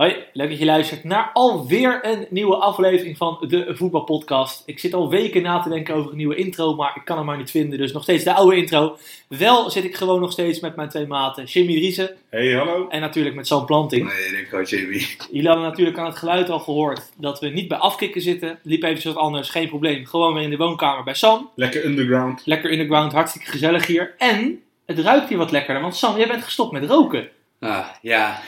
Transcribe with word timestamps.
Hoi, 0.00 0.16
leuk 0.32 0.48
dat 0.48 0.58
je 0.58 0.64
luistert 0.64 1.04
naar 1.04 1.30
alweer 1.32 1.98
een 2.02 2.26
nieuwe 2.30 2.56
aflevering 2.56 3.16
van 3.16 3.44
de 3.48 3.70
Voetbalpodcast. 3.74 4.62
Ik 4.66 4.78
zit 4.78 4.94
al 4.94 5.10
weken 5.10 5.42
na 5.42 5.60
te 5.60 5.68
denken 5.68 5.94
over 5.94 6.10
een 6.10 6.16
nieuwe 6.16 6.34
intro, 6.34 6.74
maar 6.74 6.92
ik 6.96 7.04
kan 7.04 7.16
hem 7.16 7.26
maar 7.26 7.36
niet 7.36 7.50
vinden. 7.50 7.78
Dus 7.78 7.92
nog 7.92 8.02
steeds 8.02 8.24
de 8.24 8.34
oude 8.34 8.56
intro. 8.56 8.96
Wel 9.28 9.70
zit 9.70 9.84
ik 9.84 9.96
gewoon 9.96 10.20
nog 10.20 10.32
steeds 10.32 10.60
met 10.60 10.76
mijn 10.76 10.88
twee 10.88 11.06
maten, 11.06 11.44
Jimmy 11.44 11.78
Riese 11.78 12.16
Hey, 12.30 12.52
hallo. 12.52 12.88
en 12.88 13.00
natuurlijk 13.00 13.34
met 13.36 13.46
Sam 13.46 13.66
Planting. 13.66 14.08
Nee, 14.08 14.24
ik 14.24 14.30
denk 14.30 14.48
gewoon 14.48 14.64
Jamie. 14.64 15.16
Jullie 15.30 15.48
hadden 15.48 15.66
natuurlijk 15.66 15.98
aan 15.98 16.06
het 16.06 16.16
geluid 16.16 16.50
al 16.50 16.60
gehoord 16.60 17.12
dat 17.16 17.40
we 17.40 17.48
niet 17.48 17.68
bij 17.68 17.78
afkikken 17.78 18.20
zitten. 18.20 18.58
Liep 18.62 18.82
even 18.82 19.14
wat 19.14 19.22
anders, 19.22 19.50
geen 19.50 19.68
probleem. 19.68 20.06
Gewoon 20.06 20.34
weer 20.34 20.42
in 20.42 20.50
de 20.50 20.56
woonkamer 20.56 21.04
bij 21.04 21.14
Sam. 21.14 21.50
Lekker 21.54 21.84
underground. 21.84 22.42
Lekker 22.44 22.72
underground, 22.72 23.12
hartstikke 23.12 23.50
gezellig 23.50 23.86
hier. 23.86 24.14
En 24.18 24.62
het 24.86 24.98
ruikt 24.98 25.28
hier 25.28 25.38
wat 25.38 25.50
lekkerder, 25.50 25.82
want 25.82 25.96
Sam, 25.96 26.16
jij 26.16 26.28
bent 26.28 26.44
gestopt 26.44 26.72
met 26.72 26.84
roken. 26.84 27.28
Ah, 27.60 27.86
ja. 28.02 28.40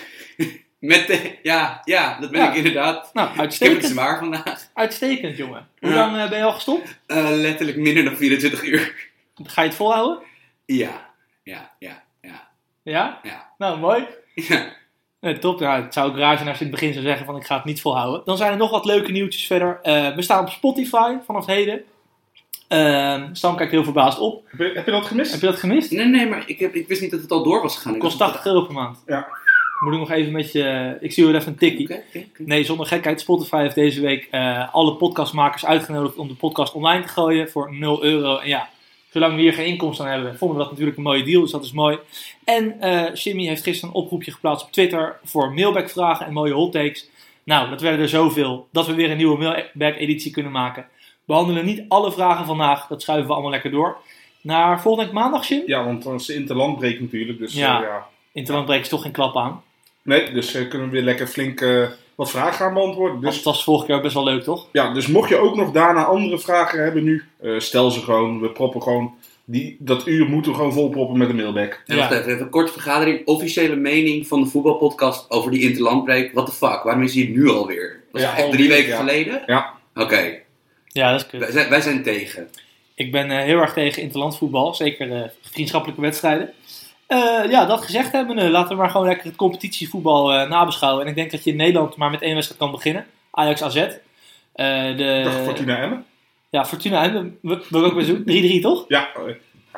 Met 0.83 1.07
de, 1.07 1.39
ja, 1.43 1.81
ja, 1.85 2.17
dat 2.21 2.31
ben 2.31 2.41
Ja. 2.41 2.49
ik 2.51 2.55
inderdaad. 2.57 3.11
Nou, 3.13 3.13
Ik 3.13 3.17
heb 3.17 3.29
het 3.33 3.39
uitstekend. 3.41 3.85
zwaar 3.85 4.19
vandaag. 4.19 4.69
Uitstekend, 4.75 5.37
jongen. 5.37 5.69
Hoe 5.81 5.91
Ja. 5.91 5.97
lang 5.97 6.17
eh, 6.17 6.29
ben 6.29 6.39
je 6.39 6.45
al 6.45 6.53
gestopt? 6.53 6.99
Eh, 7.07 7.25
letterlijk 7.31 7.77
minder 7.79 8.05
dan 8.05 8.17
24 8.17 8.63
uur. 8.65 9.09
Ga 9.43 9.63
je 9.63 9.69
het 9.69 9.77
volhouden? 9.77 10.19
Ja, 10.67 11.11
ja, 11.43 11.71
ja, 11.79 12.03
ja. 12.21 12.49
Ja? 12.83 13.19
Ja. 13.23 13.49
Nou, 13.59 13.79
mooi. 13.79 14.07
ja. 14.35 14.65
Nee, 15.21 15.39
top. 15.39 15.61
Nou, 15.61 15.83
het 15.83 15.95
zou 15.95 16.11
ook 16.11 16.17
raar 16.17 16.37
zijn 16.37 16.49
als 16.49 16.59
je 16.59 16.65
in 16.65 16.71
het 16.71 16.81
begin 16.81 16.95
zou 16.95 17.07
zeggen 17.07 17.27
van 17.27 17.37
ik 17.37 17.45
ga 17.47 17.57
het 17.57 17.65
niet 17.65 17.81
volhouden. 17.81 18.23
Dan 18.25 18.37
zijn 18.37 18.51
er 18.53 18.57
nog 18.59 18.71
wat 18.71 18.85
leuke 18.85 19.11
nieuwtjes 19.13 19.47
verder. 19.47 19.79
Eh, 19.83 20.15
we 20.15 20.23
staan 20.23 20.41
op 20.41 20.49
Spotify 20.49 21.15
vanaf 21.27 21.47
heden. 21.47 21.83
Ehm 22.69 23.35
Stam 23.35 23.57
kijkt 23.57 23.73
heel 23.73 23.85
verbaasd 23.85 24.19
op. 24.19 24.45
Heb 24.49 24.59
je, 24.59 24.73
heb 24.75 24.85
je 24.87 24.91
dat 24.91 25.05
gemist? 25.05 25.33
Heb 25.33 25.41
je 25.41 25.47
dat 25.47 25.59
gemist? 25.59 25.91
Nee, 25.91 26.07
nee, 26.07 26.29
maar 26.29 26.43
ik, 26.47 26.59
heb, 26.59 26.75
ik 26.75 26.89
wist 26.89 27.01
niet 27.01 27.11
dat 27.11 27.21
het 27.21 27.31
al 27.31 27.43
door 27.45 27.63
was 27.63 27.77
gegaan. 27.77 27.99
Kost 27.99 28.19
dacht- 28.19 28.33
80 28.33 28.53
euro 28.53 28.65
per 28.67 28.75
maand. 28.75 29.03
Ja. 29.07 29.29
Moet 29.85 29.93
ik 29.93 29.99
nog 29.99 30.11
even 30.11 30.33
met 30.33 30.53
je... 30.53 30.97
Ik 31.01 31.13
zie 31.13 31.25
wel 31.27 31.35
even 31.35 31.49
een 31.49 31.59
tikkie. 31.59 31.87
Nee, 32.39 32.65
zonder 32.65 32.87
gekheid. 32.87 33.21
Spotify 33.21 33.61
heeft 33.61 33.75
deze 33.75 34.01
week 34.01 34.29
eh, 34.31 34.75
alle 34.75 34.95
podcastmakers 34.95 35.65
uitgenodigd 35.67 36.17
om 36.17 36.29
de 36.29 36.35
podcast 36.35 36.73
online 36.75 37.03
te 37.03 37.09
gooien 37.09 37.51
voor 37.51 37.75
0 37.75 38.05
euro. 38.05 38.37
En 38.37 38.49
ja, 38.49 38.69
zolang 39.11 39.35
we 39.35 39.41
hier 39.41 39.53
geen 39.53 39.67
inkomsten 39.67 40.05
aan 40.07 40.13
hebben, 40.13 40.39
vonden 40.39 40.57
we 40.57 40.63
dat 40.63 40.71
natuurlijk 40.71 40.97
een 40.97 41.03
mooie 41.03 41.23
deal. 41.25 41.41
Dus 41.41 41.51
dat 41.51 41.65
is 41.65 41.73
mooi. 41.73 41.99
En 42.45 42.81
eh 42.81 43.15
Jimmy 43.15 43.47
heeft 43.47 43.63
gisteren 43.63 43.95
een 43.95 44.01
oproepje 44.03 44.33
geplaatst 44.33 44.65
op 44.65 44.73
Twitter 44.73 45.19
voor 45.25 45.53
mailback-vragen 45.53 46.27
en 46.27 46.33
mooie 46.33 46.53
hot 46.53 46.73
takes. 46.73 47.09
Nou, 47.45 47.71
dat 47.71 47.81
werden 47.81 48.01
er 48.01 48.09
zoveel 48.09 48.69
dat 48.73 48.87
we 48.87 48.95
weer 48.95 49.11
een 49.11 49.17
nieuwe 49.17 49.39
mailback-editie 49.39 50.33
kunnen 50.33 50.53
maken. 50.53 50.83
We 50.93 51.09
behandelen 51.25 51.65
niet 51.65 51.85
alle 51.89 52.13
vragen 52.13 52.47
vandaag, 52.47 52.87
dat 52.87 53.03
schuiven 53.03 53.27
we 53.27 53.33
allemaal 53.33 53.51
lekker 53.53 53.71
door. 53.71 53.97
Naar 54.41 54.81
volgende 54.81 55.07
week 55.07 55.21
maandag, 55.21 55.49
Jim. 55.49 55.63
Ja, 55.67 55.85
want 55.85 56.03
dan 56.03 56.15
is 56.15 56.27
de 56.27 56.35
interland 56.35 56.79
breekt 56.79 57.01
natuurlijk. 57.01 57.39
Dus 57.39 57.55
Ja. 57.55 57.81
ja. 57.83 58.07
Interland 58.33 58.67
breekt 58.67 58.89
toch 58.89 59.03
geen 59.03 59.13
klap 59.13 59.37
aan. 59.37 59.63
Nee, 60.03 60.33
dus 60.33 60.55
eh, 60.55 60.69
kunnen 60.69 60.86
we 60.89 60.92
weer 60.95 61.03
lekker 61.05 61.27
flink 61.27 61.61
eh, 61.61 61.89
wat 62.14 62.31
vragen 62.31 62.55
gaan 62.55 62.74
beantwoorden. 62.74 63.20
Dus 63.20 63.35
het 63.35 63.45
was 63.45 63.64
vorige 63.64 63.86
keer 63.86 63.95
ook 63.95 64.02
best 64.02 64.14
wel 64.14 64.24
leuk, 64.24 64.42
toch? 64.42 64.68
ja, 64.73 64.92
dus 64.92 65.07
mocht 65.07 65.29
je 65.29 65.36
ook 65.36 65.57
nog 65.57 65.70
daarna 65.73 66.05
andere 66.05 66.39
vragen 66.39 66.83
hebben 66.83 67.05
nu, 67.05 67.24
eh, 67.40 67.58
stel 67.58 67.90
ze 67.90 68.01
gewoon. 68.01 68.41
We 68.41 68.51
proppen 68.51 68.83
gewoon, 68.83 69.14
die, 69.45 69.77
dat 69.79 70.07
uur 70.07 70.27
moeten 70.27 70.51
we 70.51 70.57
gewoon 70.57 70.73
volproppen 70.73 71.18
met 71.18 71.29
een 71.29 71.36
mailback. 71.36 71.83
En 71.86 71.96
Ja. 71.96 72.08
wacht 72.08 72.27
even, 72.27 72.41
een 72.41 72.51
korte 72.51 72.73
vergadering. 72.73 73.27
Officiële 73.27 73.77
mening 73.77 74.27
van 74.27 74.41
de 74.42 74.46
voetbalpodcast 74.48 75.30
over 75.30 75.51
die 75.51 75.62
interlandbreak. 75.62 76.33
What 76.33 76.46
the 76.46 76.52
fuck, 76.52 76.83
waarom 76.83 77.02
is 77.02 77.12
die 77.12 77.29
nu 77.30 77.48
alweer? 77.51 78.01
Dat 78.12 78.20
is 78.20 78.27
Ja, 78.27 78.33
echt 78.33 78.42
alweer, 78.42 78.57
drie 78.57 78.68
weken 78.68 78.89
ja. 78.89 78.96
geleden? 78.96 79.42
Ja. 79.46 79.73
Oké, 79.95 80.39
Ja, 80.86 81.11
dat 81.11 81.20
is 81.20 81.27
kut. 81.27 81.41
wij, 81.41 81.51
zijn, 81.51 81.68
wij 81.68 81.80
zijn 81.80 82.02
tegen. 82.02 82.48
Ik 82.95 83.12
ben 83.12 83.30
eh, 83.30 83.45
heel 83.45 83.58
erg 83.58 83.73
tegen 83.73 84.02
interlandvoetbal, 84.02 84.74
zeker 84.74 85.12
eh, 85.12 85.23
vriendschappelijke 85.42 86.01
wedstrijden. 86.02 86.52
Eh, 87.12 87.50
ja, 87.50 87.64
dat 87.67 87.83
gezegd 87.84 88.12
hebben, 88.12 88.39
eh, 88.39 88.50
laten 88.50 88.68
we 88.70 88.83
maar 88.83 88.90
gewoon 88.90 89.06
lekker 89.06 89.27
het 89.27 89.36
competitievoetbal 89.36 90.33
eh, 90.33 90.48
nabeschouwen. 90.48 91.02
En 91.05 91.08
ik 91.08 91.14
denk 91.14 91.30
dat 91.30 91.45
je 91.45 91.50
in 91.50 91.56
Nederland 91.56 91.96
maar 91.96 92.11
met 92.11 92.23
één 92.23 92.34
wedstrijd 92.34 92.61
kan 92.61 92.70
beginnen. 92.70 93.06
Ajax 93.30 93.62
AZ. 93.62 93.77
Eh, 93.77 93.89
de, 94.96 95.20
Dag 95.24 95.42
Fortuna 95.45 95.78
Emmen. 95.83 96.05
Ja, 96.50 96.64
Fortuna 96.67 97.02
Emmen. 97.02 97.39
We, 97.42 97.64
we 97.68 97.84
ook 97.84 97.95
weer 97.95 98.05
zo. 98.05 98.17
3-3 98.58 98.62
toch? 98.62 98.84
Ja, 98.89 99.08
eh, 99.14 99.34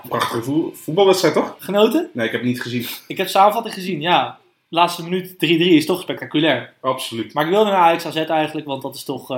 prachtige 0.08 0.42
voe- 0.42 0.74
voetbalwedstrijd 0.74 1.34
toch? 1.34 1.56
Genoten? 1.58 2.10
Nee, 2.12 2.26
ik 2.26 2.32
heb 2.32 2.40
het 2.40 2.50
niet 2.50 2.62
gezien. 2.62 2.86
Ik 3.06 3.16
heb 3.16 3.28
samenvatting 3.28 3.74
gezien, 3.74 4.00
ja. 4.00 4.38
Laatste 4.68 5.02
minuut 5.02 5.34
3-3 5.34 5.36
is 5.38 5.86
toch 5.86 6.00
spectaculair. 6.00 6.72
Absoluut. 6.80 7.34
Maar 7.34 7.44
ik 7.44 7.50
wilde 7.50 7.70
naar 7.70 7.80
Ajax 7.80 8.06
AZ 8.06 8.16
eigenlijk, 8.16 8.66
want 8.66 8.82
dat 8.82 8.94
is 8.94 9.04
toch 9.04 9.28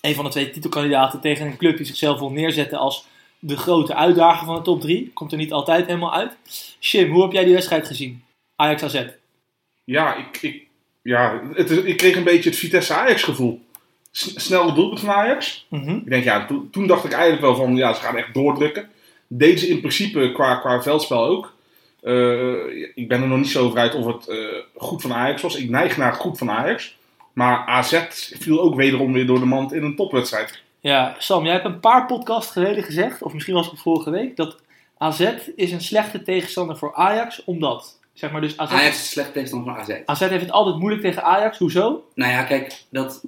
een 0.00 0.14
van 0.14 0.24
de 0.24 0.30
twee 0.30 0.50
titelkandidaten 0.50 1.20
tegen 1.20 1.46
een 1.46 1.56
club 1.56 1.76
die 1.76 1.86
zichzelf 1.86 2.18
wil 2.18 2.30
neerzetten 2.30 2.78
als 2.78 3.06
de 3.38 3.56
grote 3.56 3.94
uitdager 3.94 4.46
van 4.46 4.54
de 4.56 4.62
top 4.62 4.80
3. 4.80 5.10
Komt 5.14 5.32
er 5.32 5.38
niet 5.38 5.52
altijd 5.52 5.86
helemaal 5.86 6.14
uit. 6.14 6.36
Shim, 6.80 7.10
hoe 7.10 7.22
heb 7.22 7.32
jij 7.32 7.44
die 7.44 7.54
wedstrijd 7.54 7.86
gezien? 7.86 8.22
Ajax 8.56 8.82
AZ. 8.82 9.04
Ja, 9.84 10.14
ik, 10.16 10.38
ik, 10.42 10.62
ja 11.02 11.40
het, 11.54 11.70
is- 11.70 11.78
ik 11.82 11.96
kreeg 11.96 12.16
een 12.16 12.24
beetje 12.24 12.50
het 12.50 12.58
Vitesse 12.58 12.94
Ajax 12.94 13.22
gevoel. 13.22 13.60
Snel 14.10 14.74
doelpunt 14.74 15.00
van 15.00 15.10
Ajax. 15.10 15.66
Mhm. 15.68 15.90
Ik 15.96 16.08
denk, 16.08 16.24
ja, 16.24 16.46
toen, 16.46 16.68
toen 16.70 16.86
dacht 16.86 17.04
ik 17.04 17.12
eigenlijk 17.12 17.42
wel 17.42 17.54
van, 17.54 17.76
ja, 17.76 17.92
ze 17.94 18.00
gaan 18.00 18.16
echt 18.16 18.34
doordrukken. 18.34 18.88
Deed 19.26 19.60
ze 19.60 19.68
in 19.68 19.80
principe 19.80 20.32
qua, 20.32 20.54
qua 20.56 20.82
veldspel 20.82 21.24
ook. 21.24 21.54
Eh, 22.02 22.52
ik 22.94 23.08
ben 23.08 23.22
er 23.22 23.28
nog 23.28 23.38
niet 23.38 23.48
zo 23.50 23.64
over 23.64 23.78
uit 23.78 23.94
of 23.94 24.06
het 24.06 24.28
eh, 24.28 24.36
goed 24.76 25.02
van 25.02 25.12
Ajax 25.12 25.42
was. 25.42 25.56
Ik 25.56 25.68
neig 25.70 25.96
naar 25.96 26.12
goed 26.14 26.38
van 26.38 26.50
Ajax. 26.50 26.96
Maar 27.32 27.58
AZ 27.66 28.02
viel 28.38 28.60
ook 28.60 28.74
wederom 28.74 29.12
weer 29.12 29.26
door 29.26 29.38
de 29.38 29.44
mand 29.44 29.72
in 29.72 29.82
een 29.82 29.96
topwedstrijd. 29.96 30.62
Ja, 30.80 31.14
Sam, 31.18 31.44
jij 31.44 31.52
hebt 31.52 31.64
een 31.64 31.80
paar 31.80 32.06
podcasts 32.06 32.52
geleden 32.52 32.84
gezegd, 32.84 33.22
of 33.22 33.32
misschien 33.32 33.54
was 33.54 33.70
het 33.70 33.80
vorige 33.80 34.10
week, 34.10 34.36
dat 34.36 34.56
AZ 34.98 35.32
is 35.56 35.72
een 35.72 35.80
slechte 35.80 36.22
tegenstander 36.22 36.76
voor 36.76 36.94
Ajax, 36.94 37.44
omdat, 37.44 37.98
zeg 38.12 38.30
maar 38.30 38.40
dus 38.40 38.56
AZ, 38.56 38.72
Ajax 38.72 38.96
is 38.96 39.10
slecht 39.10 39.32
tegenstander 39.32 39.74
van 39.74 39.82
AZ. 39.82 40.00
AZ 40.04 40.20
heeft 40.20 40.42
het 40.42 40.50
altijd 40.50 40.78
moeilijk 40.78 41.02
tegen 41.02 41.22
Ajax. 41.22 41.58
Hoezo? 41.58 42.04
Nou 42.14 42.32
ja, 42.32 42.42
kijk, 42.42 42.82
dat 42.90 43.24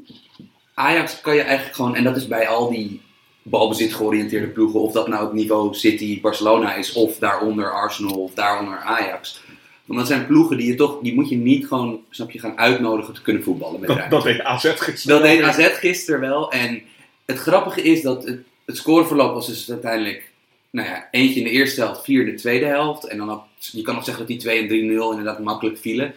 Ajax 0.75 1.21
kan 1.21 1.35
je 1.35 1.43
eigenlijk 1.43 1.77
gewoon, 1.77 1.95
en 1.95 2.05
dat 2.05 2.17
is 2.17 2.27
bij 2.27 2.49
al 2.49 2.71
die 2.71 3.01
balbezit 3.43 3.95
georiënteerde 3.95 4.47
ploegen, 4.47 4.81
of 4.81 4.93
dat 4.93 5.09
nou 5.09 5.25
het 5.25 5.33
niveau 5.33 5.75
City, 5.75 6.21
Barcelona 6.21 6.75
is, 6.75 6.93
of 6.93 7.19
daaronder 7.19 7.73
Arsenal, 7.73 8.23
of 8.23 8.35
daaronder 8.35 8.79
Ajax. 8.79 9.43
Want 9.85 9.99
dat 9.99 10.09
zijn 10.09 10.27
ploegen 10.27 10.57
die 10.57 10.67
je 10.67 10.75
toch, 10.75 10.99
die 11.03 11.15
moet 11.15 11.29
je 11.29 11.37
niet 11.37 11.67
gewoon, 11.67 12.01
snap 12.11 12.31
je, 12.31 12.39
gaan 12.39 12.59
uitnodigen 12.59 13.15
te 13.15 13.23
kunnen 13.23 13.43
voetballen 13.43 13.81
met 13.81 13.89
Dat, 13.89 14.11
dat 14.11 14.23
deed 14.23 14.41
AZ 14.41 14.73
gisteren. 14.77 15.21
Dat 15.21 15.29
deed 15.29 15.43
AZ 15.43 15.79
gisteren 15.79 16.21
wel. 16.21 16.53
En 16.53 16.83
het 17.31 17.39
grappige 17.39 17.83
is 17.83 18.03
dat 18.03 18.25
het, 18.25 18.39
het 18.65 18.77
scoreverloop 18.77 19.35
was 19.35 19.47
dus 19.47 19.71
uiteindelijk, 19.71 20.31
nou 20.71 20.89
ja, 20.89 21.09
eentje 21.11 21.41
in 21.41 21.45
de 21.45 21.51
eerste 21.51 21.81
helft, 21.81 22.05
vier 22.05 22.27
in 22.27 22.35
de 22.35 22.41
tweede 22.41 22.67
helft. 22.67 23.05
En 23.05 23.19
dan 23.19 23.29
had, 23.29 23.47
je 23.59 23.83
kan 23.83 23.95
nog 23.95 24.05
zeggen 24.05 24.27
dat 24.27 24.33
die 24.33 24.41
2 24.41 24.61
en 24.61 24.69
3-0 24.69 24.71
inderdaad 24.71 25.39
makkelijk 25.39 25.79
vielen. 25.79 26.15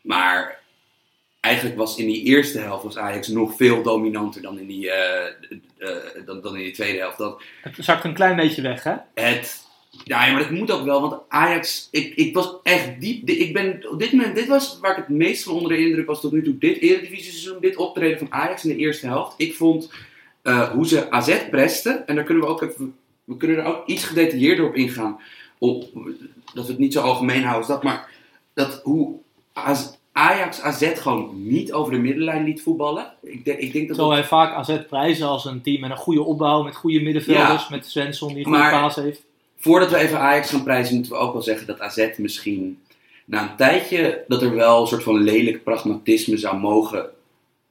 Maar 0.00 0.62
eigenlijk 1.40 1.76
was 1.76 1.96
in 1.96 2.06
die 2.06 2.22
eerste 2.22 2.58
helft 2.58 2.84
was 2.84 2.96
Ajax 2.96 3.28
nog 3.28 3.56
veel 3.56 3.82
dominanter 3.82 4.42
dan 4.42 4.58
in 4.58 4.66
die, 4.66 4.90
eh, 4.90 5.26
eh, 5.78 6.26
dan, 6.26 6.40
dan 6.40 6.56
in 6.56 6.62
die 6.62 6.72
tweede 6.72 6.98
helft. 6.98 7.18
Dat, 7.18 7.42
Het 7.62 7.74
zakt 7.78 8.04
een 8.04 8.14
klein 8.14 8.36
beetje 8.36 8.62
weg, 8.62 8.82
hè? 8.82 8.94
het, 9.14 9.64
ja, 10.04 10.26
ja, 10.26 10.32
maar 10.32 10.42
dat 10.42 10.50
moet 10.50 10.70
ook 10.70 10.84
wel, 10.84 11.00
want 11.00 11.22
Ajax, 11.28 11.88
ik, 11.90 12.14
ik 12.14 12.34
was 12.34 12.54
echt 12.62 13.00
diep, 13.00 13.28
ik 13.28 13.52
ben, 13.52 13.90
op 13.90 13.98
dit 13.98 14.12
moment, 14.12 14.34
dit 14.34 14.46
was 14.46 14.78
waar 14.80 14.90
ik 14.90 14.96
het 14.96 15.08
meest 15.08 15.42
van 15.42 15.54
onder 15.54 15.76
de 15.76 15.86
indruk 15.86 16.06
was 16.06 16.20
tot 16.20 16.32
nu 16.32 16.42
toe, 16.42 16.58
dit 16.58 16.78
Eredivisie 16.78 17.32
seizoen, 17.32 17.60
dit 17.60 17.76
optreden 17.76 18.18
van 18.18 18.32
Ajax 18.32 18.64
in 18.64 18.76
de 18.76 18.82
eerste 18.82 19.06
helft. 19.06 19.34
Ik 19.36 19.54
vond 19.54 19.90
eh, 20.44 20.70
hoe 20.70 20.86
ze 20.86 21.10
AZ 21.10 21.48
presten, 21.50 22.06
en 22.06 22.14
daar 22.14 22.24
kunnen 22.24 22.44
we 22.44 22.50
ook 22.50 22.62
even, 22.62 22.96
we 23.24 23.36
kunnen 23.36 23.56
er 23.56 23.64
ook 23.64 23.86
iets 23.86 24.04
gedetailleerder 24.04 24.66
op 24.66 24.74
ingaan, 24.74 25.20
op, 25.58 25.84
dat 26.54 26.64
we 26.66 26.70
het 26.70 26.78
niet 26.78 26.92
zo 26.92 27.00
algemeen 27.00 27.42
houden 27.42 27.56
als 27.56 27.66
dat, 27.66 27.82
maar 27.82 28.10
dat 28.54 28.80
hoe 28.82 29.14
AZ 29.52 29.86
Ajax 30.12 30.60
AZ 30.60 31.00
gewoon 31.00 31.30
niet 31.34 31.72
over 31.72 31.92
de 31.92 31.98
middenlijn 31.98 32.44
liet 32.44 32.62
voetballen. 32.62 33.12
Ik, 33.22 33.44
denk 33.44 33.58
ik 33.58 33.72
denk 33.72 33.88
dat 33.88 33.96
Terwijl 33.96 34.18
wij 34.18 34.28
vaak 34.28 34.54
AZ 34.54 34.78
prijzen 34.88 35.26
als 35.26 35.44
een 35.44 35.62
team 35.62 35.80
met 35.80 35.90
een 35.90 35.96
goede 35.96 36.22
opbouw, 36.22 36.62
met 36.62 36.76
goede 36.76 37.00
middenvelders, 37.00 37.68
met 37.68 37.86
Svensson 37.86 38.28
die 38.28 38.38
een 38.38 38.44
goede 38.44 38.70
paas 38.70 38.94
heeft. 38.94 39.22
voordat 39.56 39.90
we 39.90 39.96
even 39.96 40.18
Ajax 40.18 40.50
gaan 40.50 40.62
prijzen, 40.62 40.94
moeten 40.94 41.12
we 41.12 41.18
ook 41.18 41.32
wel 41.32 41.42
zeggen 41.42 41.66
dat 41.66 41.80
AZ 41.80 42.08
misschien 42.16 42.78
na 43.24 43.42
een 43.42 43.56
tijdje 43.56 44.24
dat 44.28 44.42
er 44.42 44.54
wel 44.54 44.80
een 44.80 44.86
soort 44.86 45.02
van 45.02 45.22
lelijk 45.22 45.64
pragmatisme 45.64 46.36
zou 46.36 46.58
mogen 46.58 47.10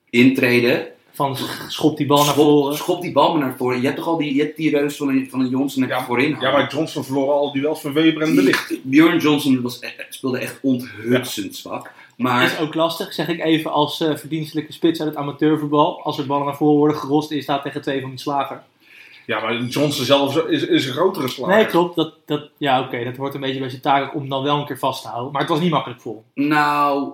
intreden. 0.10 0.88
Van 1.16 1.38
schop 1.68 1.98
die 1.98 2.06
bal 2.06 2.18
naar 2.18 2.26
Schop, 2.34 2.46
voren. 2.46 2.78
schop 2.78 3.02
die 3.02 3.12
bal 3.12 3.32
maar 3.32 3.48
naar 3.48 3.58
voren. 3.58 3.78
Je 3.80 3.86
hebt 3.86 3.98
toch 3.98 4.08
al 4.08 4.18
die, 4.18 4.36
je 4.36 4.42
hebt 4.42 4.58
die 4.58 4.70
reus 4.78 4.96
van 4.98 5.10
een, 5.10 5.28
van 5.30 5.40
een 5.40 5.50
Johnson 5.50 5.82
heb 5.82 5.92
je 5.92 5.96
Ja, 5.98 6.04
voorin. 6.06 6.38
Ja, 6.40 6.52
maar 6.52 6.72
Johnson 6.72 7.04
verloor 7.04 7.32
al 7.32 7.52
duels 7.52 7.82
van 7.82 7.94
Weber 7.94 8.22
en 8.22 8.36
de 8.36 8.42
Licht. 8.44 8.74
Björn 8.84 9.18
Johnson 9.20 9.62
was, 9.62 9.82
e- 9.82 9.88
speelde 10.10 10.38
echt 10.38 10.60
onthutsend 10.62 11.56
zwak. 11.56 11.92
Maar 12.18 12.44
Is 12.44 12.60
ook 12.60 12.74
lastig, 12.74 13.14
zeg 13.14 13.28
ik 13.28 13.40
even 13.44 13.72
als 13.72 14.02
eh, 14.02 14.16
verdienstelijke 14.16 14.74
spits 14.74 15.00
uit 15.00 15.10
het 15.10 15.18
amateurvoetbal. 15.18 16.02
Als 16.04 16.18
er 16.18 16.26
ballen 16.26 16.46
naar 16.46 16.56
voren 16.56 16.78
worden 16.78 16.98
gerost 16.98 17.30
en 17.30 17.36
je 17.36 17.42
staat 17.42 17.64
tegen 17.64 17.82
twee 17.82 18.02
van 18.02 18.10
die 18.10 18.20
slager. 18.20 18.62
Ja, 19.26 19.40
maar 19.40 19.62
Johnson 19.64 20.06
zelf 20.06 20.38
is, 20.38 20.66
is 20.68 20.86
een 20.88 20.94
grotere 20.94 21.28
slager. 21.28 21.56
Nee, 21.56 21.66
klopt. 21.66 21.96
Dat, 21.96 22.14
dat, 22.26 22.50
ja, 22.58 22.82
oké, 22.82 23.04
dat 23.04 23.16
hoort 23.18 23.34
een 23.34 23.42
beetje 23.42 23.60
bij 23.60 23.70
zijn 23.70 23.82
taak 23.82 24.16
om 24.16 24.30
dan 24.30 24.44
wel 24.44 24.58
een 24.60 24.66
keer 24.66 24.80
vast 24.80 25.02
te 25.02 25.08
houden. 25.08 25.32
Maar 25.32 25.42
het 25.42 25.50
was 25.50 25.60
niet 25.60 25.72
makkelijk 25.72 26.02
voor. 26.02 26.22
Nou, 26.34 27.10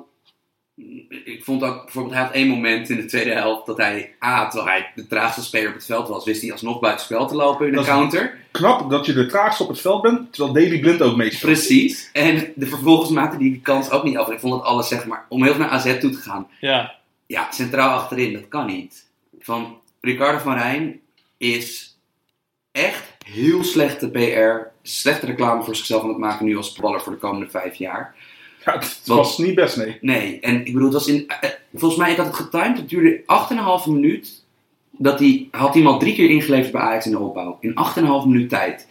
ik 1.09 1.43
vond 1.43 1.63
ook 1.63 1.83
bijvoorbeeld, 1.83 2.15
hij 2.15 2.23
had 2.23 2.33
één 2.33 2.47
moment 2.47 2.89
in 2.89 2.95
de 2.95 3.05
tweede 3.05 3.31
helft 3.31 3.65
dat 3.65 3.77
hij, 3.77 4.15
A, 4.23 4.47
terwijl 4.47 4.69
hij 4.69 4.91
de 4.95 5.07
traagste 5.07 5.43
speler 5.43 5.67
op 5.67 5.73
het 5.73 5.85
veld 5.85 6.07
was, 6.07 6.25
wist 6.25 6.41
hij 6.41 6.51
alsnog 6.51 6.79
buiten 6.79 7.05
spel 7.05 7.27
te 7.27 7.35
lopen 7.35 7.65
in 7.65 7.71
de 7.71 7.77
Dat 7.77 7.85
counter. 7.85 8.37
Knap 8.51 8.89
dat 8.89 9.05
je 9.05 9.13
de 9.13 9.25
traagste 9.25 9.63
op 9.63 9.69
het 9.69 9.81
veld 9.81 10.01
bent, 10.01 10.33
terwijl 10.33 10.53
Daley 10.53 10.79
Blind 10.79 11.01
ook 11.01 11.15
meespeelt. 11.15 11.53
Precies. 11.53 12.09
En 12.13 12.53
de, 12.55 12.65
vervolgens 12.65 13.09
maakte 13.09 13.35
hij 13.37 13.45
die 13.45 13.61
kans 13.61 13.91
ook 13.91 14.03
niet 14.03 14.17
af. 14.17 14.29
Ik 14.29 14.39
vond 14.39 14.53
dat 14.53 14.63
alles, 14.63 14.87
zeg 14.87 15.05
maar, 15.05 15.25
om 15.29 15.43
heel 15.43 15.53
veel 15.53 15.61
naar 15.61 15.71
AZ 15.71 15.99
toe 15.99 16.11
te 16.11 16.17
gaan. 16.17 16.47
Ja, 16.59 16.95
Ja, 17.25 17.51
centraal 17.51 17.97
achterin, 17.97 18.33
dat 18.33 18.47
kan 18.47 18.65
niet. 18.65 19.05
Van 19.39 19.77
Ricardo 20.01 20.37
van 20.37 20.57
Rijn 20.57 20.99
is 21.37 21.97
echt 22.71 23.17
heel 23.25 23.63
slechte 23.63 24.09
PR, 24.09 24.71
slechte 24.81 25.25
reclame 25.25 25.63
voor 25.63 25.75
zichzelf 25.75 26.03
aan 26.03 26.09
het 26.09 26.17
maken 26.17 26.45
nu 26.45 26.57
als 26.57 26.73
baller 26.73 27.01
voor 27.01 27.11
de 27.11 27.19
komende 27.19 27.49
vijf 27.49 27.75
jaar. 27.75 28.15
Ja, 28.65 28.73
het 28.73 29.01
was 29.06 29.38
niet 29.38 29.56
best, 29.56 29.77
nee. 29.77 29.97
Nee, 30.01 30.39
en 30.39 30.59
ik 30.59 30.73
bedoel, 30.73 30.83
het 30.83 30.94
was 30.94 31.07
in. 31.07 31.27
eh, 31.27 31.50
volgens 31.73 32.00
mij, 32.01 32.11
ik 32.11 32.17
had 32.17 32.25
het 32.25 32.35
getimed. 32.35 32.77
Het 32.77 32.89
duurde 32.89 33.23
8,5 33.25 33.88
minuut. 33.88 34.44
Dat 34.91 35.19
hij 35.19 35.47
had 35.51 35.75
al 35.75 36.00
drie 36.00 36.13
keer 36.15 36.29
ingeleverd 36.29 36.71
bij 36.71 36.81
Ajax 36.81 37.06
in 37.06 37.11
de 37.11 37.19
opbouw. 37.19 37.57
In 37.59 37.73
8,5 37.73 38.27
minuut 38.27 38.50
tijd. 38.50 38.88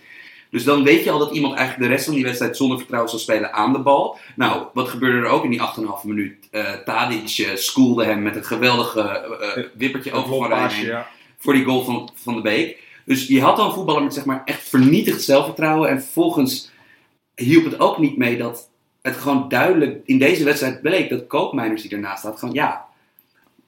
Dus 0.50 0.64
dan 0.64 0.82
weet 0.82 1.04
je 1.04 1.10
al 1.10 1.18
dat 1.18 1.32
iemand 1.34 1.54
eigenlijk 1.54 1.88
de 1.88 1.94
rest 1.94 2.04
van 2.06 2.14
die 2.14 2.24
wedstrijd 2.24 2.56
zonder 2.56 2.78
vertrouwen 2.78 3.10
zal 3.10 3.18
spelen 3.18 3.52
aan 3.52 3.72
de 3.72 3.78
bal. 3.78 4.18
Nou, 4.36 4.66
wat 4.74 4.88
gebeurde 4.88 5.18
er 5.18 5.32
ook 5.32 5.44
in 5.44 5.50
die 5.50 5.60
8,5 5.60 6.04
minuut? 6.04 6.48
Eh 6.50 6.72
Tadic 6.72 7.38
eh, 7.38 7.56
schoolde 7.56 8.04
hem 8.04 8.22
met 8.22 8.36
een 8.36 8.44
geweldige 8.44 9.70
wippertje 9.74 10.12
over 10.12 10.36
van 10.36 10.48
Rijn 10.48 10.84
ja. 10.84 11.08
voor 11.38 11.52
die 11.52 11.64
goal 11.64 11.84
van, 11.84 12.10
van 12.14 12.34
de 12.34 12.40
Beek. 12.40 12.82
Dus 13.04 13.26
je 13.26 13.40
had 13.40 13.56
dan 13.56 13.66
een 13.66 13.72
voetballer 13.72 14.02
met 14.02 14.14
zeg 14.14 14.24
maar 14.24 14.42
echt 14.44 14.68
vernietigd 14.68 15.22
zelfvertrouwen. 15.22 15.88
En 15.88 16.02
vervolgens 16.02 16.70
hielp 17.34 17.64
het 17.64 17.80
ook 17.80 17.98
niet 17.98 18.16
mee 18.16 18.36
dat 18.36 18.67
het 19.08 19.16
gewoon 19.16 19.48
duidelijk 19.48 20.00
in 20.04 20.18
deze 20.18 20.44
wedstrijd 20.44 20.80
bleek 20.82 21.10
dat 21.10 21.26
Koopmeiners 21.26 21.82
die 21.82 21.90
ernaast 21.90 22.18
staat, 22.18 22.38
gewoon 22.38 22.54
ja, 22.54 22.86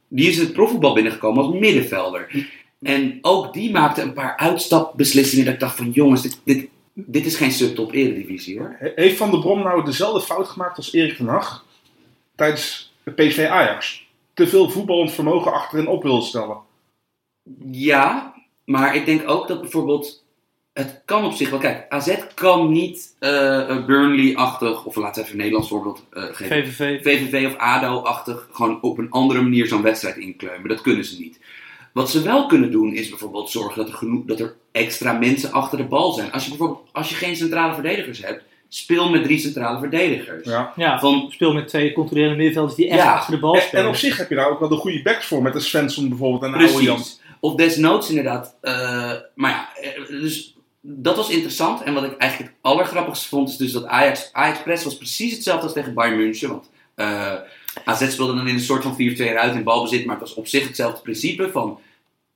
die 0.08 0.28
is 0.28 0.38
het 0.38 0.52
profvoetbal 0.52 0.94
binnengekomen 0.94 1.44
als 1.44 1.54
middenvelder. 1.58 2.48
En 2.82 3.18
ook 3.22 3.52
die 3.52 3.70
maakte 3.70 4.02
een 4.02 4.12
paar 4.12 4.36
uitstapbeslissingen 4.36 5.44
dat 5.44 5.54
ik 5.54 5.60
dacht 5.60 5.76
van 5.76 5.90
jongens, 5.90 6.22
dit, 6.22 6.40
dit, 6.44 6.68
dit 6.92 7.26
is 7.26 7.36
geen 7.36 7.52
subtop 7.52 7.92
eredivisie 7.92 8.58
hoor. 8.58 8.76
He- 8.78 8.92
Heeft 8.94 9.16
Van 9.16 9.30
der 9.30 9.40
Brom 9.40 9.62
nou 9.62 9.84
dezelfde 9.84 10.20
fout 10.20 10.48
gemaakt 10.48 10.76
als 10.76 10.92
Erik 10.92 11.16
ten 11.16 11.26
Hag 11.26 11.64
tijdens 12.34 12.92
het 13.02 13.14
PSV 13.14 13.46
Ajax? 13.50 14.08
Te 14.34 14.46
veel 14.46 14.70
voetballend 14.70 15.12
vermogen 15.12 15.52
achterin 15.52 15.86
op 15.88 16.02
wil 16.02 16.22
stellen. 16.22 16.56
Ja, 17.70 18.34
maar 18.64 18.94
ik 18.96 19.04
denk 19.06 19.28
ook 19.30 19.48
dat 19.48 19.60
bijvoorbeeld. 19.60 20.24
Het 20.72 21.02
kan 21.04 21.24
op 21.24 21.32
zich 21.32 21.50
wel. 21.50 21.58
Kijk, 21.58 21.86
AZ 21.88 22.16
kan 22.34 22.72
niet 22.72 23.16
eh, 23.18 23.68
eh, 23.70 23.84
Burnley-achtig, 23.86 24.84
of 24.84 24.96
laten 24.96 25.14
we 25.14 25.20
even 25.20 25.32
een 25.32 25.36
Nederlands 25.38 25.68
voorbeeld 25.68 26.06
eh, 26.12 26.22
geven. 26.32 26.66
VVV. 26.72 27.02
VVV 27.02 27.46
of 27.46 27.56
ADO-achtig 27.56 28.48
gewoon 28.52 28.82
op 28.82 28.98
een 28.98 29.10
andere 29.10 29.42
manier 29.42 29.66
zo'n 29.66 29.82
wedstrijd 29.82 30.16
inkleumen. 30.16 30.68
Dat 30.68 30.80
kunnen 30.80 31.04
ze 31.04 31.18
niet. 31.18 31.40
Wat 31.92 32.10
ze 32.10 32.22
wel 32.22 32.46
kunnen 32.46 32.70
doen 32.70 32.92
is 32.94 33.08
bijvoorbeeld 33.08 33.50
zorgen 33.50 33.76
dat 33.78 33.88
er, 33.88 33.94
genoeg, 33.94 34.24
dat 34.24 34.40
er 34.40 34.54
extra 34.72 35.12
mensen 35.12 35.52
achter 35.52 35.78
de 35.78 35.84
bal 35.84 36.12
zijn. 36.12 36.32
Als 36.32 36.42
je 36.44 36.48
bijvoorbeeld 36.48 36.88
als 36.92 37.08
je 37.08 37.14
geen 37.14 37.36
centrale 37.36 37.74
verdedigers 37.74 38.22
hebt, 38.24 38.42
speel 38.68 39.10
met 39.10 39.22
drie 39.22 39.38
centrale 39.38 39.78
verdedigers. 39.78 40.44
Ja. 40.48 40.72
Ja, 40.76 40.98
Van, 41.00 41.26
speel 41.30 41.52
met 41.52 41.68
twee 41.68 41.92
controlerende 41.92 42.36
middenvelders 42.36 42.76
die 42.76 42.88
echt 42.88 42.98
Ja, 43.02 43.12
achter 43.14 43.34
de 43.34 43.40
bal 43.40 43.54
En, 43.54 43.62
spelen. 43.62 43.84
en 43.84 43.90
op 43.90 43.96
zich 43.96 44.16
heb 44.16 44.28
je 44.28 44.34
daar 44.34 44.50
ook 44.50 44.60
wel 44.60 44.68
de 44.68 44.76
goede 44.76 45.02
backs 45.02 45.26
voor, 45.26 45.42
met 45.42 45.52
de 45.52 45.60
Svensson 45.60 46.08
bijvoorbeeld 46.08 46.42
en 46.42 46.58
oude 46.58 46.82
Jan. 46.82 46.94
precies. 46.96 47.20
Of 47.40 47.54
desnoods 47.54 48.08
inderdaad. 48.08 48.56
eh, 48.60 49.12
maar 49.34 49.50
ja, 49.50 50.04
dus 50.20 50.54
dat 50.96 51.16
was 51.16 51.30
interessant. 51.30 51.82
En 51.82 51.94
wat 51.94 52.04
ik 52.04 52.16
eigenlijk 52.16 52.50
het 52.52 52.60
allergrappigste 52.62 53.28
vond, 53.28 53.48
is 53.48 53.56
dus 53.56 53.72
dat 53.72 53.84
Ajax, 53.86 54.28
Ajax 54.32 54.62
Press 54.62 54.84
was 54.84 54.96
precies 54.96 55.32
hetzelfde 55.32 55.62
als 55.64 55.72
tegen 55.72 55.94
Bayern 55.94 56.16
München. 56.18 56.48
Want 56.48 56.70
eh, 56.94 57.34
AZ 57.84 58.10
speelde 58.10 58.34
dan 58.34 58.48
in 58.48 58.54
een 58.54 58.60
soort 58.60 58.82
van 58.82 58.92
4-2 58.92 58.96
eruit 58.96 59.54
in 59.54 59.62
balbezit, 59.62 60.04
maar 60.04 60.18
het 60.18 60.28
was 60.28 60.34
op 60.36 60.46
zich 60.46 60.66
hetzelfde 60.66 61.00
principe 61.02 61.50
van 61.52 61.78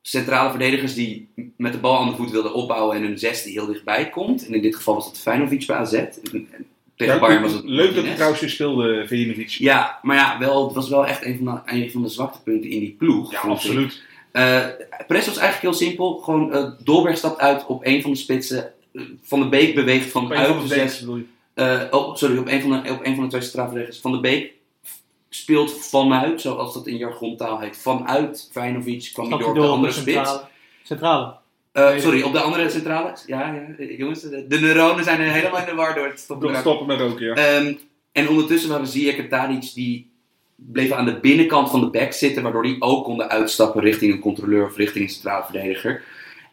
centrale 0.03 0.51
verdedigers 0.51 0.95
die 0.95 1.29
met 1.57 1.73
de 1.73 1.79
bal 1.79 1.99
aan 1.99 2.09
de 2.11 2.17
voet 2.17 2.31
wilden 2.31 2.55
opbouwen 2.55 2.97
en 2.97 3.03
een 3.05 3.19
zes 3.19 3.43
die 3.43 3.53
heel 3.53 3.67
dichtbij 3.67 4.11
komt. 4.11 4.47
En 4.47 4.55
in 4.55 4.63
dit 4.63 4.77
geval 4.77 4.95
was 4.95 5.05
dat 5.05 5.19
Feyenoord 5.19 5.67
bij 5.67 5.77
AZ. 5.77 5.93
En- 5.93 6.13
en 6.33 6.67
Tegen 6.97 7.15
Ja, 7.15 7.21
Bayern 7.21 7.43
was 7.43 7.53
het 7.53 7.65
leuk 7.65 7.85
dat 7.85 7.93
Martinez. 7.95 8.15
trouwens 8.15 8.41
weer 8.41 8.51
speelde, 8.51 9.05
Vejinovic. 9.07 9.49
Ja, 9.49 9.99
maar 10.03 10.17
ja, 10.17 10.39
wel, 10.39 10.65
het 10.65 10.75
was 10.75 10.89
wel 10.89 11.07
echt 11.07 11.25
een 11.25 11.37
van 11.45 11.45
de, 11.67 11.73
een 11.73 11.91
van 11.91 12.03
de 12.03 12.09
zwaktepunten 12.09 12.71
in 12.71 12.79
die 12.81 12.95
ploeg. 12.99 13.33
Ja, 13.33 13.41
ik. 13.63 14.03
Absoluut. 14.35 14.77
Eh 14.89 15.07
Press 15.07 15.27
was 15.27 15.37
eigenlijk 15.37 15.61
heel 15.79 15.87
simpel. 15.89 16.17
Gewoon 16.19 16.53
eh 16.53 16.71
Dolberg 16.85 17.17
stapt 17.17 17.41
uit 17.41 17.67
op 17.67 17.87
een 17.87 18.03
van 18.03 18.11
de 18.11 18.17
spitsen. 18.17 18.73
Eh, 18.93 19.03
Van 19.23 19.41
de 19.41 19.49
Beek 19.49 19.75
beweegt 19.75 20.11
vanuit 20.11 20.61
de 20.61 20.67
zes. 20.67 21.05
Eh, 21.55 21.81
oh, 21.91 22.15
sorry, 22.17 22.39
op 22.39 22.49
een 22.49 22.61
van 22.61 22.71
de, 22.83 22.91
op 22.91 23.01
een 23.07 23.15
van 23.15 23.25
de 23.25 23.31
twee 23.31 23.43
strafverdedigers. 23.43 24.01
Van 24.01 24.13
de 24.13 24.21
Beek 24.21 24.53
speelt 25.29 25.73
vanuit, 25.73 26.41
zoals 26.41 26.75
dat 26.75 26.87
in 26.87 26.97
jargontaal 26.97 27.59
heet, 27.61 27.79
vanuit 27.79 28.49
Vijnovic 28.53 29.11
kwam 29.13 29.29
hij 29.29 29.39
door 29.39 29.49
op 29.49 29.55
de 29.55 29.61
andere 29.61 29.93
spits. 29.93 30.15
centrale. 30.17 30.41
Centrale. 30.83 31.35
Eh, 31.73 31.99
sorry, 31.99 32.23
op 32.23 32.33
de 32.33 32.41
andere 32.41 32.71
centrale. 32.71 33.13
Ja, 33.27 33.55
ja, 33.79 33.85
jongens, 33.85 34.21
de, 34.21 34.47
de 34.49 34.61
neuronen 34.61 35.05
zijn 35.05 35.21
er 35.21 35.33
helemaal 35.33 35.61
in 35.61 35.67
de 35.67 35.75
war 35.75 35.95
door 35.95 36.07
het 36.07 36.25
Door 36.29 36.37
stoppen. 36.39 36.57
stoppen 36.57 36.87
met 36.87 37.01
roken, 37.01 37.27
ja. 37.27 37.35
Ehm, 37.35 37.75
en 38.13 38.29
ondertussen 38.29 38.71
waren 38.71 38.87
Ziyech 38.87 39.17
en 39.17 39.29
Tadic 39.29 39.71
die 39.75 40.11
bleven 40.57 40.97
aan 40.97 41.05
de 41.05 41.21
binnenkant 41.21 41.71
van 41.71 41.81
de 41.81 41.91
back 41.91 42.13
zitten, 42.13 42.43
waardoor 42.43 42.63
die 42.63 42.83
ook 42.83 43.05
konden 43.05 43.29
uitstappen 43.29 43.83
richting 43.83 44.13
een 44.13 44.21
controleur 44.21 44.65
of 44.67 44.77
richting 44.77 45.05
een 45.05 45.11
centrale 45.11 45.45
verdediger. 45.45 46.03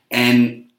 En 0.07 0.69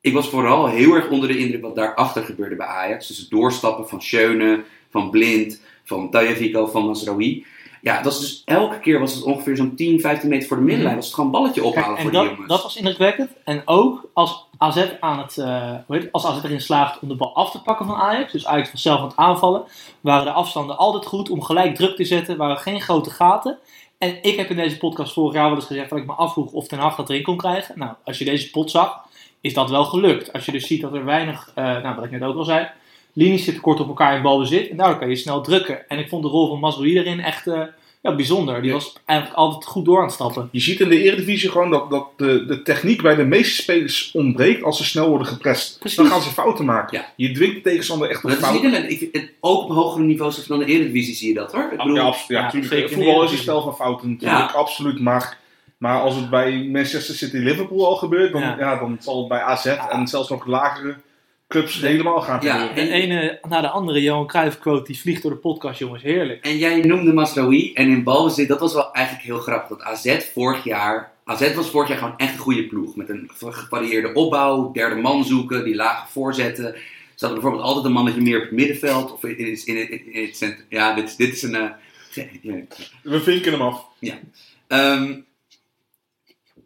ik 0.00 0.12
was 0.12 0.28
vooral 0.28 0.68
heel 0.68 0.94
erg 0.94 1.10
onder 1.10 1.28
de 1.28 1.38
indruk 1.38 1.62
wat 1.62 1.74
daarachter 1.74 2.24
gebeurde 2.24 2.56
bij 2.56 2.66
Ajax. 2.66 3.08
Dus 3.08 3.18
het 3.18 3.30
doorstappen 3.30 3.88
van 3.88 4.02
Schöne, 4.02 4.64
van 4.90 5.10
Blind, 5.10 5.60
van 5.84 6.10
Tajavico, 6.10 6.66
van 6.66 6.86
Masraoui. 6.86 7.46
Ja, 7.82 7.94
dat 7.94 8.04
was 8.04 8.20
dus 8.20 8.42
elke 8.44 8.78
keer 8.78 9.00
was 9.00 9.14
het 9.14 9.24
ongeveer 9.24 9.56
zo'n 9.56 9.74
10, 9.74 10.00
15 10.00 10.28
meter 10.28 10.48
voor 10.48 10.56
de 10.56 10.62
middenlijn. 10.62 10.96
Was 10.96 11.04
het 11.04 11.14
gewoon 11.14 11.30
een 11.30 11.36
balletje 11.40 11.64
ophalen 11.64 11.88
Kijk, 11.88 12.00
voor 12.00 12.10
die 12.10 12.20
dat, 12.20 12.30
jongens. 12.30 12.48
dat 12.48 12.62
was 12.62 12.76
indrukwekkend. 12.76 13.30
En 13.44 13.62
ook 13.64 14.10
als 14.12 14.46
AZ, 14.58 14.86
aan 15.00 15.18
het, 15.18 15.38
eh, 15.38 15.70
hoe 15.86 15.96
heet 15.96 16.02
het, 16.02 16.12
als 16.12 16.26
AZ 16.26 16.44
erin 16.44 16.60
slaagt 16.60 16.98
om 17.00 17.08
de 17.08 17.14
bal 17.14 17.34
af 17.34 17.50
te 17.50 17.62
pakken 17.62 17.86
van 17.86 17.94
Ajax. 17.94 18.32
Dus 18.32 18.46
Ajax 18.46 18.72
was 18.72 18.82
zelf 18.82 18.98
aan 18.98 19.06
het 19.06 19.16
aanvallen. 19.16 19.64
Waren 20.00 20.24
de 20.24 20.32
afstanden 20.32 20.78
altijd 20.78 21.06
goed 21.06 21.30
om 21.30 21.42
gelijk 21.42 21.74
druk 21.74 21.96
te 21.96 22.04
zetten. 22.04 22.36
Waren 22.36 22.58
geen 22.58 22.80
grote 22.80 23.10
gaten. 23.10 23.58
En 23.98 24.22
ik 24.22 24.36
heb 24.36 24.50
in 24.50 24.56
deze 24.56 24.78
podcast 24.78 25.12
vorig 25.12 25.34
jaar 25.34 25.46
wel 25.46 25.56
eens 25.56 25.66
gezegd 25.66 25.90
dat 25.90 25.98
ik 25.98 26.06
me 26.06 26.12
afvroeg 26.12 26.52
of 26.52 26.66
Ten 26.66 26.78
Hag 26.78 26.96
dat 26.96 27.10
erin 27.10 27.22
kon 27.22 27.36
krijgen. 27.36 27.78
Nou, 27.78 27.92
als 28.04 28.18
je 28.18 28.24
deze 28.24 28.50
pot 28.50 28.70
zag, 28.70 29.00
is 29.40 29.54
dat 29.54 29.70
wel 29.70 29.84
gelukt. 29.84 30.32
Als 30.32 30.44
je 30.44 30.52
dus 30.52 30.66
ziet 30.66 30.80
dat 30.80 30.94
er 30.94 31.04
weinig, 31.04 31.50
eh, 31.54 31.64
nou 31.64 31.94
wat 31.94 32.04
ik 32.04 32.10
net 32.10 32.22
ook 32.22 32.36
al 32.36 32.44
zei, 32.44 32.68
linies 33.12 33.44
zitten 33.44 33.62
kort 33.62 33.80
op 33.80 33.88
elkaar 33.88 34.16
in 34.16 34.22
balbezit. 34.22 34.68
En 34.68 34.76
daardoor 34.76 34.98
kan 34.98 35.08
je 35.08 35.16
snel 35.16 35.40
drukken. 35.42 35.88
En 35.88 35.98
ik 35.98 36.08
vond 36.08 36.22
de 36.22 36.28
rol 36.28 36.48
van 36.48 36.58
Masroui 36.58 36.98
erin 36.98 37.20
echt 37.20 37.46
eh, 37.46 37.60
ja, 38.02 38.14
bijzonder. 38.14 38.62
Die 38.62 38.72
was 38.72 38.92
eigenlijk 39.04 39.38
altijd 39.38 39.64
goed 39.64 39.84
door 39.84 39.98
aan 39.98 40.04
het 40.04 40.12
stappen. 40.12 40.48
Je 40.52 40.60
ziet 40.60 40.80
in 40.80 40.88
de 40.88 41.02
Eredivisie 41.02 41.50
gewoon 41.50 41.70
dat, 41.70 41.90
dat 41.90 42.06
de, 42.16 42.44
de 42.46 42.62
techniek 42.62 43.02
bij 43.02 43.14
de 43.14 43.24
meeste 43.24 43.62
spelers 43.62 44.10
ontbreekt 44.14 44.62
als 44.62 44.76
ze 44.76 44.84
snel 44.84 45.08
worden 45.08 45.26
geprest. 45.26 45.78
Precies. 45.78 45.98
Dan 45.98 46.06
gaan 46.06 46.22
ze 46.22 46.28
fouten 46.30 46.64
maken. 46.64 46.98
Ja. 46.98 47.06
Je 47.16 47.32
dwingt 47.32 47.54
de 47.54 47.60
tegenstander 47.60 48.08
echt 48.10 48.24
op 48.24 48.30
is 48.30 48.36
niet 48.36 48.44
fouten. 48.44 48.66
alleen, 48.68 48.90
ik, 48.90 48.98
vind 48.98 49.12
het, 49.12 49.32
ook 49.40 49.62
op 49.62 49.70
hogere 49.70 50.04
niveaus 50.04 50.46
dan 50.46 50.58
de 50.58 50.64
Eredivisie 50.64 51.14
zie 51.14 51.28
je 51.28 51.34
dat 51.34 51.52
hoor. 51.52 51.68
Ik 51.72 51.76
bedoel, 51.78 51.94
Ja, 51.94 52.02
abs- 52.02 52.26
ja, 52.26 52.40
ja, 52.40 52.50
tuurlijk. 52.50 52.72
zeker 52.72 52.90
in 52.90 52.98
de 52.98 53.04
Voetbal 53.04 53.24
is 53.24 53.30
een 53.32 53.38
spel 53.38 53.62
van 53.62 53.74
fouten 53.74 54.10
natuurlijk, 54.10 54.52
absoluut. 54.52 55.00
Maar, 55.00 55.38
maar 55.78 56.00
als 56.00 56.14
het 56.16 56.30
bij 56.30 56.68
Manchester 56.72 57.14
City 57.14 57.36
Liverpool 57.36 57.86
al 57.86 57.96
gebeurt, 57.96 58.32
dan, 58.32 58.40
Ja. 58.40 58.56
ja. 58.58 58.78
dan 58.78 58.96
zal 59.00 59.18
het 59.18 59.28
bij 59.28 59.40
AZ 59.40 59.66
en 59.66 60.06
zelfs 60.08 60.28
nog 60.28 60.46
lagere 60.46 60.96
clubs 61.52 61.80
helemaal 61.80 62.20
gaan 62.20 62.38
Ja. 62.42 62.58
gebeuren. 62.66 62.86
De 62.86 62.92
ene 62.92 63.38
na 63.48 63.60
de 63.60 63.68
andere 63.68 64.02
Johan 64.02 64.26
Cruijff 64.26 64.58
quote 64.58 64.84
die 64.86 65.00
vliegt 65.00 65.22
door 65.22 65.30
de 65.30 65.36
podcast, 65.36 65.78
jongens. 65.78 66.02
Heerlijk. 66.02 66.44
En 66.44 66.56
jij 66.58 66.80
noemde 66.80 67.12
Masraoui 67.12 67.72
en 67.72 67.88
in 67.88 68.02
balbezit, 68.02 68.48
dat 68.48 68.60
was 68.60 68.74
wel 68.74 68.92
eigenlijk 68.92 69.26
heel 69.26 69.38
grappig. 69.38 69.68
Dat 69.68 69.82
AZ 69.82 70.18
vorig 70.32 70.64
jaar, 70.64 71.12
AZ 71.24 71.54
was 71.54 71.70
vorig 71.70 71.88
jaar 71.88 71.98
gewoon 71.98 72.16
echt 72.16 72.32
een 72.32 72.38
goede 72.38 72.66
ploeg. 72.66 72.96
Met 72.96 73.08
een 73.08 73.30
gevarieerde 73.36 74.12
opbouw, 74.12 74.72
derde 74.72 74.96
man 75.00 75.24
zoeken, 75.24 75.64
die 75.64 75.74
lage 75.74 76.10
voorzetten. 76.12 76.74
Ze 77.14 77.28
hadden 77.28 77.40
bijvoorbeeld 77.42 77.64
altijd 77.68 77.84
een 77.84 77.92
mannetje 77.92 78.20
meer 78.20 78.36
op 78.36 78.42
het 78.42 78.52
middenveld. 78.52 79.12
Of 79.12 79.24
in, 79.24 79.38
in, 79.38 79.60
in, 79.64 79.90
in, 79.90 80.12
in 80.14 80.26
het 80.26 80.36
centrum. 80.36 80.64
Ja, 80.68 80.94
dit, 80.94 81.16
dit 81.16 81.32
is 81.32 81.42
een... 81.42 81.54
eh, 81.54 81.70
ja. 82.42 82.52
We 83.02 83.20
vinken 83.20 83.52
hem 83.52 83.62
af. 83.62 83.84
Ehm, 84.68 85.14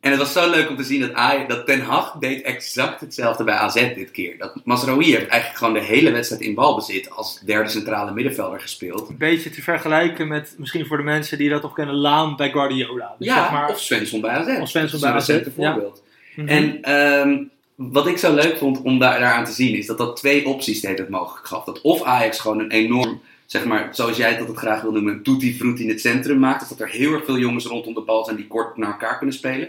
En 0.00 0.10
het 0.10 0.20
was 0.20 0.32
zo 0.32 0.50
leuk 0.50 0.68
om 0.68 0.76
te 0.76 0.82
zien 0.82 1.00
dat, 1.00 1.12
Ajax, 1.12 1.48
dat 1.48 1.66
Ten 1.66 1.80
Hag 1.80 2.16
deed 2.20 2.42
exact 2.42 3.00
hetzelfde 3.00 3.44
bij 3.44 3.54
AZ 3.54 3.74
dit 3.74 4.10
keer. 4.10 4.38
Dat 4.38 4.60
Masraoui 4.64 5.04
heeft 5.04 5.26
eigenlijk 5.26 5.58
gewoon 5.58 5.74
de 5.74 5.82
hele 5.82 6.10
wedstrijd 6.10 6.42
in 6.42 6.54
balbezit 6.54 7.10
als 7.10 7.40
derde 7.40 7.70
centrale 7.70 8.12
middenvelder 8.12 8.60
gespeeld. 8.60 9.08
Een 9.08 9.16
beetje 9.16 9.50
te 9.50 9.62
vergelijken 9.62 10.28
met, 10.28 10.54
misschien 10.58 10.86
voor 10.86 10.96
de 10.96 11.02
mensen 11.02 11.38
die 11.38 11.48
dat 11.48 11.60
toch 11.60 11.72
kennen, 11.72 11.94
Laan 11.94 12.36
bij 12.36 12.50
Guardiola. 12.50 13.14
Dus 13.18 13.26
ja, 13.28 13.42
zeg 13.42 13.52
maar, 13.52 13.68
of 13.68 13.80
Svensson 13.80 14.20
bij 14.20 14.30
AZ. 14.30 14.60
Of 14.60 14.68
Svensson 14.68 15.00
bij 15.00 15.10
AZ, 15.10 15.28
recente 15.28 15.52
ja. 15.56 15.72
voorbeeld. 15.72 16.02
Mhm. 16.36 16.48
En 16.48 16.82
ehm, 16.82 17.42
wat 17.76 18.06
ik 18.06 18.18
zo 18.18 18.34
leuk 18.34 18.56
vond 18.56 18.82
om 18.82 18.98
daar, 18.98 19.20
daaraan 19.20 19.44
te 19.44 19.52
zien, 19.52 19.76
is 19.76 19.86
dat 19.86 19.98
dat 19.98 20.16
twee 20.16 20.46
opties 20.46 20.80
de 20.80 20.86
hele 20.86 20.98
tijd 20.98 21.10
mogelijk 21.10 21.46
gaf. 21.46 21.64
Dat 21.64 21.80
of 21.80 22.02
Ajax 22.02 22.38
gewoon 22.38 22.58
een 22.58 22.70
enorm, 22.70 23.20
zeg 23.46 23.64
maar, 23.64 23.88
zoals 23.92 24.16
jij 24.16 24.36
dat 24.38 24.48
het 24.48 24.56
graag 24.56 24.80
wil 24.82 24.92
noemen, 24.92 25.12
een 25.12 25.22
tutti-frutti 25.22 25.82
in 25.82 25.88
het 25.88 26.00
centrum 26.00 26.38
maakt. 26.38 26.60
Dus 26.60 26.68
dat 26.68 26.80
er 26.80 26.88
heel 26.88 27.12
erg 27.12 27.24
veel 27.24 27.38
jongens 27.38 27.64
rondom 27.66 27.94
de 27.94 28.00
bal 28.00 28.24
zijn 28.24 28.36
die 28.36 28.46
kort 28.46 28.76
naar 28.76 28.90
elkaar 28.90 29.16
kunnen 29.16 29.34
spelen. 29.36 29.68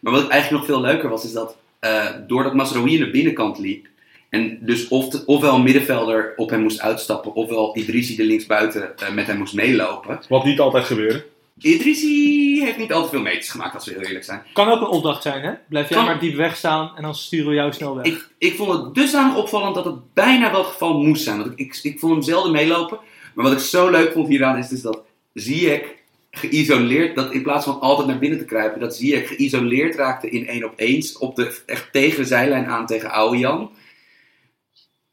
Maar 0.00 0.12
wat 0.12 0.28
eigenlijk 0.28 0.66
nog 0.66 0.70
veel 0.76 0.80
leuker 0.90 1.08
was, 1.08 1.24
is 1.24 1.32
dat 1.32 1.56
eh, 1.78 2.06
doordat 2.26 2.54
Masraoui 2.54 2.94
aan 2.98 3.04
de 3.04 3.10
binnenkant 3.10 3.58
liep, 3.58 3.86
en 4.28 4.58
dus 4.60 4.88
of 4.88 5.08
de- 5.08 5.22
ofwel 5.26 5.54
een 5.54 5.62
middenvelder 5.62 6.32
op 6.36 6.50
hem 6.50 6.60
moest 6.62 6.80
uitstappen, 6.80 7.34
ofwel 7.34 7.76
Idrissi 7.76 8.18
er 8.18 8.24
linksbuiten 8.24 8.98
eh, 8.98 9.12
met 9.12 9.26
hem 9.26 9.38
moest 9.38 9.54
meelopen. 9.54 10.20
Wat 10.28 10.44
niet 10.44 10.60
altijd 10.60 10.84
gebeurde. 10.84 11.24
Idrissi 11.60 12.60
heeft 12.64 12.78
niet 12.78 12.92
al 12.92 13.02
te 13.04 13.08
veel 13.08 13.20
meters 13.20 13.48
gemaakt, 13.50 13.74
als 13.74 13.84
we 13.84 13.92
heel 13.92 14.00
eerlijk 14.02 14.24
zijn. 14.24 14.42
Kan 14.52 14.68
ook 14.68 14.80
een 14.80 14.86
opdracht 14.86 15.22
zijn, 15.22 15.42
hè? 15.42 15.52
Blijf 15.68 15.88
jij 15.88 15.96
Kan. 15.98 16.06
maar 16.06 16.20
diep 16.20 16.34
weg 16.36 16.56
staan 16.56 16.92
en 16.96 17.02
dan 17.02 17.14
sturen 17.14 17.48
we 17.48 17.54
jou 17.54 17.72
snel 17.72 17.96
weg. 17.96 18.04
Ik, 18.04 18.28
ik 18.38 18.54
vond 18.54 18.70
het 18.72 18.94
dusdanig 18.94 19.36
opvallend 19.36 19.74
dat 19.74 19.84
het 19.84 20.14
bijna 20.14 20.50
wel 20.50 20.60
het 20.60 20.70
geval 20.70 20.98
moest 21.02 21.22
zijn. 21.22 21.38
Want 21.38 21.50
ik, 21.52 21.58
ik, 21.58 21.80
ik 21.82 21.98
vond 21.98 22.12
hem 22.12 22.22
zelden 22.22 22.52
meelopen. 22.52 22.98
Maar 23.34 23.44
wat 23.44 23.52
ik 23.52 23.58
zo 23.58 23.90
leuk 23.90 24.12
vond 24.12 24.28
hieraan 24.28 24.58
is 24.58 24.68
dus 24.68 24.80
dat 24.80 25.02
Ziyech 25.34 25.84
geïsoleerd, 26.30 27.14
dat 27.14 27.32
in 27.32 27.42
plaats 27.42 27.64
van 27.64 27.80
altijd 27.80 28.08
naar 28.08 28.18
binnen 28.18 28.38
te 28.38 28.44
kruipen, 28.44 28.80
dat 28.80 28.96
Ziyech 28.96 29.28
geïsoleerd 29.28 29.94
raakte 29.94 30.30
in 30.30 30.46
één 30.46 30.64
op 30.64 30.72
eens, 30.76 31.18
op 31.18 31.36
de, 31.36 31.60
echt 31.66 31.92
tegen 31.92 32.18
de 32.18 32.24
zijlijn 32.24 32.66
aan 32.66 32.86
tegen 32.86 33.08
Aujan. 33.08 33.70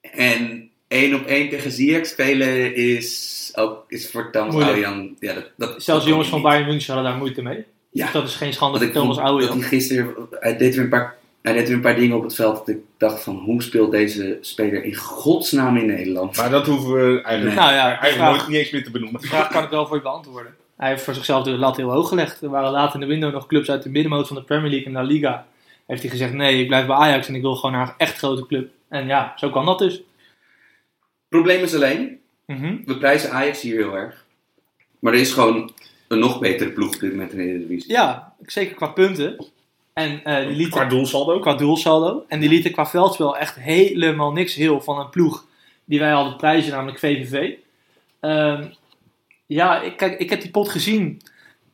En 0.01 0.71
één 0.87 1.15
op 1.15 1.25
één 1.25 1.49
tegen 1.49 1.71
Ziyech 1.71 2.05
spelen 2.05 2.75
is, 2.75 3.51
ook, 3.55 3.85
is 3.87 4.09
voor 4.09 4.31
Thomas. 4.31 4.63
Aujan... 4.63 5.15
Ja, 5.19 5.33
dat, 5.33 5.51
dat, 5.57 5.83
Zelfs 5.83 6.03
dat 6.03 6.09
jongens 6.09 6.29
van 6.29 6.41
Bayern 6.41 6.67
München 6.67 6.93
hadden 6.93 7.11
daar 7.11 7.19
moeite 7.19 7.41
mee. 7.41 7.65
Ja. 7.91 8.03
Dus 8.03 8.13
dat 8.13 8.27
is 8.27 8.35
geen 8.35 8.53
schande 8.53 8.79
voor 8.79 8.91
Thomas 8.91 9.17
Ouwe. 9.17 9.41
dat 9.41 9.53
hij 9.53 9.61
gisteren, 9.61 10.15
hij 10.29 10.57
deed, 10.57 10.75
weer 10.75 10.83
een 10.83 10.89
paar, 10.89 11.17
hij 11.41 11.53
deed 11.53 11.67
weer 11.67 11.75
een 11.75 11.81
paar 11.81 11.95
dingen 11.95 12.17
op 12.17 12.23
het 12.23 12.35
veld 12.35 12.55
dat 12.57 12.67
ik 12.67 12.77
dacht 12.97 13.23
van, 13.23 13.35
hoe 13.35 13.63
speelt 13.63 13.91
deze 13.91 14.37
speler 14.41 14.83
in 14.83 14.95
godsnaam 14.95 15.77
in 15.77 15.85
Nederland? 15.85 16.37
Maar 16.37 16.49
dat 16.49 16.65
hoeven 16.65 16.93
we 16.93 17.21
eigenlijk, 17.21 17.55
Nou 17.59 17.71
ja, 17.73 17.85
eigenlijk 17.87 18.13
vraag- 18.15 18.35
nooit 18.35 18.47
niet 18.47 18.57
eens 18.57 18.71
meer 18.71 18.83
te 18.83 18.91
benoemen. 18.91 19.21
Die 19.21 19.29
vraag 19.29 19.47
kan 19.51 19.63
ik 19.63 19.69
wel 19.69 19.87
voor 19.87 19.95
je 19.95 20.01
beantwoorden. 20.01 20.55
Hij 20.77 20.89
heeft 20.89 21.03
voor 21.03 21.13
zichzelf 21.13 21.43
de 21.43 21.51
lat 21.51 21.77
heel 21.77 21.91
hoog 21.91 22.07
gelegd. 22.09 22.41
Er 22.41 22.49
waren 22.49 22.71
later 22.71 22.93
in 22.93 22.99
de 23.07 23.13
window 23.13 23.33
nog 23.33 23.47
clubs 23.47 23.69
uit 23.69 23.83
de 23.83 23.89
middenmoot 23.89 24.27
van 24.27 24.35
de 24.35 24.43
Premier 24.43 24.69
League 24.69 24.87
en 24.87 24.93
La 24.93 25.01
Liga. 25.01 25.45
Heeft 25.87 26.01
hij 26.01 26.11
gezegd, 26.11 26.33
nee, 26.33 26.61
ik 26.61 26.67
blijf 26.67 26.85
bij 26.85 26.95
Ajax 26.95 27.27
en 27.27 27.35
ik 27.35 27.41
wil 27.41 27.55
gewoon 27.55 27.71
naar 27.75 27.87
een 27.87 27.93
echt 27.97 28.17
grote 28.17 28.45
club. 28.45 28.69
En 28.89 29.07
ja, 29.07 29.33
zo 29.35 29.49
kan 29.49 29.65
dat 29.65 29.79
dus. 29.79 30.01
Probleem 31.29 31.63
is 31.63 31.75
alleen, 31.75 32.19
Mhm. 32.45 32.75
we 32.85 32.97
prijzen 32.97 33.31
Ajax 33.31 33.61
hier 33.61 33.75
heel 33.77 33.95
erg. 33.95 34.25
Maar 34.99 35.13
er 35.13 35.19
is 35.19 35.31
gewoon 35.33 35.71
een 36.07 36.19
nog 36.19 36.39
betere 36.39 36.71
ploeg 36.71 36.93
op 36.93 36.99
dit 36.99 37.11
moment 37.11 37.31
in 37.31 37.37
de 37.37 37.43
Eredivisie. 37.43 37.91
Ja, 37.91 38.33
zeker 38.45 38.75
qua 38.75 38.87
punten. 38.87 39.45
En 39.99 40.23
eh, 40.23 40.47
die 40.47 40.55
lieten, 40.55 40.79
Qua 40.79 40.85
doelsaldo 40.85 41.39
qua 41.39 41.53
doelsaldo. 41.53 42.25
En 42.27 42.39
die 42.39 42.49
lieten 42.49 42.71
qua 42.71 42.85
veldspel 42.85 43.37
echt 43.37 43.55
helemaal 43.55 44.31
niks 44.31 44.55
heel 44.55 44.81
van 44.81 44.99
een 44.99 45.09
ploeg 45.09 45.45
die 45.85 45.99
wij 45.99 46.11
hadden 46.11 46.35
prijzen, 46.35 46.71
namelijk 46.71 46.99
VVV. 46.99 47.53
Ehm, 48.19 48.67
ja, 49.45 49.81
ik, 49.81 49.97
kijk, 49.97 50.19
ik 50.19 50.29
heb 50.29 50.41
die 50.41 50.51
pot 50.51 50.69
gezien. 50.69 51.21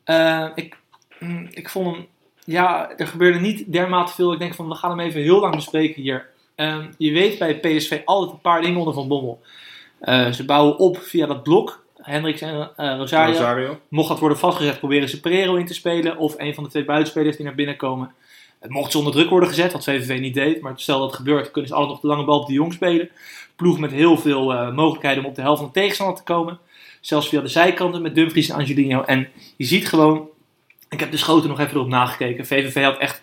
Eh, 0.04 0.48
ik, 0.54 0.76
mm, 1.18 1.48
ik 1.50 1.68
vond 1.68 1.96
hem, 1.96 2.06
ja, 2.44 2.90
er 2.96 3.06
gebeurde 3.06 3.38
niet 3.38 3.72
dermate 3.72 4.12
veel. 4.12 4.32
Ik 4.32 4.38
denk 4.38 4.54
van, 4.54 4.68
we 4.68 4.74
gaan 4.74 4.90
hem 4.90 5.00
even 5.00 5.20
heel 5.20 5.40
lang 5.40 5.54
bespreken 5.54 6.02
hier. 6.02 6.28
Ehm, 6.54 6.86
je 6.98 7.12
weet 7.12 7.38
bij 7.38 7.58
PSV 7.60 8.02
altijd 8.04 8.32
een 8.32 8.40
paar 8.40 8.60
dingen 8.60 8.78
onder 8.78 8.94
Van 8.94 9.08
Bommel. 9.08 9.40
Eh, 9.98 10.32
ze 10.32 10.44
bouwen 10.44 10.78
op 10.78 10.98
via 10.98 11.26
dat 11.26 11.42
blok. 11.42 11.85
Hendricks 12.06 12.40
en 12.40 12.70
eh, 12.76 12.96
Rosario. 12.96 13.32
Rosario. 13.32 13.80
Mocht 13.88 14.08
dat 14.08 14.18
worden 14.18 14.38
vastgezet, 14.38 14.78
proberen 14.78 15.08
ze 15.08 15.20
Pereiro 15.20 15.54
in 15.54 15.66
te 15.66 15.74
spelen. 15.74 16.16
Of 16.16 16.34
een 16.38 16.54
van 16.54 16.64
de 16.64 16.70
twee 16.70 16.84
buitenspelers 16.84 17.36
die 17.36 17.44
naar 17.44 17.54
binnen 17.54 17.76
komen. 17.76 18.14
Het 18.60 18.70
mocht 18.70 18.92
ze 18.92 18.98
onder 18.98 19.12
druk 19.12 19.30
worden 19.30 19.48
gezet, 19.48 19.72
wat 19.72 19.84
VVV 19.84 20.20
niet 20.20 20.34
deed. 20.34 20.60
Maar 20.60 20.72
stel 20.76 20.98
dat 20.98 21.06
het 21.06 21.16
gebeurt, 21.16 21.50
kunnen 21.50 21.70
ze 21.70 21.76
altijd 21.76 21.92
nog 21.92 22.00
de 22.00 22.06
lange 22.06 22.24
bal 22.24 22.40
op 22.40 22.46
de 22.46 22.52
jong 22.52 22.72
spelen. 22.72 23.10
Ploeg 23.56 23.78
met 23.78 23.90
heel 23.90 24.16
veel 24.16 24.52
eh, 24.52 24.74
mogelijkheden 24.74 25.18
om 25.18 25.28
op 25.28 25.34
de 25.34 25.40
helft 25.42 25.58
van 25.58 25.66
de 25.66 25.80
tegenstander 25.80 26.16
te 26.16 26.22
komen. 26.22 26.58
Zelfs 27.00 27.28
via 27.28 27.40
de 27.40 27.48
zijkanten 27.48 28.02
met 28.02 28.14
Dumfries 28.14 28.48
en 28.48 28.56
Angelino. 28.56 29.02
En 29.02 29.28
je 29.56 29.64
ziet 29.64 29.88
gewoon, 29.88 30.28
ik 30.88 31.00
heb 31.00 31.10
de 31.10 31.16
schoten 31.16 31.48
nog 31.48 31.60
even 31.60 31.74
erop 31.74 31.88
nagekeken. 31.88 32.46
VVV 32.46 32.82
had 32.82 32.98
echt 32.98 33.22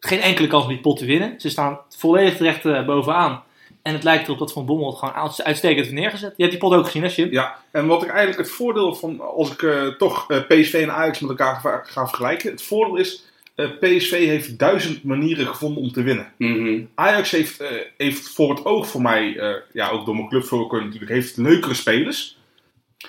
geen 0.00 0.20
enkele 0.20 0.48
kans 0.48 0.64
om 0.64 0.70
die 0.70 0.80
pot 0.80 0.98
te 0.98 1.04
winnen. 1.04 1.40
Ze 1.40 1.48
staan 1.48 1.78
volledig 1.88 2.36
terecht 2.36 2.64
eh, 2.64 2.86
bovenaan. 2.86 3.42
En 3.82 3.92
het 3.94 4.04
lijkt 4.04 4.24
erop 4.26 4.38
dat 4.38 4.52
Van 4.52 4.66
Bommel 4.66 4.90
het 4.90 4.98
gewoon 4.98 5.14
uits- 5.14 5.42
uitstekend 5.42 5.80
heeft 5.80 5.92
neergezet. 5.98 6.32
Je 6.36 6.42
hebt 6.42 6.50
die 6.50 6.68
pot 6.68 6.74
ook 6.78 6.84
gezien, 6.84 7.02
hè 7.02 7.08
Jim? 7.14 7.30
Ja, 7.32 7.56
en 7.70 7.86
wat 7.86 8.02
ik 8.02 8.08
eigenlijk 8.08 8.38
het 8.38 8.50
voordeel 8.50 8.94
van, 8.94 9.20
als 9.20 9.50
ik 9.52 9.62
eh, 9.62 9.86
toch 9.86 10.30
eh, 10.30 10.38
PSV 10.48 10.74
en 10.74 10.92
Ajax 10.92 11.20
met 11.20 11.30
elkaar 11.30 11.60
ga, 11.60 11.82
ga 11.84 12.06
vergelijken. 12.06 12.50
Het 12.50 12.62
voordeel 12.62 12.96
is, 12.96 13.24
eh, 13.54 13.66
PSV 13.80 14.10
heeft 14.10 14.58
duizend 14.58 15.04
manieren 15.04 15.46
gevonden 15.46 15.82
om 15.82 15.92
te 15.92 16.02
winnen. 16.02 16.32
Mhm. 16.38 16.80
Ajax 16.94 17.30
heeft, 17.30 17.60
eh, 17.60 17.68
heeft 17.96 18.28
voor 18.28 18.50
het 18.50 18.64
oog 18.64 18.88
voor 18.88 19.02
mij, 19.02 19.36
eh, 19.38 19.54
ja 19.72 19.88
ook 19.88 20.06
door 20.06 20.14
mijn 20.16 20.28
clubvoorkeur 20.28 20.84
natuurlijk, 20.84 21.10
heeft 21.10 21.36
leukere 21.36 21.74
spelers. 21.74 22.38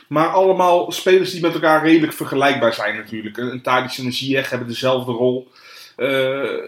Maar 0.08 0.28
allemaal 0.28 0.92
spelers 0.92 1.32
die 1.32 1.42
met 1.42 1.54
elkaar 1.54 1.84
redelijk 1.86 2.14
vergelijkbaar 2.14 2.74
zijn 2.74 2.96
natuurlijk. 2.96 3.38
Een 3.38 3.62
Tadic 3.62 3.98
en 3.98 4.06
een 4.06 4.14
Ziyech 4.14 4.50
hebben 4.50 4.68
dezelfde 4.68 5.12
rol. 5.12 5.52
Eh, 5.96 6.08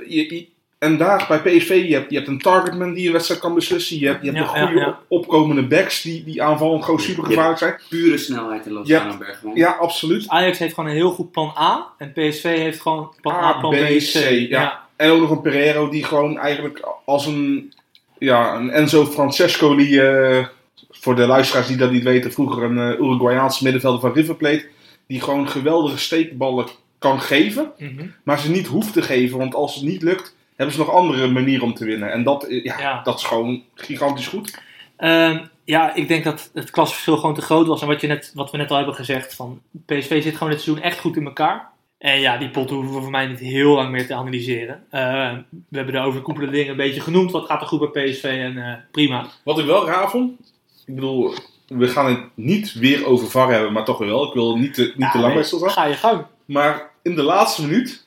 je- 0.07 0.35
je- 0.35 0.47
en 0.83 0.97
daar 0.97 1.25
bij 1.27 1.39
PSV, 1.57 1.83
je 1.87 1.93
hebt, 1.93 2.09
je 2.09 2.15
hebt 2.15 2.27
een 2.27 2.39
targetman 2.39 2.93
die 2.93 3.05
een 3.05 3.11
wedstrijd 3.11 3.39
kan 3.39 3.53
beslissen. 3.53 3.99
Je 3.99 4.07
hebt, 4.07 4.23
je 4.25 4.31
hebt 4.31 4.49
Ja, 4.49 4.55
ja, 4.55 4.65
goede 4.65 4.79
ja. 4.79 4.99
opkomende 5.07 5.67
backs 5.67 6.01
die, 6.01 6.23
die 6.23 6.43
aanvallend 6.43 6.83
gewoon 6.83 6.99
super 6.99 7.23
gevaarlijk 7.25 7.59
zijn. 7.59 7.75
Pure 7.89 8.17
snelheid 8.17 8.65
in 8.65 8.77
en 8.87 9.17
Bergwijn. 9.17 9.55
Ja, 9.55 9.71
absoluut. 9.71 10.27
Ajax 10.27 10.57
heeft 10.57 10.73
gewoon 10.73 10.89
een 10.89 10.95
heel 10.95 11.11
goed 11.11 11.31
plan 11.31 11.53
A. 11.57 11.87
En 11.97 12.11
PSV 12.11 12.43
heeft 12.43 12.81
gewoon 12.81 13.13
plan 13.21 13.35
A, 13.35 13.43
A, 13.43 13.59
plan 13.59 13.71
B, 13.71 13.75
B, 13.75 13.97
C, 13.97 14.29
ja. 14.49 14.81
En 14.95 15.09
ook 15.09 15.19
nog 15.19 15.29
een 15.29 15.41
Pereiro 15.41 15.89
die 15.89 16.03
gewoon 16.03 16.37
eigenlijk 16.37 16.87
als 17.05 17.25
een, 17.25 17.73
ja, 18.17 18.55
een 18.55 18.69
Enzo 18.69 19.05
Francesco 19.05 19.75
die, 19.75 20.01
eh, 20.01 20.45
voor 20.89 21.15
de 21.15 21.27
luisteraars 21.27 21.67
die 21.67 21.77
dat 21.77 21.91
niet 21.91 22.03
weten, 22.03 22.31
vroeger 22.31 22.63
een 22.63 22.77
Uruguayaanse 23.03 23.63
middenvelder 23.63 23.99
van 24.01 24.13
River 24.13 24.35
Plate, 24.35 24.65
die 25.07 25.21
gewoon 25.21 25.47
geweldige 25.47 25.97
steekballen 25.97 26.67
kan 26.99 27.21
geven, 27.21 27.71
Mhm. 27.77 28.05
maar 28.23 28.39
ze 28.39 28.51
niet 28.51 28.67
hoeft 28.67 28.93
te 28.93 29.01
geven, 29.01 29.37
want 29.37 29.55
als 29.55 29.75
het 29.75 29.83
niet 29.83 30.01
lukt, 30.01 30.35
hebben 30.55 30.75
ze 30.75 30.81
nog 30.81 30.91
andere 30.91 31.27
manieren 31.27 31.63
om 31.63 31.73
te 31.73 31.85
winnen. 31.85 32.11
En 32.11 32.23
dat, 32.23 32.43
eh, 32.43 32.63
ja, 32.63 32.79
Ja. 32.79 33.01
dat 33.03 33.17
is 33.19 33.23
gewoon 33.23 33.63
gigantisch 33.75 34.27
goed. 34.27 34.61
Ehm, 34.97 35.45
ja, 35.63 35.95
ik 35.95 36.07
denk 36.07 36.23
dat 36.23 36.49
het 36.53 36.71
klasverschil 36.71 37.17
gewoon 37.17 37.35
te 37.35 37.41
groot 37.41 37.67
was. 37.67 37.81
En 37.81 37.87
wat, 37.87 38.01
je 38.01 38.07
net, 38.07 38.31
wat 38.33 38.51
we 38.51 38.57
net 38.57 38.69
al 38.69 38.77
hebben 38.77 38.95
gezegd, 38.95 39.35
van 39.35 39.61
PSV 39.85 40.23
zit 40.23 40.37
gewoon 40.37 40.53
dit 40.53 40.61
seizoen 40.61 40.83
echt 40.83 40.99
goed 40.99 41.15
in 41.15 41.25
elkaar. 41.25 41.71
En 41.97 42.19
ja, 42.19 42.37
die 42.37 42.49
pot 42.49 42.69
hoeven 42.69 42.93
we 42.93 43.01
voor 43.01 43.11
mij 43.11 43.27
niet 43.27 43.39
heel 43.39 43.75
lang 43.75 43.91
meer 43.91 44.07
te 44.07 44.13
analyseren. 44.13 44.83
Ehm, 44.89 45.41
we 45.69 45.77
hebben 45.77 45.93
de 45.93 45.99
overkoepelende 45.99 46.55
dingen 46.55 46.71
een 46.71 46.77
beetje 46.77 47.01
genoemd. 47.01 47.31
Wat 47.31 47.45
gaat 47.45 47.61
er 47.61 47.67
goed 47.67 47.91
bij 47.91 48.03
PSV 48.03 48.23
en 48.23 48.57
eh, 48.57 48.73
prima. 48.91 49.25
Wat 49.43 49.59
ik 49.59 49.65
wel 49.65 49.85
raar 49.85 50.09
vond, 50.09 50.39
ik 50.85 50.95
bedoel, 50.95 51.33
we 51.67 51.87
gaan 51.87 52.05
het 52.05 52.23
niet 52.35 52.73
weer 52.73 53.05
over 53.05 53.29
VAR 53.29 53.51
hebben, 53.51 53.73
maar 53.73 53.85
toch 53.85 53.97
wel. 53.97 54.27
Ik 54.27 54.33
wil 54.33 54.57
niet 54.57 54.73
te, 54.73 54.93
niet 54.95 55.11
te 55.11 55.17
lang 55.17 55.25
nee, 55.25 55.33
bij 55.33 55.43
stilstaan. 55.43 55.71
Ga 55.71 55.85
je 55.85 55.93
gang. 55.93 56.25
Maar 56.45 56.91
in 57.01 57.15
de 57.15 57.23
laatste 57.23 57.61
minuut 57.61 58.02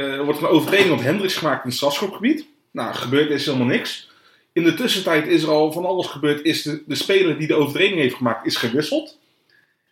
eh, 0.00 0.24
wordt 0.24 0.38
er 0.38 0.44
een 0.44 0.50
overtreding 0.50 0.92
op 0.92 1.00
Hendricks 1.00 1.36
gemaakt 1.36 1.62
in 1.62 1.68
het 1.68 1.78
strafschopgebied. 1.78 2.46
Nou, 2.70 2.94
gebeurt 2.94 3.30
is 3.30 3.46
helemaal 3.46 3.66
niks. 3.66 4.10
In 4.52 4.64
de 4.64 4.74
tussentijd 4.74 5.26
is 5.26 5.42
er 5.42 5.48
al 5.48 5.72
van 5.72 5.84
alles 5.84 6.06
gebeurd. 6.06 6.44
Is 6.44 6.62
de, 6.62 6.82
de 6.86 6.94
speler 6.94 7.38
die 7.38 7.46
de 7.46 7.54
overtreding 7.54 7.98
heeft 7.98 8.14
gemaakt, 8.14 8.46
is 8.46 8.56
gewisseld. 8.56 9.18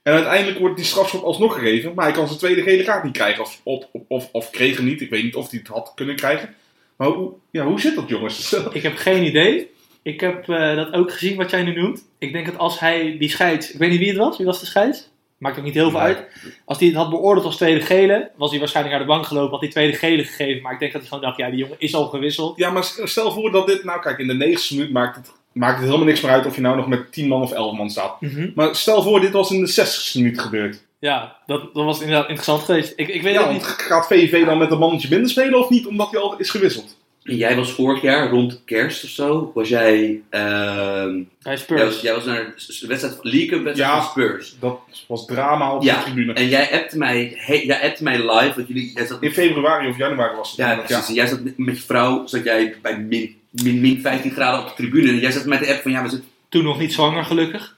En 0.02 0.12
uiteindelijk 0.12 0.58
wordt 0.58 0.76
die 0.76 0.84
strafschop 0.84 1.22
alsnog 1.22 1.54
gegeven. 1.54 1.94
Maar 1.94 2.04
hij 2.04 2.14
kan 2.14 2.26
zijn 2.26 2.38
tweede 2.38 2.62
gele 2.62 2.82
kaart 2.82 3.04
niet 3.04 3.12
krijgen. 3.12 3.42
Of, 3.42 3.60
of, 3.62 3.86
of, 4.08 4.28
of 4.32 4.50
kreeg 4.50 4.76
hem 4.76 4.84
niet. 4.84 5.00
Ik 5.00 5.10
weet 5.10 5.22
niet 5.22 5.34
of 5.34 5.50
hij 5.50 5.58
het 5.58 5.68
had 5.68 5.92
kunnen 5.94 6.16
krijgen. 6.16 6.54
Maar 6.96 7.08
hoe, 7.08 7.32
ja, 7.50 7.64
hoe 7.64 7.80
zit 7.80 7.94
dat, 7.94 8.08
jongens? 8.08 8.52
Ik 8.72 8.82
heb 8.82 8.96
geen 8.96 9.24
idee. 9.24 9.70
Ik 10.02 10.20
heb 10.20 10.48
eh, 10.48 10.76
dat 10.76 10.92
ook 10.92 11.12
gezien 11.12 11.36
wat 11.36 11.50
jij 11.50 11.62
nu 11.62 11.80
noemt. 11.80 12.04
Ik 12.18 12.32
denk 12.32 12.46
dat 12.46 12.58
als 12.58 12.80
hij 12.80 13.16
die 13.18 13.30
scheids... 13.30 13.72
Ik 13.72 13.78
weet 13.78 13.90
niet 13.90 13.98
wie 13.98 14.08
het 14.08 14.16
was. 14.16 14.36
Wie 14.36 14.46
was 14.46 14.60
de 14.60 14.66
scheids? 14.66 15.08
Maakt 15.38 15.58
ook 15.58 15.64
niet 15.64 15.74
heel 15.74 15.90
veel 15.90 16.00
uit. 16.00 16.26
Als 16.64 16.78
hij 16.78 16.86
het 16.88 16.96
had 16.96 17.10
beoordeeld 17.10 17.46
als 17.46 17.56
tweede 17.56 17.80
gele, 17.80 18.30
was 18.36 18.50
hij 18.50 18.58
waarschijnlijk 18.58 18.96
naar 18.96 19.06
de 19.06 19.12
bank 19.12 19.26
gelopen. 19.26 19.50
Had 19.50 19.60
hij 19.60 19.68
tweede 19.68 19.96
gele 19.96 20.24
gegeven. 20.24 20.62
Maar 20.62 20.72
ik 20.72 20.78
denk 20.78 20.92
dat 20.92 21.00
hij 21.00 21.10
gewoon 21.10 21.24
dacht, 21.24 21.36
ja, 21.38 21.50
die 21.50 21.58
jongen 21.58 21.76
is 21.78 21.94
al 21.94 22.06
gewisseld. 22.06 22.56
Ja, 22.58 22.70
maar 22.70 22.84
stel 23.02 23.32
voor 23.32 23.50
dat 23.50 23.66
dit... 23.66 23.84
Nou, 23.84 24.00
kijk, 24.00 24.18
in 24.18 24.26
de 24.26 24.34
negentigste 24.34 24.74
minuut 24.74 24.92
maakt 24.92 25.16
het, 25.16 25.32
maakt 25.52 25.76
het 25.76 25.84
helemaal 25.84 26.06
niks 26.06 26.20
meer 26.20 26.32
uit... 26.32 26.46
of 26.46 26.54
je 26.54 26.60
nou 26.60 26.76
nog 26.76 26.86
met 26.88 27.12
10 27.12 27.28
man 27.28 27.42
of 27.42 27.52
11 27.52 27.76
man 27.76 27.90
staat. 27.90 28.16
Maar 28.54 28.74
stel 28.76 29.02
voor, 29.02 29.20
dit 29.20 29.32
was 29.32 29.50
in 29.50 29.60
de 29.60 29.66
60 29.66 30.14
minuut 30.14 30.40
gebeurd. 30.40 30.86
Ja, 30.98 31.36
dat, 31.46 31.74
dat 31.74 31.84
was 31.84 32.00
inderdaad 32.00 32.28
interessant 32.28 32.62
geweest. 32.62 32.92
Ik, 32.96 33.08
ik 33.08 33.22
weet 33.22 33.34
Ja, 33.34 33.50
niet. 33.50 33.62
gaat 33.64 34.06
VVV 34.06 34.44
dan 34.44 34.58
met 34.58 34.70
een 34.70 34.78
mannetje 34.78 35.08
minder 35.10 35.30
spelen 35.30 35.58
of 35.58 35.70
niet, 35.70 35.86
omdat 35.86 36.10
hij 36.10 36.20
al 36.20 36.38
is 36.38 36.50
gewisseld? 36.50 36.96
En 37.28 37.36
jij 37.36 37.56
was 37.56 37.72
vorig 37.72 38.02
jaar 38.02 38.28
rond 38.30 38.60
kerst 38.64 39.04
of 39.04 39.10
zo, 39.10 39.50
was 39.54 39.68
jij, 39.68 40.20
ehm, 40.30 41.12
Bij 41.12 41.26
jij, 41.42 41.56
Spurs. 41.56 41.82
was, 41.82 42.00
jij 42.00 42.14
was 42.14 42.24
naar 42.24 42.52
s- 42.56 42.80
wedstrijd 42.80 43.14
van 43.14 43.30
League 43.30 43.48
Cup 43.48 43.62
wedstrijd 43.62 43.92
Ja. 43.92 44.00
van 44.02 44.10
Spurs. 44.10 44.56
Dat 44.60 44.78
was 45.08 45.26
drama 45.26 45.74
op 45.74 45.82
Ja. 45.82 45.96
de 45.98 46.02
tribune. 46.04 46.32
En 46.32 46.48
jij 46.48 46.72
appte 46.82 46.98
mij, 46.98 47.32
hey, 47.36 47.64
jij 47.66 47.82
appte 47.82 48.02
mij 48.02 48.16
live, 48.18 48.52
want 48.56 48.68
jullie, 48.68 48.92
jij 48.94 49.06
zat 49.06 49.22
In 49.22 49.32
februari 49.32 49.88
of 49.88 49.96
januari 49.98 50.36
was 50.36 50.48
het. 50.48 50.56
Ja, 50.58 50.74
precies. 50.76 51.08
En 51.08 51.14
jij 51.14 51.26
zat 51.26 51.40
met, 51.42 51.58
met 51.58 51.76
je 51.76 51.82
vrouw, 51.84 52.26
zat 52.26 52.44
jij 52.44 52.74
bij 52.82 52.98
min, 52.98 53.36
min, 53.50 53.80
min 53.80 54.00
15 54.00 54.30
graden 54.30 54.60
op 54.60 54.66
de 54.68 54.74
tribune. 54.74 55.08
En 55.10 55.18
jij 55.18 55.30
zat 55.30 55.44
met 55.44 55.60
de 55.60 55.68
app 55.72 55.82
van, 55.82 55.90
ja, 55.90 56.02
we 56.02 56.08
zitten 56.08 56.28
Toen 56.48 56.64
nog 56.64 56.78
niet 56.78 56.92
zwanger, 56.92 57.24
gelukkig. 57.24 57.76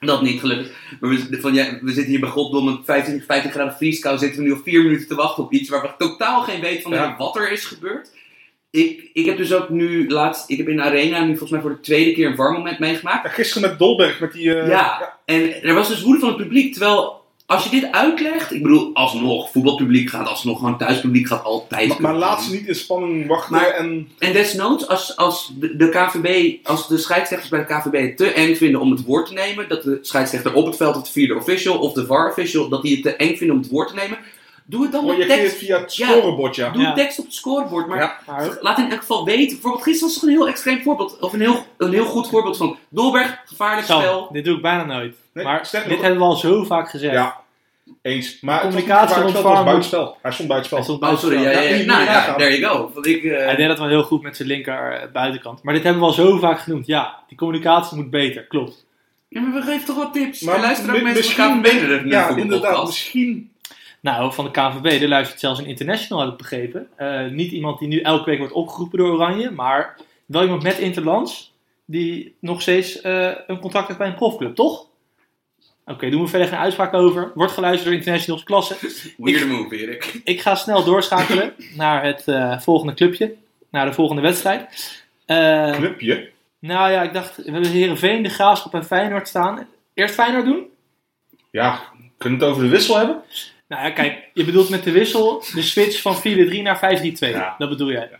dat 0.00 0.22
niet 0.22 0.40
gelukkig. 0.40 0.70
Maar 1.00 1.10
we, 1.10 1.40
van, 1.40 1.54
ja, 1.54 1.78
we 1.80 1.92
zitten 1.92 2.10
hier 2.10 2.20
bij 2.20 2.28
Goddom 2.28 2.64
met 2.64 2.76
15, 2.84 3.22
15 3.26 3.50
graden 3.50 3.74
vrieskou. 3.74 4.18
Zitten 4.18 4.38
we 4.42 4.46
nu 4.48 4.52
al 4.54 4.60
vier 4.64 4.82
minuten 4.82 5.08
te 5.08 5.14
wachten 5.14 5.44
op 5.44 5.52
iets 5.52 5.68
waar 5.68 5.82
we 5.82 5.90
totaal 5.98 6.42
geen 6.42 6.60
weten 6.60 6.82
van 6.82 6.92
Ja. 6.92 7.14
wat 7.18 7.36
er 7.36 7.52
is 7.52 7.64
gebeurd. 7.64 8.10
Ik, 8.74 9.10
ik 9.12 9.26
heb 9.26 9.36
dus 9.36 9.52
ook 9.52 9.68
nu 9.68 10.08
laatst, 10.08 10.50
ik 10.50 10.56
heb 10.56 10.68
in 10.68 10.76
de 10.76 10.82
arena 10.82 11.20
nu 11.20 11.28
volgens 11.28 11.50
mij 11.50 11.60
voor 11.60 11.70
de 11.70 11.80
tweede 11.80 12.12
keer 12.12 12.26
een 12.26 12.36
warmoment 12.36 12.78
meegemaakt. 12.78 13.24
Ja, 13.24 13.30
gisteren 13.30 13.68
met 13.68 13.78
Dolberg, 13.78 14.20
met 14.20 14.32
die... 14.32 14.54
eh, 14.54 14.68
Ja, 14.68 15.18
en 15.24 15.62
er 15.62 15.74
was 15.74 15.88
dus 15.88 16.02
woede 16.02 16.18
van 16.20 16.28
het 16.28 16.36
publiek. 16.38 16.72
Terwijl, 16.72 17.22
als 17.46 17.64
je 17.64 17.70
dit 17.70 17.92
uitlegt, 17.92 18.52
ik 18.52 18.62
bedoel, 18.62 18.90
alsnog, 18.94 19.50
voetbalpubliek 19.50 20.10
gaat 20.10 20.28
alsnog, 20.28 20.58
gewoon 20.58 20.78
thuispubliek 20.78 21.26
gaat 21.26 21.44
altijd. 21.44 21.88
Maar, 21.88 22.00
maar 22.00 22.14
laat 22.14 22.42
ze 22.42 22.52
niet 22.52 22.66
in 22.66 22.74
spanning 22.74 23.26
wachten 23.26 23.52
Maar- 23.52 23.70
en... 23.70 24.08
En 24.18 24.32
desnoods, 24.32 24.88
als, 24.88 25.16
als 25.16 25.52
de, 25.58 25.76
de 25.76 25.88
KVB, 25.88 26.56
als 26.66 26.88
de 26.88 26.98
scheidsrechters 26.98 27.50
bij 27.50 27.66
de 27.66 27.74
KVB 27.74 28.00
het 28.08 28.16
te 28.16 28.26
eng 28.32 28.54
vinden 28.54 28.80
om 28.80 28.90
het 28.90 29.04
woord 29.04 29.26
te 29.26 29.32
nemen, 29.32 29.68
dat 29.68 29.82
de 29.82 29.98
scheidsrechter 30.02 30.54
op 30.54 30.66
het 30.66 30.76
veld 30.76 30.96
of 30.96 31.02
de 31.02 31.12
vierde 31.12 31.34
official 31.36 31.78
of 31.78 31.92
de 31.92 32.06
VAR 32.06 32.28
official, 32.30 32.68
dat 32.68 32.82
die 32.82 32.92
het 32.94 33.02
te 33.02 33.16
eng 33.16 33.36
vinden 33.36 33.56
om 33.56 33.62
het 33.62 33.70
woord 33.70 33.88
te 33.88 33.94
nemen, 33.94 34.18
doe 34.66 34.82
het 34.82 34.92
dan 34.92 35.04
Oh, 35.04 35.12
je 35.12 35.18
met 35.18 35.28
tekst. 35.28 35.56
via 35.56 35.80
het 35.80 35.96
Ja. 35.96 36.06
scorebord, 36.08 36.56
ja. 36.56 36.70
Doe 36.70 36.82
Ja. 36.82 36.92
tekst 36.94 37.18
op 37.18 37.24
het 37.24 37.34
scorebord, 37.34 37.86
maar 37.86 38.22
laat 38.60 38.78
in 38.78 38.90
elk 38.90 39.00
geval 39.00 39.24
weten. 39.24 39.48
Bijvoorbeeld 39.52 39.82
gisteren 39.82 40.08
was 40.12 40.20
toch 40.20 40.28
een 40.28 40.36
heel 40.36 40.48
extreem 40.48 40.82
voorbeeld, 40.82 41.18
of 41.20 41.32
een 41.32 41.40
heel, 41.40 41.64
een 41.76 41.92
heel 41.92 42.04
goed 42.04 42.28
voorbeeld 42.28 42.56
van 42.56 42.76
Dolberg, 42.88 43.38
gevaarlijk 43.44 43.86
Sam, 43.86 44.00
spel. 44.00 44.28
dit 44.32 44.44
doe 44.44 44.56
ik 44.56 44.62
bijna 44.62 44.84
nooit. 44.84 45.16
Nee, 45.32 45.44
maar 45.44 45.68
dit 45.72 46.00
hebben 46.00 46.18
we 46.18 46.24
al 46.24 46.36
zo 46.36 46.64
vaak 46.64 46.90
gezegd. 46.90 47.14
Ja, 47.14 47.36
eens. 48.02 48.40
Maar 48.40 48.60
communicatie 48.60 49.22
buitenspel. 49.42 50.16
Hij 50.22 50.32
stond 50.32 50.48
buitenspel. 50.48 50.78
Hij 50.78 50.86
stond 50.86 51.02
Oh, 51.02 51.18
sorry, 51.18 51.42
ja, 51.42 51.50
ja, 51.50 51.84
Nou 51.84 52.00
ja, 52.00 52.04
nagaan. 52.04 52.36
there 52.36 52.58
you 52.58 52.72
go. 52.76 52.90
Want 52.94 53.06
ik, 53.06 53.24
eh, 53.24 53.44
Hij 53.44 53.56
deed 53.56 53.68
dat 53.68 53.78
wel 53.78 53.88
heel 53.88 54.02
goed 54.02 54.22
met 54.22 54.36
zijn 54.36 54.48
linker 54.48 54.92
eh, 54.92 55.12
buitenkant. 55.12 55.62
Maar 55.62 55.74
dit 55.74 55.82
hebben 55.82 56.00
we 56.02 56.08
al 56.08 56.14
zo 56.14 56.38
vaak 56.38 56.60
genoemd. 56.60 56.86
Ja, 56.86 57.18
die 57.28 57.38
communicatie 57.38 57.96
moet 57.96 58.10
beter. 58.10 58.44
Klopt. 58.46 58.86
ja, 59.28 59.40
maar 59.40 59.52
we 59.52 59.62
geven 59.62 59.84
toch 59.86 59.96
wel 59.96 60.10
tips. 60.10 60.40
Maar 60.40 60.54
er 60.54 60.60
luisteren 60.60 60.94
ook 60.96 61.02
mensen 61.02 61.34
KVB 61.34 61.72
naar 61.88 62.02
de 62.02 62.08
Ja, 62.08 62.28
inderdaad. 62.36 62.86
Misschien... 62.86 63.50
Nou, 64.04 64.32
van 64.32 64.44
de 64.44 64.50
KNVB, 64.50 65.02
er 65.02 65.08
luistert 65.08 65.40
zelfs 65.40 65.58
een 65.58 65.66
international, 65.66 66.20
heb 66.20 66.30
ik 66.30 66.36
begrepen. 66.36 66.88
Eh, 66.96 67.26
niet 67.26 67.52
iemand 67.52 67.78
die 67.78 67.88
nu 67.88 68.00
elke 68.00 68.30
week 68.30 68.38
wordt 68.38 68.52
opgeroepen 68.52 68.98
door 68.98 69.12
Oranje, 69.12 69.50
maar 69.50 69.96
wel 70.26 70.42
iemand 70.42 70.62
met 70.62 70.78
interlands 70.78 71.52
die 71.84 72.34
nog 72.40 72.62
steeds 72.62 73.00
eh, 73.00 73.30
een 73.46 73.58
contract 73.58 73.86
heeft 73.86 73.98
bij 73.98 74.08
een 74.08 74.14
profclub, 74.14 74.54
toch? 74.54 74.86
Oké, 75.86 76.10
doen 76.10 76.22
we 76.22 76.28
verder 76.28 76.48
geen 76.48 76.58
uitspraak 76.58 76.94
over. 76.94 77.32
Wordt 77.34 77.52
geluisterd 77.52 77.84
door 77.84 77.94
internationals 77.94 78.42
klasse. 78.42 78.76
Weird 79.16 79.48
move, 79.48 79.76
Erik. 79.76 80.20
Ik 80.24 80.40
ga 80.40 80.54
snel 80.54 80.84
doorschakelen 80.84 81.54
naar 81.76 82.04
het 82.04 82.28
eh, 82.28 82.60
volgende 82.60 82.94
clubje, 82.94 83.34
naar 83.70 83.86
de 83.86 83.92
volgende 83.92 84.22
wedstrijd. 84.22 84.92
Clubje. 85.76 86.30
nou 86.58 86.90
ja, 86.90 87.02
ik 87.02 87.12
dacht, 87.12 87.36
we 87.36 87.50
hebben 87.50 87.70
Heerenveen, 87.70 88.22
de 88.22 88.28
Graafschap 88.28 88.74
en 88.74 88.84
Feyenoord 88.84 89.28
staan. 89.28 89.68
Eerst 89.94 90.14
Feyenoord 90.14 90.44
doen? 90.44 90.66
Ja, 91.50 91.80
kunnen 92.18 92.38
we 92.38 92.44
het 92.44 92.54
over 92.54 92.64
de 92.64 92.70
wissel 92.70 92.96
hebben? 92.96 93.22
Nou 93.68 93.82
ja, 93.82 93.90
kijk, 93.90 94.30
je 94.34 94.44
bedoelt 94.44 94.68
met 94.68 94.84
de 94.84 94.90
wissel 94.90 95.44
de 95.54 95.62
switch 95.62 96.00
van 96.00 96.16
4-3 96.16 96.20
naar 96.62 97.00
5-3-2. 97.02 97.18
Ja. 97.18 97.54
Dat 97.58 97.68
bedoel 97.68 97.90
jij. 97.90 98.10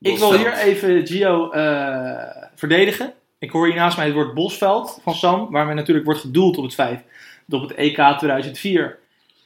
Ik 0.00 0.18
wil 0.18 0.34
hier 0.36 0.52
even 0.52 1.06
Gio 1.06 1.50
eh, 1.50 2.46
verdedigen. 2.54 3.12
Ik 3.38 3.50
hoor 3.50 3.66
hier 3.66 3.74
naast 3.74 3.96
mij 3.96 4.06
het 4.06 4.14
woord 4.14 4.34
Bosveld 4.34 4.98
van 5.02 5.14
Sam, 5.14 5.50
waarmee 5.50 5.74
natuurlijk 5.74 6.04
wordt 6.06 6.20
gedoeld 6.20 6.56
op 6.56 6.64
het 6.64 6.74
feit 6.74 7.04
dat 7.46 7.62
op 7.62 7.68
het 7.68 7.76
EK 7.78 7.96
2004. 8.18 8.98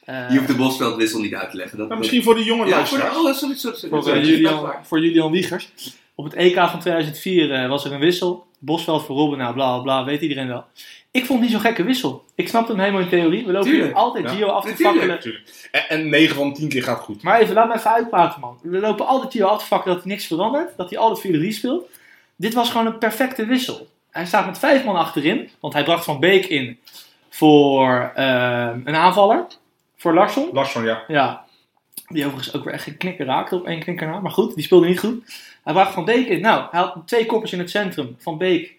eh, 0.05 0.31
Je 0.31 0.37
hoeft 0.37 0.49
de 0.49 0.55
Bosveldwissel 0.57 1.21
niet 1.21 1.35
uit 1.35 1.51
te 1.51 1.57
leggen. 1.57 1.79
Dat, 1.79 1.89
Maar 1.89 1.99
misschien 1.99 2.23
voor 2.23 2.35
de 2.35 2.45
jonge 2.45 2.67
ja, 2.67 2.87
voor 2.87 2.99
de, 2.99 3.05
luisteraars. 3.05 3.17
oh, 3.17 3.35
sorry, 3.35 3.55
sorry, 3.57 3.77
sorry. 3.77 3.89
voor, 3.95 4.03
sorry, 4.03 4.19
eh, 4.19 4.25
dat 4.25 4.33
is 4.33 4.39
Julian, 4.39 4.73
voor 4.83 5.01
Julian 5.01 5.31
Wiegers. 5.31 5.69
Op 6.15 6.25
het 6.25 6.35
EK 6.35 6.55
van 6.55 6.81
2004 6.81 7.53
eh, 7.53 7.69
was 7.69 7.85
er 7.85 7.93
een 7.93 8.01
wissel. 8.01 8.47
Bosveld 8.59 9.05
voor 9.05 9.17
Robben, 9.17 9.39
nou 9.39 9.55
bla 9.55 9.73
bla 9.75 9.83
bla, 9.83 10.05
weet 10.05 10.21
iedereen 10.23 10.49
wel. 10.49 10.65
Ik 11.11 11.27
vond 11.27 11.41
niet 11.41 11.51
zo'n 11.51 11.61
gekke 11.61 11.83
wissel. 11.83 12.25
Ik 12.35 12.49
snapte 12.49 12.73
hem 12.73 12.81
helemaal 12.81 13.03
in 13.03 13.09
theorie. 13.09 13.47
We 13.47 13.53
lopen 13.53 13.71
hier 13.71 13.93
altijd. 13.93 14.31
Gio 14.31 14.47
af 14.47 14.65
te 14.65 14.77
fakkelen. 14.77 15.09
Natuurlijk. 15.09 15.69
En, 15.71 15.89
en 15.89 16.09
9 16.09 16.37
van 16.37 16.55
10 16.55 16.69
keer 16.69 16.83
gaat 16.83 17.01
goed. 17.01 17.23
Maar 17.23 17.41
even, 17.41 17.55
laat 17.55 17.69
me 17.69 17.75
even 17.75 17.91
uitpraten, 17.91 18.41
man. 18.41 18.59
We 18.63 18.79
lopen 18.79 19.07
altijd 19.07 19.33
hier 19.33 19.45
af 19.45 19.59
te 19.59 19.67
vakken 19.67 19.93
dat 19.93 20.03
hij 20.03 20.13
niks 20.13 20.27
verandert. 20.27 20.77
Dat 20.77 20.91
hij 20.91 20.99
altijd 20.99 21.37
4-3 21.37 21.49
speelt. 21.49 21.91
Dit 22.37 22.55
was 22.55 22.71
gewoon 22.71 22.87
een 22.87 22.99
perfecte 22.99 23.47
wissel. 23.47 23.89
Hij 24.11 24.27
staat 24.27 24.47
met 24.47 24.59
vijf 24.59 24.85
man 24.85 24.97
achterin. 24.97 25.51
Want 25.61 25.75
hij 25.75 25.85
bracht 25.85 26.05
Van 26.05 26.21
Beek 26.21 26.47
in 26.47 26.79
voor 27.29 28.13
eh, 28.15 28.71
een 28.85 28.95
aanvaller. 28.95 29.47
Voor 29.97 30.15
Larsson. 30.15 30.49
Larsson, 30.53 30.85
ja. 30.85 31.05
Ja. 31.09 31.45
Die 32.09 32.25
overigens 32.27 32.55
ook 32.55 32.65
weer 32.65 32.73
echt 32.73 32.83
geen 32.83 32.97
knikker 32.97 33.27
raakte 33.27 33.55
op 33.55 33.67
één 33.67 33.81
knikker 33.81 34.07
na. 34.07 34.21
Maar 34.21 34.31
goed, 34.31 34.55
die 34.55 34.65
speelde 34.65 34.87
niet 34.87 34.99
goed. 34.99 35.25
Hij 35.65 35.73
bracht 35.73 35.93
Van 35.93 36.05
Beek 36.05 36.29
in. 36.29 36.41
Nou, 36.41 36.65
hij 36.71 36.81
had 36.81 37.03
twee 37.05 37.27
koppers 37.27 37.53
in 37.53 37.59
het 37.59 37.71
centrum. 37.71 38.17
Van 38.19 38.39
Beek 38.39 38.78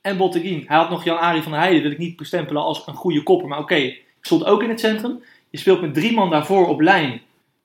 en 0.00 0.16
Botteguin. 0.16 0.64
Hij 0.66 0.76
had 0.76 0.90
nog 0.90 1.04
Jan-Arie 1.04 1.42
van 1.42 1.52
der 1.52 1.60
Heijden. 1.60 1.82
Dat 1.82 1.90
wil 1.92 2.00
ik 2.00 2.06
niet 2.06 2.16
bestempelen 2.16 2.62
als 2.62 2.86
een 2.86 2.94
goede 2.94 3.22
kopper. 3.22 3.48
Maar 3.48 3.58
oké, 3.58 3.74
die 3.74 4.02
stond 4.20 4.44
ook 4.44 4.62
in 4.62 4.68
het 4.68 4.80
centrum. 4.80 5.22
Je 5.50 5.58
speelt 5.58 5.80
met 5.80 5.94
drie 5.94 6.12
man 6.14 6.30
daarvoor 6.30 6.68
op 6.68 6.80
lijn. 6.80 7.20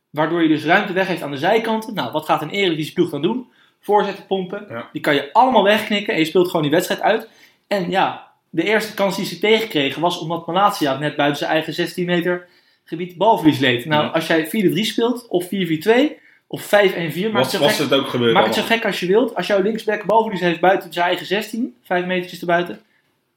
Waardoor 0.09 0.41
je 0.41 0.47
dus 0.47 0.63
ruimte 0.65 0.93
weggeeft 0.93 1.21
aan 1.21 1.31
de 1.31 1.37
zijkanten. 1.37 1.93
Nou, 1.93 2.11
wat 2.11 2.25
gaat 2.25 2.41
een 2.41 2.49
Eredivisie 2.49 2.93
ploeg 2.93 3.09
dan 3.09 3.21
doen? 3.21 3.47
Voorzetten 3.79 4.25
pompen. 4.25 4.65
Ja. 4.69 4.89
Die 4.91 5.01
kan 5.01 5.13
je 5.15 5.33
allemaal 5.33 5.63
wegknikken. 5.63 6.13
En 6.13 6.19
je 6.19 6.25
speelt 6.25 6.47
gewoon 6.47 6.61
die 6.61 6.71
wedstrijd 6.71 7.01
uit. 7.01 7.29
En 7.67 7.89
ja, 7.89 8.31
de 8.49 8.63
eerste 8.63 8.93
kans 8.93 9.15
die 9.15 9.25
ze 9.25 9.39
tegenkregen 9.39 10.01
was 10.01 10.19
omdat 10.19 10.47
Malatia 10.47 10.97
net 10.97 11.15
buiten 11.15 11.37
zijn 11.39 11.51
eigen 11.51 11.73
16 11.73 12.05
meter 12.05 12.47
gebied 12.83 13.17
balverlies 13.17 13.59
leed. 13.59 13.85
Nou, 13.85 14.03
Ja. 14.03 14.09
als 14.09 14.27
jij 14.27 14.47
4-3 14.47 14.85
speelt, 14.85 15.27
of 15.27 15.47
4-4-2, 15.47 16.17
of 16.47 16.65
5-1-4, 16.65 16.69
maak, 16.69 17.31
Was, 17.31 17.41
het 17.41 17.51
zo 17.51 17.59
was 17.59 17.75
gek, 17.75 17.89
het 17.89 17.93
ook 17.93 18.07
gebeurd 18.07 18.33
maak 18.33 18.45
het 18.45 18.55
zo 18.55 18.61
gek 18.61 18.85
als 18.85 18.99
je 18.99 19.07
wilt. 19.07 19.35
Als 19.35 19.47
jouw 19.47 19.61
linksback 19.61 20.03
balverlies 20.03 20.41
heeft 20.41 20.59
buiten 20.59 20.93
zijn 20.93 21.07
eigen 21.07 21.25
16, 21.25 21.75
5 21.83 22.05
metertjes 22.05 22.39
erbuiten, 22.39 22.81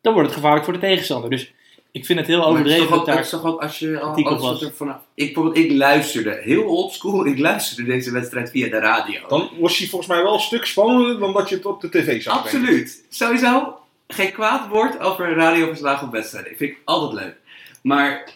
dan 0.00 0.12
wordt 0.12 0.28
het 0.28 0.36
gevaarlijk 0.36 0.64
voor 0.64 0.74
de 0.74 0.80
tegenstander. 0.80 1.30
Dus 1.30 1.52
ik 1.90 2.06
vind 2.06 2.18
het 2.18 2.28
heel 2.28 2.38
Maar 2.38 2.46
het 2.48 2.56
is 2.56 2.60
overdreven 2.60 2.88
toch 2.88 2.90
dat 2.90 3.00
ook, 3.00 3.06
daar... 3.06 3.16
het 3.16 3.24
is 3.24 3.30
toch 3.30 3.44
ook 3.44 3.62
als 3.62 3.78
je 3.78 4.00
al, 4.00 4.38
was. 4.38 4.62
er 4.62 4.72
vanaf. 4.72 5.00
Ik, 5.14 5.34
bijvoorbeeld, 5.34 5.56
ik 5.56 5.72
luisterde 5.72 6.40
heel 6.42 6.62
oldschool. 6.62 7.26
Ik 7.26 7.38
luisterde 7.38 7.90
deze 7.90 8.10
wedstrijd 8.10 8.50
via 8.50 8.68
de 8.68 8.78
radio. 8.78 9.20
Dan 9.28 9.50
was 9.58 9.78
hij 9.78 9.86
volgens 9.86 10.10
mij 10.10 10.22
wel 10.22 10.34
een 10.34 10.40
stuk 10.40 10.64
spannender 10.64 11.18
dan 11.18 11.32
dat 11.32 11.48
je 11.48 11.54
het 11.54 11.66
op 11.66 11.80
de 11.80 11.88
tv 11.88 12.22
zag. 12.22 12.38
ik. 12.38 12.40
Absoluut. 12.40 13.04
Sowieso 13.08 13.78
geen 14.06 14.32
kwaad 14.32 14.68
woord 14.68 15.00
over 15.00 15.34
radioverslagen 15.34 16.06
op 16.06 16.12
wedstrijden. 16.12 16.56
Vind 16.56 16.70
ik 16.70 16.78
altijd 16.84 17.24
leuk. 17.24 17.36
Maar, 17.82 18.30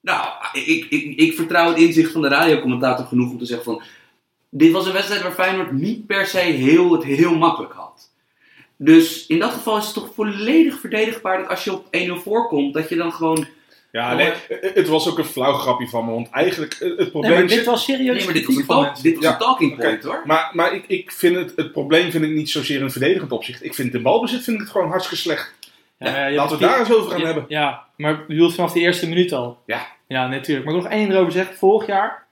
nou, 0.00 0.28
ik, 0.52 0.86
ik, 0.90 1.16
ik 1.16 1.34
vertrouw 1.34 1.68
het 1.68 1.78
inzicht 1.78 2.12
van 2.12 2.22
de 2.22 2.28
radiocommentator 2.28 3.06
genoeg 3.06 3.30
om 3.30 3.38
te 3.38 3.46
zeggen 3.46 3.64
van... 3.64 3.82
Dit 4.50 4.72
was 4.72 4.86
een 4.86 4.92
wedstrijd 4.92 5.22
waar 5.22 5.32
Feyenoord 5.32 5.72
niet 5.72 6.06
per 6.06 6.26
se 6.26 6.38
heel, 6.38 6.92
het 6.92 7.04
heel 7.04 7.34
makkelijk 7.36 7.72
had. 7.72 8.10
Dus 8.76 9.26
in 9.26 9.38
dat 9.38 9.52
geval 9.52 9.76
is 9.76 9.84
het 9.84 9.94
toch 9.94 10.10
volledig 10.14 10.80
verdedigbaar 10.80 11.38
dat 11.38 11.48
als 11.48 11.64
je 11.64 11.72
op 11.72 11.86
1-0 11.90 12.12
voorkomt, 12.22 12.74
dat 12.74 12.88
je 12.88 12.96
dan 12.96 13.12
gewoon... 13.12 13.46
Ja, 13.92 14.14
nee, 14.14 14.32
het- 14.48 14.70
het 14.74 14.88
was 14.88 15.08
ook 15.08 15.18
een 15.18 15.24
flauw 15.24 15.52
grapje 15.52 15.88
van 15.88 16.04
me. 16.04 16.10
Want 16.12 16.30
eigenlijk, 16.30 16.72
eh, 16.74 16.88
het 16.88 16.98
Nee, 16.98 17.10
probleem 17.10 17.32
maar 17.32 17.46
dit 17.46 17.64
was 17.64 17.84
serieus 17.84 18.16
Nee, 18.16 18.24
maar 18.24 18.34
dit 18.34 18.46
was 18.46 18.56
een, 18.56 18.64
van 18.64 18.74
talk, 18.76 18.84
mensen. 18.86 19.04
dit 19.04 19.14
was 19.14 19.24
Ja, 19.24 19.30
een 19.32 19.38
talking 19.38 19.76
point 19.78 20.02
hoor. 20.02 20.22
Maar, 20.24 20.50
maar 20.52 20.74
ik, 20.74 20.84
ik 20.86 21.12
vind 21.12 21.36
het, 21.36 21.52
het 21.56 21.72
probleem 21.72 22.10
vind 22.10 22.24
ik 22.24 22.30
niet 22.30 22.50
zozeer 22.50 22.80
in 22.80 22.90
verdedigend 22.90 23.32
opzicht. 23.32 23.64
Ik 23.64 23.74
vind 23.74 23.92
de 23.92 24.00
balbezit 24.00 24.42
vind 24.44 24.56
ik 24.56 24.62
het 24.62 24.70
gewoon 24.72 24.88
hartstikke 24.88 25.22
slecht. 25.22 25.54
Ja, 25.98 26.30
Laten 26.30 26.58
we 26.58 26.64
het 26.64 26.72
daar 26.72 26.78
eens 26.80 26.92
over 26.92 27.10
gaan 27.10 27.20
ja, 27.20 27.24
hebben. 27.26 27.44
Ja, 27.48 27.84
maar 27.96 28.10
je 28.12 28.24
bedoelt 28.26 28.54
vanaf 28.54 28.72
de 28.72 28.80
eerste 28.80 29.08
minuut 29.08 29.32
al. 29.32 29.58
Ja. 29.66 29.86
Ja, 30.08 30.28
natuurlijk. 30.28 30.66
Maar 30.66 30.74
ik 30.74 30.80
wil 30.82 30.90
nog 30.90 31.00
één 31.00 31.10
erover 31.10 31.32
zeggen. 31.32 31.56
Vorig 31.56 31.86
jaar 31.86 32.25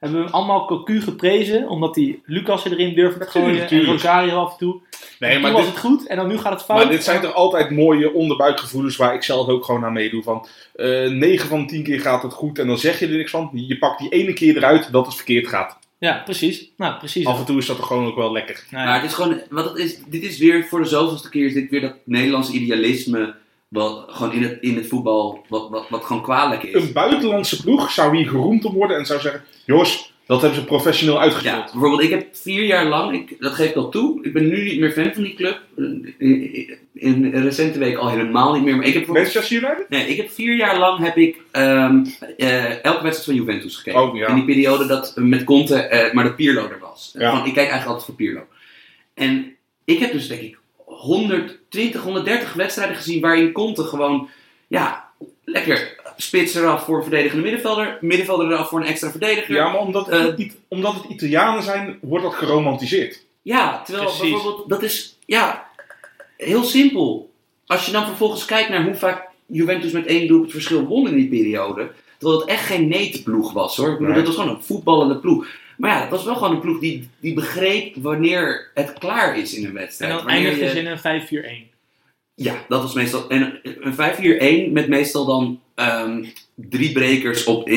hebben 0.00 0.18
we 0.18 0.24
hem 0.24 0.34
allemaal 0.34 0.66
Cocu 0.66 1.00
geprezen, 1.00 1.68
omdat 1.68 1.96
hij 1.96 2.20
Lucas 2.24 2.64
erin 2.64 2.94
durfde 2.94 3.18
te 3.18 3.38
Natuurlijk, 3.38 3.68
gooien 3.68 3.86
en. 3.86 3.92
Rosario 3.92 4.36
af 4.36 4.52
en 4.52 4.58
toe. 4.58 4.80
Nee, 5.18 5.32
Toen 5.32 5.42
maar 5.42 5.52
was 5.52 5.64
dit, 5.64 5.70
het 5.70 5.80
goed 5.80 6.06
en 6.06 6.16
dan 6.16 6.28
nu 6.28 6.38
gaat 6.38 6.52
het 6.52 6.62
fout. 6.62 6.78
maar 6.78 6.92
dit 6.92 7.04
zijn 7.04 7.20
toch 7.20 7.34
altijd 7.34 7.70
mooie 7.70 8.12
onderbuikgevoelens 8.12 8.96
waar 8.96 9.14
ik 9.14 9.22
zelf 9.22 9.48
ook 9.48 9.64
gewoon 9.64 9.84
aan 9.84 9.92
meedoe. 9.92 10.22
Van 10.22 10.46
eh 10.74 11.10
9 11.10 11.48
van 11.48 11.66
10 11.66 11.82
keer 11.82 12.00
gaat 12.00 12.22
het 12.22 12.32
goed 12.32 12.58
en 12.58 12.66
dan 12.66 12.78
zeg 12.78 12.98
je 12.98 13.06
er 13.06 13.16
niks 13.16 13.30
van. 13.30 13.50
Je 13.52 13.78
pakt 13.78 13.98
die 13.98 14.08
ene 14.08 14.32
keer 14.32 14.56
eruit 14.56 14.92
dat 14.92 15.06
het 15.06 15.14
verkeerd 15.14 15.48
gaat. 15.48 15.78
Ja, 15.98 16.22
precies. 16.24 16.70
Nou, 16.76 16.98
precies. 16.98 17.26
Af 17.26 17.38
en 17.38 17.44
toe 17.44 17.58
is 17.58 17.66
dat 17.66 17.76
toch 17.76 17.86
gewoon 17.86 18.06
ook 18.06 18.16
wel 18.16 18.32
lekker. 18.32 18.64
Nou 18.70 18.84
ja. 18.84 18.90
Maar 18.90 19.00
het 19.00 19.10
is 19.10 19.16
gewoon, 19.16 19.40
wat 19.50 19.64
het 19.64 19.76
is, 19.78 19.98
dit 20.06 20.22
is 20.22 20.38
weer 20.38 20.64
voor 20.64 20.80
de 20.82 20.88
zoveelste 20.88 21.28
keer 21.28 21.46
is 21.46 21.54
dit 21.54 21.70
weer 21.70 21.80
dat 21.80 21.94
Nederlandse 22.04 22.52
idealisme, 22.52 23.34
wat 23.70 24.04
gewoon 24.08 24.32
in 24.32 24.42
het, 24.42 24.58
in 24.60 24.76
het 24.76 24.86
voetbal, 24.86 25.44
wat, 25.48 25.70
wat, 25.70 25.88
wat 25.88 26.04
gewoon 26.04 26.22
kwalijk 26.22 26.62
is. 26.62 26.82
Een 26.82 26.92
buitenlandse 26.92 27.62
ploeg 27.62 27.90
zou 27.90 28.16
hier 28.16 28.28
geroemd 28.28 28.64
om 28.64 28.74
worden 28.74 28.96
en 28.96 29.06
zou 29.06 29.20
zeggen: 29.20 29.42
Jongens, 29.64 30.12
dat 30.26 30.40
hebben 30.40 30.60
ze 30.60 30.64
professioneel 30.66 31.14
Ja, 31.14 31.20
uitgespeeld. 31.20 31.70
bijvoorbeeld, 31.72 32.02
ik 32.02 32.10
heb 32.10 32.26
vier 32.32 32.64
jaar 32.64 32.86
lang, 32.86 33.14
ik, 33.14 33.36
dat 33.40 33.52
geef 33.52 33.68
ik 33.68 33.76
al 33.76 33.88
toe, 33.88 34.24
ik 34.24 34.32
ben 34.32 34.48
nu 34.48 34.64
niet 34.64 34.80
meer 34.80 34.92
fan 34.92 35.12
van 35.14 35.22
die 35.22 35.34
club. 35.34 35.60
Eh, 36.18 36.78
in 36.94 37.30
recente 37.30 37.78
week 37.78 37.96
al 37.96 38.08
helemaal 38.08 38.54
niet 38.54 38.64
meer. 38.64 38.76
Maar 38.76 38.86
ik 38.86 38.94
heb 38.94 39.06
Manchester 39.06 39.56
United? 39.56 39.88
Nee, 39.88 40.06
ik 40.06 40.16
heb 40.16 40.30
vier 40.30 40.54
jaar 40.56 40.78
lang 40.78 40.98
heb 40.98 41.16
ik 41.16 41.40
ehm, 41.50 42.04
eh, 42.36 42.84
elke 42.84 43.02
wedstrijd 43.02 43.24
van 43.24 43.34
Juventus 43.34 43.76
gekeken. 43.76 44.00
Oh, 44.00 44.16
ja. 44.16 44.26
In 44.26 44.34
die 44.34 44.44
periode 44.44 44.86
dat 44.86 45.12
eh, 45.16 45.24
met 45.24 45.44
Conte, 45.44 45.76
eh, 45.76 46.12
maar 46.12 46.24
dat 46.24 46.36
Pirlo 46.36 46.68
er 46.68 46.78
was. 46.80 47.14
Ja. 47.18 47.30
Gewoon, 47.30 47.46
ik 47.46 47.54
kijk 47.54 47.68
eigenlijk 47.68 47.86
altijd 47.86 48.04
voor 48.04 48.14
Pirlo. 48.14 48.46
En 49.14 49.56
ik 49.84 49.98
heb 49.98 50.12
dus 50.12 50.28
denk 50.28 50.40
ik 50.40 50.58
120, 51.00 52.02
130 52.02 52.52
wedstrijden 52.52 52.96
gezien 52.96 53.20
waarin 53.20 53.52
Conte 53.52 53.82
gewoon, 53.84 54.28
ja, 54.68 55.08
lekker 55.44 55.98
spits 56.16 56.54
eraf 56.54 56.84
voor 56.84 56.96
een 56.96 57.02
verdedigende 57.02 57.42
middenvelder, 57.42 57.98
middenvelder 58.00 58.46
eraf 58.52 58.68
voor 58.68 58.80
een 58.80 58.86
extra 58.86 59.10
verdediger. 59.10 59.54
Ja, 59.54 59.68
maar 59.70 59.80
omdat, 59.80 60.08
Eh, 60.08 60.20
het, 60.20 60.38
It- 60.38 60.56
omdat 60.68 60.94
het 60.94 61.04
Italianen 61.08 61.62
zijn, 61.62 61.98
wordt 62.02 62.24
dat 62.24 62.34
geromantiseerd. 62.34 63.22
Ja, 63.42 63.82
terwijl 63.82 64.06
Precies. 64.06 64.30
bijvoorbeeld, 64.30 64.68
dat 64.68 64.82
is, 64.82 65.16
ja, 65.26 65.68
heel 66.36 66.62
simpel. 66.64 67.30
Als 67.66 67.86
je 67.86 67.92
dan 67.92 68.06
vervolgens 68.06 68.44
kijkt 68.44 68.68
naar 68.68 68.84
hoe 68.84 68.94
vaak 68.94 69.28
Juventus 69.46 69.92
met 69.92 70.06
één 70.06 70.26
doelpunt 70.28 70.52
verschil 70.52 70.84
won 70.86 71.08
in 71.08 71.14
die 71.14 71.28
periode. 71.28 71.90
Terwijl 72.18 72.40
het 72.40 72.48
echt 72.48 72.64
geen 72.66 72.88
netenploeg 72.88 73.52
was 73.52 73.76
hoor. 73.76 73.86
Ik 73.90 73.98
bedoel, 73.98 74.06
Nee. 74.14 74.16
dat 74.16 74.26
was 74.34 74.42
gewoon 74.42 74.56
een 74.56 74.62
voetballende 74.62 75.16
ploeg. 75.16 75.46
Maar 75.80 75.90
ja, 75.90 76.00
het 76.00 76.10
was 76.10 76.24
wel 76.24 76.34
gewoon 76.34 76.54
een 76.54 76.60
ploeg 76.60 76.78
die, 76.80 77.08
die 77.20 77.34
begreep 77.34 77.94
wanneer 77.96 78.70
het 78.74 78.92
klaar 78.98 79.38
is 79.38 79.54
in 79.54 79.62
een 79.62 79.68
En 79.68 79.74
wedstrijd. 79.74 80.12
dan 80.12 80.24
Wanneer 80.24 80.42
eindigde 80.44 80.64
je- 80.64 80.70
ze 80.70 80.78
in 80.78 80.86
een 80.86 80.98
5-4-1. 80.98 81.68
Ja, 82.34 82.54
dat 82.68 82.82
was 82.82 82.94
meestal. 82.94 83.28
En 83.28 83.60
een 83.62 83.94
5-4-1 83.94 84.72
met 84.72 84.88
meestal 84.88 85.24
dan 85.26 85.60
ehm, 85.74 86.24
drie 86.54 86.92
brekers 86.92 87.44
op, 87.44 87.68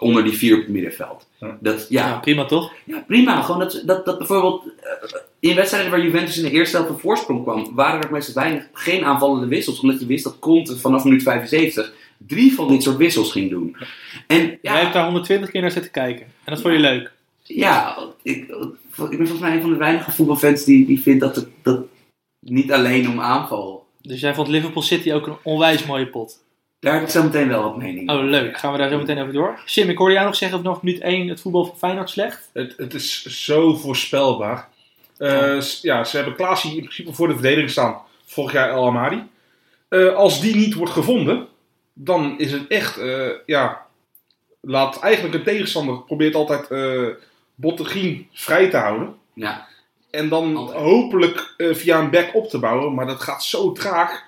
onder 0.00 0.24
die 0.24 0.32
vier 0.32 0.54
op 0.54 0.60
het 0.60 0.68
middenveld. 0.68 1.26
Ja. 1.40 1.56
Dat, 1.60 1.86
Ja, 1.88 2.06
ja, 2.08 2.14
prima 2.18 2.44
toch? 2.44 2.72
ja, 2.84 3.04
prima. 3.06 3.42
Gewoon 3.42 3.60
dat, 3.60 3.82
dat, 3.86 4.04
dat 4.04 4.18
bijvoorbeeld 4.18 4.62
eh, 4.80 5.20
in 5.40 5.54
wedstrijden 5.54 5.90
waar 5.90 6.00
Juventus 6.04 6.36
in 6.38 6.42
de 6.44 6.50
eerste 6.50 6.76
helft 6.76 6.90
op 6.92 7.00
voorsprong 7.00 7.42
kwam, 7.42 7.74
waren 7.74 8.02
er 8.02 8.10
meestal 8.12 8.34
weinig, 8.34 8.68
geen 8.72 9.04
aanvallende 9.04 9.46
wissels. 9.46 9.80
Omdat 9.80 10.00
je 10.00 10.06
wist 10.06 10.24
dat 10.24 10.38
Conte 10.38 10.76
vanaf 10.78 11.04
minuut 11.04 11.22
75 11.22 11.92
drie 12.26 12.54
van 12.54 12.68
dit 12.68 12.82
soort 12.82 12.96
wissels 12.96 13.32
ging 13.32 13.50
doen. 13.50 13.76
En 14.26 14.58
Jij 14.62 14.80
hebt 14.80 14.86
ja, 14.86 14.92
daar 14.92 15.04
120 15.04 15.50
keer 15.50 15.60
naar 15.60 15.70
zitten 15.70 15.90
kijken. 15.90 16.26
En 16.44 16.52
dat 16.52 16.60
vond 16.60 16.74
je 16.74 16.80
leuk. 16.80 17.12
ja 17.42 17.98
ik, 18.22 18.38
ik 18.40 18.48
ben 18.96 19.16
volgens 19.16 19.40
mij 19.40 19.54
een 19.54 19.60
van 19.60 19.70
de 19.70 19.76
weinige 19.76 20.12
voetbalfans 20.12 20.64
die, 20.64 20.86
die 20.86 21.00
vindt 21.00 21.20
dat 21.20 21.36
het 21.36 21.48
dat 21.62 21.80
niet 22.40 22.72
alleen 22.72 23.08
om 23.08 23.20
aanval. 23.20 23.86
Dus 24.00 24.20
jij 24.20 24.34
vond 24.34 24.48
Liverpool 24.48 24.82
City 24.82 25.12
ook 25.12 25.26
een 25.26 25.36
onwijs 25.42 25.86
mooie 25.86 26.06
pot. 26.06 26.42
Daar 26.80 26.94
heb 26.94 27.02
ik 27.02 27.08
zo 27.08 27.22
meteen 27.22 27.48
wel 27.48 27.62
wat 27.62 27.76
mening 27.76 28.10
Oh, 28.10 28.24
leuk. 28.24 28.58
Gaan 28.58 28.72
we 28.72 28.78
daar 28.78 28.90
zo 28.90 28.98
meteen 28.98 29.18
over 29.18 29.32
door. 29.32 29.62
Sim, 29.64 29.88
ik 29.88 29.98
hoorde 29.98 30.14
jou 30.14 30.26
nog 30.26 30.36
zeggen 30.36 30.58
vanaf 30.58 30.82
minuut 30.82 31.00
1 31.00 31.28
het 31.28 31.40
voetbal 31.40 31.64
van 31.64 31.76
Feyenoord 31.76 32.10
slecht. 32.10 32.50
Het, 32.52 32.74
het 32.76 32.94
is 32.94 33.24
zo 33.24 33.74
voorspelbaar. 33.74 34.68
Eh, 35.16 35.60
ja, 35.82 36.04
ze 36.04 36.16
hebben 36.16 36.34
Klaasie 36.36 36.70
in 36.70 36.82
principe 36.82 37.12
voor 37.12 37.28
de 37.28 37.34
verdediging 37.34 37.70
staan. 37.70 37.96
Vorig 38.26 38.52
jaar 38.52 38.70
El 38.70 38.86
Amadi. 38.86 39.22
Eh, 39.88 40.14
als 40.14 40.40
die 40.40 40.56
niet 40.56 40.74
wordt 40.74 40.92
gevonden, 40.92 41.46
dan 41.94 42.38
is 42.38 42.52
het 42.52 42.66
echt, 42.66 42.98
eh, 42.98 43.28
ja, 43.46 43.86
laat 44.60 45.00
eigenlijk 45.00 45.34
een 45.34 45.42
tegenstander 45.42 46.02
probeert 46.02 46.34
altijd 46.34 46.70
eh 46.70 47.06
Bottegien 47.54 48.28
vrij 48.32 48.70
te 48.70 48.76
houden. 48.76 49.14
Ja. 49.34 49.66
En 50.10 50.28
dan 50.28 50.56
Altijd. 50.56 50.78
hopelijk 50.78 51.54
eh, 51.56 51.74
via 51.74 51.98
een 51.98 52.10
back 52.10 52.34
op 52.34 52.48
te 52.48 52.58
bouwen, 52.58 52.94
maar 52.94 53.06
dat 53.06 53.20
gaat 53.20 53.44
zo 53.44 53.72
traag. 53.72 54.22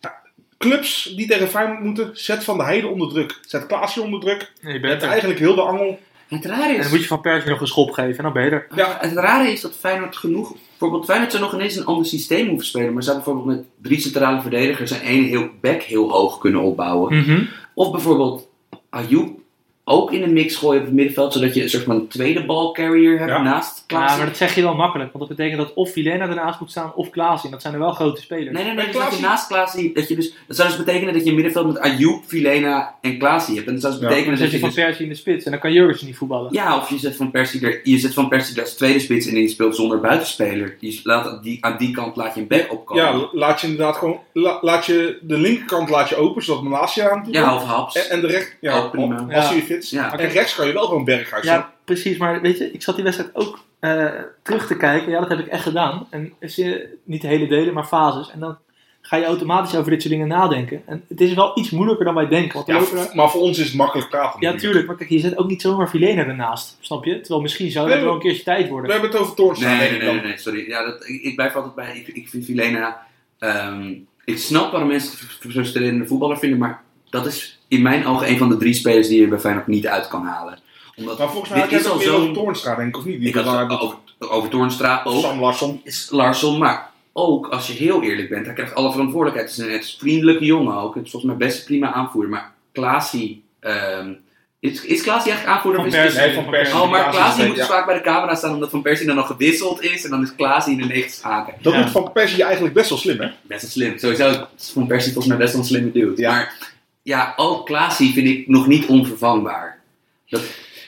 Ja, 0.00 0.22
clubs 0.58 1.02
die 1.16 1.26
tegen 1.26 1.48
Feyenoord 1.48 1.80
moeten, 1.80 2.10
zet 2.12 2.44
Van 2.44 2.56
de 2.56 2.64
Heide 2.64 2.86
onder 2.86 3.08
druk. 3.08 3.38
Zet 3.46 3.66
Klaasie 3.66 4.02
onder 4.02 4.20
druk. 4.20 4.52
Nee, 4.60 4.72
je 4.72 4.78
Je 4.78 4.80
bent 4.80 4.92
hebt 4.92 5.02
er. 5.02 5.08
eigenlijk 5.08 5.40
heel 5.40 5.54
de 5.54 5.60
angel. 5.62 5.98
Het 6.28 6.44
rare 6.44 6.68
En 6.72 6.76
is, 6.76 6.82
dan 6.82 6.90
moet 6.90 7.00
je 7.00 7.06
van 7.06 7.20
Persie 7.20 7.50
nog 7.50 7.60
een 7.60 7.66
schop 7.66 7.90
geven 7.90 8.16
en 8.16 8.22
dan 8.24 8.32
ben 8.32 8.44
je 8.44 8.50
er. 8.50 8.66
Ja. 8.74 8.96
het 9.00 9.12
rare 9.12 9.52
is 9.52 9.60
dat 9.60 9.76
Feyenoord 9.76 10.16
genoeg... 10.16 10.56
Bijvoorbeeld 10.90 11.10
Feyenoord 11.10 11.32
zou 11.32 11.42
nog 11.42 11.54
ineens 11.54 11.76
een 11.76 11.86
ander 11.86 12.06
systeem 12.06 12.48
hoeven 12.48 12.66
spelen. 12.66 12.92
Maar 12.92 13.02
zou 13.02 13.16
bijvoorbeeld 13.16 13.46
met 13.46 13.64
drie 13.82 14.00
centrale 14.00 14.40
verdedigers 14.40 14.90
en 14.90 15.00
één 15.00 15.24
heel 15.24 15.48
back 15.60 15.82
heel 15.82 16.10
hoog 16.10 16.38
kunnen 16.38 16.60
opbouwen. 16.60 17.16
Mhm. 17.16 17.44
Of 17.74 17.90
bijvoorbeeld 17.90 18.48
Ayoub 18.90 19.38
ook 19.86 20.12
in 20.12 20.20
de 20.20 20.26
mix 20.28 20.56
gooien 20.56 20.80
op 20.80 20.86
het 20.86 20.94
middenveld. 20.94 21.32
Zodat 21.32 21.54
je 21.54 21.62
een 21.62 21.68
soort 21.70 21.82
van 21.84 22.06
tweede 22.08 22.44
ballcarrier 22.44 23.18
hebt 23.18 23.30
Ja. 23.30 23.42
naast 23.42 23.76
Ja, 23.78 23.82
Klaassen. 23.86 24.18
maar 24.18 24.26
dat 24.28 24.36
zeg 24.36 24.54
je 24.54 24.62
wel 24.62 24.74
makkelijk. 24.74 25.12
Want 25.12 25.28
dat 25.28 25.36
betekent 25.36 25.60
dat 25.60 25.74
of 25.74 25.92
Vilena 25.92 26.28
ernaast 26.28 26.60
moet 26.60 26.70
staan 26.70 26.92
of 26.94 27.10
Klaas. 27.10 27.44
En 27.44 27.50
dat 27.50 27.62
zijn 27.62 27.74
er 27.74 27.80
wel 27.80 27.92
grote 27.92 28.20
spelers. 28.20 28.44
Nee, 28.50 28.54
nee, 28.54 28.64
nee. 28.64 28.74
Maar 28.74 28.86
Dus 28.92 28.94
dat 29.02 29.16
je 29.16 29.20
naast 29.22 29.46
Klaasie... 29.46 29.94
Dat, 29.94 30.08
je 30.08 30.14
dus, 30.14 30.34
dat 30.46 30.56
zou 30.56 30.68
dus 30.68 30.76
betekenen 30.78 31.12
dat 31.14 31.22
je 31.22 31.28
een 31.28 31.34
middenveld 31.34 31.66
met 31.66 31.78
Ayoub, 31.78 32.24
Filena 32.26 32.94
en 33.00 33.18
Klaasie 33.18 33.54
hebt. 33.54 33.66
En 33.66 33.72
dat 33.72 33.82
zou 33.82 33.92
dus 33.94 34.02
Ja. 34.02 34.08
betekenen 34.08 34.38
Dan 34.38 34.42
dat 34.44 34.50
zet 34.52 34.60
je 34.60 34.66
van 34.66 34.74
dus... 34.74 34.84
Persie 34.84 35.04
in 35.04 35.10
de 35.10 35.16
spits. 35.18 35.44
En 35.44 35.50
dan 35.50 35.60
kan 35.60 35.72
Jurgensen 35.72 36.06
niet 36.06 36.16
voetballen. 36.16 36.52
Ja, 36.52 36.76
of 36.76 36.90
je 36.90 36.98
zet 36.98 37.16
Van 37.16 37.30
Persie 37.30 37.66
er, 37.66 37.80
je 37.82 37.98
zet 37.98 38.14
Van 38.14 38.28
Persie 38.28 38.56
er 38.56 38.62
als 38.62 38.74
tweede 38.74 38.98
spits 38.98 39.26
en 39.26 39.36
je 39.36 39.48
speelt 39.48 39.76
zonder 39.76 40.00
buitenspeler. 40.00 40.76
Je 40.80 41.00
laat 41.02 41.42
die, 41.42 41.64
aan 41.64 41.76
die 41.78 41.90
kant 41.90 42.16
laat 42.16 42.34
je 42.34 42.40
een 42.40 42.46
back 42.46 42.72
opkomen. 42.72 43.02
Ja, 43.04 43.28
laat 43.32 43.60
je 43.60 43.66
inderdaad 43.66 43.96
gewoon, 43.96 44.18
la- 44.32 44.58
laat 44.60 44.86
je 44.86 45.18
de 45.22 45.38
linkerkant 45.38 45.88
laat 45.88 46.08
je 46.08 46.16
open, 46.16 46.42
zodat 46.42 46.62
Malasia 46.62 47.10
aan 47.10 47.24
toe 47.24 47.32
Ja, 47.32 47.54
of 47.54 47.64
Haps. 47.64 47.94
En, 48.08 48.10
en 48.10 48.20
de 48.20 48.26
recht, 48.26 48.56
ja, 48.60 48.80
prima. 48.80 49.26
als 49.30 49.48
Ja. 49.48 49.52
Ja. 49.80 50.18
En 50.18 50.28
rechts 50.28 50.54
kan 50.54 50.66
je 50.66 50.72
wel 50.72 50.86
gewoon 50.86 51.04
Berghuis. 51.04 51.44
Ja, 51.44 51.72
precies. 51.84 52.16
Maar 52.16 52.40
weet 52.40 52.58
je, 52.58 52.72
ik 52.72 52.82
zat 52.82 52.94
die 52.94 53.04
wedstrijd 53.04 53.30
ook 53.34 53.58
eh, 53.80 54.06
terug 54.42 54.66
te 54.66 54.76
kijken. 54.76 55.10
Ja, 55.12 55.20
dat 55.20 55.28
heb 55.28 55.38
ik 55.38 55.46
echt 55.46 55.62
gedaan. 55.62 56.06
En 56.10 56.32
is, 56.40 56.58
eh, 56.58 56.74
niet 57.04 57.20
de 57.22 57.26
hele 57.28 57.46
delen, 57.46 57.74
maar 57.74 57.84
fases. 57.84 58.30
En 58.30 58.40
dan 58.40 58.58
ga 59.00 59.16
je 59.16 59.24
automatisch 59.24 59.76
over 59.76 59.90
dit 59.90 60.00
soort 60.02 60.12
dingen 60.14 60.28
nadenken. 60.28 60.82
En 60.86 61.04
het 61.08 61.20
is 61.20 61.34
wel 61.34 61.58
iets 61.58 61.70
moeilijker 61.70 62.04
dan 62.04 62.14
wij 62.14 62.28
denken. 62.28 62.54
Want 62.54 62.66
Ja, 62.66 62.74
lopen 62.78 62.98
f- 62.98 63.14
maar 63.14 63.30
voor 63.30 63.40
ons 63.40 63.58
is 63.58 63.66
het 63.66 63.74
makkelijk 63.76 64.08
praten. 64.08 64.40
ja, 64.40 64.54
tuurlijk. 64.54 64.86
Maar 64.86 64.96
kijk, 64.96 65.10
je 65.10 65.18
zet 65.18 65.38
ook 65.38 65.48
niet 65.48 65.60
zomaar 65.62 65.88
Vilena 65.90 66.24
ernaast. 66.26 66.76
Snap 66.80 67.04
je? 67.04 67.20
Terwijl 67.20 67.40
misschien 67.40 67.70
zou 67.70 67.86
dat 67.88 67.96
Nee, 67.96 68.04
wel 68.04 68.14
een 68.14 68.20
keertje 68.20 68.42
tijd 68.42 68.64
We 68.64 68.70
worden. 68.70 68.90
hebben 68.90 69.10
het 69.10 69.18
over 69.18 69.34
Toornstra. 69.34 69.76
Nee, 69.76 69.90
nee, 69.90 70.00
nee, 70.12 70.20
nee, 70.20 70.38
sorry. 70.38 70.68
Ja, 70.68 70.84
dat, 70.84 71.08
ik, 71.08 71.22
ik 71.22 71.34
blijf 71.34 71.54
altijd 71.54 71.74
bij. 71.74 71.96
Ik, 71.96 72.08
ik 72.08 72.28
vind 72.28 72.44
Vilena. 72.44 73.06
ehm, 73.38 73.92
ik 74.24 74.38
snap 74.38 74.70
waarom 74.70 74.88
mensen 74.88 75.10
het 75.10 75.20
f- 75.20 75.52
zo'n 75.52 75.64
sterende 75.64 76.06
voetballer 76.06 76.38
vinden, 76.38 76.58
maar 76.58 76.82
dat 77.14 77.26
is 77.26 77.58
in 77.68 77.82
mijn 77.82 78.06
ogen 78.06 78.28
een 78.28 78.38
van 78.38 78.48
de 78.48 78.56
drie 78.56 78.74
spelers 78.74 79.08
die 79.08 79.20
je 79.20 79.28
bij 79.28 79.38
Feyenoord 79.38 79.66
niet 79.66 79.86
uit 79.86 80.08
kan 80.08 80.24
halen. 80.24 80.58
Omdat 80.96 81.18
Maar 81.18 81.28
volgens 81.30 81.50
mij 81.50 81.60
had 81.60 81.70
dit 81.70 81.78
is 81.78 81.84
het 81.84 81.94
al 81.94 82.00
zo'n. 82.00 82.14
over 82.20 82.32
Toornstra, 82.32 82.74
denk 82.74 82.88
ik, 82.88 82.96
of 82.96 83.04
niet? 83.04 83.18
Die 83.20 83.28
Ik 83.28 83.34
had 83.34 83.68
het 83.70 83.80
over, 83.80 83.96
over 84.18 84.48
Toornstra 84.48 85.00
ook. 85.04 85.20
Sam 85.22 85.40
Larsson. 85.40 85.80
is 85.84 86.08
Larsson, 86.10 86.58
maar 86.58 86.90
ook 87.12 87.46
als 87.48 87.66
je 87.66 87.72
heel 87.72 88.02
eerlijk 88.02 88.28
bent, 88.28 88.46
hij 88.46 88.54
krijgt 88.54 88.74
alle 88.74 88.90
verantwoordelijkheid. 88.92 89.50
Het 89.50 89.58
is 89.58 89.64
een, 89.66 89.72
het 89.72 89.82
is 89.84 89.92
een 89.92 89.98
vriendelijke 89.98 90.44
jongen 90.44 90.76
ook. 90.76 90.94
Het 90.94 91.04
is 91.04 91.10
volgens 91.10 91.32
mij 91.36 91.46
best 91.46 91.58
een 91.58 91.64
prima 91.64 91.92
aanvoerder. 91.92 92.30
Maar 92.30 92.52
Klaasie, 92.72 93.44
ehm, 93.60 94.12
is, 94.60 94.84
is 94.84 95.02
Klaasie 95.02 95.30
eigenlijk 95.32 95.56
aanvoerder? 95.56 95.80
Van 95.80 95.88
of 95.90 95.94
is 95.96 96.02
het- 96.02 96.12
Persie. 96.12 96.32
Nee, 96.34 96.42
van 96.42 96.50
Persie. 96.52 96.74
Oh, 96.80 96.90
maar 96.90 97.08
is- 97.14 97.36
moet 97.46 97.46
dus 97.56 97.56
ja. 97.56 97.66
vaak 97.66 97.86
bij 97.86 97.94
de 97.94 98.00
camera 98.00 98.34
staan 98.34 98.54
omdat 98.54 98.70
Van 98.70 98.82
Persie 98.82 99.06
dan 99.06 99.16
nog 99.16 99.26
gewisseld 99.26 99.82
is. 99.82 100.04
En 100.04 100.10
dan 100.10 100.22
is 100.22 100.34
Klaasie 100.34 100.72
in 100.72 100.80
de 100.80 100.86
90 100.94 101.22
haken. 101.22 101.54
Dat 101.62 101.72
Ja. 101.72 101.82
doet 101.82 101.90
Van 101.90 102.12
Persie 102.12 102.42
eigenlijk 102.44 102.74
best 102.74 102.88
wel 102.88 102.98
slim, 102.98 103.20
hè? 103.20 103.28
Best 103.42 103.62
wel 103.62 103.70
slim. 103.70 103.98
Sowieso 103.98 104.28
is 104.56 104.70
Van 104.72 104.86
Persie 104.86 105.12
volgens 105.12 105.32
mij 105.34 105.42
best 105.42 105.52
wel 105.52 105.62
een 105.62 105.68
slimme 105.68 105.92
dude. 105.92 106.22
Ja. 106.22 106.30
Maar 106.30 106.72
ja, 107.04 107.32
ook 107.36 107.66
Klaasie 107.66 108.12
vind 108.12 108.26
ik 108.28 108.48
nog 108.48 108.66
niet 108.66 108.86
onvervangbaar. 108.86 109.80
Dat, 110.28 110.42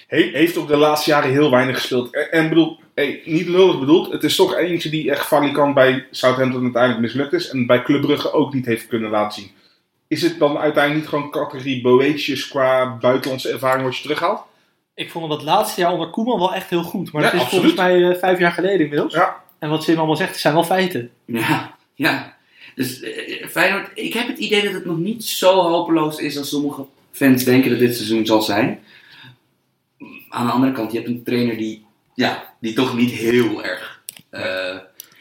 He- 0.07 0.31
heeft 0.33 0.57
ook 0.57 0.69
de 0.69 0.77
laatste 0.77 1.11
jaren 1.11 1.31
heel 1.31 1.51
weinig 1.51 1.77
gespeeld. 1.77 2.15
En, 2.15 2.31
en 2.33 2.49
bedoel, 2.49 2.79
hey, 2.95 3.23
niet 3.25 3.47
lullig 3.49 3.79
bedoeld, 3.79 4.13
het 4.13 4.25
is 4.25 4.37
toch 4.37 4.55
eentje 4.55 4.89
die 4.91 5.11
echt 5.11 5.27
valikant 5.27 5.75
bij 5.75 6.07
Southampton 6.11 6.63
uiteindelijk 6.63 7.03
mislukt 7.03 7.33
is. 7.33 7.49
En 7.51 7.67
bij 7.67 7.83
Club 7.83 8.01
Brugge 8.03 8.33
ook 8.33 8.55
niet 8.55 8.67
heeft 8.67 8.87
kunnen 8.87 9.11
laten 9.11 9.41
zien. 9.43 9.51
Is 10.09 10.23
het 10.23 10.39
dan 10.39 10.59
uiteindelijk 10.59 11.01
niet 11.05 11.09
gewoon 11.15 11.31
categorie 11.31 11.83
Boetius 11.83 12.49
qua 12.49 12.97
buitenlandse 13.01 13.51
ervaring 13.51 13.85
wat 13.85 13.97
je 13.97 14.03
terughaalt? 14.03 14.43
Ik 14.95 15.11
vond 15.11 15.29
hem 15.29 15.37
dat 15.37 15.45
laatste 15.47 15.81
jaar 15.81 15.93
onder 15.93 16.11
Koeman 16.11 16.39
wel 16.39 16.55
echt 16.55 16.71
heel 16.71 16.83
goed. 16.83 17.13
Maar 17.13 17.23
Ja, 17.23 17.31
dat 17.31 17.37
is 17.41 17.45
absoluut. 17.47 17.65
volgens 17.65 17.89
mij 17.89 18.11
eh, 18.11 18.19
vijf 18.19 18.39
jaar 18.39 18.53
geleden 18.53 18.81
inmiddels. 18.81 19.15
Ja. 19.15 19.43
En 19.59 19.71
wat 19.71 19.85
Sim 19.85 19.97
allemaal 19.97 20.17
zegt, 20.17 20.39
zijn 20.39 20.55
wel 20.55 20.65
feiten. 20.65 21.11
ja, 21.25 21.75
ja. 21.95 22.36
Dus 22.77 23.01
eh, 23.01 23.47
Feyenoord, 23.47 23.91
ik 23.95 24.13
heb 24.13 24.27
het 24.27 24.39
idee 24.39 24.63
dat 24.63 24.73
het 24.73 24.85
nog 24.85 24.99
niet 24.99 25.25
zo 25.25 25.55
hopeloos 25.63 26.19
is 26.19 26.39
als 26.39 26.49
sommige 26.49 26.85
fans 27.13 27.45
denken 27.45 27.71
dat 27.71 27.79
dit 27.79 27.95
seizoen 27.97 28.27
zal 28.27 28.43
zijn. 28.43 28.81
Aan 30.29 30.47
de 30.47 30.53
andere 30.53 30.73
kant, 30.73 30.93
je 30.93 30.97
hebt 30.99 31.11
een 31.11 31.23
trainer 31.23 31.57
die, 31.57 31.85
ja, 32.15 32.55
die 32.61 32.73
toch 32.73 32.97
niet 32.97 33.11
heel 33.11 33.65
erg. 33.65 34.03
eh, 34.31 34.77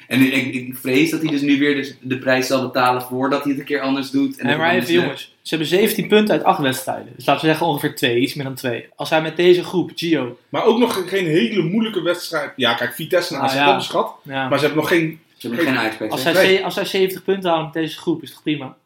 en 0.07 0.21
ik, 0.21 0.53
ik 0.53 0.75
vrees 0.77 1.09
dat 1.09 1.21
hij 1.21 1.29
dus 1.31 1.41
nu 1.41 1.59
weer 1.59 1.75
de, 1.75 1.95
de 2.01 2.17
prijs 2.17 2.47
zal 2.47 2.61
betalen 2.61 3.01
voordat 3.01 3.41
hij 3.43 3.51
het 3.51 3.59
een 3.59 3.65
keer 3.67 3.79
anders 3.81 4.09
doet. 4.09 4.37
En 4.37 4.45
Nee, 4.45 4.57
maar 4.57 4.73
even 4.75 4.93
jongens, 4.93 5.21
ze 5.41 5.49
hebben 5.49 5.67
17 5.67 6.07
punten 6.07 6.33
uit 6.35 6.43
8 6.43 6.59
wedstrijden. 6.59 7.13
Dus 7.15 7.25
laten 7.25 7.41
we 7.41 7.47
zeggen 7.47 7.67
ongeveer 7.67 7.95
2, 7.95 8.19
iets 8.19 8.33
meer 8.33 8.45
dan 8.45 8.55
2. 8.55 8.85
Als 8.95 9.09
hij 9.09 9.21
met 9.21 9.35
deze 9.37 9.63
groep, 9.63 9.91
Gio, 9.95 10.37
Maar 10.49 10.63
ook 10.63 10.77
nog 10.77 11.09
geen 11.09 11.25
hele 11.25 11.61
moeilijke 11.63 12.01
wedstrijd. 12.01 12.51
Ja, 12.55 12.73
kijk, 12.73 12.93
Vitesse 12.93 13.33
en 13.35 13.39
Ah, 13.39 13.45
AZ 13.45 13.55
ja. 13.55 13.65
hebben 13.65 13.83
schat. 13.83 14.15
ja, 14.23 14.49
Maar 14.49 14.59
ze 14.59 14.65
hebben 14.65 14.81
nog 14.83 14.91
geen... 14.91 15.19
Ze 15.37 15.47
hebben 15.47 15.65
geen 15.65 15.77
Ajax 15.77 15.99
als, 16.11 16.23
hij, 16.23 16.33
Nee. 16.33 16.57
ze- 16.57 16.63
als 16.63 16.75
hij 16.75 16.85
70 16.85 17.23
punten 17.23 17.49
houdt 17.49 17.63
met 17.63 17.83
deze 17.83 17.97
groep, 17.97 18.21
is 18.21 18.27
het 18.27 18.33
toch 18.33 18.43
prima? 18.43 18.77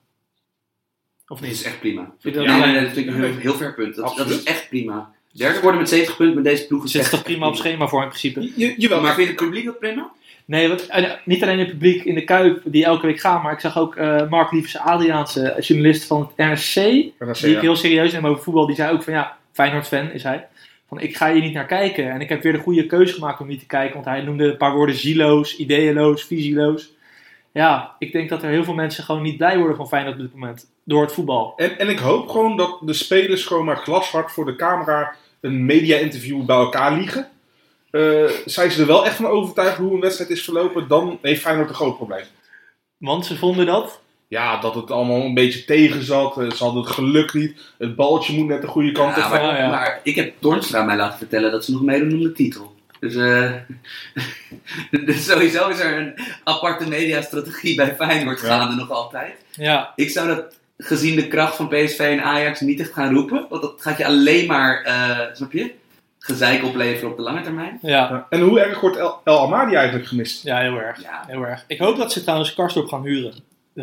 Of 1.28 1.40
Dat 1.40 1.50
is 1.50 1.58
niet? 1.58 1.66
echt 1.68 1.80
prima. 1.80 2.12
Vind 2.20 2.36
je 2.36 2.42
dat 2.42 2.50
Nee, 2.50 2.56
niet? 2.56 2.66
nee, 2.66 2.74
nee, 2.74 2.84
dat 2.84 2.94
vind 2.94 3.08
ik 3.08 3.14
een 3.14 3.24
heel, 3.24 3.38
heel 3.38 3.54
ver 3.56 3.74
punt. 3.74 3.96
Dat, 3.96 4.18
dat 4.18 4.30
is 4.30 4.44
echt 4.44 4.70
prima. 4.70 5.12
Derde 5.32 5.60
worden 5.62 5.80
met 5.80 5.90
70 5.90 6.16
punten 6.18 6.36
met 6.36 6.44
deze 6.44 6.68
ploeg 6.68 6.84
is 6.86 6.92
Zit 6.92 7.02
echt 7.02 7.10
toch 7.12 7.24
prima 7.24 7.48
op 7.48 7.56
schema 7.56 7.88
voor 7.88 8.02
in 8.02 8.08
principe? 8.08 8.52
Je, 8.56 8.74
jawel, 8.78 9.02
Maar 9.02 9.14
vind 9.14 9.28
je 9.28 9.34
het 9.34 9.44
publiek 9.44 9.66
dat 9.66 9.80
prima? 9.80 10.12
Nee, 10.46 10.68
want, 10.68 10.88
eh, 10.88 11.12
niet 11.26 11.44
alleen 11.44 11.60
het 11.60 11.68
publiek 11.70 12.04
in 12.04 12.16
de 12.16 12.24
Kuip 12.24 12.62
die 12.66 12.86
elke 12.86 13.06
week 13.06 13.20
gaan, 13.20 13.42
maar 13.42 13.54
ik 13.54 13.60
zag 13.60 13.78
ook 13.78 13.96
eh, 13.96 14.30
Mark 14.30 14.52
Lievers 14.52 14.78
Adriaanse, 14.78 15.50
eh, 15.52 15.62
journalist 15.68 16.04
van 16.04 16.22
het 16.22 16.48
NRC, 16.48 16.76
is, 17.30 17.40
die 17.40 17.56
ik 17.56 17.62
heel 17.62 17.76
serieus 17.76 18.12
neem 18.12 18.26
over 18.28 18.44
voetbal, 18.44 18.66
die 18.66 18.76
zei 18.76 18.92
ook 18.94 19.04
van 19.04 19.14
ja, 19.14 19.38
Feyenoord-fan 19.52 20.12
is 20.12 20.24
hij. 20.24 20.48
Van 20.90 21.00
ik 21.00 21.18
ga 21.18 21.32
hier 21.32 21.42
niet 21.42 21.54
naar 21.54 21.66
kijken. 21.66 22.12
En 22.12 22.22
ik 22.22 22.30
heb 22.30 22.44
weer 22.44 22.54
de 22.54 22.60
goede 22.60 22.86
keuze 22.86 23.14
gemaakt 23.14 23.40
om 23.40 23.48
niet 23.48 23.60
te 23.60 23.66
kijken, 23.66 23.94
want 23.94 24.06
hij 24.06 24.22
noemde 24.22 24.44
een 24.44 24.58
paar 24.58 24.74
woorden 24.74 24.96
zieloos, 24.96 25.56
ideeënloos, 25.56 26.24
visieloos. 26.24 26.94
ja, 27.52 27.96
ik 28.00 28.12
denk 28.12 28.30
dat 28.30 28.44
er 28.44 28.50
heel 28.50 28.64
veel 28.64 28.74
mensen 28.74 29.04
gewoon 29.04 29.22
niet 29.22 29.38
blij 29.38 29.58
worden 29.58 29.76
van 29.76 29.88
Feyenoord 29.88 30.16
op 30.16 30.22
dit 30.22 30.34
moment. 30.34 30.72
Door 30.84 31.02
het 31.02 31.14
voetbal. 31.14 31.54
En, 31.56 31.80
en 31.80 31.90
ik 31.90 32.00
hoop 32.00 32.30
gewoon 32.30 32.58
dat 32.58 32.78
de 32.82 32.94
spelers 32.94 33.46
gewoon 33.46 33.66
maar 33.66 33.78
glashard 33.78 34.32
voor 34.32 34.46
de 34.46 34.56
camera 34.56 35.16
een 35.42 35.66
media-interview 35.66 36.46
bij 36.46 36.56
elkaar 36.56 36.98
liegen. 36.98 37.30
Eh, 37.92 38.24
zijn 38.46 38.72
ze 38.72 38.82
er 38.82 38.88
wel 38.88 39.06
echt 39.06 39.16
van 39.16 39.26
overtuigd 39.26 39.78
hoe 39.78 39.94
een 39.94 40.00
wedstrijd 40.00 40.30
is 40.30 40.44
verlopen, 40.44 40.88
dan 40.88 41.20
heeft 41.22 41.42
Feyenoord 41.42 41.70
een 41.70 41.76
groot 41.76 41.96
probleem. 41.96 42.26
Want 42.98 43.26
ze 43.26 43.38
vonden 43.38 43.66
dat. 43.66 44.02
Ja, 44.30 44.60
dat 44.62 44.76
het 44.76 44.92
allemaal 44.92 45.22
een 45.22 45.34
beetje 45.34 45.66
tegen 45.66 46.04
zat. 46.04 46.38
eh, 46.38 46.52
Ze 46.52 46.64
hadden 46.64 46.82
het 46.84 46.92
geluk 46.92 47.34
niet. 47.34 47.60
Het 47.78 47.96
baltje 47.96 48.34
moet 48.38 48.48
net 48.48 48.62
de 48.62 48.68
goede 48.68 48.92
kant 48.92 49.10
op. 49.18 49.24
Ja, 49.24 49.30
maar, 49.30 49.42
Ja, 49.44 49.58
ja. 49.58 49.70
maar 49.70 50.00
ik 50.04 50.16
heb 50.16 50.34
Toornstra 50.40 50.84
mij 50.84 50.96
laten 50.96 51.18
vertellen 51.18 51.52
dat 51.52 51.66
ze 51.66 51.72
nog 51.72 51.82
meedoen 51.82 52.14
om 52.14 52.24
de 52.24 52.32
titel. 52.32 52.76
Dus, 53.00 53.16
eh, 53.16 53.52
dus 55.06 55.26
sowieso 55.26 55.70
is 55.70 55.80
er 55.80 55.98
een 55.98 56.14
aparte 56.44 56.88
mediastrategie 56.88 57.76
bij 57.76 57.96
Feyenoord 57.96 58.42
Ja. 58.42 58.48
gaande 58.48 58.76
nog 58.76 58.92
altijd. 58.92 59.34
Ja, 59.52 59.94
Ik 59.96 60.10
zou 60.10 60.28
dat 60.28 60.58
gezien 60.78 61.16
de 61.16 61.28
kracht 61.28 61.56
van 61.56 61.68
PSV 61.68 62.00
en 62.00 62.24
Ajax 62.24 62.60
niet 62.60 62.80
echt 62.80 62.94
gaan 62.94 63.14
roepen. 63.14 63.46
Want 63.50 63.62
dat 63.62 63.74
gaat 63.78 63.98
je 63.98 64.06
alleen 64.06 64.48
maar, 64.48 64.82
eh, 64.84 65.20
snap 65.34 65.52
je, 65.52 65.72
gezeik 66.20 66.64
opleveren 66.64 67.10
op 67.12 67.18
de 67.18 67.24
lange 67.24 67.42
termijn. 67.42 67.80
ja, 67.82 67.90
Ja. 67.90 68.26
En 68.30 68.42
hoe 68.42 68.60
erg 68.60 68.80
wordt 68.80 68.98
El, 68.98 69.22
El 69.24 69.40
Amadi 69.40 69.76
eigenlijk 69.76 70.08
gemist? 70.08 70.44
ja, 70.44 70.60
heel 70.60 70.78
erg. 70.80 71.02
Ja, 71.02 71.24
Heel 71.28 71.44
erg. 71.46 71.64
Ik 71.68 71.80
hoop 71.80 71.98
dat 71.98 72.12
ze 72.12 72.22
trouwens 72.22 72.54
Karsdorp 72.54 72.88
gaan 72.88 73.04
huren. 73.04 73.34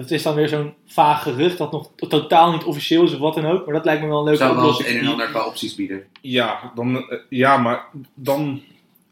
Dat 0.00 0.10
is 0.10 0.22
dan 0.22 0.34
weer 0.34 0.48
zo'n 0.48 0.74
vaag 0.86 1.22
gerucht 1.22 1.58
dat 1.58 1.72
nog 1.72 1.90
to- 1.96 2.06
totaal 2.06 2.52
niet 2.52 2.64
officieel 2.64 3.02
is 3.04 3.12
of 3.12 3.18
wat 3.18 3.34
dan 3.34 3.46
ook. 3.46 3.64
Maar 3.64 3.74
dat 3.74 3.84
lijkt 3.84 4.02
me 4.02 4.08
wel 4.08 4.18
een 4.18 4.24
leuke 4.24 4.38
zou 4.38 4.54
wel 4.54 4.60
oplossing. 4.64 4.88
een 4.88 5.04
en 5.04 5.10
ander 5.10 5.26
qua 5.28 5.46
opties 5.46 5.74
bieden. 5.74 6.04
Ja, 6.20 6.72
dan, 6.74 6.96
eh, 7.10 7.18
ja 7.28 7.56
maar 7.56 7.84
dan 8.14 8.62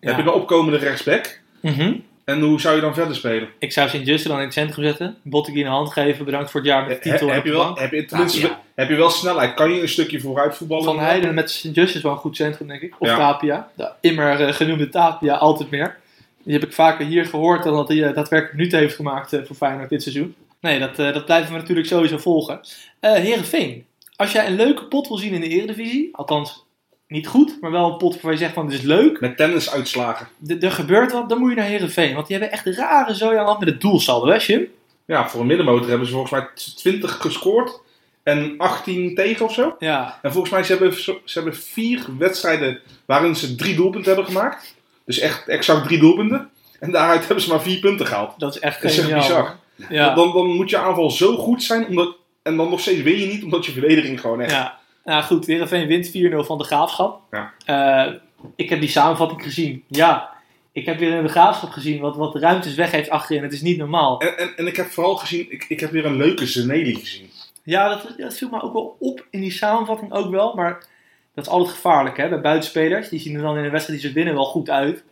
Ja. 0.00 0.08
heb 0.08 0.16
je 0.16 0.22
een 0.22 0.28
opkomende 0.36 0.78
rechtsback. 0.78 1.40
Mhm. 1.60 1.92
En 2.24 2.40
hoe 2.40 2.60
zou 2.60 2.74
je 2.74 2.80
dan 2.80 2.94
verder 2.94 3.14
spelen? 3.14 3.48
Ik 3.58 3.72
zou 3.72 3.88
Sint-Juste 3.88 4.28
dan 4.28 4.36
in 4.38 4.44
het 4.44 4.52
centrum 4.52 4.84
zetten. 4.84 5.16
Botteguin 5.22 5.60
in 5.64 5.70
de 5.70 5.76
hand 5.76 5.92
geven. 5.92 6.24
Bedankt 6.24 6.50
voor 6.50 6.60
het 6.60 6.68
jaar 6.68 6.86
met 6.86 7.02
de 7.02 7.10
titel. 7.10 7.28
heb, 7.28 7.44
je 7.44 7.50
de 7.50 7.56
wel, 7.56 7.74
heb, 7.76 7.92
je 7.92 8.04
tenminste, 8.04 8.56
heb 8.74 8.88
je 8.88 8.94
wel 8.94 9.10
snelheid? 9.10 9.54
Kan 9.54 9.70
je 9.72 9.80
een 9.82 9.88
stukje 9.88 10.20
vooruit 10.20 10.56
voetballen? 10.56 10.84
Van 10.84 10.98
Heijden 10.98 11.34
met 11.34 11.50
Sint-Juste 11.50 11.96
is 11.96 12.02
wel 12.02 12.12
een 12.12 12.18
goed 12.18 12.36
centrum, 12.36 12.68
denk 12.68 12.80
ik. 12.80 12.94
Of 12.98 13.08
Ja. 13.08 13.16
Tapia. 13.16 13.68
De 13.76 13.90
immer 14.00 14.40
eh, 14.40 14.52
genoemde 14.52 14.88
Tapia, 14.88 15.34
altijd 15.34 15.70
meer. 15.70 15.96
Die 16.44 16.52
heb 16.52 16.62
ik 16.64 16.72
vaker 16.72 17.06
hier 17.06 17.24
gehoord 17.26 17.62
dan 17.62 17.74
dat 17.74 17.88
hij 17.88 18.02
eh, 18.04 18.14
daadwerkelijk 18.14 18.52
minuten 18.56 18.78
heeft 18.78 18.94
gemaakt 18.96 19.38
voor 19.44 19.56
Feyenoord 19.56 19.88
dit 19.88 20.02
seizoen. 20.02 20.34
Nee, 20.64 20.79
dat, 20.79 20.98
eh, 20.98 21.12
dat 21.12 21.24
blijven 21.24 21.53
we 21.53 21.59
natuurlijk 21.59 21.87
sowieso 21.87 22.18
volgen. 22.18 22.61
Eh 23.00 23.12
Herenveen, 23.12 23.87
als 24.16 24.33
jij 24.33 24.46
een 24.46 24.57
leuke 24.57 24.85
pot 24.85 25.09
wil 25.09 25.16
zien 25.16 25.33
in 25.33 25.40
de 25.40 25.48
Eredivisie, 25.48 26.09
althans 26.12 26.64
niet 27.09 27.27
goed, 27.27 27.61
maar 27.61 27.70
wel 27.70 27.92
een 27.92 27.96
pot 27.96 28.12
waarvan 28.12 28.31
je 28.31 28.37
zegt 28.37 28.55
van 28.55 28.68
dit 28.68 28.79
is 28.79 28.85
leuk, 28.85 29.20
Met 29.20 29.37
tennisuitslagen. 29.37 30.29
er 30.61 30.72
gebeurt 30.72 31.12
wat, 31.12 31.29
dan 31.29 31.38
moet 31.38 31.50
je 31.50 31.57
naar 31.57 31.66
Herenveen. 31.66 32.14
Want 32.14 32.27
die 32.27 32.37
hebben 32.38 32.59
echt 32.59 32.77
rare 32.77 33.14
zooi 33.14 33.37
aan 33.37 33.57
met 33.59 33.68
het 33.68 33.81
doelsaldo, 33.81 34.27
hè 34.27 34.37
Jim? 34.37 34.68
Ja, 35.07 35.29
voor 35.29 35.40
een 35.40 35.46
middenmotor 35.46 35.88
hebben 35.88 36.07
ze 36.07 36.12
volgens 36.12 36.33
mij 36.33 36.48
20 36.77 37.16
gescoord. 37.16 37.81
En 38.22 38.55
18 38.59 39.14
tegen 39.14 39.46
of 39.46 39.53
zo. 39.53 39.77
Ja, 39.79 40.18
En 40.22 40.33
volgens 40.33 40.53
mij 40.53 40.62
ze 40.62 40.72
hebben 40.72 40.94
ze 41.03 41.20
hebben 41.24 41.57
vier 41.57 42.05
wedstrijden 42.18 42.81
waarin 43.05 43.37
ze 43.37 43.55
drie 43.55 43.74
doelpunten 43.74 44.14
hebben 44.14 44.33
gemaakt. 44.33 44.74
Dus 45.05 45.18
echt 45.18 45.48
exact 45.48 45.85
drie 45.87 45.98
doelpunten. 45.98 46.50
En 46.81 46.90
daaruit 46.90 47.27
hebben 47.27 47.44
ze 47.44 47.50
maar 47.50 47.62
vier 47.62 47.81
punten 47.81 48.07
gehaald. 48.07 48.35
dat 48.38 48.55
is 48.55 48.61
echt 48.61 48.83
Dat 48.83 48.90
is 48.90 48.98
echt 48.98 49.14
bizar. 49.14 49.62
Ja. 49.88 50.14
Dan, 50.14 50.32
dan 50.32 50.46
moet 50.46 50.70
je 50.70 50.78
aanval 50.78 51.10
zo 51.10 51.37
goed 51.37 51.62
zijn. 51.62 51.87
Omdat, 51.87 52.16
en 52.42 52.56
dan 52.56 52.70
nog 52.70 52.80
steeds 52.80 53.02
win 53.02 53.18
je 53.18 53.26
niet 53.26 53.44
omdat 53.44 53.66
je 53.66 53.72
verdediging 53.72 54.20
gewoon 54.20 54.40
echt... 54.40 54.50
Ja, 54.50 54.78
nou 55.04 55.22
goed, 55.22 55.46
Heerenveen 55.46 55.87
wint 55.87 56.08
4-0 56.08 56.10
van 56.46 56.58
de 56.58 56.64
Graafschap. 56.64 57.20
Ja. 57.30 57.52
Eh, 57.64 58.14
ik 58.56 58.70
heb 58.70 58.80
die 58.80 58.88
samenvatting 58.88 59.42
gezien. 59.42 59.84
Ja, 59.88 60.32
ik 60.72 60.87
heb 60.87 60.98
weer 60.98 61.22
de 61.22 61.28
Graafschap 61.28 61.70
gezien 61.70 62.00
wat, 62.00 62.16
wat 62.16 62.34
ruimtes 62.34 62.74
weg 62.74 62.90
heeft 62.90 63.10
achterin. 63.10 63.42
Het 63.42 63.52
is 63.52 63.62
niet 63.62 63.78
normaal. 63.78 64.20
En, 64.20 64.38
en, 64.38 64.56
en 64.56 64.66
ik 64.66 64.76
heb 64.76 64.87
vooral 64.87 65.16
gezien, 65.16 65.46
ik, 65.52 65.64
ik 65.68 65.80
heb 65.80 65.90
weer 65.90 66.04
een 66.04 66.16
leuke 66.16 66.46
Zeneli 66.46 66.94
gezien. 66.94 67.30
Ja, 67.62 67.88
dat, 67.88 68.14
dat 68.16 68.37
viel 68.37 68.48
me 68.48 68.62
ook 68.62 68.72
wel 68.72 68.96
op 68.98 69.26
in 69.30 69.40
die 69.40 69.50
samenvatting 69.50 70.12
ook 70.12 70.30
wel. 70.30 70.54
Maar 70.54 70.87
dat 71.34 71.46
is 71.46 71.50
altijd 71.50 71.74
gevaarlijk 71.74 72.16
hè, 72.16 72.28
bij 72.28 72.40
buitenspelers. 72.40 73.08
Die 73.08 73.20
zien 73.20 73.34
er 73.34 73.42
dan 73.42 73.58
in 73.58 73.64
een 73.64 73.70
wedstrijd 73.70 74.00
die 74.00 74.08
ze 74.08 74.14
winnen 74.14 74.34
wel 74.34 74.44
goed 74.44 74.70
uit. 74.70 75.04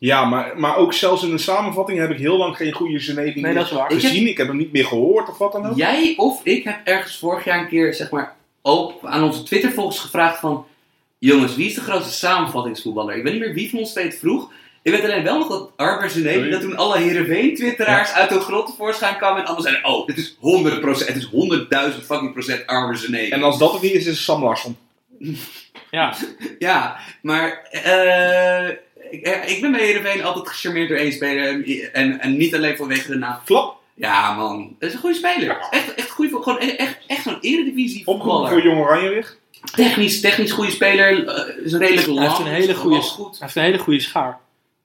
Ja, 0.00 0.24
maar, 0.24 0.52
maar 0.56 0.76
ook 0.76 0.92
zelfs 0.92 1.22
in 1.22 1.30
de 1.30 1.38
samenvatting 1.38 1.98
heb 1.98 2.10
ik 2.10 2.18
heel 2.18 2.36
lang 2.36 2.56
geen 2.56 2.72
goede 2.72 2.98
Zeneli 2.98 3.40
Nee, 3.40 3.54
waar. 3.54 3.92
Ik 3.92 4.00
gezien. 4.00 4.26
Ik 4.26 4.36
heb 4.36 4.46
hem 4.46 4.56
niet 4.56 4.72
meer 4.72 4.86
gehoord 4.86 5.28
of 5.28 5.38
wat 5.38 5.52
dan 5.52 5.66
ook. 5.66 5.76
Jij 5.76 6.14
of 6.16 6.40
ik 6.44 6.64
heb 6.64 6.80
ergens 6.84 7.18
vorig 7.18 7.44
jaar 7.44 7.60
een 7.60 7.68
keer, 7.68 7.94
zeg 7.94 8.10
maar, 8.10 8.36
ook 8.62 8.92
aan 9.02 9.22
onze 9.22 9.42
Twitter-volgers 9.42 9.98
gevraagd 9.98 10.40
van... 10.40 10.66
Jongens, 11.18 11.56
wie 11.56 11.66
is 11.66 11.74
de 11.74 11.80
grootste 11.80 12.12
samenvattingsvoetballer? 12.12 13.16
Ik 13.16 13.22
weet 13.22 13.32
niet 13.32 13.42
meer 13.42 13.54
wie 13.54 13.70
van 13.70 13.78
ons 13.78 13.94
het 13.94 14.18
vroeg. 14.18 14.52
Ik 14.82 14.92
weet 14.92 15.04
alleen 15.04 15.22
wel 15.22 15.38
nog 15.38 15.48
dat 15.48 15.70
Arbers 15.76 16.14
en 16.14 16.22
Sorry? 16.22 16.50
dat 16.50 16.60
toen 16.60 16.76
alle 16.76 16.98
Heerenveen-twitteraars 16.98 18.12
uit 18.12 18.28
de 18.28 18.40
grot 18.40 18.66
tevoorschijn 18.66 19.16
kwamen 19.16 19.40
en 19.40 19.44
allemaal 19.44 19.62
zeiden... 19.62 19.84
Oh, 19.84 20.06
dit 20.06 20.18
is 20.18 20.34
100%, 20.34 20.38
het 21.06 21.16
is 21.16 21.30
100.000 21.98 22.04
fucking 22.04 22.32
procent 22.32 22.66
Arbers 22.66 23.06
en 23.06 23.14
En 23.14 23.42
als 23.42 23.58
dat 23.58 23.72
het 23.72 23.82
niet 23.82 23.92
is, 23.92 23.98
is 23.98 24.06
het 24.06 24.16
Sam 24.16 24.42
Larsson. 24.42 24.76
Ja, 25.90 26.14
Ja, 26.58 26.96
maar 27.22 27.62
eh, 27.70 28.76
ik, 29.10 29.22
eh, 29.26 29.50
ik 29.54 29.60
ben 29.60 29.72
bij 29.72 29.80
Heerenveen 29.80 30.24
altijd 30.24 30.48
gecharmeerd 30.48 30.88
door 30.88 30.98
één 30.98 31.12
speler. 31.12 31.64
En, 31.92 32.20
en 32.20 32.36
niet 32.36 32.54
alleen 32.54 32.76
vanwege 32.76 33.08
de 33.10 33.16
naam. 33.16 33.38
Flap, 33.44 33.76
Ja, 33.94 34.34
man. 34.34 34.76
Dat 34.78 34.88
is 34.88 34.94
een 34.94 35.00
goede 35.00 35.16
speler. 35.16 35.66
Echt, 35.70 35.94
echt 35.94 36.10
goede, 36.10 36.42
gewoon 36.42 36.58
e- 36.60 36.66
echt, 36.76 36.98
echt 37.06 37.22
zo'n 37.22 37.38
eredivisie 37.40 38.06
opgeroepen 38.06 38.30
voetballer. 38.32 38.62
voor 38.62 38.62
Jong 38.70 38.80
Oranje 38.80 39.08
weer. 39.08 39.36
Technisch, 39.74 40.20
technisch 40.20 40.52
goede 40.52 40.70
speler. 40.70 41.26
eh, 41.28 41.64
is 41.64 41.72
redelijk 41.74 42.06
lang. 42.06 42.18
hij 42.18 42.26
heeft 42.28 42.38
een 42.38 42.46
hele 42.54 42.74
goede, 42.74 42.96
hij 42.96 43.36
heeft 43.40 43.56
een 43.56 43.62
hele 43.62 43.78
goede 43.78 44.00
schaar. 44.00 44.38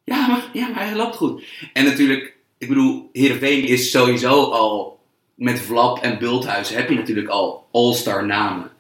Ja 0.04 0.28
maar, 0.28 0.44
ja, 0.54 0.68
maar 0.68 0.86
hij 0.86 0.96
loopt 0.96 1.16
goed. 1.16 1.44
En 1.74 1.84
natuurlijk, 1.86 2.34
ik 2.58 2.68
bedoel, 2.68 3.10
Heerenveen 3.14 3.66
is 3.68 3.92
sowieso 3.92 4.44
al... 4.44 4.94
Met 5.36 5.60
Vlap 5.60 5.98
en 6.00 6.18
Bulthuis 6.20 6.70
heb 6.70 6.90
je 6.90 6.96
natuurlijk 6.96 7.28
al 7.28 7.68
all-star 7.72 8.26
namen. 8.26 8.72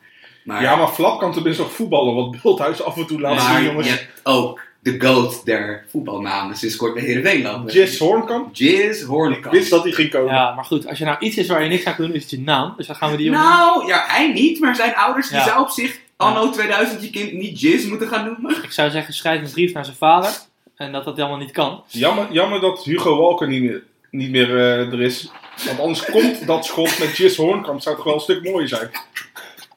Maar, 0.43 0.61
Ja, 0.61 0.75
maar 0.75 0.87
Flap 0.87 1.19
kan 1.19 1.33
tenminste 1.33 1.61
nog 1.61 1.71
voetballen. 1.71 2.15
Wat 2.15 2.41
Bulthuis 2.41 2.81
af 2.83 2.97
en 2.97 3.05
toe 3.07 3.19
laat 3.21 3.35
maar 3.35 3.53
zien, 3.55 3.63
je 3.63 3.69
jongens. 3.69 3.89
hebt 3.89 4.07
ook 4.23 4.61
de 4.85 4.99
GOAT 5.01 5.45
der 5.45 5.85
voetbalnamen 5.89 6.55
sinds 6.55 6.75
kort 6.75 6.93
bij 6.93 7.03
Heerenveen 7.03 7.41
lopen. 7.41 7.73
Jess 7.73 7.99
Hoornkamp. 7.99 8.55
Jizz 8.55 9.01
Ik 9.01 9.07
Hornekamp. 9.07 9.53
wist 9.53 9.69
dat 9.69 9.83
hij 9.83 9.91
ging 9.91 10.09
komen. 10.09 10.33
Ja, 10.33 10.53
maar 10.55 10.65
goed, 10.65 10.87
als 10.87 10.97
je 10.97 11.05
nou 11.05 11.17
iets 11.19 11.37
is 11.37 11.47
waar 11.47 11.63
je 11.63 11.69
niks 11.69 11.85
aan 11.85 11.95
kunt 11.95 12.07
doen, 12.07 12.15
is 12.15 12.21
het 12.21 12.31
je 12.31 12.39
naam. 12.39 12.73
Dus 12.77 12.87
dan 12.87 12.95
gaan 12.95 13.11
we 13.11 13.17
die 13.17 13.25
jongen... 13.25 13.41
Nou, 13.41 13.87
ja, 13.87 14.03
hij 14.07 14.31
niet, 14.33 14.59
maar 14.59 14.75
zijn 14.75 14.95
ouders 14.95 15.29
die 15.29 15.39
zou 15.41 15.61
op 15.61 15.69
zich 15.69 15.99
anno 16.15 16.49
2000 16.49 17.01
je 17.03 17.09
kind 17.09 17.33
niet 17.33 17.59
Jizz 17.59 17.85
moeten 17.85 18.07
gaan 18.07 18.25
noemen. 18.25 18.63
Ik 18.63 18.71
zou 18.71 18.89
zeggen, 18.89 19.13
schrijf 19.13 19.41
een 19.41 19.51
brief 19.51 19.73
naar 19.73 19.85
zijn 19.85 19.97
vader. 19.97 20.31
En 20.75 20.91
dat 20.91 21.05
dat 21.05 21.15
helemaal 21.15 21.37
niet 21.37 21.51
kan. 21.51 21.83
Jammer, 21.87 22.27
jammer 22.31 22.59
dat 22.59 22.83
Hugo 22.83 23.17
Walker 23.17 23.47
niet 23.47 23.61
meer, 23.63 23.83
niet 24.11 24.29
meer 24.29 24.49
eh, 24.49 24.91
er 24.91 25.01
is. 25.01 25.31
Want 25.65 25.79
anders 25.79 26.05
komt 26.05 26.47
dat 26.47 26.65
schot 26.65 26.99
met 26.99 27.17
Jess 27.17 27.37
Hoornkamp. 27.37 27.81
Zou 27.81 27.95
toch 27.95 28.05
wel 28.05 28.13
een 28.13 28.19
stuk 28.19 28.43
mooier 28.43 28.67
zijn. 28.67 28.89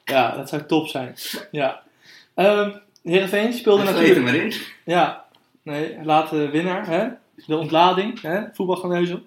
Ja, 0.05 0.35
dat 0.35 0.49
zou 0.49 0.65
top 0.65 0.87
zijn. 0.87 1.15
Ja. 1.51 1.81
Ehm 2.35 2.69
Heerenveen 3.09 3.53
speelde 3.53 3.83
natuurlijk... 3.83 4.15
hem 4.15 4.27
erin. 4.27 4.53
Ja, 4.85 5.25
nee, 5.63 5.97
laat 6.03 6.29
de 6.29 6.49
winnaar, 6.49 6.87
hè? 6.87 7.07
de 7.45 7.57
ontlading, 7.57 8.21
hè? 8.21 8.41
voetbalgeneuzel. 8.53 9.21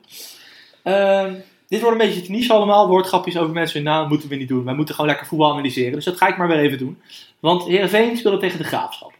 Ehm 0.82 1.34
dit 1.72 1.80
wordt 1.80 2.00
een 2.00 2.08
beetje 2.08 2.32
niche 2.32 2.52
allemaal, 2.52 2.88
woordgrapjes 2.88 3.36
over 3.38 3.52
mensen 3.52 3.76
hun 3.76 3.92
naam 3.92 4.08
moeten 4.08 4.28
we 4.28 4.36
niet 4.36 4.48
doen. 4.48 4.64
Wij 4.64 4.74
moeten 4.74 4.94
gewoon 4.94 5.10
lekker 5.10 5.26
voetbal 5.26 5.52
analyseren, 5.52 5.92
dus 5.92 6.04
dat 6.04 6.16
ga 6.16 6.28
ik 6.28 6.36
maar 6.36 6.48
weer 6.48 6.58
even 6.58 6.78
doen. 6.78 6.98
Want 7.40 7.64
Heerenveen 7.64 8.16
speelde 8.16 8.38
tegen 8.38 8.58
de 8.58 8.64
Graafschap. 8.64 9.12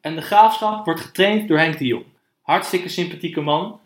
En 0.00 0.14
de 0.14 0.20
Graafschap 0.22 0.84
wordt 0.84 1.00
getraind 1.00 1.48
door 1.48 1.58
Henk 1.58 1.78
de 1.78 1.86
Jong. 1.86 2.04
Hartstikke 2.42 2.88
sympathieke 2.88 3.40
man. 3.40 3.80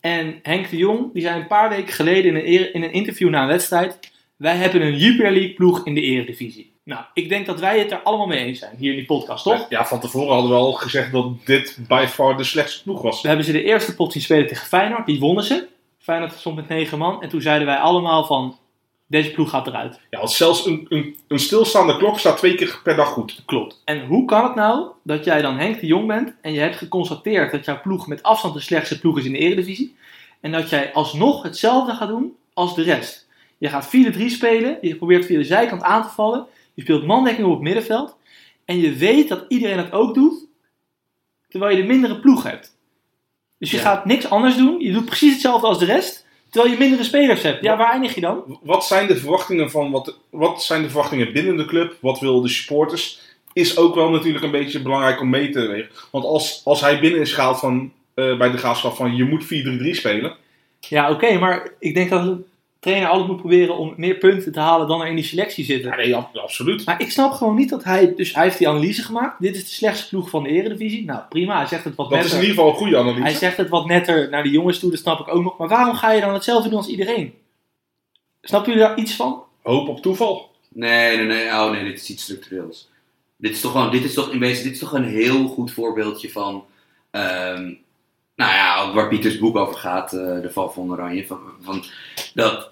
En 0.00 0.38
Henk 0.42 0.70
de 0.70 0.76
Jong, 0.76 1.12
die 1.12 1.22
zei 1.22 1.40
een 1.40 1.46
paar 1.46 1.68
weken 1.68 1.92
geleden 1.92 2.36
in 2.36 2.54
een, 2.54 2.72
in 2.74 2.82
een 2.82 2.92
interview 2.92 3.28
na 3.28 3.42
een 3.42 3.48
wedstrijd... 3.48 4.12
Wij 4.36 4.56
hebben 4.56 4.82
een 4.82 4.96
Jupiler 4.96 5.32
League 5.32 5.54
ploeg 5.54 5.86
in 5.86 5.94
de 5.94 6.00
Eredivisie. 6.00 6.72
Nou, 6.84 7.04
ik 7.14 7.28
denk 7.28 7.46
dat 7.46 7.60
wij 7.60 7.78
het 7.78 7.90
er 7.90 8.02
allemaal 8.02 8.26
mee 8.26 8.44
eens 8.44 8.58
zijn 8.58 8.76
hier 8.76 8.90
in 8.90 8.96
die 8.96 9.06
podcast, 9.06 9.44
toch? 9.44 9.66
Ja, 9.68 9.86
van 9.86 10.00
tevoren 10.00 10.32
hadden 10.32 10.50
we 10.50 10.56
al 10.56 10.72
gezegd 10.72 11.12
dat 11.12 11.46
dit 11.46 11.78
by 11.88 12.06
far 12.08 12.36
de 12.36 12.44
slechtste 12.44 12.82
ploeg 12.82 13.02
was. 13.02 13.20
We 13.20 13.28
hebben 13.28 13.46
ze 13.46 13.52
de 13.52 13.62
eerste 13.62 13.94
pot 13.94 14.12
zien 14.12 14.22
spelen 14.22 14.46
tegen 14.46 14.66
Feyenoord. 14.66 15.06
Die 15.06 15.20
wonnen 15.20 15.44
ze. 15.44 15.68
Feyenoord 15.98 16.32
stond 16.32 16.56
met 16.56 16.68
negen 16.68 16.98
man. 16.98 17.22
En 17.22 17.28
toen 17.28 17.40
zeiden 17.40 17.66
wij 17.66 17.76
allemaal 17.76 18.24
van... 18.24 18.58
Deze 19.06 19.30
ploeg 19.30 19.50
gaat 19.50 19.66
eruit. 19.66 20.00
Ja, 20.10 20.18
want 20.18 20.30
zelfs 20.30 20.66
een, 20.66 20.86
een, 20.88 21.16
een 21.28 21.38
stilstaande 21.38 21.96
klok 21.96 22.18
staat 22.18 22.36
twee 22.36 22.54
keer 22.54 22.80
per 22.82 22.96
dag 22.96 23.08
goed. 23.08 23.42
Klopt. 23.46 23.82
En 23.84 24.06
hoe 24.06 24.24
kan 24.24 24.44
het 24.44 24.54
nou 24.54 24.86
dat 25.02 25.24
jij 25.24 25.42
dan 25.42 25.58
Henk 25.58 25.80
de 25.80 25.86
Jong 25.86 26.06
bent... 26.06 26.34
en 26.40 26.52
je 26.52 26.60
hebt 26.60 26.76
geconstateerd 26.76 27.52
dat 27.52 27.64
jouw 27.64 27.80
ploeg 27.80 28.06
met 28.06 28.22
afstand 28.22 28.54
de 28.54 28.60
slechtste 28.60 29.00
ploeg 29.00 29.18
is 29.18 29.24
in 29.24 29.32
de 29.32 29.38
Eredivisie... 29.38 29.96
en 30.40 30.52
dat 30.52 30.70
jij 30.70 30.92
alsnog 30.92 31.42
hetzelfde 31.42 31.92
gaat 31.94 32.08
doen 32.08 32.36
als 32.54 32.74
de 32.74 32.82
rest. 32.82 33.28
Je 33.58 33.68
gaat 33.68 33.90
4-3 34.16 34.24
spelen. 34.26 34.78
Je 34.80 34.96
probeert 34.96 35.26
via 35.26 35.38
de 35.38 35.44
zijkant 35.44 35.82
aan 35.82 36.02
te 36.02 36.08
vallen. 36.08 36.46
Je 36.74 36.82
speelt 36.82 37.06
mandekking 37.06 37.46
op 37.46 37.52
het 37.52 37.62
middenveld. 37.62 38.16
En 38.64 38.80
je 38.80 38.92
weet 38.94 39.28
dat 39.28 39.44
iedereen 39.48 39.76
dat 39.76 39.92
ook 39.92 40.14
doet... 40.14 40.46
terwijl 41.48 41.76
je 41.76 41.82
de 41.82 41.88
mindere 41.88 42.20
ploeg 42.20 42.42
hebt. 42.42 42.76
Dus 43.58 43.70
je 43.70 43.76
Ja. 43.76 43.82
gaat 43.82 44.04
niks 44.04 44.30
anders 44.30 44.56
doen. 44.56 44.80
Je 44.80 44.92
doet 44.92 45.04
precies 45.04 45.32
hetzelfde 45.32 45.66
als 45.66 45.78
de 45.78 45.84
rest... 45.84 46.26
terwijl 46.50 46.72
je 46.72 46.78
mindere 46.78 47.04
spelers 47.04 47.42
hebt. 47.42 47.64
Ja, 47.64 47.76
waar 47.76 47.90
eindig 47.92 48.14
je 48.14 48.20
dan? 48.20 48.58
Wat 48.62 48.84
zijn 48.86 49.06
de 49.06 49.16
verwachtingen 49.16 49.70
van 49.70 49.90
wat, 49.90 50.18
wat 50.30 50.62
zijn 50.62 50.82
de 50.82 50.88
verwachtingen 50.88 51.32
binnen 51.32 51.56
de 51.56 51.64
club? 51.64 51.96
Wat 52.00 52.20
willen 52.20 52.42
de 52.42 52.48
supporters? 52.48 53.20
Is 53.52 53.76
ook 53.76 53.94
wel 53.94 54.10
natuurlijk 54.10 54.44
een 54.44 54.50
beetje 54.50 54.82
belangrijk 54.82 55.20
om 55.20 55.30
mee 55.30 55.50
te 55.50 55.66
wegen. 55.66 55.90
Want 56.10 56.24
als, 56.24 56.60
als 56.64 56.80
hij 56.80 57.00
binnen 57.00 57.20
is 57.20 57.32
gehaald 57.32 57.58
van, 57.58 57.92
eh, 58.14 58.38
bij 58.38 58.50
de 58.50 58.56
graafschap 58.58 58.94
van 58.94 59.16
je 59.16 59.24
moet 59.24 59.44
4-3-3 59.44 59.94
spelen. 59.94 60.36
Ja, 60.80 61.10
oké, 61.10 61.38
maar 61.38 61.72
ik 61.78 61.94
denk 61.94 62.10
dat 62.10 62.38
trainer 62.84 63.08
altijd 63.08 63.28
moet 63.28 63.36
proberen 63.40 63.76
om 63.76 63.94
meer 63.96 64.14
punten 64.14 64.52
te 64.52 64.60
halen 64.60 64.88
dan 64.88 65.00
er 65.00 65.06
in 65.06 65.14
die 65.14 65.24
selectie 65.24 65.64
zitten. 65.64 65.90
Ja, 65.90 65.96
nee, 65.96 66.16
ab- 66.16 66.36
absoluut. 66.36 66.84
Maar 66.86 67.00
ik 67.00 67.10
snap 67.10 67.32
gewoon 67.32 67.54
niet 67.54 67.70
dat 67.70 67.84
hij... 67.84 68.14
Dus 68.16 68.34
hij 68.34 68.42
heeft 68.44 68.58
die 68.58 68.68
analyse 68.68 69.02
gemaakt. 69.02 69.40
Dit 69.40 69.56
is 69.56 69.64
de 69.68 69.74
slechtste 69.74 70.08
ploeg 70.08 70.30
van 70.30 70.42
de 70.42 70.48
eredivisie. 70.48 71.04
Nou, 71.04 71.20
prima. 71.28 71.56
Hij 71.56 71.66
zegt 71.66 71.84
het 71.84 71.94
wat 71.94 72.10
Dat 72.10 72.18
is 72.18 72.24
in 72.24 72.30
netter. 72.30 72.48
ieder 72.48 72.56
geval 72.56 72.70
een 72.72 72.78
goede 72.86 72.98
analyse. 72.98 73.22
Hij 73.22 73.34
zegt 73.34 73.56
het 73.56 73.68
wat 73.68 73.86
netter 73.86 74.30
naar 74.30 74.42
de 74.42 74.50
jongens 74.50 74.78
toe. 74.78 74.90
Dat 74.90 74.98
snap 75.00 75.20
ik 75.20 75.34
ook 75.34 75.42
nog. 75.42 75.58
Maar 75.58 75.68
waarom 75.68 75.94
ga 75.94 76.12
je 76.12 76.20
dan 76.20 76.34
hetzelfde 76.34 76.68
doen 76.68 76.78
als 76.78 76.88
iedereen? 76.88 77.34
Snapt 78.42 78.66
jullie 78.66 78.80
daar 78.80 78.98
iets 78.98 79.14
van? 79.14 79.42
Hoop 79.62 79.88
op 79.88 80.00
toeval. 80.02 80.50
Nee, 80.68 81.16
nee, 81.16 81.26
nee. 81.26 81.46
Oh 81.48 81.70
nee, 81.70 81.84
dit 81.84 82.00
is 82.00 82.10
iets 82.10 82.22
structureels. 82.22 82.88
Dit 83.36 83.50
is 83.52 83.60
toch 83.60 83.72
gewoon, 83.72 83.90
dit 83.90 84.04
is 84.04 84.14
toch 84.14 84.30
in 84.32 84.38
wezen, 84.38 84.64
dit 84.64 84.72
is 84.72 84.78
toch 84.78 84.92
een 84.92 85.08
heel 85.08 85.46
goed 85.48 85.72
voorbeeldje 85.72 86.30
van, 86.30 86.64
ehm, 87.10 87.62
nou 88.36 88.52
ja, 88.52 88.82
ook 88.82 88.94
waar 88.94 89.08
Pieters 89.08 89.38
boek 89.38 89.56
over 89.56 89.74
gaat, 89.74 90.12
eh, 90.12 90.40
de 90.40 90.50
val 90.52 90.70
van 90.70 90.90
Oranje. 90.90 91.26
Van, 91.26 91.38
van, 91.60 91.84
dat, 92.34 92.70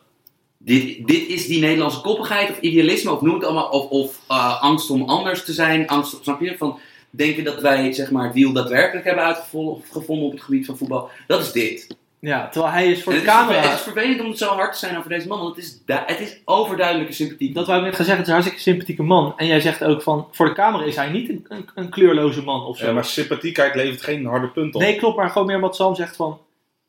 dit, 0.65 1.07
dit 1.07 1.29
is 1.29 1.47
die 1.47 1.61
Nederlandse 1.61 2.01
koppigheid 2.01 2.51
of 2.51 2.61
idealisme, 2.61 3.13
of 3.13 3.21
noem 3.21 3.35
het 3.35 3.45
allemaal, 3.45 3.69
of, 3.69 3.89
of 3.89 4.21
eh, 4.29 4.63
angst 4.63 4.91
om 4.91 5.03
anders 5.03 5.45
te 5.45 5.53
zijn, 5.53 5.89
angst, 5.89 6.19
snap 6.23 6.41
je? 6.41 6.57
Van 6.59 6.79
denken 7.11 7.45
dat 7.45 7.61
wij, 7.61 7.93
zeg 7.93 8.11
maar, 8.11 8.25
het 8.25 8.35
wiel 8.35 8.53
daadwerkelijk 8.53 9.07
hebben 9.07 9.25
uitgevonden 9.25 10.25
op 10.27 10.33
het 10.33 10.43
gebied 10.43 10.67
van 10.67 10.77
voetbal. 10.77 11.09
Dat 11.27 11.41
is 11.41 11.53
dit. 11.53 11.97
Ja, 12.19 12.49
terwijl 12.49 12.73
hij 12.73 12.91
is 12.91 13.03
voor 13.03 13.13
En 13.13 13.19
de 13.25 13.31
het, 13.31 13.35
is 13.35 13.37
verve- 13.39 13.53
camera... 13.53 13.71
het 13.71 13.79
is 13.79 13.85
vervelend 13.93 14.21
om 14.21 14.29
het 14.29 14.39
zo 14.39 14.49
hard 14.49 14.73
te 14.73 14.79
zijn 14.79 14.97
over 14.99 15.11
deze 15.11 15.29
man, 15.29 15.39
want 15.41 15.57
het 15.57 15.65
is, 15.65 15.81
het 15.87 16.21
is 16.21 16.41
overduidelijke 16.45 17.13
sympathie. 17.13 17.53
Dat 17.53 17.67
wou 17.67 17.79
ik 17.79 17.85
net 17.85 17.95
gaan 17.95 18.05
zeggen, 18.05 18.25
het 18.25 18.33
is 18.33 18.37
een 18.37 18.41
hartstikke 18.43 18.71
sympathieke 18.71 19.03
man. 19.03 19.33
En 19.37 19.47
jij 19.47 19.61
zegt 19.61 19.85
ook 19.85 20.03
van, 20.03 20.29
voor 20.31 20.47
de 20.47 20.53
camera 20.55 20.85
is 20.85 20.97
hij 20.97 21.11
niet 21.11 21.29
een, 21.29 21.45
een, 21.49 21.69
een 21.75 21.89
kleurloze 21.89 22.43
man 22.43 22.65
of 22.65 22.79
zo. 22.79 22.87
Ja, 22.87 22.93
maar 22.93 23.05
sympathiekheid 23.05 23.75
levert 23.75 24.03
geen 24.03 24.27
harde 24.27 24.49
punt 24.49 24.75
op. 24.75 24.81
Nee, 24.81 24.97
klopt, 24.97 25.17
maar 25.17 25.31
gewoon 25.31 25.47
meer 25.47 25.61
wat 25.61 25.77
Sam 25.77 25.95
zegt 25.95 26.17
van... 26.17 26.39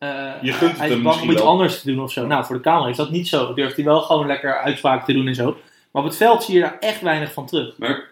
eh, 0.04 0.34
Je 0.42 0.52
gunt 0.52 0.72
het 0.72 0.80
hij 0.80 0.88
is 0.88 0.94
hem 0.94 1.04
bang 1.04 1.16
om 1.16 1.22
misschien 1.22 1.32
iets 1.32 1.42
wel. 1.42 1.52
anders 1.52 1.82
te 1.82 1.92
doen 1.92 2.04
of 2.04 2.12
zo. 2.12 2.26
Nou, 2.26 2.46
voor 2.46 2.56
de 2.56 2.62
camera 2.62 2.90
is 2.90 2.98
dat 2.98 3.12
niet 3.12 3.28
zo. 3.28 3.54
Durft 3.54 3.76
hij 3.76 3.86
wel 3.86 4.02
gewoon 4.02 4.28
lekker 4.28 4.58
uitspraken 4.58 5.06
te 5.06 5.14
doen 5.14 5.28
en 5.28 5.36
zo. 5.36 5.58
Maar 5.92 6.02
op 6.02 6.08
het 6.08 6.18
veld 6.18 6.44
zie 6.44 6.54
je 6.54 6.62
daar 6.62 6.78
echt 6.80 7.02
weinig 7.02 7.34
van 7.34 7.46
terug. 7.46 7.78
Maar 7.78 8.12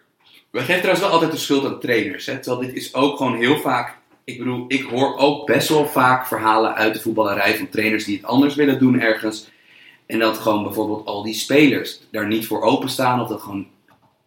we 0.50 0.60
geven 0.60 0.76
trouwens 0.76 1.00
wel 1.06 1.14
altijd 1.14 1.32
de 1.32 1.38
schuld 1.38 1.66
aan 1.66 1.80
trainers. 1.80 2.26
Hè? 2.26 2.40
Terwijl 2.40 2.68
dit 2.68 2.76
is 2.76 2.94
ook 2.94 3.18
gewoon 3.18 3.36
heel 3.36 3.58
vaak. 3.58 3.98
Ik 4.24 4.38
bedoel, 4.38 4.66
ik 4.68 4.84
hoor 4.84 5.18
ook 5.18 5.46
best 5.46 5.70
wel 5.70 5.88
vaak 5.88 6.28
verhalen 6.28 6.76
uit 6.76 6.94
de 6.94 7.00
voetballerij 7.00 7.58
van 7.58 7.70
trainers 7.70 8.06
die 8.06 8.18
het 8.18 8.26
anders 8.26 8.56
willen 8.56 8.80
doen 8.80 9.00
ergens. 9.00 9.50
En 10.06 10.20
dat 10.20 10.38
gewoon 10.38 10.64
bijvoorbeeld 10.64 11.06
al 11.06 11.24
die 11.24 11.34
spelers 11.34 12.00
daar 12.12 12.28
niet 12.28 12.46
voor 12.46 12.62
openstaan. 12.62 13.22
Of 13.22 13.28
dat 13.28 13.42
gewoon, 13.42 13.68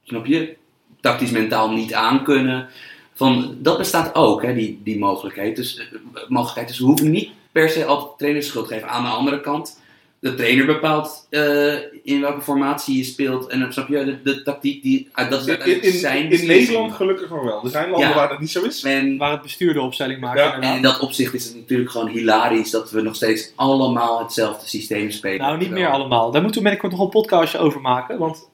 snap 0.03 0.27
je, 0.27 0.57
tactisch 1.01 1.31
mentaal 1.31 1.71
niet 1.71 1.95
aankunnen. 1.95 2.69
Van, 3.15 3.57
dat 3.59 3.79
bestaat 3.79 4.15
ook, 4.15 4.43
hè, 4.43 4.55
die, 4.55 4.81
die 4.85 4.99
mogelijkheid. 4.99 5.57
Dus, 5.57 5.79
eh, 5.79 5.87
mogelijkheid. 6.29 6.69
Dus 6.69 6.79
we 6.79 6.85
hoeven 6.85 7.11
niet 7.11 7.31
per 7.55 7.69
se 7.71 7.85
altijd 7.85 8.11
de 8.11 8.17
trainers 8.19 8.47
schuld 8.47 8.67
geven. 8.69 8.89
Aan 8.89 9.03
de 9.03 9.09
andere 9.11 9.41
kant, 9.41 9.81
de 10.21 10.35
trainer 10.35 10.67
bepaalt 10.67 11.27
eh, 11.31 11.73
in 12.03 12.21
welke 12.21 12.41
formatie 12.41 12.97
je 12.97 13.05
speelt. 13.05 13.47
En 13.47 13.61
dan 13.61 13.73
snap 13.73 13.89
je, 13.89 14.05
de, 14.05 14.23
de 14.23 14.43
tactiek, 14.43 14.83
die, 14.83 15.09
dat 15.15 15.41
is 15.41 15.47
In, 15.47 15.49
uiteindelijk 15.49 15.83
in, 15.83 15.99
zijn 15.99 16.23
in 16.23 16.29
beslissing. 16.29 16.59
Nederland 16.59 16.93
gelukkig 16.93 17.31
nog 17.31 17.43
wel. 17.43 17.65
Er 17.65 17.71
zijn 17.71 17.91
landen 17.91 18.09
Ja. 18.09 18.15
waar 18.15 18.29
dat 18.29 18.41
niet 18.41 18.51
zo 18.51 18.63
is. 18.63 18.83
En, 18.83 19.17
Waar 19.19 19.31
het 19.31 19.43
bestuur 19.43 19.73
de 19.73 19.81
opstelling 19.81 20.21
maakt. 20.21 20.39
Ja. 20.39 20.61
en 20.61 20.77
in 20.77 20.83
dat 20.83 20.99
opzicht 21.01 21.35
is 21.35 21.45
het 21.45 21.57
natuurlijk 21.57 21.91
gewoon 21.91 22.09
hilarisch 22.09 22.71
dat 22.71 22.91
we 22.91 23.01
nog 23.03 23.15
steeds 23.15 23.53
allemaal 23.55 24.19
hetzelfde 24.19 24.69
systeem 24.69 25.11
spelen. 25.11 25.41
Nou, 25.41 25.59
niet 25.59 25.71
meer 25.71 25.89
allemaal. 25.91 26.31
Daar 26.31 26.43
moeten 26.43 26.63
we 26.63 26.69
binnenkort 26.69 26.93
nog 26.93 27.03
een 27.03 27.21
podcastje 27.21 27.59
over 27.59 27.81
maken. 27.81 28.19
Want 28.19 28.49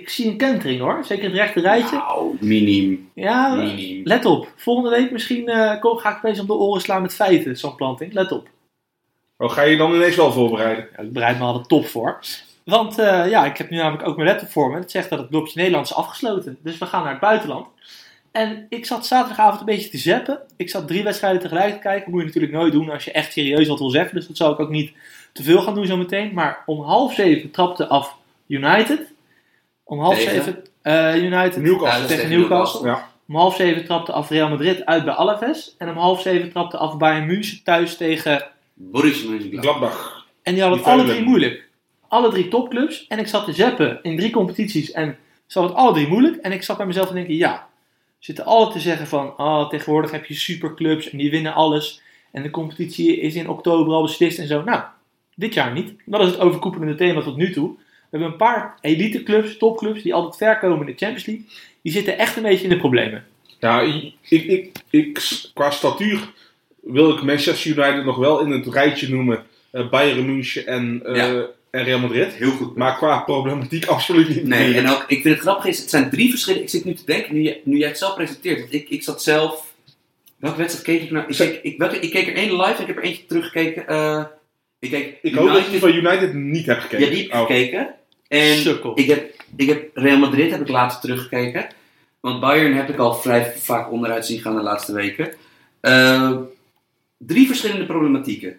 ik 0.00 0.08
zie 0.08 0.30
een 0.30 0.36
kentering 0.36 0.80
hoor. 0.80 1.04
Zeker 1.04 1.24
in 1.24 1.30
het 1.30 1.38
rechte 1.38 1.60
rijtje. 1.60 1.96
Nou, 1.96 2.36
minim. 2.40 3.10
Ja, 3.14 3.54
Minim. 3.54 4.00
let 4.04 4.24
op. 4.24 4.48
Volgende 4.56 4.90
week 4.90 5.10
misschien 5.10 5.50
kom- 5.80 5.98
ga 5.98 6.10
ik 6.10 6.16
opeens 6.16 6.40
om 6.40 6.46
de 6.46 6.52
oren 6.52 6.80
slaan 6.80 7.02
met 7.02 7.14
feiten. 7.14 7.56
Zo'n 7.56 7.74
planting. 7.74 8.12
Let 8.12 8.32
op. 8.32 8.48
Oh, 9.38 9.50
ga 9.50 9.62
je 9.62 9.76
dan 9.76 9.94
ineens 9.94 10.16
wel 10.16 10.32
voorbereiden? 10.32 10.88
Ja, 10.96 11.02
ik 11.02 11.12
bereid 11.12 11.38
me 11.38 11.44
al 11.44 11.52
de 11.62 11.66
top 11.66 11.86
voor. 11.86 12.20
Want 12.64 12.98
eh, 12.98 13.28
ja, 13.30 13.44
ik 13.44 13.56
heb 13.56 13.70
nu 13.70 13.76
namelijk 13.76 14.08
ook 14.08 14.16
mijn 14.16 14.28
laptop 14.28 14.50
voor 14.50 14.70
me. 14.70 14.78
Het 14.78 14.90
zegt 14.90 15.10
dat 15.10 15.18
het 15.18 15.28
blokje 15.28 15.52
Nederland 15.58 15.86
is 15.86 15.94
afgesloten. 15.94 16.58
Dus 16.62 16.78
we 16.78 16.86
gaan 16.86 17.02
naar 17.02 17.10
het 17.10 17.20
buitenland. 17.20 17.66
En 18.32 18.66
ik 18.68 18.86
zat 18.86 19.06
zaterdagavond 19.06 19.60
een 19.60 19.66
beetje 19.66 19.90
te 19.90 19.98
zappen. 19.98 20.40
Ik 20.56 20.70
zat 20.70 20.86
drie 20.88 21.02
wedstrijden 21.02 21.40
tegelijk 21.40 21.74
te 21.74 21.78
kijken. 21.80 22.10
moet 22.10 22.20
je 22.20 22.26
natuurlijk 22.26 22.52
nooit 22.52 22.72
doen 22.72 22.90
als 22.90 23.04
je 23.04 23.12
echt 23.12 23.32
serieus 23.32 23.68
wat 23.68 23.78
wil 23.78 23.90
zeggen. 23.90 24.14
Dus 24.14 24.26
dat 24.26 24.36
zal 24.36 24.52
ik 24.52 24.60
ook 24.60 24.70
niet 24.70 24.92
te 25.32 25.42
veel 25.42 25.62
gaan 25.62 25.74
doen 25.74 25.86
zometeen. 25.86 26.34
Maar 26.34 26.62
om 26.66 26.80
half 26.80 27.14
zeven 27.14 27.50
trapte 27.50 27.86
af 27.86 28.16
United. 28.46 29.12
Om 29.88 30.00
half 30.00 30.18
Tegen? 30.18 30.30
zeven 30.30 30.64
eh, 30.82 31.22
United 31.22 31.62
Newcastle. 31.62 32.00
Ja, 32.00 32.06
tegen 32.06 32.28
Newcastle. 32.28 32.86
Ja. 32.88 33.08
Om 33.28 33.34
half 33.34 33.56
zeven 33.56 33.84
trapte 33.84 34.12
af 34.12 34.30
Real 34.30 34.48
Madrid 34.48 34.84
uit 34.84 35.04
bij 35.04 35.14
Alaves. 35.14 35.74
En 35.78 35.88
om 35.88 35.96
half 35.96 36.20
zeven 36.20 36.50
trapte 36.50 36.76
af 36.76 36.96
Bayern 36.96 37.26
München 37.26 37.62
thuis 37.64 37.96
tegen 37.96 38.44
Borussia 38.74 39.30
Mönchengladbach. 39.30 39.78
Gladbach. 39.78 40.26
en 40.42 40.52
die 40.52 40.62
hadden 40.62 40.80
het 40.80 40.88
alle 40.88 41.04
drie 41.04 41.22
moeilijk. 41.22 41.68
Alle 42.08 42.30
drie 42.30 42.48
topclubs. 42.48 43.06
En 43.06 43.18
ik 43.18 43.26
zat 43.26 43.44
te 43.44 43.52
zappen 43.52 43.98
in 44.02 44.16
drie 44.16 44.30
competities. 44.30 44.92
En 44.92 45.18
ze 45.46 45.58
hadden 45.58 45.76
het 45.76 45.86
alle 45.86 45.94
drie 45.94 46.08
moeilijk. 46.08 46.36
En 46.36 46.52
ik 46.52 46.62
zat 46.62 46.76
bij 46.76 46.86
mezelf 46.86 47.08
te 47.08 47.14
denken, 47.14 47.34
ja. 47.34 47.68
Zitten 48.18 48.44
alle 48.44 48.72
te 48.72 48.80
zeggen 48.80 49.06
van, 49.06 49.38
oh, 49.38 49.68
tegenwoordig 49.68 50.10
heb 50.10 50.24
je 50.24 50.34
superclubs 50.34 51.10
en 51.10 51.18
die 51.18 51.30
winnen 51.30 51.54
alles. 51.54 52.02
En 52.32 52.42
de 52.42 52.50
competitie 52.50 53.20
is 53.20 53.34
in 53.34 53.48
oktober 53.48 53.94
al 53.94 54.02
beslist 54.02 54.38
en 54.38 54.46
zo. 54.46 54.62
Nou, 54.62 54.82
dit 55.34 55.54
jaar 55.54 55.72
niet. 55.72 55.94
Dat 56.04 56.20
is 56.20 56.26
het 56.26 56.40
overkoepelende 56.40 56.94
thema 56.94 57.22
tot 57.22 57.36
nu 57.36 57.52
toe. 57.52 57.76
We 58.10 58.18
hebben 58.18 58.28
een 58.28 58.36
paar 58.36 58.78
eliteclubs, 58.80 59.56
topclubs, 59.56 60.02
die 60.02 60.14
altijd 60.14 60.36
ver 60.36 60.58
komen 60.58 60.86
in 60.86 60.92
de 60.92 60.98
Champions 61.04 61.26
League. 61.26 61.44
Die 61.82 61.92
zitten 61.92 62.18
echt 62.18 62.36
een 62.36 62.42
beetje 62.42 62.62
in 62.64 62.68
de 62.70 62.76
problemen. 62.78 63.24
Ja, 63.60 63.80
ik, 63.80 64.12
ik, 64.28 64.72
ik, 64.90 65.20
qua 65.54 65.70
statuur 65.70 66.32
wil 66.80 67.10
ik 67.10 67.22
Manchester 67.22 67.70
United 67.70 68.04
nog 68.04 68.16
wel 68.16 68.40
in 68.40 68.50
het 68.50 68.66
rijtje 68.66 69.08
noemen. 69.08 69.44
eh, 69.70 69.88
Bayern 69.88 70.26
München 70.26 70.66
en, 70.66 71.00
eh, 71.04 71.16
Ja. 71.16 71.46
en 71.70 71.84
Real 71.84 71.98
Madrid. 71.98 72.32
Heel 72.34 72.50
goed. 72.50 72.76
Maar 72.76 72.96
qua 72.96 73.18
problematiek 73.18 73.84
absoluut 73.96 74.28
niet. 74.28 74.44
Nee, 74.46 74.74
en 74.76 74.88
ook, 74.90 75.04
ik 75.08 75.22
vind 75.22 75.34
het 75.34 75.42
grappig 75.42 75.64
is, 75.64 75.78
het 75.78 75.90
zijn 75.90 76.10
drie 76.10 76.30
verschillende. 76.30 76.64
Ik 76.64 76.70
zit 76.70 76.84
nu 76.84 76.94
te 76.94 77.04
denken, 77.04 77.34
nu, 77.64 77.78
jij 77.78 77.88
het 77.88 77.98
zelf 77.98 78.14
presenteert. 78.14 78.60
Want 78.60 78.72
ik, 78.72 78.88
ik 78.88 79.02
zat 79.02 79.22
zelf. 79.22 79.74
Welke 80.36 80.58
wedstrijd 80.58 80.86
keek 80.86 81.02
ik 81.02 81.10
naar? 81.10 81.28
Ik 81.28 81.36
keek, 81.36 81.62
ik, 81.62 81.78
welke, 81.78 81.98
ik 81.98 82.10
keek 82.10 82.26
er 82.26 82.34
één 82.34 82.56
live 82.56 82.74
en 82.74 82.80
ik 82.80 82.86
heb 82.86 82.96
er 82.96 83.02
eentje 83.02 83.26
teruggekeken. 83.26 83.88
eh 83.88 84.24
ik 84.92 85.18
Ik 85.22 85.34
hoop 85.34 85.48
dat 85.48 85.70
je 85.70 85.78
van 85.78 85.94
United 85.94 86.34
niet 86.34 86.66
hebt 86.66 86.82
gekeken. 86.82 87.04
Ja, 87.06 87.10
die 87.12 87.22
heb 87.22 87.28
ik 87.28 87.34
Oh. 87.34 87.40
gekeken. 87.46 87.94
En 88.28 88.56
Sukkel. 88.56 88.98
ik 88.98 89.06
heb, 89.06 89.32
ik 89.56 89.68
heb 89.68 89.90
Real 89.94 90.18
Madrid 90.18 90.50
heb 90.50 90.60
ik 90.60 90.68
later 90.68 91.00
teruggekeken. 91.00 91.66
Want 92.20 92.40
Bayern 92.40 92.74
heb 92.74 92.88
ik 92.88 92.98
al 92.98 93.14
vrij 93.14 93.52
vaak 93.56 93.90
onderuit 93.92 94.26
zien 94.26 94.40
gaan 94.40 94.56
de 94.56 94.62
laatste 94.62 94.92
weken. 94.92 95.32
Eh, 95.80 96.36
drie 97.18 97.46
verschillende 97.46 97.86
problematieken. 97.86 98.56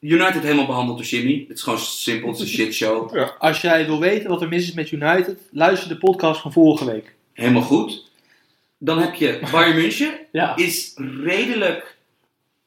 United 0.00 0.42
helemaal 0.42 0.66
behandeld 0.66 0.96
door 0.98 1.06
Jimmy. 1.06 1.44
Het 1.48 1.56
is 1.56 1.62
gewoon 1.62 1.78
simpel, 1.78 2.28
het 2.28 2.36
is 2.38 2.42
een 2.42 2.48
shitshow. 2.48 3.16
Als 3.38 3.60
jij 3.60 3.86
wil 3.86 4.00
weten 4.00 4.30
wat 4.30 4.42
er 4.42 4.48
mis 4.48 4.68
is 4.68 4.72
met 4.72 4.90
United, 4.90 5.38
luister 5.50 5.88
de 5.88 5.96
podcast 5.98 6.40
van 6.40 6.52
vorige 6.52 6.84
week. 6.84 7.14
Helemaal 7.32 7.62
goed. 7.62 8.10
Dan 8.78 8.98
heb 8.98 9.14
je 9.14 9.40
Bayern 9.52 9.76
München. 9.76 10.12
Ja. 10.32 10.56
Is 10.56 10.92
redelijk... 11.22 11.96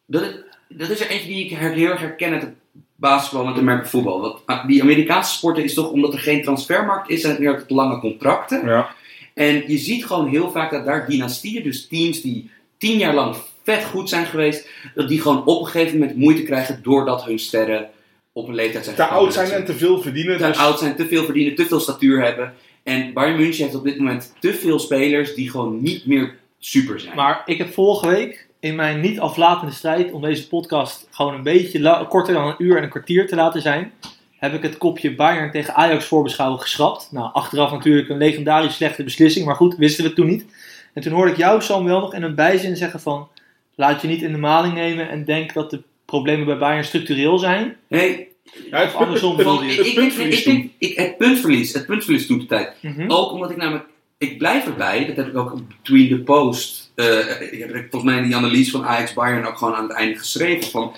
Dat 0.05 0.21
is, 0.21 0.35
dat 0.77 0.89
is 0.89 0.99
er 0.99 1.09
eentje 1.09 1.27
die 1.27 1.45
ik 1.45 1.57
heel 1.57 1.89
erg 1.89 1.99
herken 1.99 2.33
uit 2.33 2.41
het 2.41 2.53
basketbal 2.95 3.45
met 3.45 3.55
de 3.55 3.61
merk 3.61 3.87
voetbal. 3.87 4.21
Want 4.21 4.39
ah, 4.45 4.67
die 4.67 4.81
Amerikaanse 4.81 5.33
sporten 5.33 5.63
is 5.63 5.73
toch, 5.73 5.89
omdat 5.89 6.13
er 6.13 6.19
geen 6.19 6.43
transfermarkt 6.43 7.09
is, 7.09 7.23
en 7.23 7.45
het 7.45 7.69
lange 7.69 7.99
contracten. 7.99 8.65
Ja. 8.65 8.89
En 9.33 9.63
je 9.67 9.77
ziet 9.77 10.05
gewoon 10.05 10.27
heel 10.27 10.51
vaak 10.51 10.71
dat 10.71 10.85
daar 10.85 11.09
dynastieën, 11.09 11.63
dus 11.63 11.87
teams 11.87 12.21
die 12.21 12.49
tien 12.77 12.97
jaar 12.97 13.13
lang 13.13 13.35
vet 13.63 13.83
goed 13.83 14.09
zijn 14.09 14.25
geweest, 14.25 14.69
dat 14.95 15.07
die 15.07 15.21
gewoon 15.21 15.45
op 15.45 15.59
een 15.59 15.67
gegeven 15.67 15.99
moment 15.99 16.17
moeite 16.17 16.43
krijgen 16.43 16.79
doordat 16.83 17.25
hun 17.25 17.39
sterren 17.39 17.89
op 18.33 18.47
een 18.47 18.55
leeftijd 18.55 18.83
zijn 18.83 18.95
Te 18.95 19.05
oud 19.05 19.33
zijn 19.33 19.51
en 19.51 19.65
te 19.65 19.73
veel 19.73 20.01
verdienen. 20.01 20.37
te 20.37 20.45
Dus 20.45 20.57
oud 20.57 20.79
zijn, 20.79 20.95
te 20.95 21.07
veel 21.07 21.23
verdienen, 21.23 21.55
te 21.55 21.65
veel 21.65 21.79
statuur 21.79 22.23
hebben. 22.23 22.53
En 22.83 23.13
Bayern 23.13 23.37
München 23.37 23.63
heeft 23.63 23.75
op 23.75 23.83
dit 23.83 23.97
moment 23.97 24.33
te 24.39 24.53
veel 24.53 24.79
spelers 24.79 25.33
die 25.33 25.49
gewoon 25.49 25.81
niet 25.81 26.05
meer 26.05 26.35
super 26.59 26.99
zijn. 26.99 27.15
Maar 27.15 27.41
ik 27.45 27.57
heb 27.57 27.73
vorige 27.73 28.07
week 28.07 28.47
in 28.63 28.75
mijn 28.75 28.99
niet 28.99 29.19
aflatende 29.19 29.73
strijd 29.73 30.11
om 30.11 30.21
deze 30.21 30.47
podcast 30.47 31.07
gewoon 31.11 31.33
een 31.33 31.43
beetje 31.43 32.05
korter 32.09 32.33
dan 32.33 32.47
een 32.47 32.55
uur 32.57 32.77
en 32.77 32.83
een 32.83 32.89
kwartier 32.89 33.27
te 33.27 33.35
laten 33.35 33.61
zijn, 33.61 33.91
heb 34.37 34.53
ik 34.53 34.61
het 34.61 34.77
kopje 34.77 35.15
Bayern 35.15 35.51
tegen 35.51 35.73
Ajax 35.75 36.05
voorbeschouwen 36.05 36.59
geschrapt. 36.59 37.07
Nou, 37.11 37.29
achteraf 37.33 37.71
natuurlijk 37.71 38.09
een 38.09 38.17
legendarisch 38.17 38.75
slechte 38.75 39.03
beslissing, 39.03 39.45
maar 39.45 39.55
goed, 39.55 39.75
wisten 39.75 40.01
we 40.03 40.07
het 40.09 40.17
toen 40.17 40.27
niet. 40.27 40.45
En 40.93 41.01
toen 41.01 41.11
hoorde 41.13 41.31
ik 41.31 41.37
jou, 41.37 41.61
Sam, 41.61 41.85
wel 41.85 41.99
nog 41.99 42.13
in 42.13 42.23
een 42.23 42.35
bijzin 42.35 42.75
zeggen 42.75 42.99
van, 42.99 43.27
laat 43.75 44.01
je 44.01 44.07
niet 44.07 44.21
in 44.21 44.31
de 44.31 44.37
maling 44.37 44.73
nemen 44.73 45.09
en 45.09 45.25
denk 45.25 45.53
dat 45.53 45.69
de 45.69 45.81
problemen 46.05 46.45
bij 46.45 46.57
Bayern 46.57 46.83
structureel 46.85 47.37
zijn. 47.37 47.75
nee, 47.87 48.27
ja, 48.69 48.77
het, 48.79 48.93
Of 48.95 49.01
andersom 49.01 49.37
het- 49.37 49.47
je? 49.75 49.83
het 49.83 49.93
puntverlies 49.93 50.45
ik, 50.45 50.53
ik, 50.55 50.71
ik- 50.89 50.97
het 50.97 51.17
puntverlies, 51.17 51.73
het 51.73 51.85
puntverlies 51.85 52.27
toen 52.27 52.39
de 52.39 52.45
tijd. 52.45 52.73
Mhm. 52.81 53.11
Ook 53.11 53.31
omdat 53.31 53.51
ik 53.51 53.57
namelijk, 53.57 53.85
ik 54.17 54.37
blijf 54.37 54.65
erbij, 54.65 55.05
dat 55.05 55.15
heb 55.15 55.27
ik 55.27 55.37
ook 55.37 55.53
Between 55.67 56.09
the 56.09 56.17
Post, 56.19 56.82
eh, 56.95 57.41
ik 57.51 57.59
heb 57.59 57.71
volgens 57.89 58.03
mij 58.03 58.17
in 58.17 58.23
die 58.23 58.35
analyse 58.35 58.71
van 58.71 58.85
Ajax 58.85 59.13
Bayern 59.13 59.45
ook 59.45 59.57
gewoon 59.57 59.75
aan 59.75 59.87
het 59.87 59.97
einde 59.97 60.17
geschreven 60.17 60.71
van, 60.71 60.95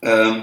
ehm 0.00 0.40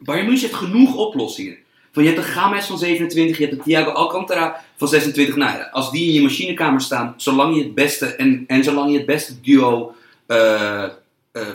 Bayern 0.00 0.26
München 0.26 0.48
heeft 0.48 0.60
genoeg 0.60 0.96
oplossingen. 0.96 1.56
Van, 1.92 2.02
je 2.02 2.08
hebt 2.08 2.20
een 2.20 2.32
Games 2.32 2.66
van 2.66 2.78
27, 2.78 3.38
je 3.38 3.44
hebt 3.44 3.56
een 3.56 3.62
Thiago 3.62 3.90
Alcantara 3.90 4.64
van 4.76 4.88
26. 4.88 5.36
Nou 5.36 5.58
ja, 5.58 5.68
als 5.72 5.90
die 5.90 6.06
in 6.06 6.12
je 6.12 6.22
machinekamer 6.22 6.80
staan, 6.80 7.14
zolang 7.16 7.56
je 7.56 7.62
het 7.62 7.74
beste, 7.74 8.06
en, 8.06 8.44
en 8.46 8.64
zolang 8.64 8.90
je 8.90 8.96
het 8.96 9.06
beste 9.06 9.40
duo 9.40 9.94
eh, 10.26 10.84
eh, 10.84 10.90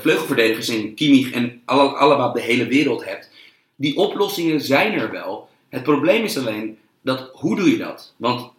vleugelverdedigers 0.02 0.70
in 0.70 0.94
Kimmich 0.94 1.32
en 1.32 1.62
allemaal 1.66 2.34
de 2.34 2.42
hele 2.42 2.68
wereld 2.68 3.06
hebt. 3.06 3.30
Die 3.76 3.98
oplossingen 3.98 4.62
zijn 4.62 4.94
er 4.94 5.12
wel. 5.12 5.50
Het 5.70 5.84
probleem 5.84 6.24
is 6.24 6.38
alleen, 6.38 6.78
dat, 7.02 7.30
hoe 7.34 7.56
doe 7.56 7.70
je 7.72 7.78
dat? 7.78 8.14
Want 8.18 8.52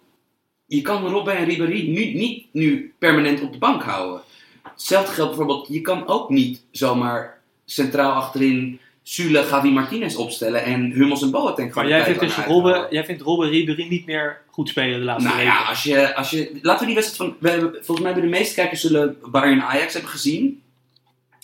je 0.66 0.82
kan 0.82 1.06
Robben 1.06 1.36
en 1.36 1.44
Ribéry 1.44 1.88
nu, 1.88 2.04
niet 2.04 2.46
nu 2.52 2.94
permanent 2.98 3.42
op 3.42 3.52
de 3.52 3.58
bank 3.58 3.82
houden. 3.82 4.20
Hetzelfde 4.62 5.12
geldt 5.12 5.36
bijvoorbeeld, 5.36 5.68
je 5.68 5.80
kan 5.80 6.06
ook 6.06 6.28
niet 6.30 6.62
zomaar 6.70 7.40
centraal 7.64 8.12
achterin 8.12 8.80
Sule, 9.02 9.42
Gavi 9.42 9.70
Martinez 9.70 10.14
opstellen 10.14 10.64
en 10.64 10.90
Hummels 10.90 11.22
en 11.22 11.30
Boateng 11.30 11.74
Maar 11.74 11.84
gewoon 11.84 11.88
jij 11.88 12.04
vindt 12.04 12.20
dus 12.20 12.44
Robben, 12.44 12.86
jij 12.90 13.04
vindt 13.04 13.22
Robben 13.22 13.48
Ribéry 13.48 13.88
niet 13.88 14.06
meer 14.06 14.42
goed 14.50 14.68
spelen 14.68 14.98
de 14.98 15.04
laatste 15.04 15.28
Nou 15.28 15.38
weken? 15.38 15.52
ja, 15.52 15.64
als 15.64 15.82
je, 15.82 16.14
als 16.14 16.30
je, 16.30 16.58
laten 16.62 16.80
we 16.80 16.86
die 16.86 16.94
wedstrijd 16.94 17.30
van. 17.30 17.36
We 17.40 17.50
hebben, 17.50 17.70
volgens 17.72 18.00
mij 18.00 18.12
hebben 18.12 18.30
de 18.30 18.36
meeste 18.36 18.54
kijkers 18.54 18.80
zullen 18.80 19.16
Bayern 19.30 19.62
Ajax 19.62 19.92
hebben 19.92 20.10
gezien. 20.10 20.62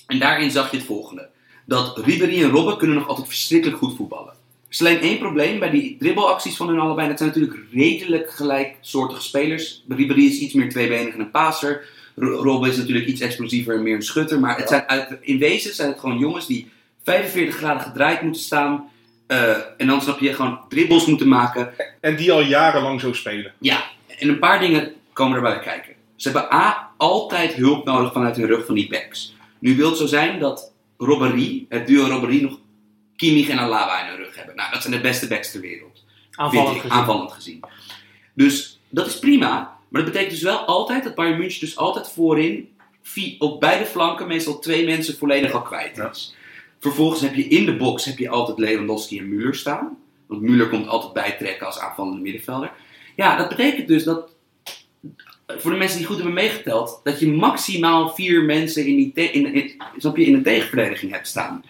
En 0.07 0.19
daarin 0.19 0.51
zag 0.51 0.71
je 0.71 0.77
het 0.77 0.87
volgende: 0.87 1.29
dat 1.67 1.99
Ribéry 1.99 2.43
en 2.43 2.51
Robben 2.51 2.77
kunnen 2.77 2.97
nog 2.97 3.09
altijd 3.09 3.27
verschrikkelijk 3.27 3.79
goed 3.79 3.97
voetballen. 3.97 4.35
Er 4.73 4.79
is 4.79 4.87
alleen 4.87 5.01
één 5.01 5.19
probleem 5.19 5.59
bij 5.59 5.71
die 5.71 5.97
dribbelacties 5.99 6.57
van 6.57 6.69
hun 6.69 6.79
allebei. 6.79 7.09
Dat 7.09 7.19
zijn 7.19 7.29
natuurlijk 7.35 7.61
redelijk 7.73 8.31
gelijksoortige 8.31 9.23
spelers. 9.23 9.83
Ribéry 9.89 10.27
is 10.27 10.39
iets 10.39 10.55
meer 10.55 10.69
tweebenig 10.71 11.15
en 11.15 11.21
een 11.21 11.31
passer. 11.31 11.89
Ro- 12.17 12.43
Robben 12.43 12.71
is 12.71 12.77
natuurlijk 12.77 13.07
iets 13.07 13.21
explosiever 13.21 13.75
en 13.75 13.83
meer 13.83 13.95
een 13.95 14.03
schutter. 14.03 14.41
Maar 14.41 14.57
het 14.57 14.69
zijn 14.69 14.83
uit, 14.89 15.17
in 15.21 15.39
wezen 15.39 15.75
zijn 15.75 15.89
het 15.89 15.99
gewoon 16.01 16.19
jongens 16.19 16.47
die 16.47 16.71
45 17.05 17.57
graden 17.57 17.83
gedraaid 17.83 18.23
moeten 18.23 18.43
staan. 18.43 18.91
eh, 19.27 19.51
en 19.77 19.87
dan 19.87 20.01
snap 20.03 20.19
je 20.21 20.35
gewoon 20.35 20.61
dribbles 20.69 21.07
moeten 21.07 21.29
maken. 21.29 21.73
En 22.01 22.17
die 22.17 22.33
al 22.33 22.41
jarenlang 22.43 23.01
zo 23.01 23.13
spelen. 23.13 23.53
Ja, 23.59 23.85
en 24.19 24.29
een 24.29 24.39
paar 24.39 24.61
dingen 24.61 24.93
komen 25.13 25.37
erbij 25.37 25.59
kijken. 25.59 25.93
Ze 26.17 26.31
hebben 26.31 26.53
A, 26.53 26.91
altijd 26.97 27.53
hulp 27.55 27.85
nodig 27.85 28.13
vanuit 28.13 28.37
hun 28.37 28.47
rug 28.47 28.67
van 28.67 28.75
die 28.75 28.89
backs. 28.89 29.35
Nu 29.59 29.77
wil 29.77 29.89
het 29.89 29.99
zo 29.99 30.07
zijn 30.07 30.39
dat 30.39 30.73
Robbery, 30.99 31.67
het 31.69 31.87
duo 31.87 32.07
Robbery, 32.07 32.43
nog 32.43 32.59
Kimmich 33.23 33.49
en 33.49 33.59
Alaba 33.59 34.03
in 34.03 34.09
hun 34.09 34.25
rug 34.25 34.37
hebben. 34.37 34.57
Nou, 34.57 34.73
dat 34.73 34.83
zijn 34.83 34.95
de 34.95 35.01
beste 35.01 35.29
backs 35.29 35.51
ter 35.51 35.61
wereld. 35.61 36.05
Aanvallend 36.31 36.69
vind 36.69 36.77
ik, 36.77 36.83
gezien. 36.83 36.99
aanvallend 36.99 37.33
gezien. 37.33 37.61
Dus 38.35 38.81
dat 38.89 39.07
is 39.07 39.19
prima. 39.19 39.79
Maar 39.89 40.03
dat 40.03 40.13
betekent 40.13 40.31
dus 40.31 40.43
wel 40.43 40.59
altijd 40.59 41.05
dat 41.05 41.15
Bayern 41.15 41.39
München 41.39 41.61
dus 41.61 41.77
altijd 41.77 42.11
voorin 42.11 42.69
op 43.39 43.61
beide 43.61 43.85
flanken 43.85 44.27
meestal 44.27 44.59
twee 44.59 44.85
mensen 44.85 45.17
volledig 45.17 45.53
al 45.53 45.63
kwijt 45.63 45.99
is. 46.13 46.35
Vervolgens 46.81 47.21
heb 47.21 47.35
je 47.35 47.45
in 47.49 47.65
de 47.65 47.77
box 47.77 48.05
heb 48.05 48.19
je 48.19 48.29
altijd 48.29 48.59
Lewandowski 48.59 49.19
en 49.19 49.29
Müller 49.31 49.55
staan. 49.55 49.99
Want 50.27 50.43
Müller 50.43 50.69
komt 50.71 50.89
altijd 50.89 51.13
bijtrekken 51.13 51.67
als 51.67 51.79
aanvallende 51.79 52.21
middenvelder. 52.21 52.73
Ja, 53.17 53.37
dat 53.37 53.49
betekent 53.49 53.89
dus 53.89 54.05
dat, 54.05 54.31
voor 55.47 55.71
de 55.71 55.77
mensen 55.77 55.99
die 55.99 56.07
goed 56.07 56.17
hebben 56.17 56.35
meegeteld, 56.35 57.01
dat 57.05 57.21
je 57.21 57.29
maximaal 57.29 58.09
vier 58.15 58.43
mensen 58.43 58.87
in, 58.87 58.97
die 58.97 59.13
te- 59.13 59.31
in, 59.33 59.55
in, 59.55 59.83
snap 59.97 60.17
je, 60.17 60.25
in 60.25 60.35
een 60.35 60.43
tegenverdediging 60.43 61.13
hebt 61.13 61.27
staan. 61.27 61.65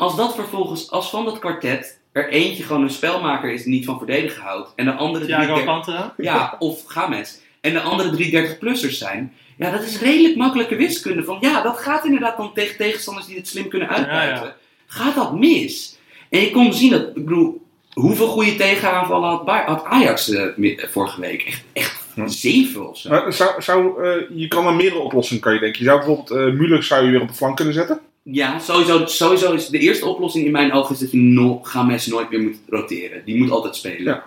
Als 0.00 0.16
dat 0.16 0.34
vervolgens, 0.34 0.90
als 0.90 1.10
van 1.10 1.24
dat 1.24 1.38
kwartet 1.38 1.98
er 2.12 2.28
eentje 2.28 2.62
gewoon 2.62 2.82
een 2.82 2.90
spelmaker 2.90 3.52
is 3.52 3.62
die 3.62 3.72
niet 3.72 3.84
van 3.84 3.98
verdedigen 3.98 4.42
houdt, 4.42 4.72
en 4.76 4.84
de 4.84 4.92
andere 4.92 5.24
drie 5.24 5.36
Thiago 5.36 5.64
Cantara? 5.64 6.14
ja, 6.16 6.56
of 6.58 6.82
Games. 6.86 7.40
En 7.60 7.72
de 7.72 7.80
andere 7.80 8.10
drie 8.10 8.30
30-plussers 8.32 8.98
zijn. 8.98 9.32
Ja, 9.56 9.70
dat 9.70 9.82
is 9.82 10.00
redelijk 10.00 10.36
makkelijke 10.36 10.76
wiskunde. 10.76 11.24
Van 11.24 11.36
ja, 11.40 11.62
dat 11.62 11.78
gaat 11.78 12.04
inderdaad 12.04 12.36
dan 12.36 12.52
tegen 12.54 12.76
tegenstanders 12.76 13.26
die 13.26 13.36
het 13.36 13.48
slim 13.48 13.68
kunnen 13.68 13.88
uitbuiten. 13.88 14.46
Ja, 14.46 14.56
Gaat 14.86 15.14
dat 15.14 15.34
mis? 15.38 15.98
En 16.30 16.40
je 16.40 16.50
kon 16.50 16.72
zien 16.72 16.90
dat, 16.90 17.00
ik 17.00 17.24
bedoel, 17.24 17.66
hoeveel 17.92 18.28
goede 18.28 18.56
tegenaanvallen 18.56 19.28
had, 19.28 19.48
had 19.66 19.84
Ajax 19.84 20.30
eh, 20.30 20.64
eh, 20.82 20.88
vorige 20.88 21.20
week? 21.20 21.42
Echt, 21.42 21.62
echt 21.72 21.98
Ja. 22.14 22.28
zeven 22.28 22.88
of 22.88 22.98
zo. 22.98 23.08
Maar 23.10 23.32
zou, 23.32 23.62
zou, 23.62 24.04
eh, 24.04 24.38
je 24.38 24.48
kan 24.48 24.66
aan 24.66 24.76
meerdere 24.76 25.02
oplossingen 25.02 25.42
kan 25.42 25.54
je 25.54 25.60
denken. 25.60 25.78
Je 25.78 25.86
zou 25.86 25.98
bijvoorbeeld 25.98 26.30
eh 26.30 26.60
Müller 26.60 26.82
zou 26.84 27.04
je 27.04 27.10
weer 27.10 27.20
op 27.20 27.28
de 27.28 27.34
flank 27.34 27.56
kunnen 27.56 27.74
zetten. 27.74 28.00
Ja, 28.32 28.58
sowieso, 28.58 29.06
sowieso 29.06 29.52
is 29.52 29.66
de 29.68 29.78
eerste 29.78 30.06
oplossing 30.06 30.44
in 30.44 30.52
mijn 30.52 30.72
ogen 30.72 30.94
is 30.94 31.00
dat 31.00 31.10
je 31.10 31.16
no, 31.16 31.58
Games 31.62 32.06
nooit 32.06 32.30
meer 32.30 32.40
moet 32.40 32.56
roteren. 32.68 33.22
Die 33.24 33.36
moet 33.38 33.50
altijd 33.50 33.76
spelen. 33.76 34.04
Ja. 34.04 34.24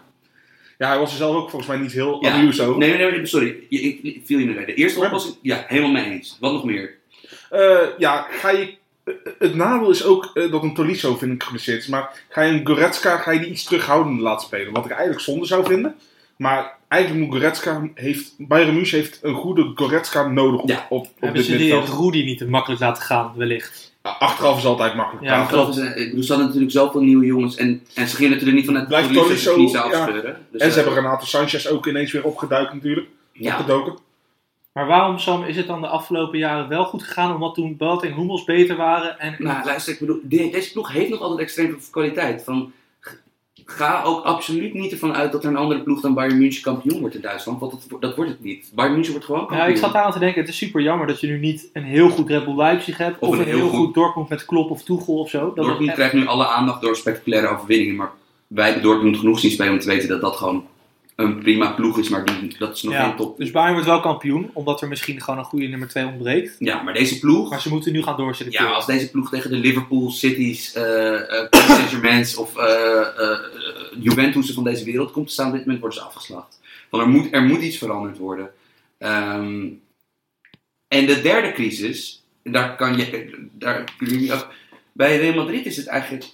Ja, 0.78 0.88
hij 0.88 0.98
was 1.00 1.12
er 1.12 1.18
zelf 1.18 1.36
ook 1.36 1.50
volgens 1.50 1.72
mij 1.72 1.80
niet 1.80 1.92
heel 1.92 2.18
Ja. 2.24 2.44
over. 2.66 2.78
Nee, 2.78 2.98
nee, 2.98 3.12
nee, 3.12 3.26
sorry. 3.26 3.56
Je- 3.70 3.82
Ik, 3.82 4.00
ik 4.04 4.22
viel 4.26 4.40
je 4.40 4.48
erbij. 4.48 4.66
De 4.66 4.74
eerste 4.74 4.98
Maar- 5.00 5.08
oplossing, 5.08 5.36
ja, 5.42 5.64
helemaal 5.68 5.92
mee 5.92 6.06
eens. 6.12 6.38
Wat 6.40 6.52
nog 6.54 6.64
meer? 6.64 6.96
Eh, 7.50 7.78
ja, 7.98 8.28
ga 8.30 8.50
je... 8.50 8.74
eh, 9.04 9.14
Het 9.40 9.56
nadeel 9.56 9.90
is 9.90 10.04
ook 10.04 10.32
eh, 10.34 10.52
dat 10.52 10.64
een 10.64 10.74
Tolisso 10.74 11.16
vind 11.16 11.32
ik 11.34 11.44
geblesseerd 11.44 11.82
is. 11.82 11.88
Maar 11.88 12.24
ga 12.30 12.42
je 12.42 12.52
een 12.52 12.68
Goretzka 12.68 13.18
ga 13.18 13.32
je 13.32 13.40
die 13.40 13.50
iets 13.50 13.64
terughoudend 13.64 14.20
laten 14.20 14.46
spelen. 14.48 14.74
Wat 14.74 14.86
ik 14.86 14.92
eigenlijk 14.92 15.22
zonde 15.22 15.46
zou 15.46 15.66
vinden. 15.66 15.96
Maar 16.38 16.78
eigenlijk 16.88 17.24
moet 17.26 17.36
Goretzka... 17.36 17.90
Heeft, 17.96 18.34
Bayern 18.38 18.74
München 18.74 18.98
heeft 18.98 19.20
een 19.22 19.34
goede 19.36 19.72
Goretzka 19.76 20.28
nodig 20.28 20.62
op, 20.62 20.70
Ja. 20.70 20.86
op, 20.90 21.02
op 21.06 21.10
Hebben 21.20 21.48
dit 21.48 21.70
ze. 21.70 21.80
Rudy 22.02 22.24
niet 22.24 22.38
te 22.38 22.48
makkelijk 22.48 22.82
laten 22.82 23.04
gaan, 23.04 23.34
wellicht? 23.36 23.93
Achteraf 24.12 24.58
is 24.58 24.66
altijd 24.66 24.96
makkelijk 24.96 25.26
Ja, 25.26 25.46
klopt. 25.46 25.78
Er 25.78 26.24
zaten 26.24 26.46
natuurlijk 26.46 26.72
zoveel 26.72 27.02
nieuwe 27.02 27.26
jongens. 27.26 27.56
En, 27.56 27.84
en 27.96 28.08
ze 28.08 28.16
gingen 28.16 28.32
natuurlijk 28.32 28.58
niet 28.58 28.66
vanuit 28.66 28.84
de 28.84 28.90
Blijft 28.90 29.08
politie 29.14 29.50
Tolisso, 29.50 29.90
ja. 29.90 30.06
Dus, 30.06 30.22
En 30.26 30.38
ze 30.60 30.66
eh, 30.66 30.74
hebben 30.74 30.94
Renato 30.94 31.26
Sanchez 31.26 31.68
ook 31.68 31.86
ineens 31.88 32.12
weer 32.12 32.24
opgeduikt 32.24 32.74
natuurlijk. 32.74 33.08
ja, 33.32 33.52
Opgedoken. 33.60 33.98
Maar 34.74 34.88
waarom 34.88 35.20
Sam, 35.20 35.44
is 35.44 35.56
het 35.56 35.68
dan 35.68 35.82
de 35.82 35.88
afgelopen 35.88 36.38
jaren 36.40 36.68
wel 36.68 36.86
goed 36.86 37.04
gegaan? 37.04 37.34
Omdat 37.34 37.54
toen 37.54 37.78
Boat 37.78 38.04
en 38.04 38.14
Hummels 38.14 38.44
beter 38.44 38.76
waren? 38.76 39.20
En, 39.20 39.36
Nou, 39.38 39.66
luister, 39.66 39.94
ik 39.94 40.00
bedoel, 40.00 40.20
de- 40.24 40.50
deze 40.50 40.72
ploeg 40.72 40.92
heeft 40.92 41.10
nog 41.10 41.20
altijd 41.22 41.40
extreem 41.40 41.70
veel 41.70 41.92
kwaliteit. 41.92 42.44
Van, 42.44 42.72
ga 43.66 44.04
ook 44.04 44.24
absoluut 44.24 44.74
niet 44.74 44.92
ervan 44.92 45.14
uit 45.14 45.32
dat 45.32 45.44
er 45.44 45.50
een 45.50 45.56
andere 45.58 45.82
ploeg 45.82 46.02
dan 46.02 46.14
Bayern 46.14 46.38
München 46.38 46.62
kampioen 46.64 47.00
wordt 47.00 47.16
in 47.16 47.22
Duitsland. 47.22 47.60
Want 47.60 47.72
dat, 47.72 48.02
dat 48.02 48.16
wordt 48.16 48.32
het 48.32 48.44
niet. 48.44 48.72
Bayern 48.76 48.94
München 48.94 49.12
wordt 49.12 49.26
gewoon 49.28 49.42
kampioen. 49.48 49.68
ja, 49.68 49.74
ik 49.74 49.78
zat 49.80 49.94
aan 49.94 50.12
te 50.12 50.20
denken, 50.20 50.40
het 50.42 50.50
is 50.50 50.58
super 50.58 50.82
jammer 50.82 51.08
dat 51.08 51.20
je 51.20 51.28
nu 51.28 51.40
niet 51.40 51.70
een 51.74 51.84
heel 51.84 52.10
goed 52.10 52.30
Red 52.30 52.46
Bull 52.46 52.56
Leipzig 52.56 52.98
hebt. 52.98 53.20
Of, 53.20 53.38
een 53.38 53.44
heel 53.46 53.70
goed, 53.70 53.94
Dortmund 53.94 54.30
met 54.30 54.46
Klopp 54.46 54.72
of 54.72 54.84
Tuchel 54.84 55.18
of 55.20 55.30
zo. 55.30 55.40
Dat 55.40 55.56
Dortmund 55.56 55.86
echt- 55.88 55.94
krijgt 55.94 56.14
nu 56.14 56.28
alle 56.28 56.48
aandacht 56.48 56.82
door 56.82 56.96
spectaculaire 56.96 57.48
overwinningen. 57.48 57.96
Maar 57.96 58.12
wij 58.48 58.66
hebben 58.66 58.84
Dortmund 58.84 59.18
genoeg 59.18 59.40
zien 59.40 59.52
spelen 59.52 59.74
om 59.74 59.80
te 59.80 59.88
weten 59.88 60.10
dat 60.10 60.22
dat 60.22 60.36
gewoon 60.36 60.66
een 61.16 61.40
prima 61.40 61.72
ploeg 61.72 61.98
is. 61.98 62.10
Maar 62.10 62.26
die, 62.26 62.56
dat 62.58 62.76
is 62.76 62.82
nog 62.82 62.94
ja, 62.94 63.08
geen 63.08 63.16
top. 63.16 63.38
dus 63.38 63.52
Bayern 63.52 63.74
wordt 63.74 63.88
wel 63.88 64.00
kampioen, 64.00 64.50
omdat 64.54 64.82
er 64.82 64.88
misschien 64.88 65.22
gewoon 65.22 65.40
een 65.40 65.46
goede 65.46 65.68
nummer 65.68 65.88
2 65.88 66.06
ontbreekt. 66.06 66.56
Ja, 66.60 66.82
maar 66.82 66.94
deze 66.94 67.20
ploeg... 67.20 67.50
Maar 67.50 67.62
ze 67.62 67.70
moeten 67.70 67.92
nu 67.92 68.04
gaan 68.04 68.18
doorselecteren. 68.18 68.68
Ja, 68.68 68.74
als 68.74 68.86
deze 68.86 69.12
ploeg 69.12 69.30
tegen 69.30 69.50
de 69.50 69.58
Liverpool, 69.58 70.12
Cities, 70.12 70.74
eh, 70.74 70.84
Paris 71.50 71.66
Saint-Germain's 71.66 72.38
of 72.38 72.58
eh 72.58 73.02
Juventus 74.00 74.52
van 74.52 74.64
deze 74.64 74.86
wereld 74.86 75.12
komt 75.12 75.28
te 75.28 75.34
staan, 75.34 75.48
op 75.48 75.54
dit 75.54 75.62
moment 75.62 75.80
worden 75.80 76.00
ze 76.00 76.06
afgeslacht. 76.06 76.60
Want 76.90 77.04
er 77.04 77.10
moet, 77.10 77.34
er 77.34 77.44
moet 77.44 77.62
iets 77.62 77.78
veranderd 77.78 78.18
worden. 78.18 78.52
Ehm, 78.98 79.68
en 80.88 81.06
de 81.06 81.22
derde 81.22 81.52
crisis, 81.52 82.24
daar 82.44 82.76
kan 82.76 82.98
je, 82.98 83.48
daar 83.52 83.94
kun 83.98 84.22
je 84.22 84.34
ook, 84.34 84.48
bij 84.92 85.18
Real 85.18 85.36
Madrid 85.36 85.66
is 85.66 85.78
het 85.78 85.88
eigenlijk 85.88 86.26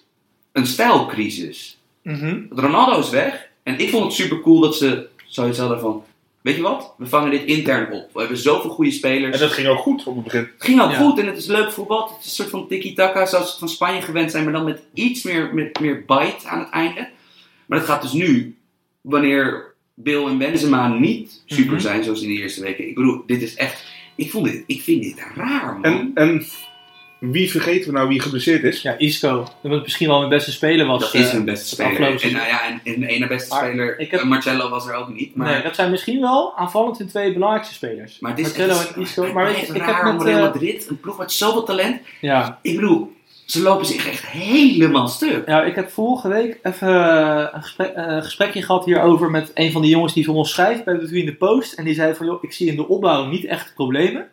een 0.52 0.68
stijlcrisis. 0.68 1.78
Mhm. 2.04 2.44
Ronaldo 2.50 3.00
is 3.00 3.10
weg 3.10 3.49
en 3.70 3.80
ik 3.80 3.90
vond 3.90 4.04
het 4.04 4.14
super 4.14 4.42
cool 4.42 4.60
dat 4.60 4.76
ze 4.76 5.08
zoiets 5.26 5.58
hadden 5.58 5.80
van, 5.80 6.04
weet 6.42 6.56
je 6.56 6.62
wat, 6.62 6.94
we 6.98 7.06
vangen 7.08 7.32
dit 7.32 7.44
intern 7.44 7.92
op. 7.92 8.10
We 8.14 8.20
hebben 8.20 8.38
zoveel 8.38 8.70
goede 8.70 8.92
spelers. 8.92 9.34
En 9.34 9.40
dat 9.40 9.52
ging 9.52 9.68
ook 9.68 9.78
goed 9.80 10.04
op 10.06 10.16
het 10.16 10.24
begin. 10.24 10.40
Het 10.40 10.52
ging 10.58 10.80
al 10.80 10.90
Ja. 10.90 10.98
goed 10.98 11.20
en 11.20 11.26
het 11.26 11.38
is 11.38 11.46
leuk 11.46 11.72
voetbal. 11.72 12.08
Het 12.08 12.18
is 12.20 12.26
een 12.26 12.32
soort 12.32 12.50
van 12.50 12.68
tiki-taka 12.68 13.26
zoals 13.26 13.46
we 13.46 13.50
het 13.50 13.60
van 13.60 13.70
Spanje 13.70 14.02
gewend 14.02 14.32
zijn, 14.32 14.44
maar 14.44 14.54
dan 14.54 14.64
met 14.66 14.82
iets 14.94 15.24
meer, 15.24 15.54
met 15.54 15.80
meer 15.80 15.96
bite 16.06 16.48
aan 16.48 16.60
het 16.60 16.70
einde. 16.70 17.10
Maar 17.66 17.78
dat 17.80 17.88
gaat 17.88 18.02
dus 18.02 18.12
nu, 18.14 18.58
wanneer 19.02 19.74
Bill 19.94 20.26
en 20.26 20.38
Benzema 20.38 20.88
niet 20.88 21.42
super 21.46 21.74
Mhm. 21.74 21.82
zijn 21.82 22.04
zoals 22.04 22.22
in 22.22 22.28
de 22.28 22.42
eerste 22.42 22.62
weken. 22.62 22.88
Ik 22.88 22.96
bedoel, 22.96 23.24
dit 23.26 23.42
is 23.42 23.56
echt, 23.56 23.86
ik, 24.16 24.32
vond 24.32 24.46
dit, 24.46 24.64
ik 24.68 24.82
vind 24.82 25.04
dit 25.04 25.20
raar 25.36 25.74
man. 25.74 25.84
En, 25.84 26.12
en 26.14 26.46
wie 27.20 27.52
vergeten 27.52 27.92
we 27.92 27.98
nou 27.98 28.08
wie 28.08 28.22
geblesseerd 28.22 28.64
is? 28.64 28.82
Ja, 28.82 28.98
Isco. 28.98 29.48
Dat 29.62 29.72
het 29.72 29.82
misschien 29.84 30.08
wel 30.08 30.18
mijn 30.18 30.30
beste 30.30 30.52
speler 30.52 30.86
was. 30.86 31.00
dat 31.02 31.14
is 31.14 31.26
eh, 31.28 31.32
hun 31.32 31.46
beste 31.46 31.82
het 31.84 31.94
speler. 31.94 32.22
En, 32.24 32.32
nou 32.32 32.48
ja, 32.48 32.68
en, 32.68 32.82
en 32.94 33.00
de 33.00 33.08
ene 33.08 33.28
beste 33.28 33.54
Maar 33.56 33.64
speler, 33.66 34.00
ik 34.00 34.12
heb- 34.12 34.20
eh, 34.20 34.26
Marcello 34.26 34.70
was 34.70 34.88
er 34.88 34.94
ook 34.96 35.14
niet. 35.14 35.36
Maar, 35.36 35.52
Nee, 35.54 35.62
dat 35.62 35.76
zijn 35.76 35.92
misschien 35.92 36.22
wel 36.22 36.58
aanvallend 36.58 36.98
hun 36.98 37.08
twee 37.08 37.34
belangrijkste 37.34 37.74
spelers. 37.74 38.20
maar 38.20 38.40
is- 38.40 38.54
en 38.54 38.70
Isco. 39.02 39.34
Maar 39.34 39.50
blijft 39.50 39.70
ik, 39.70 39.78
raar 39.82 40.06
heb 40.06 40.14
met... 40.14 40.22
Real 40.24 40.38
eh, 40.38 40.44
Madrid, 40.44 40.90
een 40.90 41.00
ploeg 41.00 41.18
met 41.18 41.32
zoveel 41.32 41.64
talent. 41.64 42.02
ja, 42.22 42.60
Ik 42.62 42.76
bedoel, 42.76 43.12
ze 43.46 43.62
lopen 43.62 43.86
zich 43.86 44.08
echt 44.10 44.26
helemaal 44.26 45.08
stuk. 45.08 45.48
Ja, 45.48 45.64
ik 45.64 45.76
heb 45.76 45.90
vorige 45.90 46.28
week 46.28 46.60
even 46.64 46.88
eh, 46.88 47.48
een, 47.54 47.62
gesprek, 47.64 47.90
eh, 47.94 48.04
een 48.08 48.24
gesprekje 48.24 48.62
gehad 48.62 48.86
hierover 48.86 49.30
met 49.32 49.52
een 49.54 49.72
van 49.72 49.82
de 49.82 49.88
jongens 49.88 50.14
die 50.14 50.26
voor 50.26 50.36
ons 50.36 50.50
schrijft 50.52 50.84
bij 50.84 50.98
Between 50.98 51.26
the 51.26 51.36
Post. 51.36 51.74
En 51.74 51.84
die 51.86 51.94
zei 51.94 52.14
van, 52.16 52.26
joh, 52.26 52.44
ik 52.44 52.52
zie 52.54 52.68
in 52.68 52.76
de 52.76 52.88
opbouw 52.88 53.26
niet 53.26 53.46
echt 53.46 53.74
problemen. 53.76 54.28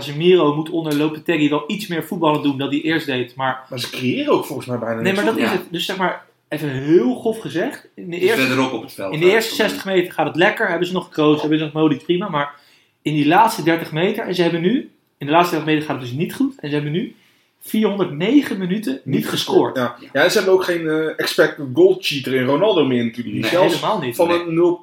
Casemiro 0.00 0.54
moet 0.54 0.70
onder 0.70 0.96
Lopetegui 0.96 1.48
wel 1.48 1.64
iets 1.66 1.86
meer 1.86 2.04
voetballen 2.04 2.42
doen 2.42 2.58
dan 2.58 2.68
hij 2.68 2.80
eerst 2.80 3.06
deed. 3.06 3.34
Maar, 3.34 3.66
Maar 3.70 3.80
ze 3.80 3.90
creëren 3.90 4.32
ook 4.32 4.44
volgens 4.44 4.66
mij 4.68 4.78
bijna 4.78 5.00
nee, 5.00 5.12
maar 5.12 5.24
dat 5.24 5.36
Ja. 5.36 5.44
is 5.44 5.50
het. 5.50 5.62
Dus 5.70 5.84
zeg 5.84 5.96
maar, 5.96 6.24
even 6.48 6.70
heel 6.70 7.14
grof 7.14 7.38
gezegd. 7.38 7.88
In 7.94 8.10
de 8.10 8.18
Dus 8.18 8.28
eerste, 8.28 8.46
verderop 8.46 8.72
op 8.72 8.82
het 8.82 8.92
veld. 8.92 9.12
in 9.14 9.20
de 9.20 9.30
eerste 9.30 9.54
60 9.54 9.84
meter 9.84 10.12
gaat 10.12 10.26
het 10.26 10.36
lekker. 10.36 10.68
Hebben 10.68 10.86
ze 10.86 10.92
nog 10.94 11.08
Kroos, 11.08 11.40
hebben 11.40 11.58
ze 11.58 11.64
nog 11.64 11.72
Modric, 11.72 12.02
prima. 12.04 12.28
Maar 12.28 12.54
in 13.02 13.14
die 13.14 13.26
laatste 13.26 13.62
30 13.62 13.92
meter, 13.92 14.24
en 14.26 14.34
ze 14.34 14.42
hebben 14.42 14.60
nu, 14.60 14.90
in 15.18 15.26
de 15.26 15.32
laatste 15.32 15.54
30 15.54 15.72
meter 15.74 15.88
gaat 15.88 16.00
het 16.00 16.08
dus 16.10 16.18
niet 16.18 16.34
goed. 16.34 16.54
En 16.60 16.68
ze 16.68 16.74
hebben 16.74 16.92
nu 16.92 17.14
409 17.60 18.58
minuten 18.58 19.00
niet 19.04 19.28
gescoord. 19.28 19.76
Ja. 19.76 19.96
ja, 20.12 20.22
en 20.24 20.30
ze 20.30 20.36
hebben 20.36 20.54
ook 20.54 20.64
geen 20.64 20.88
eh, 20.88 21.06
expected 21.18 21.66
goal 21.74 21.96
cheater 22.00 22.34
in 22.34 22.44
Ronaldo 22.44 22.84
meer 22.84 23.04
natuurlijk. 23.04 23.36
Nee, 23.36 23.50
zelfs 23.50 23.74
Helemaal 23.74 24.00
niet. 24.00 24.16
van 24.16 24.30
een 24.30 24.78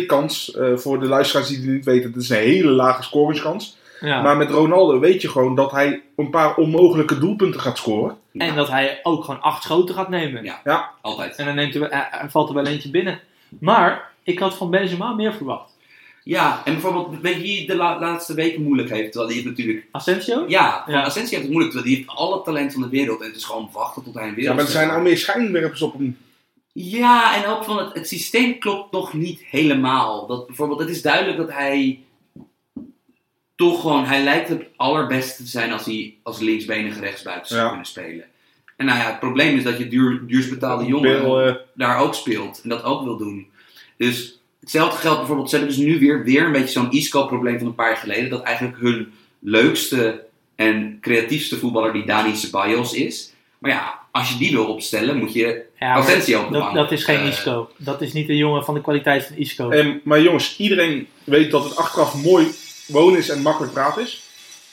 0,2 0.00 0.06
kans, 0.06 0.54
eh, 0.54 0.76
voor 0.76 1.00
de 1.00 1.06
luisteraars 1.06 1.48
die 1.48 1.56
het 1.56 1.66
niet 1.66 1.84
weten, 1.84 2.12
dat 2.12 2.22
is 2.22 2.28
een 2.28 2.36
hele 2.36 2.70
lage 2.70 3.02
scoringskans. 3.02 3.76
Ja. 4.00 4.22
Maar 4.22 4.36
met 4.36 4.50
Ronaldo 4.50 4.98
weet 4.98 5.22
je 5.22 5.28
gewoon 5.28 5.54
dat 5.54 5.70
hij 5.70 6.02
een 6.16 6.30
paar 6.30 6.54
onmogelijke 6.56 7.18
doelpunten 7.18 7.60
gaat 7.60 7.78
scoren. 7.78 8.16
En 8.32 8.54
dat 8.54 8.68
hij 8.68 9.00
ook 9.02 9.24
gewoon 9.24 9.40
acht 9.40 9.62
schoten 9.62 9.94
gaat 9.94 10.08
nemen. 10.08 10.44
Ja. 10.64 10.90
Altijd. 11.00 11.36
En 11.36 11.44
dan 11.46 11.54
neemt 11.54 11.76
eh, 11.76 11.92
er 12.22 12.30
valt 12.30 12.48
er 12.48 12.54
wel 12.54 12.66
eentje 12.66 12.90
binnen. 12.90 13.20
Maar 13.60 14.10
ik 14.22 14.38
had 14.38 14.54
van 14.56 14.70
Benzema 14.70 15.12
meer 15.12 15.32
verwacht. 15.34 15.76
Ja, 16.24 16.62
en 16.64 16.72
bijvoorbeeld, 16.72 17.20
weet 17.20 17.34
je 17.34 17.40
wie 17.42 17.66
de 17.66 17.76
la- 17.76 17.98
laatste 18.00 18.34
weken 18.34 18.62
moeilijk 18.62 18.90
heeft? 18.90 19.12
Terwijl 19.12 19.32
hij 19.32 19.42
het 19.42 19.48
natuurlijk... 19.50 19.86
Asensio? 19.92 20.44
Ja, 20.48 20.82
Ja. 20.86 21.02
Asensio 21.02 21.30
heeft 21.30 21.42
het 21.42 21.50
moeilijk, 21.52 21.72
terwijl 21.74 21.94
hij 21.94 22.04
heeft 22.04 22.18
alle 22.18 22.42
talent 22.42 22.72
van 22.72 22.82
de 22.82 22.88
wereld. 22.88 23.20
En 23.20 23.26
het 23.26 23.36
is 23.36 23.44
gewoon 23.44 23.68
wachten 23.72 24.02
tot 24.02 24.14
hij 24.14 24.22
een 24.22 24.28
Ja, 24.28 24.34
wereld 24.34 24.56
maar 24.56 24.64
er 24.64 24.70
zijn 24.70 24.90
al 24.90 25.00
meer 25.00 25.18
schijnwerpers 25.18 25.82
op 25.82 25.92
hem. 25.92 26.18
Ja, 26.72 27.36
en 27.36 27.46
ook 27.50 27.64
van 27.64 27.78
het, 27.78 27.94
het 27.94 28.08
systeem 28.08 28.58
klopt 28.58 28.92
nog 28.92 29.12
niet 29.12 29.42
helemaal. 29.50 30.26
Dat 30.26 30.46
bijvoorbeeld, 30.46 30.80
het 30.80 30.88
is 30.88 31.02
duidelijk 31.02 31.36
dat 31.36 31.52
hij 31.52 32.00
toch 33.58 33.80
gewoon, 33.80 34.04
hij 34.04 34.22
lijkt 34.22 34.48
het 34.48 34.62
allerbeste 34.76 35.42
te 35.42 35.48
zijn 35.48 35.72
als 35.72 35.84
hij 35.84 36.14
als 36.22 36.38
linksbenige 36.40 37.00
rechtsbuiten 37.00 37.48
zou 37.48 37.60
Ja. 37.60 37.68
kunnen 37.68 37.86
spelen. 37.86 38.24
En 38.76 38.86
nou 38.86 38.98
ja, 38.98 39.06
het 39.06 39.18
probleem 39.20 39.56
is 39.56 39.62
dat 39.64 39.78
je 39.78 39.88
duur, 39.88 40.22
duurst 40.26 40.50
betaalde 40.50 40.84
jongen 40.84 41.46
eh, 41.46 41.54
daar 41.74 41.98
ook 41.98 42.14
speelt 42.14 42.60
en 42.62 42.68
dat 42.68 42.82
ook 42.84 43.04
wil 43.04 43.16
doen. 43.16 43.46
Dus 43.96 44.40
hetzelfde 44.60 44.98
geldt 44.98 45.18
bijvoorbeeld, 45.18 45.50
ze 45.50 45.56
hebben 45.56 45.74
dus 45.76 45.84
nu 45.84 45.98
weer, 45.98 46.24
weer 46.24 46.44
een 46.44 46.52
beetje 46.52 46.68
zo'n 46.68 46.90
Isco-probleem 46.90 47.58
van 47.58 47.66
een 47.66 47.74
paar 47.74 47.88
jaar 47.88 47.96
geleden. 47.96 48.30
Dat 48.30 48.42
eigenlijk 48.42 48.78
hun 48.80 49.12
leukste 49.40 50.24
en 50.56 50.98
creatiefste 51.00 51.56
voetballer 51.58 51.92
die 51.92 52.06
Dani 52.06 52.36
Ceballos 52.36 52.92
is. 52.92 53.32
Maar 53.58 53.70
ja, 53.70 53.98
als 54.10 54.32
je 54.32 54.38
die 54.38 54.50
wil 54.52 54.66
opstellen, 54.66 55.16
moet 55.18 55.32
je 55.32 55.62
Ja, 55.78 55.94
Asensio 55.94 56.40
op 56.42 56.52
de 56.52 56.58
dat, 56.58 56.74
dat 56.74 56.92
is 56.92 57.04
geen 57.04 57.18
Eh, 57.20 57.26
Isco. 57.28 57.70
Dat 57.76 58.00
is 58.02 58.12
niet 58.12 58.26
de 58.26 58.36
jongen 58.36 58.64
van 58.64 58.74
de 58.74 58.80
kwaliteit 58.80 59.26
van 59.26 59.36
Isco. 59.36 59.70
en, 59.70 60.00
maar 60.04 60.20
jongens, 60.22 60.56
iedereen 60.58 61.06
weet 61.24 61.50
dat 61.50 61.64
het 61.64 61.76
achteraf 61.76 62.22
mooi 62.24 62.46
wonen 62.88 63.18
is 63.18 63.28
en 63.28 63.42
makkelijk 63.42 63.72
praten 63.72 64.02
is. 64.02 64.22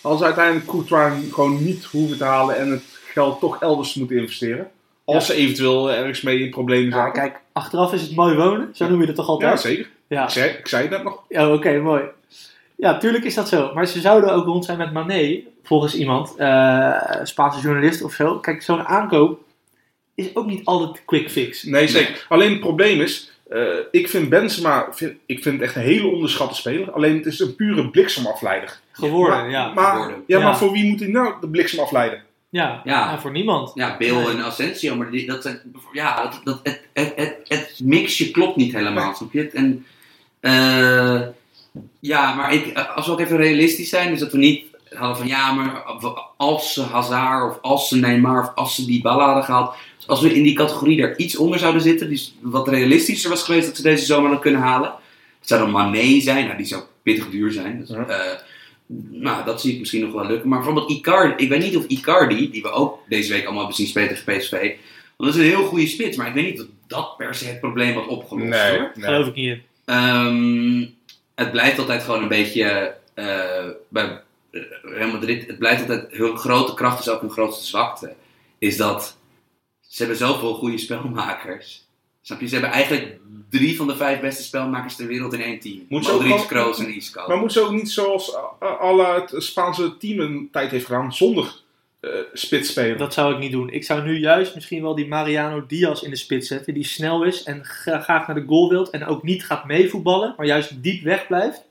Als 0.02 0.18
ze 0.20 0.26
uiteindelijk 0.26 0.66
Courtois 0.68 1.14
gewoon 1.32 1.64
niet 1.64 1.84
hoeven 1.86 2.18
te 2.18 2.24
halen 2.24 2.58
en 2.58 2.72
het 2.72 2.84
geld 3.14 3.40
toch 3.40 3.62
elders 3.62 3.94
moeten 3.94 4.18
investeren. 4.18 4.72
Als 5.06 5.26
ze 5.26 5.34
eventueel 5.34 5.92
ergens 5.92 6.22
mee 6.22 6.40
in 6.40 6.50
problemen 6.50 6.90
Ja, 6.90 7.02
zijn. 7.02 7.12
kijk, 7.12 7.42
achteraf 7.54 7.94
is 7.94 8.02
het 8.02 8.16
mooi 8.16 8.36
wonen. 8.36 8.70
Zo 8.74 8.90
noem 8.90 9.00
je 9.02 9.06
dat 9.06 9.16
toch 9.16 9.28
Ja, 9.28 9.32
altijd? 9.34 9.60
zeker. 9.60 9.90
Ja, 10.08 10.24
Ik, 10.24 10.30
zei, 10.30 10.50
ik 10.50 10.68
zei 10.68 10.82
het 10.82 10.92
net 10.92 11.04
nog. 11.04 11.24
Ja, 11.30 11.54
oké, 11.54 11.80
mooi. 11.80 12.04
Ja, 12.76 12.98
tuurlijk 12.98 13.24
is 13.24 13.34
dat 13.34 13.48
zo. 13.50 13.72
Maar 13.74 13.86
ze 13.88 14.00
zouden 14.00 14.34
ook 14.34 14.46
rond 14.46 14.66
zijn 14.66 14.78
met 14.78 14.94
Mané, 14.94 15.40
volgens 15.64 15.96
iemand, 15.96 16.36
eh 16.36 17.02
Spaanse 17.24 17.60
journalist 17.62 18.02
of 18.02 18.14
zo. 18.14 18.40
Kijk, 18.40 18.62
zo'n 18.62 18.82
aankoop 18.86 19.40
is 20.16 20.36
ook 20.36 20.46
niet 20.46 20.66
altijd 20.66 21.06
quick 21.06 21.30
fix. 21.32 21.64
Nee, 21.64 21.88
zeker. 21.88 22.26
Alleen 22.30 22.52
het 22.52 22.60
probleem 22.60 23.02
is, 23.02 23.32
eh, 23.50 23.62
ik 23.92 24.10
vind 24.10 24.30
Benzema, 24.30 24.88
vind, 24.92 25.14
ik 25.26 25.44
vind 25.44 25.56
het 25.56 25.64
echt 25.64 25.76
een 25.76 25.82
hele 25.82 26.08
onderschatte 26.08 26.56
speler. 26.56 26.92
Alleen 26.92 27.18
het 27.18 27.26
is 27.26 27.40
een 27.40 27.56
pure 27.56 27.90
bliksemafleider. 27.90 28.80
Geworden, 28.92 29.38
maar, 29.38 29.50
ja. 29.50 29.74
Maar, 29.74 29.92
geworden. 29.92 30.24
ja, 30.28 30.38
Ja. 30.38 30.44
maar 30.44 30.58
voor 30.58 30.72
wie 30.72 30.86
moet 30.90 31.00
hij 31.00 31.10
nou 31.10 31.34
de 31.42 31.48
bliksem 31.50 31.80
afleiden? 31.80 32.24
ja. 32.50 32.82
Ja. 32.84 32.92
Ja, 32.94 33.20
voor 33.20 33.32
niemand. 33.32 33.72
Ja, 33.74 33.98
Bill 33.98 34.16
Nee. 34.16 34.28
en 34.28 34.44
Asensio, 34.44 34.96
maar 34.96 35.12
die, 35.12 35.26
dat 35.28 35.42
zijn, 35.42 35.62
ja, 35.94 36.22
dat, 36.24 36.42
dat, 36.44 36.60
het, 36.64 36.82
het, 36.94 37.14
het, 37.16 37.36
het 37.48 37.80
mixje 37.84 38.32
klopt 38.32 38.56
niet 38.56 38.74
helemaal, 38.74 39.16
snap 39.16 39.34
je 39.34 39.40
het? 39.40 39.54
En, 39.54 39.86
eh, 40.40 41.22
ja, 42.00 42.34
maar 42.34 42.54
ik, 42.54 42.78
als 42.78 43.06
we 43.06 43.12
ook 43.12 43.20
even 43.20 43.38
realistisch 43.38 43.90
zijn, 43.90 44.10
dus 44.10 44.20
dat 44.20 44.32
we 44.32 44.38
niet 44.38 44.66
hadden 44.96 45.18
van, 45.18 45.28
ja, 45.28 45.54
maar 45.54 45.84
als 46.38 46.74
ze 46.74 46.82
Hazard 46.82 47.52
of 47.52 47.62
als 47.62 47.88
ze 47.88 47.98
Neymar 47.98 48.42
of 48.42 48.52
als 48.56 48.76
ze 48.76 48.86
Dybala 48.86 49.26
hadden 49.26 49.44
gehaald, 49.44 49.76
dus 49.98 50.08
als 50.08 50.22
we 50.22 50.34
in 50.36 50.44
die 50.44 50.56
categorie 50.56 50.98
daar 51.02 51.16
iets 51.18 51.36
onder 51.38 51.60
zouden 51.60 51.82
zitten, 51.82 52.10
die 52.10 52.34
wat 52.42 52.68
realistischer 52.68 53.30
was 53.30 53.44
geweest 53.44 53.66
dat 53.68 53.76
ze 53.76 53.82
deze 53.82 54.06
zomer 54.06 54.24
hadden 54.24 54.42
kunnen 54.42 54.62
halen, 54.62 54.90
het 55.40 55.48
zou 55.48 55.62
dan 55.62 55.72
Mané 55.72 56.20
zijn, 56.20 56.46
nou 56.46 56.58
die 56.58 56.66
zou 56.66 56.84
pittig 57.04 57.30
duur 57.30 57.52
zijn, 57.52 57.80
dus, 57.80 57.90
Ja. 57.90 58.06
eh, 58.06 58.40
nou, 59.12 59.46
dat 59.46 59.62
zie 59.62 59.74
ik 59.74 59.80
misschien 59.80 60.02
nog 60.02 60.14
wel 60.14 60.26
lukken. 60.26 60.50
Maar 60.50 60.58
bijvoorbeeld 60.58 60.90
Icardi, 60.92 61.44
ik 61.44 61.50
weet 61.50 61.62
niet 61.62 61.78
of 61.78 61.86
Icardi, 61.86 62.52
die 62.52 62.62
we 62.62 62.70
ook 62.72 63.00
deze 63.10 63.32
week 63.32 63.42
allemaal 63.44 63.60
hebben 63.60 63.76
zien 63.78 63.88
spelen 63.88 64.10
tegen 64.10 64.38
PSV, 64.38 64.52
want 65.18 65.32
dat 65.32 65.42
is 65.42 65.46
een 65.46 65.58
heel 65.58 65.66
goede 65.66 65.88
spits, 65.88 66.18
maar 66.18 66.28
ik 66.28 66.34
weet 66.34 66.46
niet 66.52 66.62
of 66.62 66.68
dat 66.88 67.18
per 67.18 67.36
se 67.36 67.46
het 67.46 67.60
probleem 67.60 67.94
had 67.94 68.08
opgelost 68.08 68.50
hoor. 68.78 68.92
Geloof 69.00 69.28
ik 69.28 69.36
niet. 69.36 69.58
Ehm, 69.86 70.86
het 71.36 71.52
blijft 71.52 71.80
altijd 71.80 72.04
gewoon 72.04 72.22
een 72.22 72.28
beetje 72.28 72.96
eh, 73.14 73.26
bij 73.90 74.22
Real 74.82 75.12
Madrid, 75.12 75.48
het 75.48 75.58
blijft 75.58 75.82
altijd 75.82 76.08
hun 76.12 76.38
grote 76.38 76.74
kracht 76.74 77.00
is 77.00 77.10
ook 77.10 77.22
hun 77.22 77.30
grootste 77.30 77.66
zwakte. 77.66 78.14
Is 78.58 78.78
dat 78.78 79.18
ze 79.82 79.98
hebben 79.98 80.18
zoveel 80.18 80.54
goede 80.54 80.78
spelmakers. 80.78 81.88
Snap 82.22 82.40
je? 82.40 82.48
Ze 82.48 82.54
hebben 82.54 82.72
eigenlijk 82.72 83.20
drie 83.50 83.78
van 83.78 83.88
de 83.88 83.96
vijf 83.96 84.20
beste 84.20 84.44
spelmakers 84.44 84.96
ter 84.96 85.08
wereld 85.08 85.34
in 85.34 85.42
één 85.42 85.60
team. 85.60 85.86
Moet 85.90 86.06
ze 86.06 86.12
ook 86.12 86.24
Modric, 86.24 86.48
Kroos 86.48 86.80
en 86.80 86.96
Isco. 86.96 87.28
Maar 87.28 87.38
moet 87.38 87.52
ze 87.52 87.62
ook 87.62 87.72
niet 87.72 87.90
zoals 87.92 88.34
uh, 88.62 88.80
alle 88.80 89.06
het 89.06 89.44
Spaanse 89.44 89.98
team 89.98 90.20
een 90.20 90.50
tijd 90.52 90.72
heeft 90.72 90.86
gedaan, 90.86 91.14
zonder 91.14 91.64
eh 92.00 92.12
spits 92.34 92.70
spelen? 92.70 92.98
Dat 92.98 93.14
zou 93.14 93.34
ik 93.34 93.40
niet 93.40 93.52
doen. 93.52 93.70
Ik 93.70 93.84
zou 93.84 94.04
nu 94.04 94.20
juist 94.20 94.56
misschien 94.56 94.82
wel 94.82 94.96
die 94.96 95.08
Mariano 95.08 95.66
Diaz 95.68 96.02
in 96.02 96.10
de 96.10 96.16
spits 96.16 96.48
zetten. 96.48 96.74
Die 96.74 96.84
snel 96.84 97.24
is 97.24 97.44
en 97.44 97.66
gra- 97.66 98.00
graag 98.00 98.28
naar 98.28 98.36
de 98.36 98.46
goal 98.48 98.70
wilt. 98.70 98.90
En 98.90 99.06
ook 99.06 99.24
niet 99.24 99.46
gaat 99.46 99.66
meevoetballen, 99.66 100.34
maar 100.38 100.46
juist 100.46 100.84
diep 100.84 101.04
weg 101.04 101.28
blijft. 101.28 101.62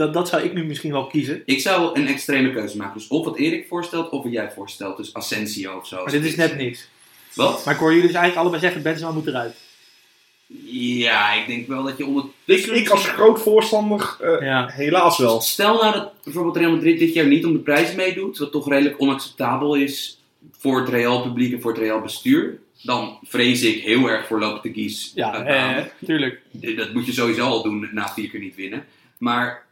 Dat, 0.00 0.14
dat 0.14 0.28
zou 0.28 0.42
ik 0.42 0.52
nu 0.52 0.64
misschien 0.64 0.92
wel 0.92 1.06
kiezen. 1.06 1.42
Ik 1.44 1.60
zou 1.60 1.98
een 2.00 2.06
extreme 2.06 2.52
keuze 2.52 2.76
maken. 2.76 2.98
Dus 2.98 3.08
of 3.08 3.24
wat 3.24 3.36
Erik 3.36 3.66
voorstelt, 3.68 4.10
of 4.10 4.22
wat 4.22 4.32
jij 4.32 4.50
voorstelt. 4.50 4.96
Dus 4.96 5.14
Asensio 5.14 5.76
of 5.76 5.86
zo. 5.86 5.96
Maar 6.02 6.12
dit 6.12 6.24
is 6.24 6.36
net 6.36 6.56
niks. 6.56 6.88
Wat? 7.34 7.64
Maar 7.64 7.74
ik 7.74 7.80
hoor 7.80 7.88
jullie 7.94 8.06
dus 8.06 8.14
eigenlijk 8.14 8.40
allebei 8.40 8.62
zeggen, 8.62 8.82
Benzema 8.82 9.10
moet 9.12 9.26
eruit. 9.26 9.56
Ja, 10.64 11.32
ik 11.32 11.46
denk 11.46 11.68
wel 11.68 11.82
dat 11.82 11.96
je 11.96 12.02
Ik, 12.02 12.08
ondertussen... 12.08 12.74
ik 12.76 12.88
als 12.88 13.08
groot 13.08 13.40
voorstander, 13.42 14.16
eh, 14.20 14.46
Ja. 14.46 14.68
helaas 14.68 15.18
wel. 15.18 15.40
Stel 15.40 15.74
nou 15.74 15.92
dat 15.92 16.12
bijvoorbeeld 16.24 16.56
Real 16.56 16.70
Madrid 16.70 16.98
dit 16.98 17.14
jaar 17.14 17.26
niet 17.26 17.44
om 17.44 17.52
de 17.52 17.58
prijs 17.58 17.94
meedoet, 17.94 18.38
wat 18.38 18.52
toch 18.52 18.68
redelijk 18.68 19.00
onacceptabel 19.00 19.74
is 19.74 20.20
voor 20.58 20.80
het 20.80 20.88
Real 20.88 21.22
publiek 21.22 21.52
en 21.52 21.60
voor 21.60 21.70
het 21.70 21.80
Real 21.80 22.00
bestuur, 22.00 22.58
dan 22.82 23.18
vrees 23.22 23.62
ik 23.62 23.82
heel 23.82 24.08
erg 24.08 24.26
voor 24.26 24.38
Lopetegis. 24.38 25.12
Ja, 25.14 25.32
uit 25.44 25.84
eh, 25.86 26.06
tuurlijk. 26.06 26.40
Dat 26.76 26.92
moet 26.92 27.06
je 27.06 27.12
sowieso 27.12 27.46
al 27.46 27.62
doen 27.62 27.88
na 27.92 28.08
vier 28.08 28.28
keer 28.28 28.40
niet 28.40 28.56
winnen. 28.56 28.84
Maar 29.18 29.68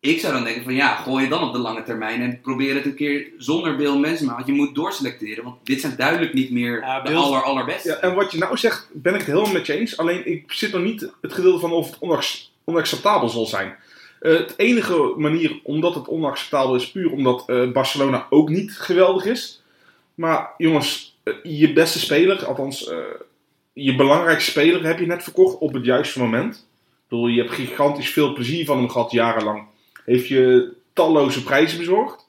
ik 0.00 0.20
zou 0.20 0.32
dan 0.32 0.44
denken 0.44 0.64
van 0.64 0.74
ja, 0.74 0.94
gooi 0.94 1.24
je 1.24 1.30
dan 1.30 1.42
op 1.42 1.52
de 1.52 1.58
lange 1.58 1.82
termijn 1.82 2.22
en 2.22 2.40
probeer 2.40 2.74
het 2.74 2.84
een 2.84 2.94
keer 2.94 3.26
zonder 3.38 3.76
Bill 3.76 4.00
Benzema. 4.00 4.34
Want 4.34 4.46
je 4.46 4.52
moet 4.52 4.74
doorselecteren, 4.74 5.44
want 5.44 5.56
dit 5.62 5.80
zijn 5.80 5.96
duidelijk 5.96 6.32
niet 6.32 6.50
meer 6.50 6.80
Ja, 6.80 7.00
de 7.00 7.14
aller, 7.14 7.42
allerbeste. 7.42 7.88
Ja, 7.88 7.96
en 7.96 8.14
wat 8.14 8.32
je 8.32 8.38
nou 8.38 8.56
zegt, 8.56 8.88
ben 8.92 9.12
ik 9.12 9.18
het 9.18 9.28
helemaal 9.28 9.52
met 9.52 9.66
je 9.66 9.72
eens. 9.78 9.96
Alleen 9.96 10.26
ik 10.26 10.52
zit 10.52 10.72
nog 10.72 10.82
niet 10.82 11.10
het 11.20 11.32
gedeelte 11.32 11.58
van 11.60 11.72
of 11.72 11.86
het 11.86 11.96
onac- 12.00 12.38
onacceptabel 12.64 13.28
zal 13.28 13.46
zijn. 13.46 13.76
Eh, 14.20 14.32
het 14.32 14.54
enige 14.56 15.14
manier 15.16 15.60
omdat 15.62 15.94
het 15.94 16.08
onacceptabel 16.08 16.74
is, 16.74 16.90
puur 16.90 17.10
omdat 17.12 17.44
eh, 17.46 17.70
Barcelona 17.70 18.26
ook 18.30 18.48
niet 18.48 18.72
geweldig 18.78 19.24
is. 19.24 19.62
Maar 20.14 20.50
jongens, 20.56 21.18
eh, 21.22 21.34
je 21.42 21.72
beste 21.72 21.98
speler, 21.98 22.44
althans 22.44 22.88
eh, 22.88 22.96
je 23.72 23.94
belangrijkste 23.96 24.50
speler, 24.50 24.84
heb 24.84 24.98
je 24.98 25.06
net 25.06 25.22
verkocht 25.22 25.58
op 25.58 25.72
het 25.72 25.84
juiste 25.84 26.18
moment. 26.18 26.54
Ik 26.54 27.08
bedoel, 27.08 27.26
je 27.26 27.40
hebt 27.40 27.54
gigantisch 27.54 28.10
veel 28.10 28.32
plezier 28.32 28.64
van 28.64 28.76
hem 28.78 28.88
gehad 28.88 29.10
jarenlang. 29.10 29.68
Heeft 30.10 30.28
je 30.28 30.72
talloze 30.92 31.42
prijzen 31.42 31.78
bezorgd. 31.78 32.28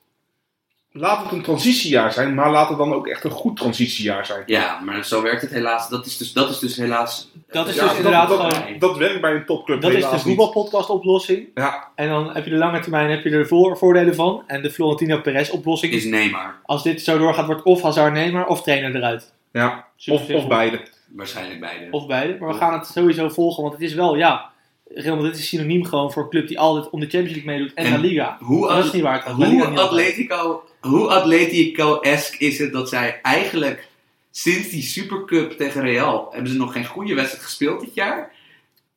Laat 0.94 1.24
het 1.24 1.32
een 1.32 1.42
transitiejaar 1.42 2.12
zijn, 2.14 2.34
maar 2.34 2.52
laat 2.52 2.70
het 2.70 2.78
dan 2.78 2.94
ook 2.94 3.08
echt 3.08 3.24
een 3.24 3.32
goed 3.32 3.58
transitiejaar 3.58 4.26
zijn. 4.26 4.44
Ja, 4.46 4.80
maar 4.80 5.06
zo 5.06 5.22
werkt 5.22 5.42
het 5.42 5.52
helaas. 5.52 5.90
Dat 5.90 6.06
is 6.06 6.18
dus, 6.18 6.34
dat 6.34 6.50
is 6.50 6.60
dus 6.60 6.76
helaas. 6.78 7.30
Dat 7.48 7.68
is 7.68 7.76
Ja, 7.76 7.88
dus 7.88 7.98
inderdaad 7.98 8.30
dat, 8.30 8.38
gewoon... 8.40 8.72
dat, 8.72 8.80
dat 8.80 8.98
werkt 8.98 9.22
bij 9.22 9.36
een 9.36 9.46
topclub 9.46 9.82
Dat 9.82 9.92
is 9.92 10.04
de 10.06 10.12
niet. 10.12 10.22
voetbalpodcast 10.22 10.90
oplossing. 10.90 11.48
Ja, 11.56 11.88
En 11.96 12.10
dan 12.10 12.34
heb 12.34 12.44
je 12.44 12.50
de 12.50 12.56
lange 12.56 12.80
termijn 12.80 13.10
heb 13.10 13.24
je 13.24 13.30
er 13.30 13.48
voor, 13.48 13.78
voordelen 13.78 14.16
van. 14.16 14.44
En 14.48 14.62
de 14.62 14.72
Florentino 14.72 15.22
Perez 15.22 15.50
oplossing. 15.50 15.94
Is 15.94 16.06
Neymar. 16.06 16.56
Als 16.64 16.84
dit 16.84 17.02
zo 17.02 17.18
doorgaat, 17.18 17.46
wordt 17.46 17.64
of 17.64 17.82
Hazard 17.82 18.14
Neymar 18.14 18.48
of 18.48 18.62
trainer 18.64 18.96
eruit. 18.96 19.34
ja. 19.52 19.88
Super 19.96 20.36
Of, 20.36 20.44
of 20.44 20.48
beide. 20.48 20.82
Waarschijnlijk 21.16 21.60
beide. 21.60 21.88
Of 21.92 22.08
beide. 22.08 22.38
Maar 22.40 22.50
we 22.50 22.56
gaan 22.56 22.74
het 22.74 22.88
sowieso 22.88 23.30
volgen, 23.30 23.62
want 23.64 23.74
het 23.76 23.84
is 23.84 23.94
wel, 23.94 24.16
ja... 24.16 24.51
Real 24.94 25.16
Madrid 25.16 25.38
is 25.38 25.48
synoniem 25.48 25.86
gewoon 25.86 26.12
voor 26.12 26.24
een 26.24 26.30
club 26.30 26.48
die 26.48 26.60
altijd 26.60 26.90
om 26.90 27.00
de 27.00 27.08
Champions 27.10 27.32
League 27.36 27.52
meedoet 27.58 27.74
en, 27.74 27.86
En 27.86 27.92
La 27.92 27.98
Liga. 27.98 28.38
hoe 28.40 28.68
dat 28.68 28.86
is 28.86 28.92
niet 28.92 29.02
waar. 29.02 29.32
Hoe 29.32 29.46
niet. 29.70 29.80
Atletico, 29.80 30.64
hoe 30.82 31.08
Atletico-esque 31.08 32.38
is 32.46 32.60
het 32.60 32.72
dat 32.74 32.90
zij 32.90 33.20
eigenlijk 33.22 33.88
sinds 34.32 34.70
die 34.70 34.82
Supercup 34.82 35.52
tegen 35.52 35.82
Real 35.82 36.28
hebben 36.32 36.52
ze 36.52 36.58
nog 36.58 36.72
geen 36.74 36.86
goede 36.86 37.14
wedstrijd 37.14 37.44
gespeeld 37.44 37.80
dit 37.80 37.94
jaar? 37.94 38.32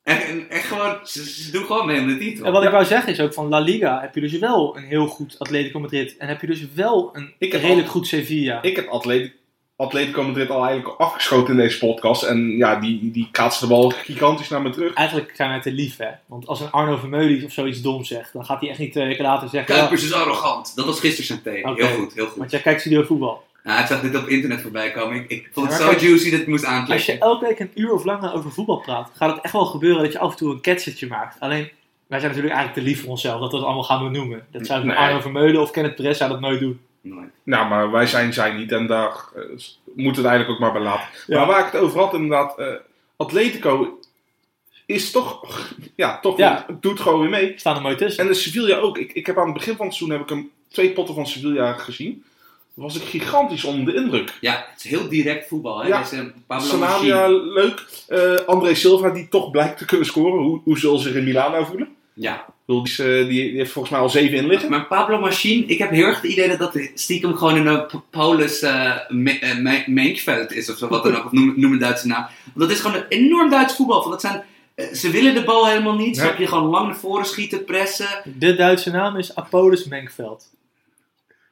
En, 0.03 0.21
en, 0.21 0.49
en 0.49 0.59
gewoon, 0.61 0.97
ze, 1.03 1.29
ze 1.29 1.51
doen 1.51 1.65
gewoon 1.65 1.85
mee 1.85 1.99
om 1.99 2.07
de 2.07 2.17
titel. 2.17 2.45
En 2.45 2.51
wat 2.51 2.61
Ja. 2.61 2.67
ik 2.67 2.73
wou 2.73 2.85
zeggen 2.85 3.11
is 3.13 3.19
ook 3.19 3.33
van 3.33 3.49
La 3.49 3.59
Liga 3.59 4.01
heb 4.01 4.15
je 4.15 4.21
dus 4.21 4.37
wel 4.39 4.77
een 4.77 4.83
heel 4.83 5.07
goed 5.07 5.35
Atletico 5.39 5.79
Madrid. 5.79 6.17
En 6.17 6.27
heb 6.27 6.41
je 6.41 6.47
dus 6.47 6.65
wel 6.73 7.09
een 7.13 7.33
Ik 7.37 7.51
redelijk 7.53 7.85
al- 7.87 7.91
goed 7.91 8.07
Sevilla. 8.07 8.61
Ik 8.61 8.75
heb 8.75 8.87
Atletico, 8.87 9.35
Atletico 9.77 10.23
Madrid 10.23 10.49
al 10.49 10.65
eigenlijk 10.65 10.99
afgeschoten 10.99 11.53
in 11.53 11.59
deze 11.59 11.77
podcast. 11.77 12.23
En 12.23 12.49
ja, 12.57 12.75
die, 12.79 13.11
die 13.11 13.27
kaatst 13.31 13.59
de 13.59 13.67
bal 13.67 13.89
gigantisch 13.89 14.49
naar 14.49 14.61
me 14.61 14.69
terug. 14.69 14.93
Eigenlijk 14.93 15.31
zijn 15.35 15.49
wij 15.49 15.61
te 15.61 15.71
lief, 15.71 15.97
hè. 15.97 16.09
Want 16.25 16.47
als 16.47 16.59
een 16.61 16.71
Arno 16.71 16.97
Vermeulen 16.97 17.45
of 17.45 17.51
zoiets 17.51 17.81
doms 17.81 18.07
zegt, 18.07 18.33
dan 18.33 18.45
gaat 18.45 18.59
hij 18.59 18.69
echt 18.69 18.79
niet 18.79 18.91
twee 18.91 19.07
weken 19.07 19.23
later 19.23 19.49
zeggen... 19.49 19.73
ja, 19.73 19.79
Kuipers 19.79 20.03
is 20.03 20.13
arrogant. 20.13 20.75
Dat 20.75 20.85
was 20.85 20.99
gisteren 20.99 21.25
zijn 21.25 21.41
thema. 21.41 21.71
Oké. 21.71 21.85
Heel 21.85 21.95
goed, 21.97 22.13
heel 22.13 22.27
goed. 22.27 22.37
want 22.37 22.51
jij 22.51 22.61
kijkt 22.61 22.79
studio 22.79 23.03
voetbal. 23.03 23.43
Nou, 23.63 23.79
ik 23.81 23.87
zag 23.87 24.01
dit 24.01 24.15
op 24.15 24.27
internet 24.27 24.61
voorbij 24.61 24.91
komen. 24.91 25.15
Ik, 25.15 25.29
ik 25.29 25.49
vond 25.53 25.67
het 25.71 25.79
Ja, 25.81 25.99
zo 25.99 26.05
juicy 26.05 26.31
dat 26.31 26.39
ik 26.39 26.47
moest 26.47 26.63
Als 26.65 26.73
je 26.73 26.79
aanklikken. 26.79 27.19
elke 27.19 27.45
week 27.45 27.59
een 27.59 27.71
uur 27.75 27.93
of 27.93 28.03
langer 28.03 28.33
over 28.33 28.51
voetbal 28.51 28.77
praat, 28.79 29.11
gaat 29.15 29.31
het 29.35 29.43
echt 29.43 29.53
wel 29.53 29.65
gebeuren 29.65 30.03
dat 30.03 30.11
je 30.11 30.19
af 30.19 30.31
en 30.31 30.37
toe 30.37 30.51
een 30.53 30.61
ketsertje 30.61 31.07
maakt. 31.07 31.39
Alleen, 31.39 31.69
wij 32.07 32.19
zijn 32.19 32.31
natuurlijk 32.31 32.55
eigenlijk 32.55 32.73
te 32.73 32.81
lief 32.93 33.01
voor 33.01 33.09
onszelf 33.09 33.39
dat 33.39 33.51
we 33.51 33.57
het 33.57 33.65
allemaal 33.65 33.83
gaan 33.83 34.03
benoemen. 34.03 34.45
Dat 34.51 34.65
zou 34.65 34.85
Nee. 34.85 34.95
Arno 34.95 35.19
Vermeulen 35.19 35.61
of 35.61 35.71
Kenneth 35.71 35.95
Perez 35.95 36.17
zou 36.17 36.29
dat 36.31 36.39
nooit 36.39 36.59
doen. 36.59 36.79
Nou, 37.43 37.67
maar 37.67 37.91
wij 37.91 38.07
zijn 38.07 38.33
zij 38.33 38.51
niet 38.53 38.71
en 38.71 38.87
daar 38.87 39.09
eh, 39.35 39.41
moeten 39.95 39.95
we 39.95 40.07
het 40.07 40.25
eigenlijk 40.25 40.49
ook 40.49 40.59
maar 40.59 40.71
bij 40.71 40.81
laten. 40.81 41.07
Ja. 41.27 41.37
Maar 41.37 41.47
waar 41.47 41.65
ik 41.67 41.71
het 41.71 41.81
over 41.81 41.99
had, 41.99 42.13
inderdaad, 42.13 42.57
eh, 42.59 42.67
Atletico 43.15 43.99
is 44.85 45.11
toch, 45.11 45.41
ja, 45.95 46.19
toch 46.19 46.37
Ja. 46.37 46.65
doet 46.79 46.99
gewoon 46.99 47.19
weer 47.19 47.29
mee. 47.29 47.53
Staan 47.55 47.75
er 47.75 47.81
mooi 47.81 47.95
tussen. 47.95 48.23
En 48.23 48.29
de 48.29 48.35
Sevilla 48.37 48.77
ook. 48.77 48.97
Ik, 48.97 49.11
ik 49.13 49.25
heb 49.25 49.37
aan 49.37 49.45
het 49.45 49.53
begin 49.53 49.75
van 49.75 49.85
het 49.85 49.95
seizoen 49.95 50.17
heb 50.17 50.25
ik 50.29 50.35
hem 50.35 50.51
twee 50.67 50.91
potten 50.91 51.15
van 51.15 51.27
Sevilla 51.27 51.73
gezien. 51.73 52.23
Was 52.73 52.95
ik 52.95 53.03
gigantisch 53.03 53.63
onder 53.63 53.93
de 53.93 53.99
indruk. 53.99 54.33
Ja, 54.41 54.65
het 54.71 54.83
is 54.85 54.89
heel 54.91 55.07
direct 55.09 55.47
voetbal. 55.47 55.81
Hè? 55.81 55.87
Ja. 55.87 56.03
Sanabria, 56.03 56.77
Machine. 56.77 57.29
leuk. 57.43 57.85
Eh, 58.07 58.35
André 58.47 58.73
Silva, 58.75 59.09
die 59.09 59.27
toch 59.29 59.51
blijkt 59.51 59.77
te 59.77 59.85
kunnen 59.85 60.05
scoren. 60.05 60.43
Hoe, 60.43 60.61
hoe 60.63 60.79
zullen 60.79 60.99
ze 60.99 61.07
zich 61.07 61.15
in 61.17 61.23
Milano 61.23 61.65
voelen? 61.65 61.95
Ja, 62.13 62.45
bedoel, 62.65 62.83
Die, 62.83 62.91
is, 62.91 62.99
eh, 62.99 63.05
die, 63.05 63.27
die 63.27 63.57
heeft 63.57 63.71
volgens 63.71 63.93
mij 63.93 64.03
al 64.03 64.09
zeven 64.09 64.37
in 64.37 64.47
liggen. 64.47 64.69
maar 64.69 64.85
Pablo 64.87 65.19
Machine, 65.19 65.65
ik 65.65 65.77
heb 65.77 65.89
heel 65.89 66.05
erg 66.05 66.21
het 66.21 66.31
idee 66.31 66.47
dat 66.47 66.59
dat 66.59 66.89
stiekem 66.93 67.35
gewoon 67.35 67.67
een 67.67 67.85
Paulus 68.09 68.63
uh, 68.63 68.95
Menkveld 69.85 70.51
is 70.51 70.69
of 70.69 70.77
zo, 70.77 70.87
wat 70.87 71.03
dan 71.03 71.15
ook, 71.15 71.25
of 71.25 71.31
noem, 71.31 71.53
noem 71.55 71.71
een 71.71 71.79
Duitse 71.79 72.07
naam. 72.07 72.25
Want 72.53 72.69
dat 72.69 72.71
is 72.71 72.79
gewoon 72.79 72.95
een 72.97 73.07
enorm 73.09 73.49
Duits 73.49 73.75
voetbal. 73.75 73.99
Want 73.99 74.11
dat 74.11 74.21
zijn, 74.21 74.43
eh, 74.75 74.93
ze 74.93 75.09
willen 75.09 75.33
de 75.33 75.43
bal 75.43 75.67
helemaal 75.67 75.95
niet, 75.95 76.15
Nee. 76.15 76.25
snap 76.25 76.37
je? 76.37 76.47
Gewoon 76.47 76.69
lang 76.69 76.85
naar 76.87 76.95
voren 76.95 77.25
schieten, 77.25 77.65
pressen. 77.65 78.07
De 78.39 78.55
Duitse 78.55 78.89
naam 78.91 79.17
is 79.17 79.35
Apollos 79.35 79.85
Menkveld. 79.85 80.45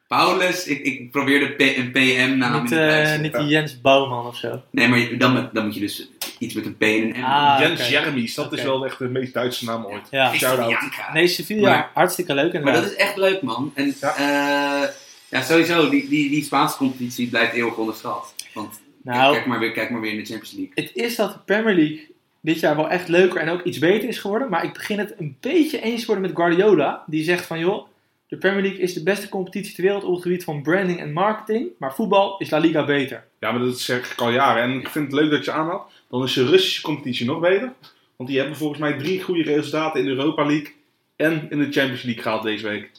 Paulus, 0.08 0.66
ik, 0.66 0.82
ik 0.82 1.10
probeer 1.10 1.40
de 1.40 1.46
P- 1.64 1.76
een 1.76 1.90
PM-naam 1.90 2.62
niet 2.62 2.70
in 2.72 2.78
eh, 2.78 3.12
te- 3.14 3.18
niet 3.20 3.32
die 3.32 3.46
Jens 3.46 3.80
Bouwman 3.80 4.26
of 4.26 4.36
zo. 4.36 4.62
Nee, 4.70 4.88
maar 4.88 5.18
dan, 5.18 5.32
moet- 5.32 5.54
dan 5.54 5.64
moet 5.64 5.74
je 5.74 5.80
dus 5.80 6.08
iets 6.38 6.54
met 6.54 6.66
een 6.66 6.76
P 6.76 6.82
en 6.82 6.88
een 7.14 7.20
M. 7.20 7.24
Ah, 7.24 7.56
Jens 7.60 7.80
oké. 7.80 7.88
Jeremy's, 7.90 8.34
dat 8.34 8.52
is 8.52 8.62
wel 8.62 8.84
echt 8.84 8.98
de 8.98 9.08
meest 9.08 9.34
Duitse 9.34 9.64
naam 9.64 9.84
ooit. 9.84 10.06
Ja. 10.10 10.34
Shout-out. 10.34 10.74
Nee, 11.12 11.26
Sevilla, 11.26 11.68
Maar- 11.70 11.90
hartstikke 11.94 12.34
leuk 12.34 12.46
Maar 12.52 12.54
inderdaad. 12.60 12.82
dat 12.82 12.90
is 12.92 12.96
echt 12.96 13.16
leuk, 13.16 13.42
man. 13.42 13.72
En 13.74 13.94
Ja. 14.00 14.14
ja, 14.18 14.90
ja 15.28 15.42
sowieso, 15.42 15.88
die, 15.88 16.08
die, 16.08 16.30
die 16.30 16.44
Spaanse 16.44 16.76
competitie 16.76 17.28
blijft 17.28 17.52
eeuwig 17.52 17.76
onderschat. 17.76 18.34
Want 18.54 18.80
Nou, 19.02 19.34
kijk, 19.34 19.46
maar 19.46 19.58
weer, 19.58 19.72
kijk 19.72 19.90
maar 19.90 20.00
weer 20.00 20.10
in 20.12 20.16
de 20.18 20.24
Champions 20.24 20.52
League. 20.52 20.72
het 20.74 20.90
is 20.94 21.16
dat 21.16 21.32
de 21.32 21.38
Premier 21.44 21.74
League 21.74 22.06
dit 22.40 22.60
jaar 22.60 22.76
wel 22.76 22.90
echt 22.90 23.08
leuker 23.08 23.40
en 23.40 23.48
ook 23.48 23.62
iets 23.62 23.78
beter 23.78 24.08
is 24.08 24.18
geworden. 24.18 24.48
Maar 24.48 24.64
ik 24.64 24.72
begin 24.72 24.98
het 24.98 25.14
een 25.18 25.36
beetje 25.40 25.80
eens 25.80 26.00
te 26.00 26.06
worden 26.06 26.24
met 26.24 26.36
Guardiola. 26.36 27.02
Die 27.06 27.24
zegt 27.24 27.46
van, 27.46 27.58
joh, 27.58 27.86
de 28.34 28.40
Premier 28.40 28.62
League 28.62 28.80
is 28.80 28.94
de 28.94 29.02
beste 29.02 29.28
competitie 29.28 29.74
ter 29.74 29.82
wereld 29.84 30.04
op 30.04 30.12
het 30.14 30.22
gebied 30.22 30.44
van 30.44 30.62
branding 30.62 31.00
en 31.00 31.12
marketing. 31.12 31.68
Maar 31.78 31.94
voetbal 31.94 32.38
is 32.38 32.50
La 32.50 32.58
Liga 32.58 32.84
beter. 32.84 33.24
Ja, 33.40 33.50
maar 33.52 33.60
dat 33.60 33.78
zeg 33.78 34.12
ik 34.12 34.20
al 34.20 34.30
jaren. 34.30 34.62
En 34.62 34.72
ik 34.80 34.88
vind 34.88 35.04
het 35.12 35.20
leuk 35.20 35.30
dat 35.30 35.44
je 35.44 35.50
aanhaalt. 35.52 35.92
Dan 36.10 36.22
is 36.22 36.32
de 36.32 36.46
Russische 36.46 36.82
competitie 36.82 37.26
nog 37.26 37.40
beter. 37.40 37.72
Want 38.16 38.28
die 38.28 38.38
hebben 38.38 38.56
volgens 38.56 38.80
mij 38.80 38.92
drie 38.98 39.22
goede 39.22 39.42
resultaten 39.42 40.00
in 40.00 40.06
de 40.06 40.12
Europa 40.12 40.44
League 40.46 40.72
en 41.16 41.46
in 41.50 41.58
de 41.58 41.72
Champions 41.72 42.02
League 42.02 42.22
gehaald 42.22 42.42
deze 42.42 42.68
week. 42.68 42.90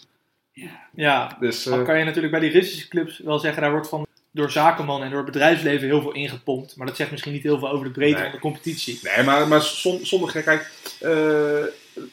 Ja, 0.95 1.37
Dus, 1.39 1.65
eh, 1.65 1.73
dan 1.73 1.83
kan 1.85 1.97
je 1.97 2.03
natuurlijk 2.05 2.31
bij 2.31 2.41
die 2.41 2.51
Russische 2.51 2.87
clubs 2.87 3.19
wel 3.19 3.39
zeggen, 3.39 3.61
daar 3.61 3.71
wordt 3.71 3.89
van 3.89 4.05
door 4.31 4.51
zakenman 4.51 5.03
en 5.03 5.09
door 5.09 5.17
het 5.23 5.31
bedrijfsleven 5.31 5.87
heel 5.87 6.01
veel 6.01 6.13
ingepompt. 6.13 6.75
Maar 6.75 6.87
dat 6.87 6.95
zegt 6.95 7.11
misschien 7.11 7.31
niet 7.33 7.43
heel 7.43 7.59
veel 7.59 7.69
over 7.69 7.85
de 7.85 7.91
breedte 7.91 8.13
Nee. 8.15 8.23
van 8.23 8.31
de 8.31 8.39
competitie. 8.39 8.99
nee, 9.15 9.25
maar, 9.25 9.47
maar 9.47 9.61
zon- 9.61 10.05
zonder 10.05 10.29
gekheid. 10.29 10.67
eh, 11.01 11.63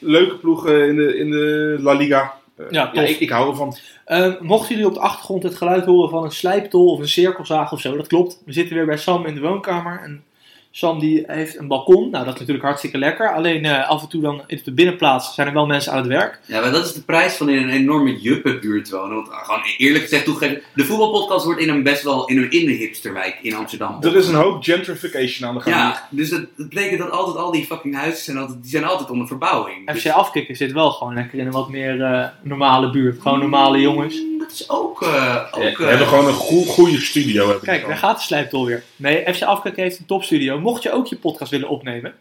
leuke 0.01 0.35
ploegen 0.41 0.89
in 0.89 0.97
de, 0.97 1.17
in 1.19 1.31
de 1.31 1.77
La 1.81 1.93
Liga. 1.93 2.41
Eh, 2.57 2.67
Ja, 2.71 2.91
tof. 2.91 3.09
ik, 3.09 3.21
ik 3.21 3.31
hou 3.31 3.51
ervan. 3.51 3.77
Ehm, 4.05 4.35
mochten 4.41 4.69
jullie 4.69 4.87
op 4.87 4.95
de 4.95 5.01
achtergrond 5.01 5.43
het 5.43 5.55
geluid 5.55 5.85
horen 5.85 6.11
van 6.11 6.25
een 6.25 6.33
slijptol 6.33 6.91
of 6.93 6.99
een 6.99 7.09
cirkelzaag 7.09 7.73
of 7.73 7.81
zo, 7.81 7.97
dat 7.97 8.07
klopt. 8.07 8.43
We 8.45 8.53
zitten 8.53 8.77
weer 8.77 8.87
bij 8.87 8.97
Sam 8.97 9.27
in 9.27 9.35
de 9.35 9.41
woonkamer. 9.41 10.01
En 10.03 10.25
Sam 10.75 10.99
die 10.99 11.25
heeft 11.27 11.59
een 11.59 11.67
balkon. 11.67 12.11
Nou, 12.11 12.25
dat 12.25 12.35
is 12.35 12.41
natuurlijk 12.41 12.67
hartstikke 12.67 12.99
lekker. 12.99 13.35
Alleen 13.35 13.65
eh, 13.65 13.89
af 13.89 14.03
en 14.03 14.09
toe 14.09 14.23
dan 14.23 14.43
in 14.47 14.61
de 14.65 14.73
binnenplaats 14.73 15.35
zijn 15.35 15.47
er 15.47 15.53
wel 15.53 15.67
mensen 15.67 15.93
aan 15.93 15.99
het 15.99 16.07
werk. 16.07 16.41
Ja, 16.47 16.61
maar 16.61 16.71
dat 16.71 16.85
is 16.85 16.93
de 16.93 17.03
prijs 17.03 17.35
van 17.35 17.49
in 17.49 17.63
een 17.63 17.71
enorme 17.71 18.21
juppenbuurt 18.21 18.91
wonen. 18.91 19.15
Want 19.15 19.31
ah, 19.31 19.45
gewoon 19.45 19.61
eerlijk 19.77 20.03
gezegd 20.03 20.25
toegeven, 20.25 20.63
de 20.75 20.85
voetbalpodcast 20.85 21.45
wordt 21.45 21.61
in 21.61 21.69
een 21.69 21.83
best 21.83 22.03
wel 22.03 22.27
in 22.27 22.37
een, 22.37 22.51
in 22.51 22.67
de 22.67 22.73
hipsterwijk 22.73 23.39
in 23.43 23.55
Amsterdam. 23.55 24.03
Er 24.03 24.17
is 24.17 24.29
een 24.29 24.35
hoop 24.35 24.63
gentrification 24.63 25.49
aan 25.49 25.55
de 25.55 25.61
gang. 25.61 25.77
Ja, 25.77 26.09
dus 26.11 26.31
dat, 26.31 26.45
dat 26.57 26.69
betekent 26.69 26.99
dat 26.99 27.11
altijd 27.11 27.37
al 27.37 27.51
die 27.53 27.65
fucking 27.65 27.95
huizen 27.95 28.25
zijn 28.25 28.37
altijd, 28.37 28.63
die 28.63 28.71
zijn 28.71 28.85
altijd 28.85 29.11
onder 29.11 29.27
verbouwing. 29.27 29.93
Dus- 29.93 30.03
FC 30.03 30.09
Afkikken 30.09 30.57
zit 30.57 30.73
wel 30.73 30.91
gewoon 30.91 31.15
lekker 31.15 31.39
in 31.39 31.47
een 31.47 31.53
wat 31.53 31.69
meer 31.69 32.03
eh, 32.03 32.27
normale 32.43 32.91
buurt. 32.91 33.21
Gewoon 33.21 33.39
normale 33.39 33.81
jongens. 33.81 34.23
Dat 34.53 34.61
is 34.61 34.71
ook... 34.71 35.03
eh 35.03 35.45
ook 35.51 35.77
We 35.77 35.85
eh, 35.85 35.89
hebben 35.89 36.07
gewoon 36.07 36.27
een 36.27 36.33
goe- 36.33 36.67
goede 36.67 37.01
studio. 37.01 37.41
hebben 37.43 37.61
we 37.61 37.67
Kijk, 37.67 37.87
daar 37.87 37.97
gaat 37.97 38.17
de 38.17 38.23
slijptol 38.23 38.67
weer. 38.67 38.83
Nee, 38.97 39.35
FC 39.35 39.43
Afkikken 39.43 39.83
heeft 39.83 39.99
een 39.99 40.07
topstudio. 40.07 40.61
Mocht 40.61 40.83
je 40.83 40.93
ook 40.93 41.07
je 41.07 41.17
podcast 41.17 41.51
willen 41.51 41.69
opnemen, 41.69 42.15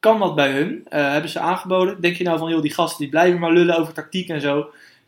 kan 0.00 0.18
dat 0.18 0.34
bij 0.34 0.50
hun. 0.50 0.86
Eh, 0.88 1.10
hebben 1.10 1.30
ze 1.30 1.38
aangeboden. 1.38 2.00
Denk 2.00 2.16
je 2.16 2.24
nou 2.24 2.38
van, 2.38 2.50
joh, 2.50 2.62
die 2.62 2.74
gasten 2.74 2.98
die 2.98 3.08
blijven 3.08 3.40
maar 3.40 3.52
lullen 3.52 3.78
over 3.78 3.92
tactiek 3.92 4.28
en 4.28 4.40
zo. 4.40 4.66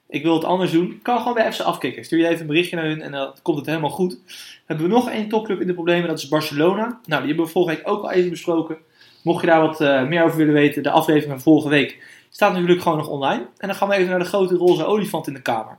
Ik 0.08 0.22
wil 0.22 0.34
het 0.34 0.44
anders 0.44 0.70
doen. 0.70 1.00
Kan 1.02 1.18
gewoon 1.18 1.34
bij 1.34 1.52
FC 1.52 1.60
Afkikken. 1.60 2.04
Stuur 2.04 2.18
je 2.18 2.28
even 2.28 2.40
een 2.40 2.46
berichtje 2.46 2.76
naar 2.76 2.84
hun 2.84 3.02
en 3.02 3.12
dan 3.12 3.34
komt 3.42 3.56
het 3.58 3.66
helemaal 3.66 3.90
goed. 3.90 4.18
Hebben 4.66 4.86
we 4.86 4.92
nog 4.92 5.10
één 5.10 5.28
topclub 5.28 5.60
in 5.60 5.66
de 5.66 5.74
problemen, 5.74 6.08
dat 6.08 6.18
is 6.18 6.28
Barcelona. 6.28 7.00
Nou, 7.04 7.20
die 7.20 7.28
hebben 7.28 7.44
we 7.44 7.50
vorige 7.50 7.76
week 7.76 7.88
ook 7.88 8.02
al 8.02 8.10
even 8.10 8.30
besproken. 8.30 8.76
Mocht 9.22 9.40
je 9.40 9.46
daar 9.46 9.60
wat 9.60 9.80
eh, 9.80 10.04
meer 10.04 10.24
over 10.24 10.36
willen 10.36 10.54
weten, 10.54 10.82
de 10.82 10.90
aflevering 10.90 11.30
van 11.32 11.40
vorige 11.40 11.68
week 11.68 11.98
staat 12.30 12.52
natuurlijk 12.52 12.82
gewoon 12.82 12.98
nog 12.98 13.08
online. 13.08 13.46
En 13.58 13.68
dan 13.68 13.76
gaan 13.76 13.88
we 13.88 13.94
even 13.94 14.08
naar 14.10 14.18
de 14.18 14.24
grote 14.24 14.54
roze 14.54 14.84
olifant 14.84 15.26
in 15.26 15.34
de 15.34 15.42
kamer. 15.42 15.76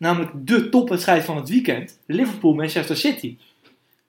Namelijk 0.00 0.30
de 0.34 0.68
topwedstrijd 0.68 1.24
van 1.24 1.36
het 1.36 1.48
weekend. 1.48 1.98
Liverpool-Manchester 2.06 2.96
City. 2.96 3.36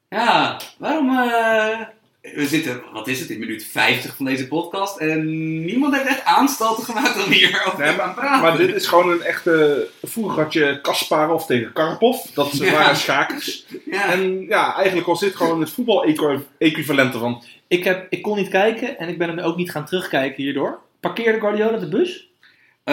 Ja, 0.09 0.59
waarom... 0.77 1.09
eh, 1.09 1.79
we 2.21 2.45
zitten, 2.47 2.81
wat 2.93 3.07
is 3.07 3.19
het, 3.19 3.29
in 3.29 3.39
minuut 3.39 3.65
50 3.65 4.15
van 4.15 4.25
deze 4.25 4.47
podcast. 4.47 4.97
En 4.97 5.25
niemand 5.65 5.95
heeft 5.95 6.07
echt 6.07 6.23
aanstalten 6.25 6.83
gemaakt 6.83 7.25
om 7.25 7.31
hier 7.31 7.63
over 7.67 7.79
Nee, 7.79 7.93
te 7.95 7.99
gaan 8.01 8.13
praten. 8.13 8.41
Maar 8.41 8.57
dit 8.57 8.75
is 8.75 8.87
gewoon 8.87 9.09
een 9.11 9.21
echte... 9.21 9.87
Vroeger 10.01 10.43
had 10.43 10.53
je 10.53 10.79
Kasparov 10.81 11.45
tegen 11.45 11.73
Karpov. 11.73 12.25
Dat 12.33 12.57
Ja. 12.57 12.71
waren 12.71 12.95
schakers. 12.95 13.65
ja. 13.85 14.11
En 14.11 14.41
ja, 14.41 14.75
eigenlijk 14.75 15.07
was 15.07 15.19
dit 15.19 15.35
gewoon 15.35 15.59
het 15.59 15.69
voetbal-equivalent 15.69 17.13
ervan. 17.13 17.43
Ik, 17.67 17.83
heb, 17.83 18.07
ik 18.09 18.21
kon 18.21 18.37
niet 18.37 18.49
kijken 18.49 18.97
en 18.99 19.07
ik 19.09 19.17
ben 19.17 19.27
hem 19.29 19.39
ook 19.39 19.55
niet 19.57 19.71
gaan 19.71 19.85
terugkijken 19.85 20.43
hierdoor. 20.43 20.79
Parkeerde 20.99 21.39
Guardiola 21.39 21.77
de 21.77 21.87
bus? 21.87 22.29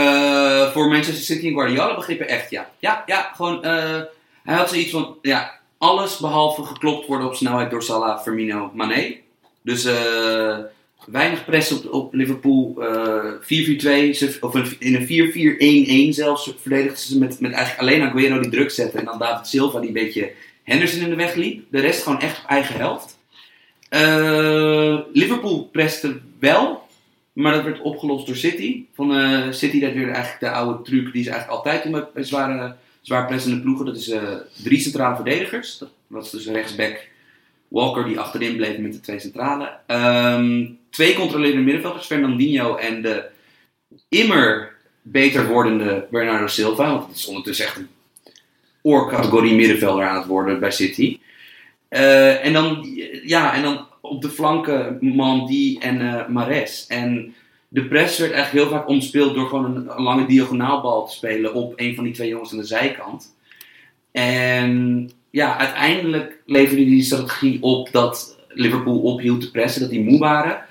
Eh, 0.03 0.73
voor 0.73 0.89
Manchester 0.89 1.25
City 1.25 1.47
en 1.47 1.53
Guardiola 1.53 1.95
begrippen 1.95 2.29
echt, 2.29 2.51
ja. 2.51 2.71
Ja, 2.79 3.03
ja, 3.07 3.33
gewoon... 3.35 3.65
eh, 3.65 4.01
hij 4.45 4.57
had 4.57 4.69
zoiets 4.69 4.91
van, 4.91 5.17
ja, 5.23 5.59
alles 5.79 6.19
behalve 6.19 6.63
geklopt 6.65 7.07
worden 7.07 7.27
op 7.27 7.35
snelheid 7.35 7.71
door 7.71 7.83
Salah, 7.83 8.23
Firmino, 8.23 8.71
Mané. 8.75 9.15
Dus 9.63 9.85
eh, 9.85 10.57
weinig 11.07 11.45
press 11.45 11.73
op, 11.73 11.93
op 11.93 12.15
Liverpool. 12.15 12.75
eh 12.81 13.33
4-4-2, 13.43 14.11
ze- 14.15 14.37
of 14.41 14.55
in 14.79 14.95
een 14.95 15.07
4-4-1-1 16.13 16.15
zelfs 16.15 16.53
verdedigden 16.61 16.99
ze 16.99 17.19
met, 17.19 17.41
met 17.41 17.53
eigenlijk 17.53 17.81
alleen 17.83 18.09
Aguero 18.09 18.41
die 18.41 18.51
druk 18.51 18.71
zetten. 18.71 18.99
En 18.99 19.05
dan 19.05 19.19
David 19.19 19.47
Silva 19.47 19.79
die 19.79 19.89
een 19.89 19.95
beetje 19.95 20.33
Henderson 20.63 21.01
in 21.01 21.09
de 21.11 21.17
weg 21.17 21.35
liep. 21.35 21.65
De 21.71 21.81
rest 21.81 22.03
gewoon 22.03 22.21
echt 22.21 22.39
op 22.43 22.49
eigen 22.51 22.77
helft. 22.77 23.19
Liverpool 25.13 25.69
preste 25.73 26.21
wel, 26.41 26.87
maar 27.39 27.53
dat 27.53 27.65
werd 27.65 27.81
opgelost 27.81 28.27
door 28.27 28.37
City. 28.37 28.85
Van 28.95 29.15
eh, 29.17 29.53
City, 29.53 29.81
dat 29.81 29.93
weer 29.93 30.11
eigenlijk 30.11 30.41
de 30.41 30.51
oude 30.51 30.83
truc 30.83 31.13
die 31.13 31.23
ze 31.23 31.31
eigenlijk 31.31 31.59
altijd 31.59 31.83
doen 31.83 31.93
met 31.93 32.29
zware, 32.29 32.75
zwaar 33.01 33.27
pressende 33.27 33.61
ploegen. 33.61 33.87
Dat 33.87 33.97
is 33.97 34.09
eh, 34.09 34.35
drie 34.63 34.81
centrale 34.81 35.15
verdedigers. 35.15 35.79
Dat 35.79 35.91
was 36.07 36.31
dus 36.31 36.47
rechtsback 36.47 37.09
Walker 37.69 38.05
die 38.05 38.21
achterin 38.21 38.57
bleef 38.57 38.79
met 38.79 38.93
de 38.93 39.01
twee 39.01 39.19
centrale. 39.19 39.71
Ehm, 39.87 40.67
twee 40.91 41.15
controlerende 41.15 41.63
middenvelders, 41.63 42.07
Fernandinho 42.07 42.77
en 42.77 43.03
de 43.03 43.25
immer 44.09 44.73
beter 45.03 45.47
wordende 45.47 46.07
Bernardo 46.11 46.47
Silva. 46.47 46.91
Want 46.91 47.07
het 47.07 47.17
is 47.17 47.27
ondertussen 47.27 47.67
echt 47.67 47.77
een 47.77 47.89
oorcategorie 48.83 49.55
middenvelder 49.55 50.09
aan 50.09 50.17
het 50.17 50.27
worden 50.27 50.61
bij 50.61 50.71
City. 50.71 51.19
Eh, 51.89 52.45
en, 52.45 52.53
dan, 52.53 52.87
ja, 53.25 53.55
en 53.55 53.63
dan 53.63 53.88
op 54.09 54.23
de 54.23 54.31
flanken 54.31 54.99
Mandy 55.01 55.77
en 55.81 56.01
eh 56.01 56.29
Mares. 56.29 56.87
En 56.87 57.35
de 57.69 57.85
press 57.85 58.19
werd 58.19 58.33
eigenlijk 58.33 58.65
heel 58.65 58.79
vaak 58.79 58.89
omspeeld 58.89 59.35
door 59.35 59.49
gewoon 59.49 59.65
een, 59.65 59.97
een 59.97 60.03
lange 60.03 60.27
diagonaalbal 60.27 61.07
te 61.07 61.15
spelen 61.15 61.55
op 61.55 61.73
een 61.77 61.95
van 61.95 62.05
die 62.05 62.13
twee 62.13 62.29
jongens 62.29 62.53
aan 62.53 62.59
de 62.59 62.65
zijkant. 62.65 63.37
En 64.13 65.11
ja, 65.31 65.57
uiteindelijk 65.59 66.43
leverde 66.47 66.85
die 66.85 67.03
strategie 67.03 67.63
op 67.63 67.93
dat 67.93 68.39
Liverpool 68.49 68.99
ophield 68.99 69.41
te 69.41 69.51
pressen, 69.51 69.81
dat 69.81 69.91
die 69.91 70.05
moe 70.05 70.19
waren. 70.19 70.67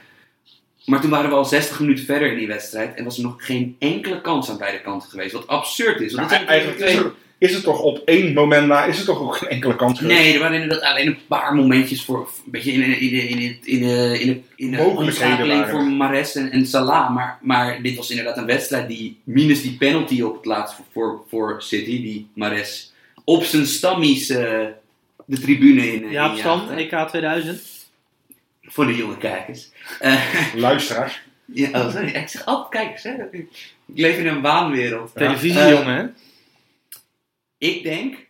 Maar 0.85 1.01
toen 1.01 1.09
waren 1.09 1.29
we 1.29 1.35
al 1.35 1.45
60 1.45 1.79
minuten 1.79 2.05
verder 2.05 2.31
in 2.31 2.37
die 2.37 2.47
wedstrijd 2.47 2.95
en 2.95 3.03
was 3.03 3.17
er 3.17 3.23
nog 3.23 3.45
geen 3.45 3.75
enkele 3.79 4.21
kans 4.21 4.49
aan 4.49 4.57
beide 4.57 4.81
kanten 4.81 5.09
geweest. 5.09 5.33
Wat 5.33 5.47
absurd 5.47 6.01
is. 6.01 6.13
Want 6.13 6.29
Nou, 6.29 6.45
eigenlijk 6.45 6.79
er, 6.79 7.13
is 7.37 7.53
er 7.53 7.63
toch 7.63 7.79
op 7.81 8.01
één 8.05 8.33
moment 8.33 8.67
na, 8.67 8.83
is 8.85 8.99
er 8.99 9.05
toch 9.05 9.19
ook 9.21 9.35
geen 9.35 9.49
enkele 9.49 9.75
kans 9.75 9.99
geweest? 9.99 10.19
Nee, 10.19 10.33
er 10.33 10.39
waren 10.39 10.61
inderdaad 10.61 10.89
alleen 10.91 11.07
een 11.07 11.17
paar 11.27 11.55
momentjes 11.55 12.03
voor. 12.03 12.17
Een 12.45 12.51
beetje 12.51 12.71
in, 12.71 12.81
in, 12.83 12.99
in, 13.11 13.27
in, 13.29 13.39
in, 13.39 13.59
in, 13.63 13.79
de- 13.87 14.19
in, 14.19 14.27
de- 14.27 14.41
in 14.55 14.71
de 14.71 14.77
Mogelijkheden 14.77 14.97
omschakeling 15.05 15.59
waren 15.59 15.69
voor 15.69 15.83
Mares 15.83 16.35
en, 16.35 16.51
en 16.51 16.65
Salah. 16.65 17.13
Maar, 17.13 17.37
maar 17.41 17.81
dit 17.81 17.95
was 17.95 18.09
inderdaad 18.09 18.37
een 18.37 18.45
wedstrijd 18.45 18.87
die, 18.87 19.19
minus 19.23 19.61
die 19.61 19.77
penalty 19.77 20.21
op 20.21 20.35
het 20.35 20.45
laatst 20.45 20.75
voor, 20.75 20.85
voor, 20.93 21.23
voor 21.29 21.61
City, 21.61 22.01
die 22.01 22.27
Mares 22.33 22.93
op 23.23 23.43
zijn 23.43 23.65
stammies 23.65 24.29
eh, 24.29 24.65
de 25.25 25.39
tribune 25.39 25.93
in. 25.93 26.09
Ja, 26.11 26.35
Stam, 26.35 26.59
injaagde. 26.69 26.97
EK 26.97 27.07
2000. 27.07 27.61
Voor 28.61 28.85
de 28.85 28.95
jonge 28.95 29.17
kijkers. 29.17 29.69
Eh, 29.99 30.21
Luisteraars. 30.55 31.21
Ja, 31.45 31.69
oh, 31.71 31.91
sorry. 31.91 32.07
Ik 32.07 32.27
zeg 32.27 32.45
altijd, 32.45 32.69
kijk 32.83 32.93
eens, 32.93 33.03
hè. 33.03 33.37
Ik 33.37 33.47
leef 33.95 34.17
in 34.17 34.27
een 34.27 34.41
waanwereld. 34.41 35.11
Televisie, 35.15 35.59
Eh, 35.59 35.69
jongen, 35.69 35.95
hè? 35.95 36.03
Ik 37.57 37.83
denk 37.83 38.25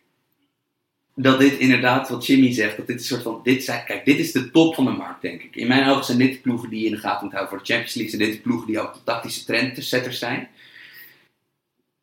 dat 1.16 1.40
dit 1.40 1.58
inderdaad, 1.58 2.10
wat 2.10 2.26
Jimmy 2.26 2.54
zegt, 2.54 2.78
dat 2.78 2.88
dit 2.88 3.00
een 3.00 3.06
soort 3.06 3.22
van, 3.22 3.40
dit 3.44 3.64
zijn, 3.64 3.86
kijk, 3.86 4.06
dit 4.06 4.20
is 4.20 4.32
de 4.32 4.52
top 4.52 4.76
van 4.76 4.86
de 4.86 4.92
markt, 4.92 5.22
denk 5.22 5.42
ik. 5.42 5.56
In 5.56 5.68
mijn 5.68 5.90
ogen 5.90 6.06
zijn 6.06 6.18
dit 6.18 6.34
de 6.34 6.40
ploegen 6.40 6.70
die 6.70 6.80
je 6.80 6.86
in 6.86 6.92
de 6.92 6.98
gaten 6.98 7.24
moet 7.24 7.34
houden 7.34 7.50
voor 7.50 7.66
de 7.66 7.74
Champions 7.74 7.96
League. 7.96 8.16
Zijn 8.16 8.30
dit 8.30 8.38
de 8.38 8.50
ploegen 8.50 8.68
die 8.68 8.80
ook 8.80 8.94
de 8.94 9.04
tactische 9.04 9.46
trendsetters 9.46 10.20
zijn. 10.20 10.50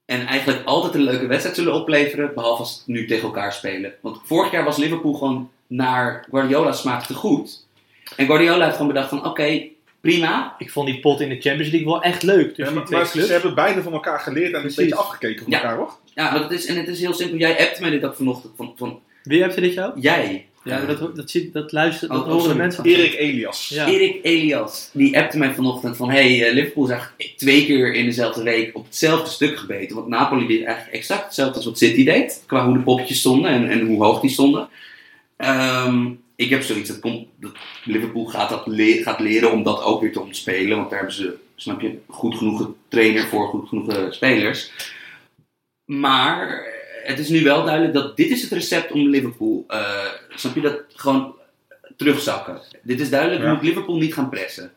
En 0.05 0.27
eigenlijk 0.27 0.65
altijd 0.65 0.95
een 0.95 1.03
leuke 1.03 1.27
wedstrijd 1.27 1.57
zullen 1.57 1.75
opleveren, 1.75 2.35
behalve 2.35 2.63
als 2.63 2.75
ze 2.85 2.91
nu 2.91 3.07
tegen 3.07 3.25
elkaar 3.25 3.53
spelen. 3.53 3.95
Want 4.01 4.21
vorig 4.25 4.53
jaar 4.53 4.65
was 4.65 4.77
Liverpool 4.77 5.15
gewoon 5.15 5.51
naar 5.67 6.27
Guardiola's 6.31 6.81
smaak 6.81 7.07
te 7.07 7.15
goed. 7.15 7.67
En 8.17 8.27
Guardiola 8.27 8.65
heeft 8.65 8.77
gewoon 8.77 8.93
bedacht 8.93 9.09
van, 9.09 9.25
oké, 9.25 9.69
prima. 10.11 10.55
Ik 10.59 10.71
vond 10.71 10.87
die 10.87 11.01
pot 11.01 11.21
in 11.21 11.29
de 11.29 11.41
Champions 11.41 11.71
League 11.73 11.89
wel 11.89 12.03
echt 12.03 12.23
leuk. 12.23 12.57
Ja, 12.57 12.65
maar, 12.65 12.75
die 12.75 12.83
twee 12.85 12.99
maar 12.99 13.09
ze 13.27 13.33
hebben 13.33 13.55
beide 13.55 13.83
van 13.83 13.93
elkaar 13.93 14.19
geleerd 14.21 14.53
en 14.55 14.65
een 14.65 14.73
beetje 14.77 14.95
afgekeken 14.95 15.43
van 15.43 15.53
Ja. 15.53 15.63
elkaar, 15.63 15.77
hoor. 15.77 15.93
Ja, 16.15 16.31
maar 16.31 16.41
dat 16.41 16.51
is, 16.53 16.67
en 16.67 16.77
het 16.77 16.89
is 16.89 17.01
heel 17.01 17.15
simpel. 17.15 17.39
Jij 17.39 17.59
appte 17.67 17.81
mij 17.81 17.91
dit 17.91 18.05
ook 18.05 18.15
vanochtend 18.15 18.53
van, 18.57 18.73
van 18.77 19.01
Wie 19.23 19.43
hebt 19.43 19.55
er 19.57 19.63
dit 19.63 19.75
jou? 19.75 20.01
jij. 20.01 20.47
Ja, 20.65 20.85
dat, 20.85 21.17
dat, 21.17 21.31
zit, 21.31 21.53
dat 21.53 21.73
luistert, 21.73 22.11
dat 22.11 22.21
Oh, 22.25 22.33
horen 22.33 22.49
de 22.49 22.55
mensen. 22.55 22.85
Erik 22.85 23.15
Elias. 23.15 23.69
Ja. 23.69 23.87
Erik 23.87 24.19
Elias, 24.23 24.91
die 24.93 25.19
appte 25.19 25.39
mij 25.39 25.55
vanochtend 25.55 25.97
van... 25.97 26.11
Hey, 26.11 26.47
eh, 26.47 26.53
Liverpool 26.53 26.85
is 26.85 26.91
eigenlijk 26.91 27.33
twee 27.37 27.67
keer 27.67 27.95
in 27.95 28.05
dezelfde 28.05 28.43
week 28.43 28.77
op 28.77 28.85
hetzelfde 28.85 29.31
stuk 29.31 29.59
gebeten. 29.59 29.97
Want 29.97 30.09
Napoli 30.09 30.47
deed 30.47 30.65
eigenlijk 30.65 30.97
exact 30.97 31.25
hetzelfde 31.25 31.57
als 31.57 31.65
wat 31.65 31.79
City 31.79 32.05
deed. 32.05 32.43
Qua 32.47 32.65
hoe 32.67 32.75
de 32.77 32.83
poppetjes 32.83 33.19
stonden 33.19 33.51
en, 33.51 33.71
en 33.71 33.87
hoe 33.87 34.05
hoog 34.05 34.21
die 34.21 34.31
stonden. 34.31 34.69
Ehm, 35.37 36.07
ik 36.37 36.51
heb 36.51 36.63
zoiets, 36.63 36.89
dat, 36.89 36.99
komt, 37.01 37.27
dat 37.41 37.53
Liverpool 37.85 38.25
gaat, 38.25 38.49
dat 38.51 38.67
le- 38.67 39.03
gaat 39.03 39.21
leren 39.21 39.53
om 39.53 39.63
dat 39.63 39.83
ook 39.83 40.01
weer 40.01 40.13
te 40.13 40.21
ontspelen. 40.21 40.77
Want 40.77 40.91
daar 40.91 40.99
hebben 40.99 41.17
ze, 41.17 41.35
snap 41.57 41.81
je, 41.81 41.99
goed 42.09 42.35
genoeg 42.39 42.71
trainer 42.89 43.27
voor, 43.27 43.49
goed 43.49 43.69
genoeg 43.69 43.89
eh, 43.89 44.11
spelers. 44.11 44.71
Maar 45.85 46.67
het 47.05 47.19
is 47.19 47.29
nu 47.29 47.43
wel 47.43 47.65
duidelijk 47.65 47.95
dat 47.95 48.17
dit 48.17 48.31
is 48.31 48.43
het 48.43 48.53
recept 48.53 48.93
om 48.93 49.09
Liverpool, 49.09 49.65
eh, 49.69 50.05
snap 50.35 50.55
je, 50.55 50.61
dat 50.61 50.81
gewoon 50.95 51.35
terugzakken. 51.97 52.61
Dit 52.83 53.01
is 53.01 53.11
duidelijk, 53.11 53.41
Ja. 53.43 53.47
je 53.49 53.55
moet 53.55 53.65
Liverpool 53.65 53.97
niet 53.97 54.15
gaan 54.15 54.29
pressen. 54.29 54.73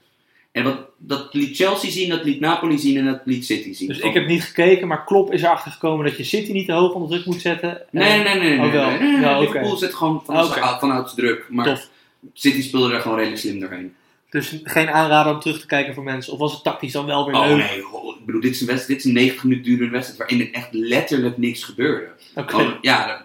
En 0.57 0.63
wat, 0.63 0.77
dat 0.97 1.33
liet 1.33 1.55
Chelsea 1.55 1.89
zien, 1.89 2.09
dat 2.09 2.23
liet 2.23 2.39
Napoli 2.39 2.77
zien 2.77 2.97
en 2.97 3.05
dat 3.05 3.19
liet 3.25 3.45
City 3.45 3.73
zien. 3.73 3.87
Dus 3.87 3.99
ik 3.99 4.13
heb 4.13 4.27
niet 4.27 4.43
gekeken, 4.43 4.87
maar 4.87 5.05
Klopp 5.05 5.33
is 5.33 5.41
erachter 5.41 5.71
gekomen 5.71 6.05
dat 6.05 6.17
je 6.17 6.23
City 6.23 6.51
niet 6.51 6.65
te 6.65 6.71
hoog 6.73 6.93
onder 6.93 7.09
druk 7.09 7.25
moet 7.25 7.41
zetten. 7.41 7.69
En- 7.79 7.85
Nee, 7.91 8.23
nee, 8.23 8.39
nee, 8.39 8.49
nee. 8.49 8.57
Oh, 8.57 8.99
nee, 8.99 9.19
wel. 9.21 9.31
nee. 9.39 9.39
Liverpool 9.39 9.77
zit 9.77 9.93
gewoon 9.95 10.23
vanuit 10.25 11.15
druk. 11.15 11.45
Maar. 11.49 11.87
City 12.33 12.61
speelde 12.61 12.93
er 12.93 13.01
gewoon 13.01 13.17
redelijk 13.17 13.41
slim 13.41 13.59
doorheen. 13.59 13.93
Dus 14.29 14.59
geen 14.63 14.89
aanrader 14.89 15.33
om 15.33 15.39
terug 15.39 15.59
te 15.59 15.65
kijken 15.65 15.93
voor 15.93 16.03
mensen. 16.03 16.33
Of 16.33 16.39
was 16.39 16.53
het 16.53 16.63
tactisch 16.63 16.91
dan 16.91 17.05
wel 17.05 17.25
weer 17.25 17.35
Oh 17.35 17.47
leuk? 17.47 17.57
nee, 17.57 17.77
ik 17.77 18.25
bedoel, 18.25 18.41
dit 18.41 18.51
is 18.51 18.61
een, 18.61 18.67
wedstrijd, 18.67 18.87
dit 18.87 18.97
is 18.97 19.05
een 19.05 19.13
90 19.23 19.43
minuten 19.43 19.63
durende 19.71 19.91
wedstrijd 19.91 20.19
waarin 20.19 20.47
er 20.47 20.53
echt 20.53 20.67
letterlijk 20.73 21.37
niks 21.37 21.63
gebeurde. 21.63 22.07
Oké. 22.35 22.77
Ja, 22.81 23.23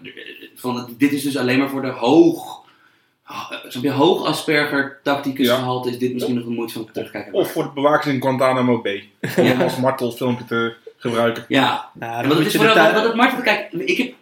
van, 0.54 0.94
dit 0.98 1.12
is 1.12 1.22
dus 1.22 1.36
alleen 1.36 1.58
maar 1.58 1.68
voor 1.70 1.82
de 1.82 1.88
hoog, 1.90 2.61
oh, 3.32 3.82
je, 3.82 3.90
hoog 3.90 4.26
Asperger 4.26 4.98
tacticus 5.02 5.46
Ja. 5.46 5.56
gehalte 5.56 5.90
is 5.90 5.98
dit 5.98 6.12
misschien 6.12 6.34
nog 6.34 6.44
een 6.46 6.52
moeite 6.54 6.72
van 6.72 6.88
terugkijken. 6.92 7.32
Of 7.32 7.52
voor 7.52 7.62
de 7.62 7.70
bewakers 7.74 8.06
in 8.14 8.20
Guantanamo 8.20 8.80
Bay. 8.82 9.08
Om 9.36 9.44
Ja. 9.44 9.62
als 9.62 9.76
martelfilmpje 9.76 10.44
te 10.44 10.74
gebruiken. 10.96 11.44
ja, 11.48 11.90
Nou, 11.94 12.34
het 12.34 12.46
is 12.46 12.56
vooral, 12.56 12.92
wat, 12.92 13.04
het 13.04 13.14
maakt, 13.14 13.42
kijk, 13.42 13.72
ik 13.72 13.96
heb, 13.98 14.12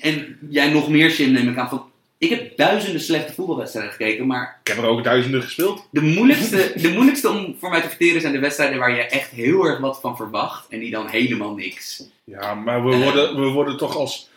en 0.00 0.38
jij 0.50 0.70
nog 0.72 0.88
meer 0.88 1.10
Jim 1.10 1.32
neem 1.32 1.48
ik 1.48 1.56
aan, 1.58 1.68
van, 1.68 1.82
ik 2.18 2.30
heb 2.30 2.56
duizenden 2.56 3.00
slechte 3.00 3.32
voetbalwedstrijden 3.32 3.92
gekeken, 3.92 4.26
maar 4.26 4.58
Ik 4.62 4.68
heb 4.68 4.76
er 4.84 4.88
ook 4.88 5.04
duizenden 5.04 5.42
gespeeld. 5.42 5.88
de 5.90 6.00
moeilijkste, 6.00 6.72
de 6.76 6.88
moeilijkste 6.92 7.28
om 7.28 7.56
voor 7.60 7.70
mij 7.70 7.80
te 7.80 7.88
verteren 7.88 8.20
zijn 8.20 8.32
de 8.32 8.38
wedstrijden 8.38 8.78
waar 8.78 8.94
je 8.94 9.02
echt 9.02 9.30
heel 9.30 9.64
erg 9.66 9.78
wat 9.78 10.00
van 10.00 10.16
verwacht 10.16 10.68
en 10.68 10.78
die 10.78 10.90
dan 10.90 11.06
helemaal 11.08 11.54
niks. 11.54 12.02
Ja, 12.24 12.54
maar 12.54 12.84
we 12.84 12.96
worden, 12.96 13.40
we 13.40 13.46
worden 13.46 13.76
toch 13.76 13.96
als 13.96 14.28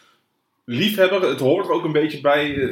liefhebber, 0.65 1.21
het 1.21 1.39
hoort 1.39 1.65
er 1.65 1.71
ook 1.71 1.83
een 1.83 1.91
beetje 1.91 2.21
bij, 2.21 2.55
eh, 2.55 2.69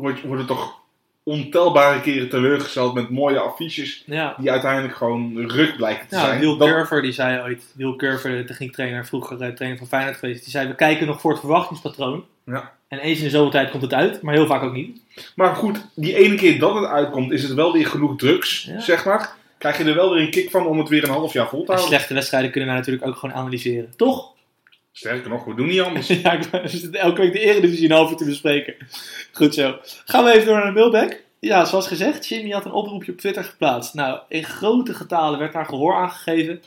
word- 0.00 0.22
worden 0.22 0.46
toch 0.46 0.74
ontelbare 1.22 2.00
keren 2.00 2.28
teleurgesteld 2.28 2.94
met 2.94 3.10
mooie 3.10 3.38
affiches 3.38 4.02
Ja. 4.06 4.34
die 4.38 4.50
uiteindelijk 4.50 4.94
gewoon 4.96 5.46
ruk 5.50 5.76
blijken 5.76 6.08
te 6.08 6.14
Ja, 6.16 6.24
zijn. 6.24 6.40
Wil 6.40 6.56
Dat- 6.56 6.68
Curver, 6.68 7.02
die 7.02 7.12
zei 7.12 7.40
ooit, 7.42 7.72
Wil 7.74 7.96
Curver, 7.96 8.30
de 8.30 8.44
techniektrainer, 8.44 9.06
vroeger 9.06 9.40
eh, 9.42 9.48
trainer 9.48 9.78
van 9.78 9.86
Feyenoord 9.86 10.16
geweest, 10.16 10.42
die 10.42 10.50
zei, 10.50 10.68
we 10.68 10.74
kijken 10.74 11.06
nog 11.06 11.20
voor 11.20 11.30
het 11.30 11.40
verwachtingspatroon. 11.40 12.24
Ja. 12.44 12.72
En 12.88 12.98
eens 12.98 13.18
in 13.18 13.24
de 13.24 13.30
zoveel 13.30 13.50
tijd 13.50 13.70
komt 13.70 13.82
het 13.82 13.94
uit, 13.94 14.22
maar 14.22 14.34
heel 14.34 14.46
vaak 14.46 14.62
ook 14.62 14.72
niet. 14.72 15.00
Maar 15.34 15.54
goed, 15.56 15.86
die 15.94 16.14
ene 16.16 16.34
keer 16.34 16.58
dat 16.58 16.74
het 16.74 16.84
uitkomt, 16.84 17.32
is 17.32 17.42
het 17.42 17.52
wel 17.54 17.72
weer 17.72 17.86
genoeg 17.86 18.16
drugs, 18.16 18.64
Ja. 18.64 18.80
zeg 18.80 19.04
maar. 19.04 19.34
Krijg 19.58 19.78
je 19.78 19.84
er 19.84 19.94
wel 19.94 20.10
weer 20.14 20.22
een 20.22 20.30
kick 20.30 20.50
van 20.50 20.66
om 20.66 20.78
het 20.78 20.88
weer 20.88 21.04
een 21.04 21.10
half 21.10 21.32
jaar 21.32 21.48
vol 21.48 21.58
te 21.64 21.66
En 21.66 21.72
houden. 21.72 21.94
slechte 21.94 22.14
wedstrijden 22.14 22.50
kunnen 22.50 22.68
wij 22.68 22.78
natuurlijk 22.78 23.06
ook 23.06 23.16
gewoon 23.16 23.34
analyseren. 23.34 23.92
Toch? 23.96 24.34
Sterker 24.98 25.30
nog, 25.30 25.44
we 25.44 25.54
doen 25.54 25.66
niet 25.66 25.80
anders. 25.80 26.06
ja, 26.22 26.32
ik 26.32 26.42
we 26.42 26.68
zitten 26.68 27.00
elke 27.00 27.20
week 27.20 27.32
de 27.32 27.40
Eredivisie 27.40 27.84
een 27.84 27.96
half 27.96 28.10
uur 28.10 28.16
te 28.16 28.24
bespreken. 28.24 28.74
Goed 29.32 29.54
zo. 29.54 29.78
Gaan 30.04 30.24
we 30.24 30.32
even 30.32 30.46
door 30.46 30.56
naar 30.56 30.66
de 30.66 30.80
mailback. 30.80 31.22
Ja, 31.40 31.64
zoals 31.64 31.86
gezegd, 31.86 32.28
Jimmy 32.28 32.50
had 32.50 32.64
een 32.64 32.72
oproepje 32.72 33.12
op 33.12 33.18
Twitter 33.18 33.44
geplaatst. 33.44 33.94
Nou, 33.94 34.20
in 34.28 34.44
grote 34.44 34.94
getalen 34.94 35.38
werd 35.38 35.52
daar 35.52 35.66
gehoor 35.66 35.94
aangegeven. 35.94 36.62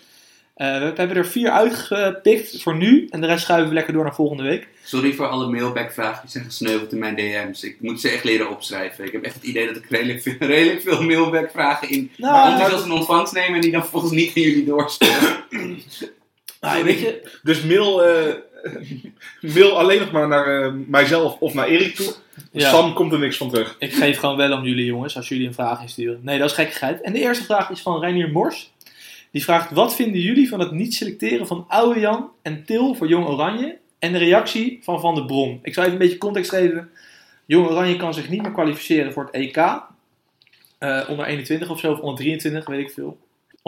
Eh, 0.55 0.80
we 0.80 0.93
hebben 0.95 1.17
er 1.17 1.27
vier 1.27 1.49
uitgepikt 1.49 2.61
voor 2.61 2.75
nu. 2.75 3.07
En 3.09 3.21
de 3.21 3.27
rest 3.27 3.43
schuiven 3.43 3.69
we 3.69 3.73
lekker 3.73 3.93
door 3.93 4.03
naar 4.03 4.15
volgende 4.15 4.43
week. 4.43 4.67
Sorry 4.84 5.13
voor 5.13 5.27
alle 5.27 5.47
mailback-vragen 5.47 6.21
die 6.21 6.32
zijn 6.32 6.43
gesneuveld 6.43 6.91
in 6.91 6.99
mijn 6.99 7.15
DM's. 7.15 7.63
Ik 7.63 7.77
moet 7.80 8.01
ze 8.01 8.09
echt 8.09 8.23
leren 8.23 8.49
opschrijven. 8.49 9.05
Ik 9.05 9.11
heb 9.11 9.23
echt 9.23 9.36
het 9.36 9.43
idee 9.43 9.67
dat 9.67 9.75
ik 9.75 9.89
redelijk 9.89 10.21
veel, 10.21 10.36
redelijk 10.47 10.82
veel 10.82 11.03
mailback-vragen 11.03 11.89
in 11.89 12.11
Nou, 12.17 12.34
maar 12.34 12.51
enthousiast 12.51 12.86
in 12.86 12.91
ontvangst 12.91 13.34
neem 13.34 13.53
en 13.53 13.61
die 13.61 13.71
dan 13.71 13.86
volgens 13.86 14.11
niet 14.11 14.36
aan 14.36 14.43
jullie 14.43 14.65
doorsturen. 14.65 15.43
Nou, 16.62 16.84
weet 16.84 16.99
je, 16.99 17.39
Dus 17.43 17.64
mail, 17.64 18.03
eh, 18.03 18.34
mail 19.41 19.80
alleen 19.80 19.99
nog 19.99 20.12
maar 20.12 20.28
naar 20.28 20.66
eh, 20.66 20.74
mijzelf 20.88 21.38
of 21.39 21.53
naar 21.53 21.68
Erik 21.68 21.95
toe. 21.95 22.14
ja, 22.51 22.70
Sam 22.70 22.93
komt 22.93 23.14
er 23.14 23.20
niks 23.20 23.38
van 23.38 23.49
terug. 23.49 23.76
ik 23.80 23.93
geef 23.93 24.18
gewoon 24.20 24.38
wel 24.38 24.57
om 24.57 24.64
jullie 24.64 24.86
jongens, 24.86 25.16
als 25.16 25.28
jullie 25.30 25.47
een 25.47 25.53
vraag 25.53 25.82
insturen. 25.82 26.20
Nee, 26.24 26.38
dat 26.39 26.49
is 26.49 26.55
gekkigheid. 26.55 27.01
En 27.01 27.14
de 27.14 27.20
eerste 27.20 27.43
vraag 27.43 27.70
is 27.70 27.82
van 27.82 27.99
Reinier 27.99 28.32
Mors. 28.32 28.72
Die 29.32 29.43
vraagt, 29.43 29.72
wat 29.72 29.95
vinden 29.95 30.22
jullie 30.22 30.49
van 30.49 30.60
het 30.60 30.72
niet 30.72 30.93
selecteren 30.93 31.47
van 31.47 31.66
Oude 31.68 31.99
Jan 31.99 32.30
en 32.41 32.64
Til 32.66 32.95
voor 32.95 33.07
Jong 33.07 33.28
Oranje? 33.28 33.78
En 33.99 34.12
de 34.12 34.18
reactie 34.18 34.80
van 34.82 34.99
Van 34.99 35.16
der 35.16 35.26
Brom. 35.26 35.60
Ik 35.64 35.74
zal 35.74 35.84
even 35.84 35.95
een 35.95 36.01
beetje 36.01 36.18
context 36.18 36.49
geven. 36.49 36.89
Jong 37.45 37.68
Oranje 37.70 37.95
kan 37.95 38.14
zich 38.14 38.30
niet 38.30 38.41
meer 38.41 38.51
kwalificeren 38.51 39.14
voor 39.14 39.24
het 39.24 39.34
EK. 39.34 39.57
Eh, 40.78 41.10
onder 41.10 41.26
21 41.26 41.70
of 41.70 41.80
zo, 41.80 41.91
of 41.91 41.99
onder 41.99 42.16
23, 42.16 42.66
weet 42.66 42.80
ik 42.80 42.91
veel. 42.91 43.18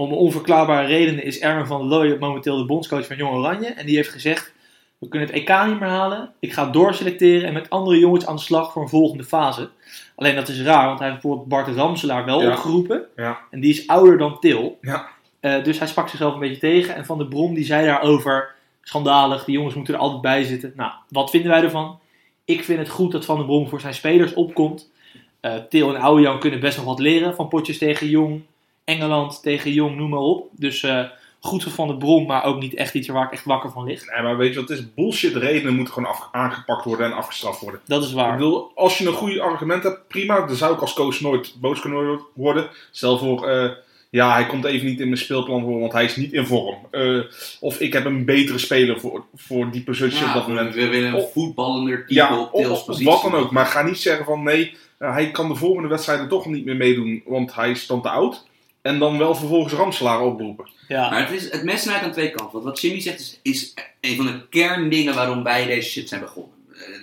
Om 0.01 0.11
onverklaarbare 0.13 0.87
redenen 0.87 1.23
is 1.23 1.39
Erwin 1.39 1.65
van 1.65 1.79
der 1.79 1.87
Looy 1.87 2.17
momenteel 2.19 2.57
de 2.57 2.65
bondscoach 2.65 3.07
van 3.07 3.15
Jong 3.15 3.35
Oranje. 3.35 3.67
En 3.67 3.85
die 3.85 3.95
heeft 3.95 4.09
gezegd, 4.09 4.53
we 4.97 5.07
kunnen 5.07 5.27
het 5.27 5.37
EK 5.37 5.65
niet 5.67 5.79
meer 5.79 5.89
halen. 5.89 6.31
Ik 6.39 6.53
ga 6.53 6.65
doorselecteren 6.65 7.47
en 7.47 7.53
met 7.53 7.69
andere 7.69 7.99
jongens 7.99 8.25
aan 8.25 8.35
de 8.35 8.41
slag 8.41 8.71
voor 8.71 8.81
een 8.81 8.89
volgende 8.89 9.23
fase. 9.23 9.69
Alleen 10.15 10.35
dat 10.35 10.47
is 10.47 10.61
raar, 10.61 10.85
want 10.85 10.99
hij 10.99 11.09
heeft 11.09 11.21
bijvoorbeeld 11.21 11.49
Bart 11.49 11.75
Ramselaar 11.75 12.25
wel 12.25 12.41
Ja. 12.41 12.49
opgeroepen. 12.51 13.03
Ja. 13.15 13.39
En 13.51 13.59
die 13.59 13.69
is 13.73 13.87
ouder 13.87 14.17
dan 14.17 14.39
Til. 14.39 14.77
Ja. 14.81 15.07
Eh, 15.39 15.63
dus 15.63 15.77
hij 15.77 15.87
sprak 15.87 16.09
zichzelf 16.09 16.33
een 16.33 16.39
beetje 16.39 16.57
tegen. 16.57 16.95
En 16.95 17.05
Van 17.05 17.17
der 17.17 17.27
Brom 17.27 17.53
die 17.53 17.65
zei 17.65 17.85
daarover, 17.85 18.55
schandalig, 18.81 19.43
die 19.45 19.55
jongens 19.55 19.75
moeten 19.75 19.93
er 19.93 19.99
altijd 19.99 20.21
bij 20.21 20.43
zitten. 20.43 20.73
Nou, 20.75 20.91
wat 21.09 21.29
vinden 21.29 21.51
wij 21.51 21.63
ervan? 21.63 21.99
Ik 22.45 22.63
vind 22.63 22.79
het 22.79 22.89
goed 22.89 23.11
dat 23.11 23.25
Van 23.25 23.35
der 23.37 23.45
Brom 23.45 23.67
voor 23.67 23.81
zijn 23.81 23.93
spelers 23.93 24.33
opkomt. 24.33 24.91
Eh 25.39 25.55
Til 25.69 25.95
en 25.95 26.01
Oudejan 26.01 26.39
kunnen 26.39 26.59
best 26.59 26.77
nog 26.77 26.85
wat 26.85 26.99
leren 26.99 27.35
van 27.35 27.47
potjes 27.47 27.77
tegen 27.77 28.07
Jong. 28.07 28.41
Engeland 28.83 29.41
tegen 29.41 29.71
Jong, 29.73 29.95
noem 29.97 30.09
maar 30.09 30.19
op. 30.19 30.47
Dus 30.51 30.83
eh, 30.83 31.03
goed 31.39 31.63
Van 31.63 31.87
der 31.87 31.97
Brom, 31.97 32.25
maar 32.25 32.43
ook 32.43 32.59
niet 32.59 32.73
echt 32.75 32.93
iets 32.93 33.07
waar 33.07 33.25
ik 33.25 33.31
echt 33.31 33.45
wakker 33.45 33.71
van 33.71 33.83
lig. 33.85 34.05
Nee, 34.13 34.23
maar 34.23 34.37
weet 34.37 34.53
je 34.53 34.59
wat 34.59 34.69
het 34.69 34.77
is? 34.79 34.93
Bullshit 34.93 35.35
redenen 35.35 35.75
moeten 35.75 35.93
gewoon 35.93 36.09
af- 36.09 36.29
aangepakt 36.31 36.85
worden 36.85 37.05
en 37.05 37.13
afgestraft 37.13 37.61
worden. 37.61 37.81
Dat 37.85 38.03
is 38.03 38.09
Ik 38.09 38.15
waar. 38.15 38.37
bedoel, 38.37 38.71
als 38.75 38.97
je 38.97 39.07
een 39.07 39.13
goede 39.13 39.41
argument 39.41 39.83
hebt, 39.83 40.07
prima. 40.07 40.45
Dan 40.45 40.55
zou 40.55 40.73
ik 40.73 40.81
als 40.81 40.93
coach 40.93 41.21
nooit 41.21 41.55
boos 41.61 41.79
kunnen 41.79 42.19
worden. 42.33 42.69
Stel 42.91 43.17
voor, 43.17 43.47
eh, 43.47 43.69
ja, 44.09 44.33
hij 44.33 44.45
komt 44.45 44.65
even 44.65 44.85
niet 44.87 44.99
in 44.99 45.05
mijn 45.07 45.19
speelplan 45.19 45.61
voor, 45.61 45.79
want 45.79 45.91
hij 45.91 46.03
is 46.03 46.15
niet 46.15 46.33
in 46.33 46.45
vorm. 46.45 46.77
Eh, 46.91 47.19
of 47.59 47.79
ik 47.79 47.93
heb 47.93 48.05
een 48.05 48.25
betere 48.25 48.57
speler 48.57 48.99
voor, 48.99 49.23
voor 49.35 49.71
die 49.71 49.83
positie 49.83 50.27
op 50.27 50.33
dat 50.33 50.47
moment. 50.47 50.73
we 50.75 50.87
willen 50.87 51.07
een 51.09 51.15
Of- 51.15 51.31
voetballender 51.31 51.97
type 51.99 52.13
Ja, 52.13 52.39
op 52.39 52.53
of, 52.53 52.61
Tils 52.61 52.71
of 52.79 52.85
positie. 52.85 53.11
wat 53.11 53.21
dan 53.21 53.35
ook. 53.35 53.51
Maar 53.51 53.65
ga 53.65 53.81
niet 53.81 53.97
zeggen 53.97 54.25
van 54.25 54.43
nee, 54.43 54.75
hij 54.97 55.31
kan 55.31 55.47
de 55.47 55.55
volgende 55.55 55.87
wedstrijden 55.87 56.27
toch 56.27 56.45
niet 56.45 56.65
meer 56.65 56.75
meedoen, 56.75 57.21
want 57.25 57.55
hij 57.55 57.69
is 57.71 57.87
dan 57.87 58.01
te 58.01 58.09
oud. 58.09 58.49
En 58.81 58.99
dan 58.99 59.17
wel 59.17 59.35
vervolgens 59.35 59.73
Ramselaar 59.73 60.21
oproepen. 60.21 60.69
Ja. 60.87 61.09
Maar 61.09 61.19
het, 61.27 61.31
is, 61.41 61.51
het 61.51 61.63
mes 61.63 61.81
snijdt 61.81 62.03
aan 62.03 62.11
twee 62.11 62.29
kanten. 62.29 62.51
Want 62.51 62.63
wat 62.63 62.81
Jimmy 62.81 62.99
zegt 62.99 63.19
is, 63.19 63.39
is 63.41 63.73
een 64.01 64.15
van 64.15 64.25
de 64.25 64.47
kerndingen 64.49 65.15
waarom 65.15 65.43
wij 65.43 65.65
deze 65.65 65.89
shit 65.89 66.09
zijn 66.09 66.21
begonnen. 66.21 66.53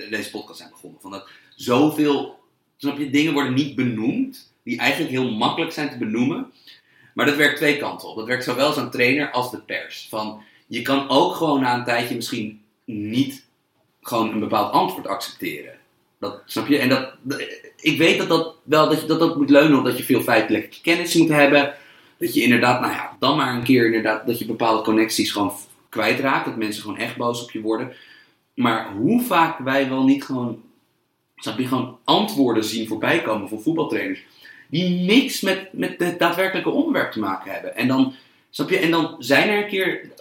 Eh, 0.00 0.10
Deze 0.10 0.30
podcast 0.30 0.58
zijn 0.58 0.70
begonnen. 0.70 1.00
Van 1.00 1.10
dat 1.10 1.28
zoveel, 1.56 2.38
snap 2.76 2.98
je, 2.98 3.10
dingen 3.10 3.32
worden 3.32 3.54
niet 3.54 3.74
benoemd. 3.74 4.52
Die 4.62 4.78
eigenlijk 4.78 5.10
heel 5.10 5.30
makkelijk 5.30 5.72
zijn 5.72 5.90
te 5.90 5.98
benoemen. 5.98 6.52
Maar 7.14 7.26
dat 7.26 7.36
werkt 7.36 7.56
twee 7.56 7.76
kanten 7.78 8.08
op. 8.08 8.16
Dat 8.16 8.26
werkt 8.26 8.44
zowel 8.44 8.72
zo'n 8.72 8.90
trainer 8.90 9.30
als 9.30 9.50
de 9.50 9.60
pers. 9.60 10.06
Van, 10.10 10.42
je 10.66 10.82
kan 10.82 11.08
ook 11.08 11.34
gewoon 11.34 11.60
na 11.60 11.74
een 11.78 11.84
tijdje 11.84 12.14
misschien 12.14 12.62
niet 12.84 13.44
gewoon 14.02 14.32
een 14.32 14.40
bepaald 14.40 14.72
antwoord 14.72 15.06
accepteren. 15.06 15.72
Dat, 16.18 16.42
snap 16.46 16.66
je? 16.66 16.78
En 16.78 16.88
dat, 16.88 17.12
ik 17.76 17.98
weet 17.98 18.18
dat 18.18 18.28
dat 18.28 18.54
wel 18.62 18.88
dat, 18.88 19.00
je, 19.00 19.06
dat 19.06 19.36
moet 19.36 19.50
leunen 19.50 19.78
op 19.78 19.84
dat 19.84 19.98
je 19.98 20.04
veel 20.04 20.20
feitelijke 20.20 20.80
kennis 20.80 21.14
moet 21.14 21.28
hebben. 21.28 21.74
Dat 22.18 22.34
je 22.34 22.42
inderdaad, 22.42 22.80
nou 22.80 22.92
ja, 22.92 23.16
dan 23.18 23.36
maar 23.36 23.54
een 23.54 23.62
keer 23.62 23.86
inderdaad 23.86 24.26
dat 24.26 24.38
je 24.38 24.46
bepaalde 24.46 24.82
connecties 24.82 25.30
gewoon 25.30 25.52
kwijtraakt. 25.88 26.44
Dat 26.44 26.56
mensen 26.56 26.82
gewoon 26.82 26.98
echt 26.98 27.16
boos 27.16 27.42
op 27.42 27.50
je 27.50 27.60
worden. 27.60 27.92
Maar 28.54 28.92
hoe 28.92 29.22
vaak 29.22 29.58
wij 29.58 29.88
wel 29.88 30.04
niet 30.04 30.24
gewoon, 30.24 30.62
snap 31.36 31.58
je, 31.58 31.66
gewoon 31.66 31.98
antwoorden 32.04 32.64
zien 32.64 32.88
voorbij 32.88 33.22
komen 33.22 33.48
van 33.48 33.62
voetbaltrainers. 33.62 34.24
Die 34.68 35.06
niks 35.06 35.40
met, 35.40 35.72
met 35.72 35.94
het 35.98 36.18
daadwerkelijke 36.18 36.70
onderwerp 36.70 37.12
te 37.12 37.18
maken 37.18 37.52
hebben. 37.52 37.76
En 37.76 37.88
dan, 37.88 38.14
snap 38.50 38.70
je, 38.70 38.78
en 38.78 38.90
dan 38.90 39.16
zijn 39.18 39.48
er 39.48 39.62
een 39.62 39.68
keer, 39.68 40.12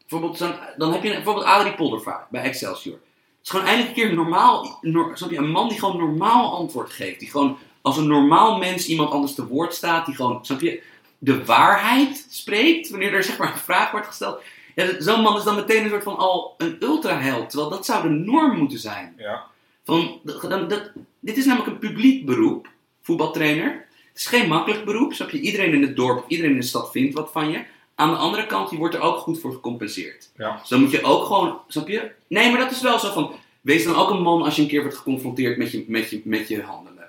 bijvoorbeeld, 0.00 0.38
dan, 0.38 0.54
dan 0.76 0.92
heb 0.92 1.02
je 1.02 1.10
bijvoorbeeld 1.10 1.46
Adrie 1.46 1.74
Poldervaart 1.74 2.30
bij 2.30 2.42
Excelsior. 2.42 2.98
Het 3.46 3.54
is 3.54 3.60
gewoon 3.60 3.74
eindelijk 3.74 3.98
een 3.98 4.08
keer 4.08 4.16
normaal, 4.16 4.78
nor- 4.80 5.16
snap 5.16 5.30
je, 5.30 5.36
een 5.36 5.50
man 5.50 5.68
die 5.68 5.78
gewoon 5.78 5.96
normaal 5.96 6.54
antwoord 6.54 6.90
geeft. 6.90 7.18
Die 7.20 7.30
gewoon 7.30 7.58
als 7.82 7.96
een 7.96 8.06
normaal 8.06 8.58
mens 8.58 8.86
iemand 8.86 9.10
anders 9.10 9.34
te 9.34 9.46
woord 9.46 9.74
staat. 9.74 10.06
Die 10.06 10.14
gewoon, 10.14 10.44
snap 10.44 10.60
je, 10.60 10.82
de 11.18 11.44
waarheid 11.44 12.26
spreekt 12.30 12.90
wanneer 12.90 13.14
er 13.14 13.22
zeg 13.22 13.38
maar 13.38 13.52
een 13.52 13.58
vraag 13.58 13.90
wordt 13.90 14.06
gesteld. 14.06 14.42
Ja, 14.74 14.86
Zo'n 14.98 15.22
man 15.22 15.36
is 15.36 15.44
dan 15.44 15.54
meteen 15.54 15.82
een 15.84 15.90
soort 15.90 16.02
van 16.02 16.16
al 16.16 16.54
een 16.58 16.76
ultraheld. 16.80 17.50
Terwijl 17.50 17.70
dat 17.70 17.86
zou 17.86 18.02
de 18.02 18.08
norm 18.08 18.58
moeten 18.58 18.78
zijn. 18.78 19.14
Ja. 19.16 19.44
Van, 19.84 20.20
dan, 20.24 20.68
dat, 20.68 20.90
dit 21.20 21.36
is 21.36 21.44
namelijk 21.44 21.70
een 21.72 21.78
publiek 21.78 22.26
beroep, 22.26 22.68
voetbaltrainer. 23.02 23.86
Het 24.08 24.18
is 24.18 24.26
geen 24.26 24.48
makkelijk 24.48 24.84
beroep, 24.84 25.12
snap 25.12 25.30
je? 25.30 25.40
Iedereen 25.40 25.72
in 25.72 25.82
het 25.82 25.96
dorp, 25.96 26.24
iedereen 26.28 26.52
in 26.52 26.60
de 26.60 26.66
stad 26.66 26.90
vindt 26.90 27.14
wat 27.14 27.30
van 27.32 27.50
je. 27.50 27.64
Aan 27.98 28.10
de 28.10 28.16
andere 28.16 28.46
kant, 28.46 28.70
je 28.70 28.76
wordt 28.76 28.94
er 28.94 29.00
ook 29.00 29.18
goed 29.18 29.40
voor 29.40 29.52
gecompenseerd. 29.52 30.30
Ja. 30.36 30.58
Dus 30.60 30.68
dan 30.68 30.80
moet 30.80 30.90
je 30.90 31.02
ook 31.02 31.24
gewoon, 31.24 31.58
snap 31.68 31.88
je? 31.88 32.10
Nee, 32.28 32.50
maar 32.50 32.60
dat 32.60 32.70
is 32.70 32.80
wel 32.80 32.98
zo 32.98 33.12
van, 33.12 33.32
wees 33.60 33.84
dan 33.84 33.94
ook 33.94 34.10
een 34.10 34.22
man 34.22 34.42
als 34.42 34.56
je 34.56 34.62
een 34.62 34.68
keer 34.68 34.80
wordt 34.82 34.96
geconfronteerd 34.96 35.56
met 35.56 35.70
je, 35.70 35.84
met 35.88 36.10
je, 36.10 36.20
met 36.24 36.48
je 36.48 36.62
handelen. 36.62 37.08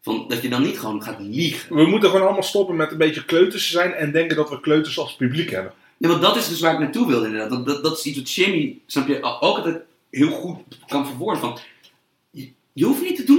Van, 0.00 0.24
dat 0.28 0.42
je 0.42 0.48
dan 0.48 0.62
niet 0.62 0.78
gewoon 0.78 1.02
gaat 1.02 1.20
liegen. 1.20 1.76
We 1.76 1.86
moeten 1.86 2.10
gewoon 2.10 2.24
allemaal 2.24 2.42
stoppen 2.42 2.76
met 2.76 2.90
een 2.90 2.98
beetje 2.98 3.24
kleuters 3.24 3.70
zijn 3.70 3.92
en 3.92 4.12
denken 4.12 4.36
dat 4.36 4.50
we 4.50 4.60
kleuters 4.60 4.98
als 4.98 5.16
publiek 5.16 5.50
hebben. 5.50 5.72
Nee, 5.96 6.10
want 6.10 6.22
dat 6.22 6.36
is 6.36 6.48
dus 6.48 6.60
waar 6.60 6.72
ik 6.72 6.78
naartoe 6.78 7.06
wilde 7.06 7.26
inderdaad. 7.26 7.50
Dat, 7.50 7.66
dat, 7.66 7.82
dat 7.82 7.98
is 7.98 8.04
iets 8.04 8.18
wat 8.18 8.32
Jimmy, 8.32 8.78
snap 8.86 9.08
je, 9.08 9.22
ook 9.22 9.40
altijd 9.40 9.80
heel 10.10 10.30
goed 10.30 10.58
kan 10.86 11.06
verwoorden. 11.06 11.40
Van, 11.40 11.58
je, 12.30 12.52
je 12.72 12.84
hoeft 12.84 13.02
niet 13.02 13.16
te 13.16 13.24
doen 13.24 13.37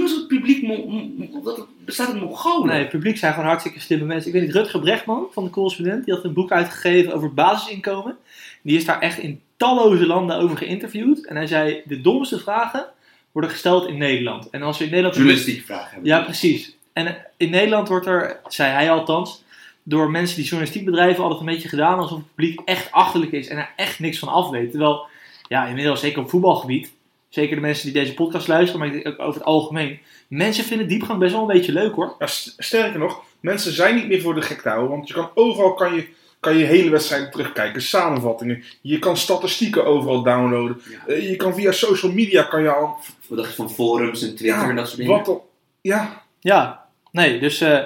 publiek 0.54 1.44
dat 1.44 1.56
het 1.56 1.66
bestaat 1.84 2.08
uit 2.08 2.20
Mongolen. 2.20 2.68
Nee, 2.68 2.78
het 2.78 2.88
publiek 2.88 3.16
zijn 3.16 3.32
gewoon 3.32 3.48
hartstikke 3.48 3.80
slimme 3.80 4.04
mensen. 4.04 4.26
Ik 4.26 4.32
weet 4.32 4.42
niet, 4.42 4.54
Rutger 4.54 4.80
Brechtman 4.80 5.26
van 5.32 5.44
de 5.44 5.50
correspondent, 5.50 6.04
die 6.04 6.14
had 6.14 6.24
een 6.24 6.32
boek 6.32 6.50
uitgegeven 6.50 7.12
over 7.12 7.34
basisinkomen. 7.34 8.16
Die 8.62 8.76
is 8.76 8.84
daar 8.84 9.00
echt 9.00 9.18
in 9.18 9.40
talloze 9.56 10.06
landen 10.06 10.36
over 10.36 10.56
geïnterviewd. 10.56 11.26
En 11.26 11.36
hij 11.36 11.46
zei, 11.46 11.82
de 11.84 12.00
domste 12.00 12.38
vragen 12.38 12.86
worden 13.32 13.50
gesteld 13.50 13.86
in 13.86 13.98
Nederland. 13.98 14.50
En 14.50 14.62
als 14.62 14.78
we 14.78 14.84
in 14.84 14.90
Nederland... 14.90 15.16
Journalistieke 15.16 15.64
vragen 15.64 15.90
hebben. 15.90 16.08
Ja, 16.08 16.20
precies. 16.20 16.76
En 16.92 17.06
eh, 17.06 17.14
in 17.36 17.50
Nederland 17.50 17.88
wordt 17.88 18.06
er, 18.06 18.40
zei 18.48 18.72
hij 18.72 18.90
althans, 18.90 19.42
door 19.82 20.10
mensen 20.10 20.36
die 20.36 20.44
journalistiek 20.44 20.84
bedrijven 20.84 21.22
altijd 21.22 21.40
een 21.40 21.46
beetje 21.46 21.68
gedaan 21.68 21.98
alsof 21.98 22.18
het 22.18 22.34
publiek 22.34 22.60
echt 22.64 22.92
achterlijk 22.92 23.32
is 23.32 23.48
en 23.48 23.56
er 23.56 23.72
echt 23.76 23.98
niks 23.98 24.18
van 24.18 24.28
af 24.28 24.50
weet. 24.50 24.70
Terwijl, 24.70 25.06
ja, 25.48 25.66
inmiddels 25.66 26.00
zeker 26.00 26.22
op 26.22 26.30
voetbalgebied, 26.30 26.92
zeker 27.28 27.54
de 27.54 27.62
mensen 27.62 27.84
die 27.92 28.02
deze 28.02 28.14
podcast 28.14 28.48
luisteren, 28.48 28.78
maar 28.78 28.94
ik 28.94 29.02
denk 29.02 29.14
ook 29.14 29.26
over 29.26 29.40
het 29.40 29.48
algemeen, 29.48 29.98
mensen 30.30 30.64
vinden 30.64 30.88
diepgang 30.88 31.18
best 31.18 31.32
wel 31.32 31.40
een 31.40 31.46
beetje 31.56 31.72
leuk 31.72 31.94
hoor. 31.94 32.14
Ja, 32.18 32.26
st- 32.26 32.54
sterker 32.58 32.98
nog, 32.98 33.22
mensen 33.40 33.72
zijn 33.72 33.94
niet 33.94 34.08
meer 34.08 34.20
voor 34.20 34.34
de 34.34 34.42
gek 34.42 34.60
te 34.60 34.68
houden, 34.68 34.90
want 34.90 35.08
je 35.08 35.14
kan 35.14 35.30
overal 35.34 35.74
kan 35.74 35.94
je, 35.94 36.08
kan 36.40 36.56
je 36.56 36.64
hele 36.64 36.90
wedstrijd 36.90 37.32
terugkijken, 37.32 37.82
samenvattingen. 37.82 38.62
Je 38.80 38.98
kan 38.98 39.16
statistieken 39.16 39.84
overal 39.86 40.22
downloaden. 40.22 40.80
Ja. 40.90 41.14
Eh, 41.14 41.28
je 41.30 41.36
kan 41.36 41.54
via 41.54 41.72
social 41.72 42.12
media 42.12 42.42
kan 42.42 42.62
je 42.62 42.70
al... 42.74 42.96
Wat 43.28 43.38
dacht 43.38 43.50
je 43.50 43.56
van 43.56 43.70
forums 43.70 44.22
en 44.22 44.36
Twitter 44.36 44.68
en 44.68 44.76
dat 44.76 44.86
soort 44.86 44.98
dingen? 44.98 45.24
wat 45.24 45.40
Ja, 45.80 46.22
Ja, 46.40 46.84
nee, 47.12 47.38
dus 47.40 47.60
eh, 47.60 47.78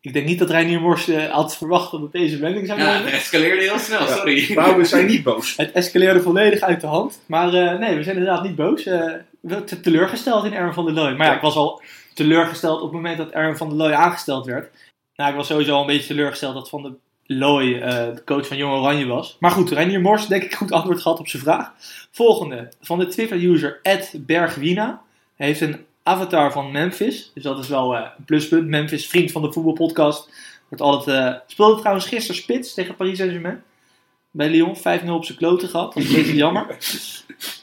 ik 0.00 0.12
denk 0.12 0.26
niet 0.26 0.38
dat 0.38 0.50
Reinier 0.50 0.80
Mors 0.80 1.08
eh, 1.08 1.24
had 1.30 1.56
verwacht 1.56 1.90
dat 1.90 2.00
het 2.00 2.12
deze 2.12 2.38
wending 2.38 2.66
zou 2.66 2.78
Ja, 2.80 2.86
nemen. 2.92 3.04
het 3.04 3.14
escaleerde 3.20 3.62
heel 3.62 3.78
snel, 3.78 4.00
Ja. 4.00 4.06
sorry. 4.16 4.54
maar 4.54 4.76
we 4.76 4.84
zijn 4.84 5.06
niet 5.06 5.22
boos. 5.22 5.56
Het 5.56 5.72
escaleerde 5.72 6.20
volledig 6.22 6.60
uit 6.60 6.80
de 6.80 6.86
hand. 6.86 7.20
Maar 7.26 7.54
eh, 7.54 7.78
nee, 7.78 7.96
we 7.96 8.02
zijn 8.02 8.16
inderdaad 8.16 8.42
niet 8.42 8.56
boos. 8.56 8.88
Te- 9.48 9.80
teleurgesteld 9.80 10.44
in 10.44 10.52
Erwin 10.52 10.72
van 10.72 10.84
der 10.84 10.94
Looy. 10.94 11.14
Maar 11.14 11.26
ja, 11.26 11.34
ik 11.34 11.40
was 11.40 11.56
al 11.56 11.82
teleurgesteld 12.14 12.76
op 12.76 12.82
het 12.82 12.92
moment 12.92 13.18
dat 13.18 13.30
Erwin 13.30 13.56
van 13.56 13.68
der 13.68 13.76
Looy 13.76 13.92
aangesteld 13.92 14.46
werd. 14.46 14.70
Nou, 15.14 15.30
ik 15.30 15.36
was 15.36 15.46
sowieso 15.46 15.74
al 15.74 15.80
een 15.80 15.86
beetje 15.86 16.06
teleurgesteld 16.06 16.54
dat 16.54 16.68
Van 16.68 16.82
der 16.82 16.92
Looy 17.26 17.80
eh, 17.80 18.14
de 18.14 18.24
coach 18.24 18.46
van 18.46 18.56
Jong 18.56 18.74
Oranje 18.74 19.06
was. 19.06 19.36
Maar 19.40 19.50
goed, 19.50 19.70
Reinier 19.70 20.00
Mors 20.00 20.26
denk 20.26 20.42
ik 20.42 20.54
goed 20.54 20.72
antwoord 20.72 21.02
gehad 21.02 21.18
op 21.18 21.28
zijn 21.28 21.42
vraag. 21.42 21.72
Volgende, 22.10 22.72
van 22.80 22.98
de 22.98 23.06
Twitter-user 23.06 23.80
Bergwina. 24.12 25.02
Hij 25.36 25.46
heeft 25.46 25.60
een 25.60 25.84
avatar 26.02 26.52
van 26.52 26.70
Memphis. 26.72 27.30
Dus 27.34 27.42
dat 27.42 27.58
is 27.58 27.68
wel 27.68 27.96
eh, 27.96 28.06
een 28.18 28.24
pluspunt. 28.24 28.66
Memphis, 28.66 29.06
vriend 29.06 29.32
van 29.32 29.42
de 29.42 29.52
voetbalpodcast. 29.52 30.30
Wordt 30.68 30.84
altijd, 30.84 31.34
eh, 31.34 31.40
speelde 31.46 31.78
trouwens 31.78 32.06
gisteren 32.06 32.42
spits 32.42 32.74
tegen 32.74 32.96
Paris 32.96 33.16
Saint-Germain. 33.16 33.62
Bij 34.30 34.50
Lyon 34.50 34.76
5-0 34.76 34.80
op 35.14 35.24
zijn 35.24 35.38
kloten 35.38 35.68
gehad. 35.68 35.94
Dat 35.94 36.02
is 36.02 36.08
een 36.08 36.14
beetje 36.16 36.34
jammer. 36.34 36.66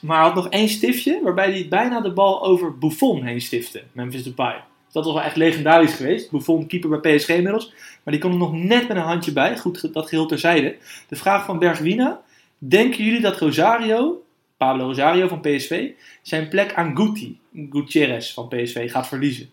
Maar 0.00 0.22
had 0.22 0.34
nog 0.34 0.48
één 0.48 0.68
stiftje 0.68 1.20
waarbij 1.22 1.50
hij 1.50 1.66
bijna 1.68 2.00
de 2.00 2.12
bal 2.12 2.44
over 2.44 2.78
Buffon 2.78 3.22
heen 3.22 3.40
stifte. 3.40 3.82
Memphis 3.92 4.22
Depay. 4.22 4.62
Dat 4.92 5.04
was 5.04 5.14
wel 5.14 5.22
echt 5.22 5.36
legendarisch 5.36 5.94
geweest. 5.94 6.30
Buffon, 6.30 6.66
keeper 6.66 7.00
bij 7.00 7.16
PSG 7.16 7.28
inmiddels. 7.28 7.72
Maar 8.02 8.14
die 8.14 8.22
kon 8.22 8.32
er 8.32 8.38
nog 8.38 8.52
net 8.52 8.88
met 8.88 8.96
een 8.96 9.02
handje 9.02 9.32
bij. 9.32 9.58
Goed, 9.58 9.92
dat 9.94 10.08
geheel 10.08 10.26
terzijde. 10.26 10.76
De 11.08 11.16
vraag 11.16 11.44
van 11.44 11.58
Bergwina. 11.58 12.20
Denken 12.58 13.04
jullie 13.04 13.20
dat 13.20 13.38
Rosario, 13.38 14.22
Pablo 14.56 14.84
Rosario 14.84 15.28
van 15.28 15.40
PSV, 15.40 15.90
zijn 16.22 16.48
plek 16.48 16.74
aan 16.74 16.96
Guti, 16.96 17.38
Gutierrez 17.70 18.34
van 18.34 18.48
PSV, 18.48 18.90
gaat 18.90 19.08
verliezen? 19.08 19.50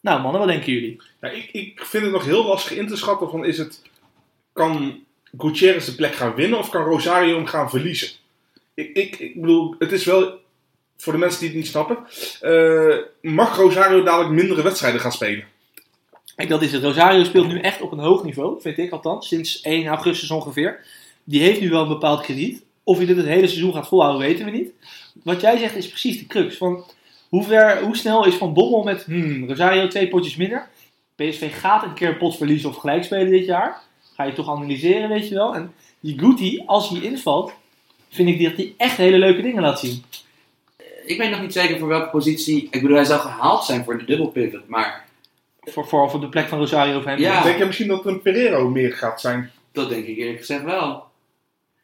Nou 0.00 0.20
mannen, 0.20 0.40
wat 0.40 0.50
denken 0.50 0.72
jullie? 0.72 1.00
Ik, 1.20 1.48
ik 1.52 1.84
vind 1.84 2.02
het 2.02 2.12
nog 2.12 2.24
heel 2.24 2.44
lastig 2.44 2.76
in 2.76 2.86
te 2.86 2.96
schatten 2.96 3.30
van 3.30 3.44
is 3.44 3.58
het... 3.58 3.82
Kan 4.52 5.04
Gutierrez 5.38 5.86
de 5.86 5.94
plek 5.94 6.14
gaan 6.14 6.34
winnen 6.34 6.58
of 6.58 6.70
kan 6.70 6.84
Rosario 6.84 7.36
hem 7.36 7.46
gaan 7.46 7.70
verliezen? 7.70 8.08
Ik, 8.88 9.16
ik, 9.16 9.40
bedoel, 9.40 9.74
het 9.78 9.92
is 9.92 10.04
wel... 10.04 10.38
Voor 10.96 11.12
de 11.12 11.18
mensen 11.18 11.40
die 11.40 11.48
het 11.48 11.58
niet 11.58 11.66
snappen. 11.66 11.98
eh, 12.40 12.96
mag 13.32 13.56
Rosario 13.56 14.02
dadelijk 14.02 14.34
mindere 14.34 14.62
wedstrijden 14.62 15.00
gaan 15.00 15.12
spelen? 15.12 15.44
Kijk, 16.36 16.48
dat 16.48 16.62
is 16.62 16.72
het. 16.72 16.82
Rosario 16.82 17.24
speelt 17.24 17.48
nu 17.48 17.60
echt 17.60 17.80
op 17.80 17.92
een 17.92 17.98
hoog 17.98 18.24
niveau, 18.24 18.60
vind 18.60 18.78
ik 18.78 18.92
althans, 18.92 19.28
sinds 19.28 19.60
1 19.60 19.86
augustus 19.86 20.30
ongeveer. 20.30 20.84
Die 21.24 21.42
heeft 21.42 21.60
nu 21.60 21.70
wel 21.70 21.82
een 21.82 21.88
bepaald 21.88 22.20
krediet. 22.20 22.62
Of 22.84 22.96
hij 22.96 23.06
dit 23.06 23.16
het 23.16 23.26
hele 23.26 23.46
seizoen 23.46 23.72
gaat 23.72 23.88
volhouden, 23.88 24.20
weten 24.20 24.44
we 24.44 24.50
niet. 24.50 24.72
Wat 25.22 25.40
jij 25.40 25.58
zegt 25.58 25.76
is 25.76 25.88
precies 25.88 26.18
de 26.18 26.26
crux. 26.26 26.56
Van 26.56 26.84
hoe, 27.28 27.44
ver, 27.44 27.82
hoe 27.82 27.96
snel 27.96 28.26
is 28.26 28.34
Van 28.34 28.52
Bommel 28.52 28.82
met 28.82 29.04
hmm, 29.04 29.48
Rosario 29.48 29.86
twee 29.88 30.08
potjes 30.08 30.36
minder? 30.36 30.68
PSV 31.16 31.60
gaat 31.60 31.82
een 31.82 31.94
keer 31.94 32.08
een 32.08 32.16
pot 32.16 32.36
verliezen 32.36 32.68
of 32.68 32.76
gelijk 32.76 33.04
spelen 33.04 33.30
dit 33.30 33.46
jaar. 33.46 33.82
Ga 34.14 34.24
je 34.24 34.32
toch 34.32 34.50
analyseren, 34.50 35.08
weet 35.08 35.28
je 35.28 35.34
wel. 35.34 35.54
En 35.54 35.72
die 36.00 36.18
Guti, 36.18 36.62
als 36.66 36.88
hij 36.88 37.00
invalt, 37.00 37.52
vind 38.10 38.28
ik 38.28 38.42
dat 38.42 38.56
hij 38.56 38.74
echt 38.76 38.96
hele 38.96 39.18
leuke 39.18 39.42
dingen 39.42 39.62
laat 39.62 39.80
zien. 39.80 40.02
Ik 41.04 41.18
weet 41.18 41.30
nog 41.30 41.40
niet 41.40 41.52
zeker 41.52 41.78
voor 41.78 41.88
welke 41.88 42.10
positie. 42.10 42.68
Ik 42.70 42.80
bedoel, 42.82 42.96
hij 42.96 43.04
zou 43.04 43.20
gehaald 43.20 43.64
zijn 43.64 43.84
voor 43.84 43.98
de 43.98 44.04
double 44.04 44.28
pivot, 44.28 44.68
maar 44.68 45.08
Voor, 45.60 45.88
voor, 45.88 46.10
voor 46.10 46.20
de 46.20 46.28
plek 46.28 46.48
van 46.48 46.58
Rosario 46.58 46.98
of 46.98 47.04
hem. 47.04 47.18
Ja. 47.18 47.42
Denk 47.42 47.58
je 47.58 47.64
misschien 47.64 47.88
dat 47.88 48.06
een 48.06 48.22
Pereiro 48.22 48.68
meer 48.68 48.92
gaat 48.92 49.20
zijn? 49.20 49.50
dat 49.72 49.88
denk 49.88 50.06
ik 50.06 50.16
eerlijk 50.16 50.38
gezegd 50.38 50.64
wel. 50.64 51.04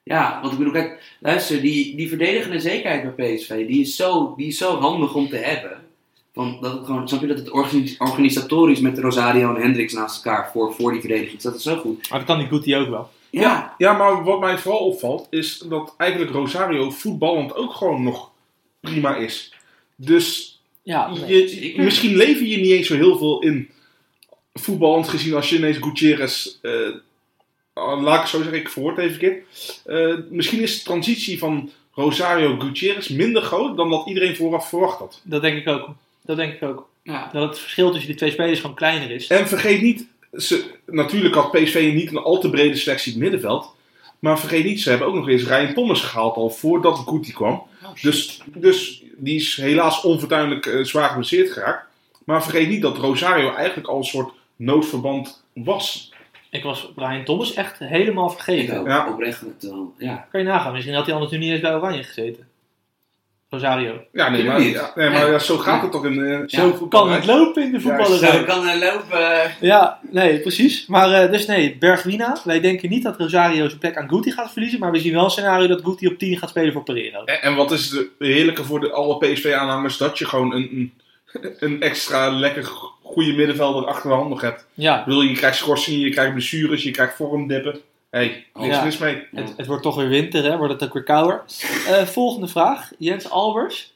Ja, 0.03 0.39
want 0.41 0.53
ik 0.53 0.59
bedoel, 0.59 0.73
kijk, 0.73 1.17
luister, 1.21 1.61
die, 1.61 1.97
die 1.97 2.09
verdedigende 2.09 2.61
zekerheid 2.61 3.17
bij 3.17 3.35
PSV, 3.35 3.67
die 3.67 3.81
is, 3.81 3.97
zo, 3.97 4.35
die 4.37 4.47
is 4.47 4.59
zo 4.59 4.79
handig 4.81 5.15
om 5.15 5.29
te 5.29 5.37
hebben. 5.37 5.85
Want 6.33 6.63
dat 6.63 6.73
het 6.73 6.85
gewoon, 6.85 7.09
snap 7.09 7.21
je 7.21 7.27
dat 7.27 7.39
het 7.39 7.51
organis- 7.51 7.99
organisatorisch 7.99 8.81
met 8.81 8.99
Rosario 8.99 9.55
en 9.55 9.63
Hendricks 9.63 9.93
naast 9.93 10.25
elkaar 10.25 10.51
voor, 10.53 10.75
voor 10.75 10.93
die 10.93 11.01
verdediging, 11.01 11.41
dat 11.41 11.55
is 11.55 11.63
zo 11.63 11.77
goed. 11.77 12.11
Maar 12.11 12.19
dat 12.19 12.29
kan 12.29 12.39
die 12.39 12.49
Guti 12.49 12.77
ook 12.77 12.89
wel. 12.89 13.11
Ja, 13.31 13.75
Ja, 13.79 13.93
maar 13.93 14.25
wat 14.25 14.41
mij 14.41 14.59
vooral 14.59 14.87
opvalt 14.87 15.27
is 15.31 15.59
dat 15.59 15.95
eigenlijk 15.97 16.31
Rosario 16.31 16.91
voetballend 16.91 17.55
ook 17.55 17.75
gewoon 17.75 18.03
nog 18.03 18.31
prima 18.81 19.17
is. 19.17 19.55
Dus 19.97 20.61
Ja, 20.83 21.13
je, 21.27 21.49
zeker. 21.49 21.85
misschien 21.85 22.17
lever 22.17 22.47
je 22.47 22.57
niet 22.57 22.71
eens 22.71 22.87
zo 22.87 22.95
heel 22.95 23.19
veel 23.19 23.43
in 23.43 23.71
voetballend 24.55 25.09
gezien 25.09 25.35
als 25.35 25.51
je 25.51 25.57
ineens 25.57 25.79
Gutierrez, 25.79 26.59
eh, 26.63 26.73
ah, 27.73 28.03
laat 28.03 28.21
ik 28.21 28.27
zo 28.27 28.39
zeggen, 28.39 28.59
ik 28.59 28.69
verwoord 28.69 28.99
even 28.99 29.13
een 29.13 29.19
keer. 29.19 29.43
Eh, 29.85 30.17
misschien 30.31 30.61
is 30.61 30.79
de 30.79 30.85
transitie 30.85 31.39
van 31.39 31.71
Rosario 31.93 32.59
Gutierrez 32.59 33.09
minder 33.09 33.43
groot 33.43 33.77
dan 33.77 33.91
dat 33.91 34.07
iedereen 34.07 34.37
vooraf 34.37 34.69
verwacht 34.69 34.99
had. 34.99 35.21
Dat 35.23 35.43
denk 35.43 35.59
ik 35.59 35.69
ook. 35.69 35.89
Dat 36.23 36.37
denk 36.37 36.55
ik 36.55 36.63
ook. 36.63 36.89
ja. 37.03 37.31
Dat 37.33 37.49
het 37.49 37.59
verschil 37.59 37.91
tussen 37.91 38.07
die 38.09 38.17
twee 38.17 38.31
spelers 38.31 38.61
gewoon 38.61 38.77
kleiner 38.77 39.11
is. 39.11 39.27
En 39.27 39.49
vergeet 39.49 39.83
niet, 39.83 40.07
ze, 40.39 40.65
natuurlijk 40.87 41.35
had 41.35 41.51
PSV 41.51 41.91
niet 41.95 42.11
een 42.11 42.17
al 42.19 42.39
te 42.39 42.51
brede 42.51 42.77
selectie 42.77 43.13
in 43.15 43.21
het 43.21 43.31
middenveld. 43.31 43.75
Maar 44.19 44.39
vergeet 44.41 44.65
niet, 44.65 44.81
ze 44.81 44.89
hebben 44.91 45.09
ook 45.09 45.15
nog 45.15 45.29
eens 45.29 45.47
Ryan 45.47 45.75
Thomas 45.75 46.01
gehaald 46.03 46.37
al 46.37 46.51
voordat 46.51 46.99
Guti 47.07 47.33
kwam. 47.33 47.63
Dus, 48.03 48.41
dus 48.55 49.03
die 49.17 49.37
is 49.37 49.57
helaas 49.57 50.03
onfortuinlijk 50.03 50.67
eh, 50.67 50.85
zwaar 50.85 51.09
geblesseerd 51.09 51.51
geraakt. 51.53 51.87
Maar 52.25 52.43
vergeet 52.43 52.69
niet 52.69 52.83
dat 52.83 52.99
Rosario 52.99 53.55
eigenlijk 53.55 53.89
al 53.89 53.97
een 53.99 54.05
soort 54.05 54.33
noodverband 54.57 55.45
was. 55.53 56.13
Ik 56.51 56.63
was 56.63 56.93
Brian 56.95 57.25
Thomas 57.25 57.55
echt 57.55 57.79
helemaal 57.79 58.27
Ik 58.31 58.33
vergeten. 58.35 58.79
ook, 58.81 58.87
Ja. 58.87 59.09
oprecht. 59.13 59.43
Ja. 59.99 60.27
Kan 60.31 60.41
je 60.41 60.47
nagaan, 60.47 60.73
misschien 60.73 60.95
had 60.95 61.05
hij 61.07 61.15
anders 61.15 61.33
nu 61.33 61.39
niet 61.39 61.51
eens 61.51 61.61
bij 61.61 61.75
Oranje 61.75 62.03
gezeten. 62.03 62.49
Rosario. 63.57 64.05
Ja, 64.13 64.29
nee, 64.29 64.45
maar, 64.45 64.61
niet. 64.61 64.73
ja, 64.73 64.93
nee, 64.95 65.11
maar 65.11 65.31
ja, 65.31 65.39
zo 65.39 65.59
gaat 65.59 65.83
het 65.83 65.93
toch 65.93 66.05
in 66.05 66.25
eh 66.25 66.41
Zo 66.47 66.73
voetbal, 66.73 67.01
kan 67.03 67.13
het 67.13 67.27
lopen 67.27 67.63
in 67.63 67.73
de 67.73 67.81
voetballerij. 67.81 68.33
Zo 68.33 68.45
kan 68.45 68.67
hij 68.67 68.79
lopen. 68.79 69.51
Ja, 69.61 69.99
nee, 70.11 70.41
precies. 70.41 70.87
Maar 70.87 71.13
eh, 71.13 71.31
dus 71.31 71.47
nee, 71.47 71.77
Bergwina. 71.79 72.39
Wij 72.45 72.61
denken 72.61 72.89
niet 72.89 73.03
dat 73.03 73.19
Rosario 73.19 73.69
zijn 73.69 73.81
plek 73.81 73.97
aan 73.97 74.09
Guti 74.09 74.31
gaat 74.31 74.53
verliezen. 74.53 74.79
Maar 74.79 74.91
we 74.91 74.99
zien 74.99 75.13
wel 75.13 75.25
een 75.25 75.31
scenario 75.31 75.67
dat 75.67 75.81
Guti 75.85 76.07
op 76.07 76.19
10 76.19 76.39
gaat 76.39 76.49
spelen 76.49 76.73
voor 76.73 76.83
Pereiro. 76.83 77.25
En, 77.25 77.43
en 77.43 77.55
wat 77.55 77.73
is 77.73 77.89
de 77.89 78.09
heerlijke 78.19 78.65
voor 78.65 78.81
de, 78.81 78.93
alle 78.93 79.19
PSV-aanhangers? 79.19 79.97
Dat 79.97 80.19
je 80.19 80.27
gewoon 80.27 80.53
een, 80.55 80.93
een, 81.33 81.55
een 81.59 81.81
extra 81.81 82.29
lekker 82.29 82.65
goede 83.03 83.33
middenvelder 83.33 83.87
achter 83.87 84.11
de 84.11 84.17
hand 84.17 84.29
nog 84.29 84.41
hebt. 84.41 84.67
Ja, 84.75 84.99
Ik 84.99 85.05
bedoel, 85.05 85.23
je 85.23 85.35
krijgt 85.35 85.57
schorsingen, 85.57 86.01
je 86.01 86.11
krijgt 86.11 86.33
blessures, 86.33 86.83
je 86.83 86.91
krijgt 86.91 87.17
vormdippen. 87.17 87.81
Hey, 88.17 88.47
niks 88.55 88.77
Ja. 88.77 88.85
mis 88.85 88.99
mee. 88.99 89.27
het, 89.33 89.55
het 89.57 89.67
wordt 89.67 89.83
toch 89.83 89.97
weer 89.97 90.09
winter, 90.09 90.45
hè? 90.45 90.57
Wordt 90.57 90.73
het 90.73 90.85
ook 90.85 90.93
weer 90.93 91.03
kouder. 91.03 91.45
Eh, 91.89 92.03
volgende 92.03 92.49
vraag. 92.49 92.93
Jens 92.99 93.31
Albers. 93.31 93.95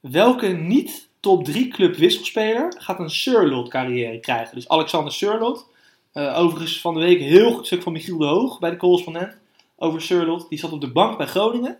Welke 0.00 0.46
niet 0.46 1.08
top 1.20 1.44
3 1.44 1.68
club 1.68 1.96
wisselspeler 1.96 2.74
gaat 2.78 2.98
een 2.98 3.10
Surlot 3.10 3.68
carrière 3.68 4.20
krijgen? 4.20 4.54
Dus 4.54 4.68
Alexander 4.68 5.12
Surlot. 5.12 5.66
Eh, 6.12 6.38
overigens 6.38 6.80
van 6.80 6.94
de 6.94 7.00
week 7.00 7.20
een 7.20 7.26
heel 7.26 7.52
goed 7.52 7.66
stuk 7.66 7.82
van 7.82 7.92
Michiel 7.92 8.18
de 8.18 8.24
Hoog 8.24 8.58
bij 8.58 8.70
de 8.70 8.76
correspondent 8.76 9.36
over 9.76 10.02
Surlot. 10.02 10.48
Die 10.48 10.58
zat 10.58 10.72
op 10.72 10.80
de 10.80 10.92
bank 10.92 11.16
bij 11.18 11.26
Groningen. 11.26 11.78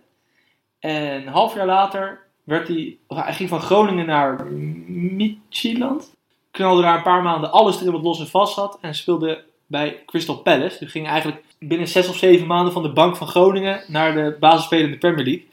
En 0.79 1.13
een 1.13 1.27
half 1.27 1.55
jaar 1.55 1.65
later 1.65 2.19
werd 2.43 2.67
hij, 2.67 2.97
hij 3.07 3.33
ging 3.33 3.49
van 3.49 3.61
Groningen 3.61 4.05
naar 4.05 4.45
Midtjylland. 4.87 6.15
Knalde 6.51 6.81
daar 6.81 6.97
een 6.97 7.03
paar 7.03 7.23
maanden 7.23 7.51
alles 7.51 7.79
erin 7.79 7.91
wat 7.91 8.03
los 8.03 8.19
en 8.19 8.27
vast 8.27 8.55
had. 8.55 8.77
En 8.81 8.95
speelde 8.95 9.43
bij 9.73 9.99
Crystal 10.05 10.35
Palace. 10.35 10.79
Dus 10.79 10.91
ging 10.91 11.07
eigenlijk 11.07 11.41
binnen 11.59 11.87
zes 11.87 12.07
of 12.07 12.17
zeven 12.17 12.47
maanden 12.47 12.73
van 12.73 12.83
de 12.83 12.93
bank 12.93 13.15
van 13.17 13.27
Groningen 13.27 13.83
naar 13.87 14.13
de 14.13 14.37
basisspeler 14.39 14.85
in 14.85 14.91
de 14.91 14.97
Premier 14.97 15.25
League. 15.25 15.45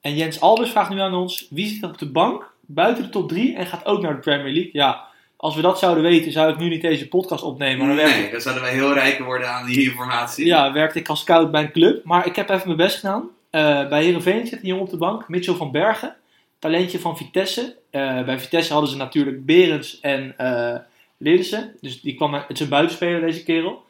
En 0.00 0.14
Jens 0.14 0.40
Albers 0.40 0.70
vraagt 0.70 0.90
nu 0.90 1.00
aan 1.00 1.14
ons, 1.14 1.46
wie 1.50 1.66
zit 1.66 1.84
op 1.84 1.98
de 1.98 2.10
bank 2.10 2.52
buiten 2.60 3.04
de 3.04 3.10
top 3.10 3.28
3 3.28 3.56
en 3.56 3.66
gaat 3.66 3.86
ook 3.86 4.02
naar 4.02 4.14
de 4.14 4.20
Premier 4.20 4.52
League? 4.52 4.70
Ja, 4.72 5.04
als 5.36 5.54
we 5.54 5.62
dat 5.62 5.78
zouden 5.78 6.02
weten, 6.02 6.32
zou 6.32 6.52
ik 6.52 6.58
nu 6.58 6.68
niet 6.68 6.82
deze 6.82 7.08
podcast 7.08 7.42
opnemen. 7.42 7.86
Maar 7.86 7.96
dan 7.96 8.04
Nee, 8.06 8.30
dan 8.30 8.40
zouden 8.40 8.62
wij 8.62 8.72
heel 8.72 8.92
rijk 8.92 9.18
worden 9.18 9.50
aan 9.50 9.66
die 9.66 9.82
informatie. 9.82 10.46
ja, 10.46 10.72
werkte 10.72 10.98
ik 10.98 11.08
als 11.08 11.20
scout 11.20 11.50
bij 11.50 11.62
een 11.62 11.72
club. 11.72 12.04
Maar 12.04 12.26
ik 12.26 12.36
heb 12.36 12.48
even 12.48 12.66
mijn 12.66 12.76
best 12.78 12.96
gedaan. 12.98 13.28
Eh, 13.50 13.88
bij 13.88 14.02
Heerenveen 14.04 14.46
zit 14.46 14.62
een 14.62 14.68
jongen 14.68 14.84
op 14.84 14.90
de 14.90 14.96
bank, 14.96 15.28
Mitchell 15.28 15.54
van 15.54 15.70
Bergen. 15.70 16.16
Talentje 16.58 16.98
van 16.98 17.16
Vitesse. 17.16 17.76
Eh, 17.90 18.24
bij 18.24 18.38
Vitesse 18.38 18.72
hadden 18.72 18.90
ze 18.90 18.96
natuurlijk 18.96 19.46
Berends 19.46 20.00
en 20.00 20.34
eh 20.36 20.76
Liddersen. 21.22 21.76
Dus 21.80 22.00
die 22.00 22.14
kwam, 22.14 22.34
het 22.34 22.44
is 22.48 22.60
een 22.60 22.68
buitenspeler 22.68 23.20
deze 23.20 23.42
kerel. 23.42 23.82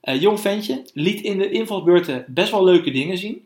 Eh, 0.00 0.20
jong 0.20 0.40
ventje. 0.40 0.82
Liet 0.92 1.20
in 1.20 1.38
de 1.38 1.50
invalbeurten 1.50 2.24
best 2.28 2.50
wel 2.50 2.64
leuke 2.64 2.90
dingen 2.90 3.18
zien. 3.18 3.44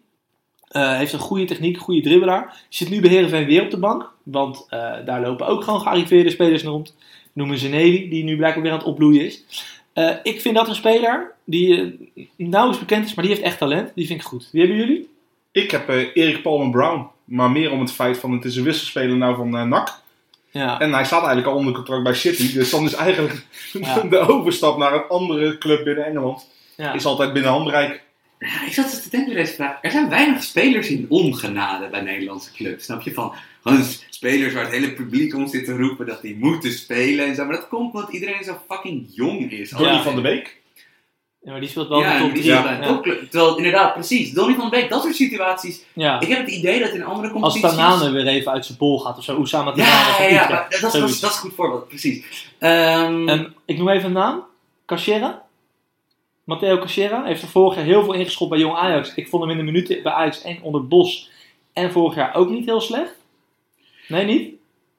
Eh, 0.68 0.96
heeft 0.96 1.12
een 1.12 1.18
goede 1.18 1.44
techniek, 1.44 1.78
goede 1.78 2.00
dribbelaar. 2.00 2.64
Zit 2.68 2.90
nu 2.90 3.00
bij 3.00 3.10
Heerenveen 3.10 3.46
weer 3.46 3.62
op 3.62 3.70
de 3.70 3.78
bank. 3.78 4.12
Want 4.22 4.66
eh, 4.68 4.94
daar 5.04 5.20
lopen 5.20 5.46
ook 5.46 5.64
gewoon 5.64 5.80
gearriveerde 5.80 6.30
spelers 6.30 6.62
rond. 6.62 6.96
Noemen 7.32 7.58
ze 7.58 7.68
Nelly, 7.68 8.08
die 8.08 8.24
nu 8.24 8.36
blijkbaar 8.36 8.62
weer 8.62 8.72
aan 8.72 8.78
het 8.78 8.86
opbloeien 8.86 9.24
is. 9.24 9.44
Eh, 9.92 10.16
ik 10.22 10.40
vind 10.40 10.54
dat 10.54 10.68
een 10.68 10.74
speler 10.74 11.34
die 11.44 11.78
eh, 12.14 12.24
nauwelijks 12.36 12.86
bekend 12.86 13.06
is, 13.06 13.14
maar 13.14 13.24
die 13.24 13.34
heeft 13.34 13.46
echt 13.46 13.58
talent. 13.58 13.92
Die 13.94 14.06
vind 14.06 14.20
ik 14.20 14.26
goed. 14.26 14.48
Wie 14.52 14.60
hebben 14.60 14.78
jullie? 14.78 15.08
Ik 15.52 15.70
heb 15.70 15.88
eh, 15.88 15.96
Erik 16.14 16.42
Palmer 16.42 16.70
Brown. 16.70 17.06
Maar 17.24 17.50
meer 17.50 17.70
om 17.70 17.80
het 17.80 17.92
feit 17.92 18.18
van 18.18 18.32
het 18.32 18.44
is 18.44 18.56
een 18.56 18.64
wisselspeler 18.64 19.16
nou 19.16 19.36
van 19.36 19.56
eh, 19.56 19.64
NAC. 19.64 19.99
Ja, 20.50 20.80
En 20.80 20.92
hij 20.92 21.04
staat 21.04 21.18
eigenlijk 21.18 21.48
al 21.48 21.54
onder 21.56 21.72
contract 21.74 22.02
bij 22.02 22.14
City. 22.14 22.52
Dus 22.52 22.70
dan 22.70 22.84
is 22.84 22.92
eigenlijk 22.94 23.44
Ja. 23.72 24.00
de 24.10 24.18
overstap 24.18 24.78
naar 24.78 24.92
een 24.94 25.08
andere 25.08 25.58
club 25.58 25.84
binnen 25.84 26.04
Engeland. 26.04 26.46
ja. 26.76 26.92
Is 26.92 27.04
altijd 27.04 27.32
binnen 27.32 27.50
handbereik. 27.50 28.02
Ja, 28.38 28.66
ik 28.66 28.72
zat 28.72 28.90
dus 28.90 29.02
te 29.02 29.10
denken 29.10 29.32
bij 29.32 29.42
deze 29.42 29.54
vraag. 29.54 29.78
Er 29.82 29.90
zijn 29.90 30.08
weinig 30.08 30.42
spelers 30.42 30.88
in 30.88 31.06
ongenade 31.08 31.88
bij 31.88 32.00
Nederlandse 32.00 32.52
clubs. 32.52 32.84
Snap 32.84 33.02
je? 33.02 33.12
Van 33.12 33.34
gewoon 33.62 33.84
spelers 34.10 34.54
waar 34.54 34.62
het 34.64 34.72
hele 34.72 34.92
publiek 34.92 35.34
om 35.34 35.48
zit 35.48 35.64
te 35.64 35.76
roepen 35.76 36.06
dat 36.06 36.22
die 36.22 36.36
moeten 36.36 36.72
spelen 36.72 37.26
en 37.26 37.34
zo. 37.34 37.44
Maar 37.44 37.56
dat 37.56 37.68
komt 37.68 37.94
omdat 37.94 38.12
iedereen 38.12 38.44
zo 38.44 38.60
fucking 38.68 39.06
jong 39.14 39.52
is. 39.52 39.70
Donny 39.70 40.02
van 40.02 40.14
de 40.14 40.20
Beek. 40.20 40.59
Ja, 41.42 41.50
maar 41.50 41.60
die 41.60 41.68
speelt 41.68 41.88
wel 41.88 42.00
ja, 42.00 42.12
de 42.12 42.18
top 42.22 42.32
die 42.32 42.42
3. 42.42 42.54
zit 42.54 42.64
Ja. 42.64 43.00
Terwijl 43.30 43.56
inderdaad, 43.56 43.92
precies. 43.94 44.32
Donny 44.32 44.54
van 44.54 44.70
Beek, 44.70 44.88
dat 44.90 45.02
soort 45.02 45.14
situaties. 45.14 45.84
Ja. 45.92 46.20
Ik 46.20 46.28
heb 46.28 46.38
het 46.38 46.50
idee 46.50 46.80
dat 46.80 46.88
in 46.90 47.04
andere 47.04 47.32
Als 47.32 47.32
competities... 47.32 47.70
Tanane 47.70 48.10
weer 48.10 48.26
even 48.26 48.52
uit 48.52 48.66
zijn 48.66 48.78
bol 48.78 48.98
gaat 48.98 49.18
of 49.18 49.24
zo. 49.24 49.36
Oesama 49.38 49.72
Tanane 49.72 50.22
Ja, 50.24 50.28
ja, 50.28 50.48
maar 50.48 50.66
dat, 50.70 50.72
is- 50.72 50.80
dat, 50.80 50.92
dat 50.92 51.10
is 51.10 51.22
een 51.22 51.30
goed 51.30 51.54
voorbeeld, 51.54 51.88
precies. 51.88 52.48
Ehm, 52.58 53.28
En 53.28 53.54
ik 53.64 53.78
noem 53.78 53.88
even 53.88 54.06
een 54.06 54.12
naam. 54.12 54.44
Cachera. 54.86 55.42
Matteo 56.44 56.78
Cachera 56.78 57.24
heeft 57.24 57.42
er 57.42 57.48
vorig 57.48 57.74
jaar 57.76 57.84
heel 57.84 58.04
veel 58.04 58.12
ingeschopt 58.12 58.50
bij 58.50 58.58
Jong 58.58 58.76
Ajax. 58.76 59.14
Ik 59.14 59.28
vond 59.28 59.42
hem 59.42 59.50
in 59.52 59.58
de 59.58 59.62
minuten 59.72 60.02
bij 60.02 60.12
Ajax 60.12 60.42
en 60.42 60.58
onder 60.62 60.86
Bos. 60.88 61.30
En 61.72 61.92
vorig 61.92 62.14
jaar 62.14 62.34
ook 62.34 62.50
niet 62.50 62.64
heel 62.64 62.80
slecht. 62.80 63.14
Nee, 64.08 64.24
niet? 64.24 64.54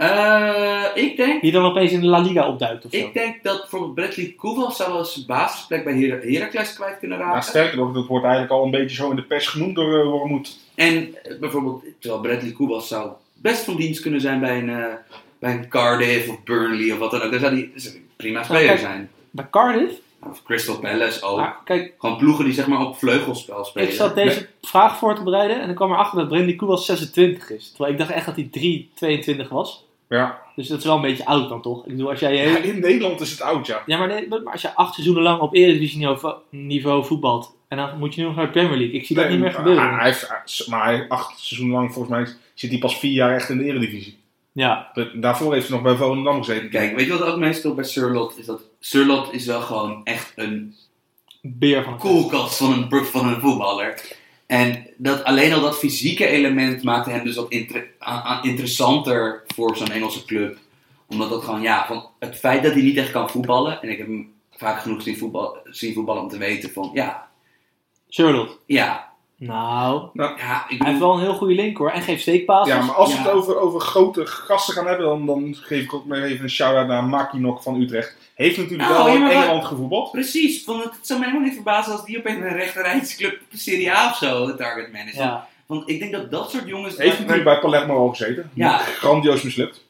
Eh, 0.06 1.04
ik 1.04 1.18
denk 1.18 1.42
Die 1.42 1.52
dan 1.52 1.66
opeens 1.66 1.92
in 1.92 2.00
de 2.00 2.08
La 2.08 2.20
Liga 2.20 2.48
opduikt 2.48 2.86
of 2.86 2.92
zo. 2.92 2.98
Ik 2.98 3.14
denk 3.14 3.44
dat 3.44 3.60
bijvoorbeeld 3.60 3.94
Bradley 3.96 4.34
Koeval 4.38 4.72
zou 4.72 4.94
wel 4.94 5.06
zijn 5.06 5.26
basisplek 5.26 5.84
bij 5.84 5.94
Her 5.94 6.22
Heracles 6.22 6.74
kwijt 6.74 7.00
kunnen 7.00 7.18
Ja, 7.18 7.24
raken. 7.24 7.44
sterker 7.44 7.78
nog, 7.78 7.94
dat 7.94 8.08
wordt 8.08 8.24
eigenlijk 8.26 8.54
al 8.54 8.64
een 8.66 8.72
beetje 8.72 8.96
zo 8.96 9.10
in 9.10 9.16
de 9.16 9.24
pers 9.24 9.48
genoemd 9.48 9.76
door 9.76 9.94
uh, 10.00 10.04
Wormoed. 10.04 10.58
en 10.76 11.16
eh, 11.24 11.40
bijvoorbeeld, 11.40 11.84
terwijl 12.00 12.22
Bradley 12.22 12.52
Koeval 12.52 12.82
zou 12.82 13.10
best 13.34 13.64
van 13.64 13.76
dienst 13.76 14.02
kunnen 14.02 14.22
zijn 14.22 14.40
bij 14.40 14.58
een, 14.58 14.96
bij 15.40 15.52
een 15.54 15.68
Cardiff 15.68 16.30
of 16.30 16.44
Burnley 16.44 16.92
of 16.92 16.98
wat 16.98 17.12
dan 17.12 17.22
ook. 17.22 17.32
Daar 17.32 17.40
zou 17.40 17.54
hij 17.54 17.72
prima 18.16 18.44
speler 18.44 18.66
kijk. 18.66 18.80
zijn. 18.80 19.10
Bij 19.32 19.48
Cardiff. 19.52 19.94
Of 20.30 20.44
Crystal 20.44 20.80
Palace 20.80 21.26
ook. 21.26 21.38
Maar 21.38 21.58
kijk, 21.66 21.94
Gewoon 21.98 22.18
ploegen 22.18 22.46
die 22.46 22.54
zeg 22.54 22.68
maar 22.68 22.86
op 22.88 22.98
vleugelspel 22.98 23.66
spelen. 23.66 23.88
ik 23.90 23.94
zat 23.94 24.16
deze 24.16 24.48
vraag 24.62 24.98
voor 24.98 25.16
te 25.16 25.24
bereiden. 25.24 25.62
En 25.62 25.70
ik 25.70 25.76
kwam 25.76 25.92
erachter 25.92 26.20
dat 26.20 26.28
Brendy 26.28 26.56
Koewa 26.56 26.76
26 26.76 27.50
is. 27.50 27.70
Terwijl 27.70 27.92
ik 27.92 27.98
dacht 27.98 28.12
echt 28.12 28.26
dat 28.26 28.36
hij 28.36 28.48
3, 28.52 28.90
22 28.94 29.50
was. 29.50 29.86
Ja. 30.18 30.42
Dus 30.56 30.68
dat 30.68 30.78
is 30.78 30.84
wel 30.86 30.96
een 30.96 31.02
beetje 31.02 31.26
oud 31.26 31.50
dan 31.50 31.62
toch? 31.62 31.86
Ik 31.86 31.92
bedoel, 31.92 32.10
als 32.10 32.20
jij. 32.20 32.36
Ja, 32.36 32.58
in 32.58 32.80
Nederland 32.80 33.22
is 33.22 33.32
het 33.32 33.42
oud, 33.42 33.68
ja. 33.68 33.84
Ja, 33.86 33.98
maar, 33.98 34.08
nee, 34.08 34.28
maar 34.28 34.40
als 34.52 34.62
je 34.62 34.76
acht 34.76 34.94
seizoenen 34.94 35.24
lang 35.24 35.42
op 35.42 35.56
Eredivisie 35.56 36.08
niveau, 36.50 37.06
voetbalt. 37.06 37.56
En 37.68 37.78
dan 37.78 37.98
moet 38.00 38.14
je 38.16 38.22
nu 38.22 38.28
nog 38.28 38.36
naar 38.36 38.46
de 38.46 38.52
Premier 38.52 38.78
League. 38.78 38.96
Ik 38.96 39.06
zie 39.06 39.16
dat 39.16 39.30
niet 39.30 39.40
meer 39.40 39.48
maar 39.48 39.58
gebeuren. 39.58 39.96
Hij 39.96 40.06
heeft, 40.06 40.68
maar 40.68 40.84
hij, 40.86 41.06
acht 41.08 41.40
seizoenen 41.40 41.76
lang, 41.78 41.94
volgens 41.94 42.16
mij, 42.16 42.28
zit 42.54 42.70
hij 42.70 42.80
pas 42.80 43.00
vier 43.00 43.12
jaar 43.12 43.36
echt 43.36 43.50
in 43.50 43.58
de 43.58 43.64
Eredivisie. 43.64 44.18
Ja, 44.52 44.92
Daarvoor 45.14 45.54
heeft 45.54 45.68
hij 45.68 45.76
nog 45.78 45.86
bij 45.86 45.96
Volendam 45.96 46.38
gezeten. 46.44 46.70
Kijk, 46.70 46.96
weet 46.96 47.06
je 47.06 47.18
wat 47.18 47.24
ook 47.24 47.38
meestal 47.38 47.74
bij 47.74 47.84
Surlot 47.84 48.38
is? 48.38 48.46
Dat 48.46 48.62
Surlot 48.80 49.34
is 49.34 49.46
wel 49.46 49.62
gewoon 49.62 50.02
echt 50.04 50.34
een 50.36 50.76
beer 51.42 51.84
van 51.84 51.98
koelkast 51.98 52.58
van 52.58 52.72
een, 52.92 53.06
van 53.06 53.28
een 53.28 53.40
voetballer. 53.42 54.02
En 54.48 54.88
dat, 54.98 55.24
alleen 55.24 55.54
al 55.54 55.62
dat 55.62 55.78
fysieke 55.78 56.28
element 56.28 56.84
maakte 56.84 57.10
hem 57.10 57.24
dus 57.24 57.36
wat 57.36 57.52
inter- 57.52 57.88
a- 58.08 58.26
a- 58.26 58.40
interessanter 58.44 59.41
voor 59.56 59.78
zo'n 59.78 59.92
Engelse 59.92 60.26
club. 60.26 60.58
Omdat 61.08 61.30
dat 61.30 61.44
gewoon, 61.44 61.62
ja, 61.62 61.86
van 61.88 62.06
het 62.20 62.36
feit 62.36 62.64
dat 62.64 62.72
hij 62.74 62.82
niet 62.82 62.98
echt 62.98 63.12
kan 63.12 63.30
voetballen. 63.30 63.82
En 63.82 63.90
ik 63.90 63.98
heb 63.98 64.08
hem 64.08 64.34
vaak 64.52 64.82
genoeg 64.82 65.02
zien, 65.02 65.18
voetbal, 65.18 65.58
zien 65.64 65.94
voetballen 65.94 66.22
om 66.22 66.30
te 66.30 66.38
weten 66.38 66.72
van, 66.72 66.90
ja, 66.94 67.28
Charlotte. 68.10 68.54
ja, 68.66 69.10
Nou, 69.38 70.10
ja, 70.14 70.66
ik 70.70 70.78
hij 70.82 70.88
heeft 70.88 71.00
wel 71.00 71.14
een 71.14 71.20
heel 71.20 71.34
goede 71.34 71.54
link 71.54 71.78
hoor. 71.78 71.90
En 71.92 72.02
geeft 72.02 72.22
steekpases. 72.22 72.74
Ja, 72.74 72.82
maar 72.86 72.96
als 72.96 73.10
we 73.10 73.16
Ja. 73.16 73.22
het 73.24 73.32
over, 73.32 73.58
over 73.60 73.80
grote 73.82 74.26
gasten 74.26 74.74
gaan 74.74 74.88
hebben, 74.88 75.06
dan, 75.06 75.26
dan 75.26 75.56
geef 75.56 75.84
ik 75.84 75.94
ook 75.94 76.06
maar 76.06 76.22
even 76.24 76.44
een 76.44 76.50
shout-out 76.50 76.88
naar 76.88 77.04
Makinok 77.04 77.62
van 77.62 77.82
Utrecht. 77.82 78.18
Heeft 78.36 78.58
natuurlijk 78.58 78.90
Nou, 78.90 79.04
wel 79.06 79.14
in 79.16 79.22
maar- 79.22 79.32
Engeland 79.32 79.66
gevoetbald. 79.66 80.12
precies. 80.12 80.64
Van, 80.64 80.80
het 80.80 80.94
zou 81.02 81.20
mij 81.20 81.28
helemaal 81.28 81.48
niet 81.50 81.58
verbazen 81.62 81.92
als 81.94 82.06
die 82.06 82.18
op 82.18 82.26
een 82.26 82.50
rechterrijdsclub 82.50 83.40
Serie 83.54 83.92
A 83.94 84.10
of 84.10 84.16
zo 84.18 84.46
de 84.46 84.56
target 84.56 84.92
man 84.92 85.08
is. 85.08 85.16
Ja. 85.16 85.48
Want 85.72 85.90
ik 85.90 86.00
denk 86.00 86.12
dat 86.12 86.32
dat 86.32 86.52
soort 86.52 86.68
jongens... 86.68 86.98
Heeft 86.98 87.20
natuurlijk 87.20 87.44
bij 87.44 87.60
Palermo 87.60 87.98
al 87.98 88.10
gezeten. 88.10 88.50
Ja. 88.54 88.78
Grandioos 88.78 89.42
mislukt. 89.42 89.84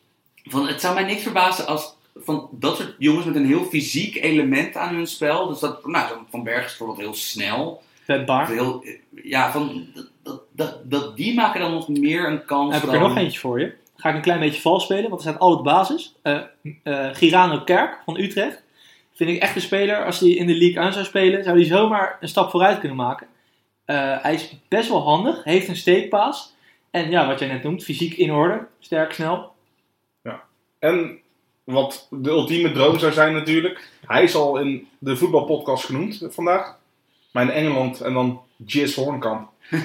Van, 0.44 0.68
het 0.68 0.82
zou 0.82 0.94
mij 0.94 1.04
niks 1.04 1.22
verbazen 1.22 1.68
als 1.68 1.96
van 2.16 2.50
dat 2.52 2.78
soort 2.78 2.96
jongens 2.98 3.26
met 3.26 3.36
een 3.36 3.46
heel 3.46 3.64
fysiek 3.64 4.16
element 4.16 4.76
aan 4.76 4.96
hun 4.96 5.08
spel. 5.08 5.48
Dus 5.48 5.60
dat, 5.60 5.86
nou, 5.86 6.18
Van 6.30 6.44
Berg 6.44 6.66
is 6.66 6.78
bijvoorbeeld 6.78 7.00
heel 7.00 7.14
snel. 7.14 7.84
Vetbaar. 8.04 8.48
Heel, 8.48 8.86
ja, 9.24 9.52
van, 9.52 9.86
dat, 9.94 10.10
dat, 10.24 10.42
dat, 10.52 10.92
dat, 10.92 11.18
die 11.18 11.34
maken 11.34 11.62
dan 11.62 11.72
nog 11.72 11.88
meer 11.88 12.28
een 12.28 12.46
kans 12.46 12.72
Dan 12.72 12.74
heb 12.74 12.84
ik 12.84 12.90
dan... 12.92 13.02
er 13.02 13.08
nog 13.08 13.18
eentje 13.18 13.40
voor 13.40 13.60
je. 13.60 13.74
Ga 13.96 14.10
ik 14.10 14.16
een 14.16 14.22
klein 14.22 14.40
beetje 14.40 14.62
vals 14.62 14.84
spelen, 14.84 15.10
want 15.10 15.22
er 15.22 15.28
staat 15.28 15.40
al 15.40 15.52
op 15.52 15.58
de 15.58 15.64
basis. 15.64 16.14
Eh 16.22 16.40
eh, 16.84 17.08
Girano 17.12 17.60
Kerk 17.60 18.02
van 18.06 18.20
Utrecht. 18.20 18.64
Vind 19.14 19.30
ik 19.30 19.42
echt 19.42 19.56
een 19.56 19.62
speler. 19.62 20.06
Als 20.06 20.20
hij 20.20 20.30
in 20.30 20.48
de 20.48 20.58
league 20.58 20.84
aan 20.84 20.94
zou 20.94 21.06
spelen, 21.06 21.44
zou 21.44 21.56
hij 21.56 21.66
zomaar 21.66 22.18
een 22.20 22.28
stap 22.28 22.50
vooruit 22.50 22.80
kunnen 22.80 22.98
maken. 22.98 23.28
Eh, 23.92 24.18
hij 24.22 24.34
is 24.34 24.56
best 24.68 24.90
wel 24.90 25.02
handig, 25.02 25.44
heeft 25.44 25.68
een 25.68 25.76
steekpaas. 25.76 26.54
En 26.92 27.10
ja, 27.10 27.28
wat 27.28 27.40
jij 27.40 27.48
net 27.48 27.64
noemt, 27.64 27.84
fysiek 27.84 28.14
in 28.14 28.32
orde, 28.32 28.68
sterk, 28.80 29.14
snel. 29.14 29.54
En 30.80 31.20
wat 31.64 32.08
de 32.10 32.30
ultieme 32.30 32.72
droom 32.72 33.00
zou 33.00 33.12
zijn 33.12 33.34
natuurlijk. 33.34 33.90
Hij 34.06 34.24
is 34.24 34.36
al 34.36 34.58
in 34.58 34.88
de 35.00 35.18
voetbalpodcast 35.18 35.86
genoemd 35.86 36.28
vandaag. 36.30 36.78
Maar 37.32 37.44
in 37.44 37.50
Engeland 37.50 38.02
en 38.02 38.14
dan 38.14 38.42
Jis 38.66 38.96
Hornkamp. 38.96 39.50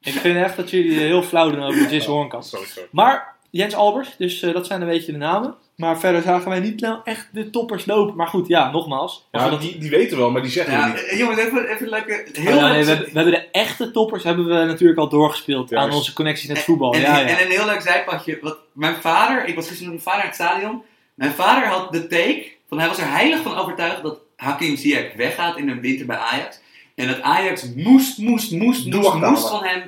Ik 0.00 0.12
vind 0.12 0.36
echt 0.36 0.56
dat 0.56 0.70
jullie 0.70 0.98
heel 0.98 1.22
flauw 1.22 1.50
doen 1.50 1.62
over 1.62 1.90
Jis 1.90 2.06
Hornkamp. 2.06 2.42
Sorry, 2.42 2.66
sorry. 2.66 2.88
Maar 2.92 3.34
Jens 3.50 3.74
Albers, 3.74 4.16
dus 4.16 4.42
eh, 4.42 4.52
dat 4.52 4.66
zijn 4.66 4.80
een 4.80 4.88
beetje 4.88 5.12
de 5.12 5.18
namen. 5.18 5.54
Maar 5.80 5.98
verder 5.98 6.22
zagen 6.22 6.48
wij 6.48 6.60
niet 6.60 6.80
nou 6.80 6.98
echt 7.04 7.28
de 7.32 7.50
toppers 7.50 7.86
lopen. 7.86 8.16
Maar 8.16 8.26
goed, 8.26 8.48
ja, 8.48 8.70
nogmaals. 8.70 9.28
Ja, 9.32 9.48
dat- 9.48 9.60
die, 9.60 9.78
die 9.78 9.90
weten 9.90 10.18
wel, 10.18 10.30
maar 10.30 10.42
die 10.42 10.50
zeggen 10.50 10.72
Ja, 10.72 10.92
het 10.92 11.10
niet. 11.10 11.18
jongens, 11.20 11.38
even, 11.38 11.68
even 11.68 11.88
lekker. 11.88 12.24
Oh, 12.28 12.44
Heel 12.44 12.56
ja, 12.56 12.68
nee, 12.68 12.84
we, 12.84 12.88
hebben, 12.90 13.06
we 13.06 13.12
hebben 13.20 13.32
de 13.32 13.48
echte 13.50 13.90
toppers 13.90 14.24
hebben 14.24 14.46
we 14.46 14.64
natuurlijk 14.64 14.98
al 14.98 15.08
doorgespeeld 15.08 15.70
Juist. 15.70 15.88
aan 15.88 15.94
onze 15.96 16.12
connecties 16.12 16.48
met 16.48 16.58
voetbal. 16.58 16.94
En, 16.94 17.00
ja, 17.00 17.20
en, 17.20 17.26
ja. 17.28 17.38
en 17.38 17.44
een 17.44 17.50
heel 17.50 17.66
leuk 17.66 17.80
zijpadje. 17.80 18.38
Wat 18.42 18.58
mijn 18.72 18.94
vader, 18.94 19.44
ik 19.46 19.54
was 19.54 19.68
gisteren 19.68 19.92
met 19.94 20.04
mijn 20.04 20.16
vader 20.16 20.22
in 20.22 20.26
het 20.38 20.48
stadion. 20.48 20.82
Mijn 21.14 21.32
vader 21.32 21.68
had 21.68 21.92
de 21.92 22.06
take, 22.06 22.46
van 22.68 22.78
hij 22.78 22.88
was 22.88 22.98
er 22.98 23.10
heilig 23.12 23.42
van 23.42 23.56
overtuigd 23.56 24.02
dat 24.02 24.18
Hakim 24.36 24.76
Ziyech 24.76 25.14
weggaat 25.16 25.56
in 25.56 25.66
de 25.66 25.80
winter 25.80 26.06
bij 26.06 26.16
Ajax. 26.16 26.60
En 26.94 27.06
dat 27.06 27.20
Ajax 27.22 27.72
moest, 27.74 28.18
moest, 28.18 28.50
moest, 28.52 28.86
moest, 28.86 29.14
moest 29.14 29.48
van 29.48 29.64
hem. 29.64 29.82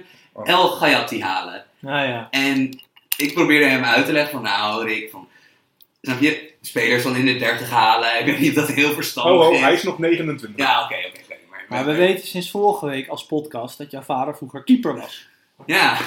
El 0.44 0.68
Gayati 0.68 1.22
halen. 1.22 1.64
Nou 1.78 2.06
ja. 2.08 2.28
En 2.30 2.80
ik 3.16 3.34
probeerde 3.34 3.66
hem 3.66 3.84
uit 3.84 4.06
te 4.06 4.12
leggen 4.12 4.32
van, 4.32 4.42
nou 4.42 4.84
Rick, 4.84 5.10
van, 5.10 5.28
snap 6.02 6.20
je, 6.20 6.50
spelers 6.60 7.02
van 7.02 7.16
in 7.16 7.24
de 7.26 7.36
30 7.36 7.70
halen. 7.70 8.18
Ik 8.18 8.24
weet 8.24 8.38
niet 8.38 8.58
of 8.58 8.66
dat 8.66 8.74
heel 8.76 8.92
verstandig 8.92 9.40
Oh, 9.42 9.46
oh, 9.48 9.54
is. 9.54 9.60
hij 9.60 9.72
is 9.72 9.82
nog 9.82 9.98
29. 9.98 10.66
Ja, 10.66 10.82
oké, 10.84 10.94
oké. 10.94 11.34
maar, 11.50 11.64
Maar 11.68 11.84
we 11.84 11.94
weten 11.94 12.26
sinds 12.26 12.50
vorige 12.50 12.86
week 12.86 13.08
als 13.08 13.26
podcast 13.26 13.78
dat 13.78 13.90
jouw 13.90 14.02
vader 14.02 14.36
vroeger 14.36 14.64
keeper 14.64 14.96
was. 14.96 15.28
Ja, 15.66 15.98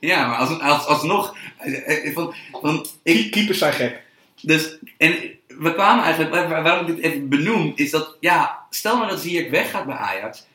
ja 0.00 0.26
maar 0.26 0.36
als, 0.36 0.60
als, 0.60 0.86
alsnog, 0.86 1.36
eh, 1.58 2.06
eh, 2.06 2.14
van, 2.14 2.34
van, 2.52 2.86
ik, 3.02 3.14
Keep- 3.20 3.32
Keepers 3.32 3.58
zijn 3.58 3.72
gek. 3.72 4.02
Dus, 4.42 4.78
en 4.96 5.14
we 5.46 5.74
kwamen 5.74 6.04
eigenlijk, 6.04 6.34
waar- 6.34 6.48
waar- 6.48 6.62
waarom 6.62 6.86
ik 6.86 6.94
dit 6.96 7.04
even 7.04 7.28
benoem, 7.28 7.72
is 7.74 7.90
dat, 7.90 8.16
ja, 8.20 8.66
stel 8.70 8.98
maar 8.98 9.08
dat 9.08 9.20
Ziyech 9.20 9.50
weggaat 9.50 9.86
bij 9.86 9.96
Ajax. 9.96 10.46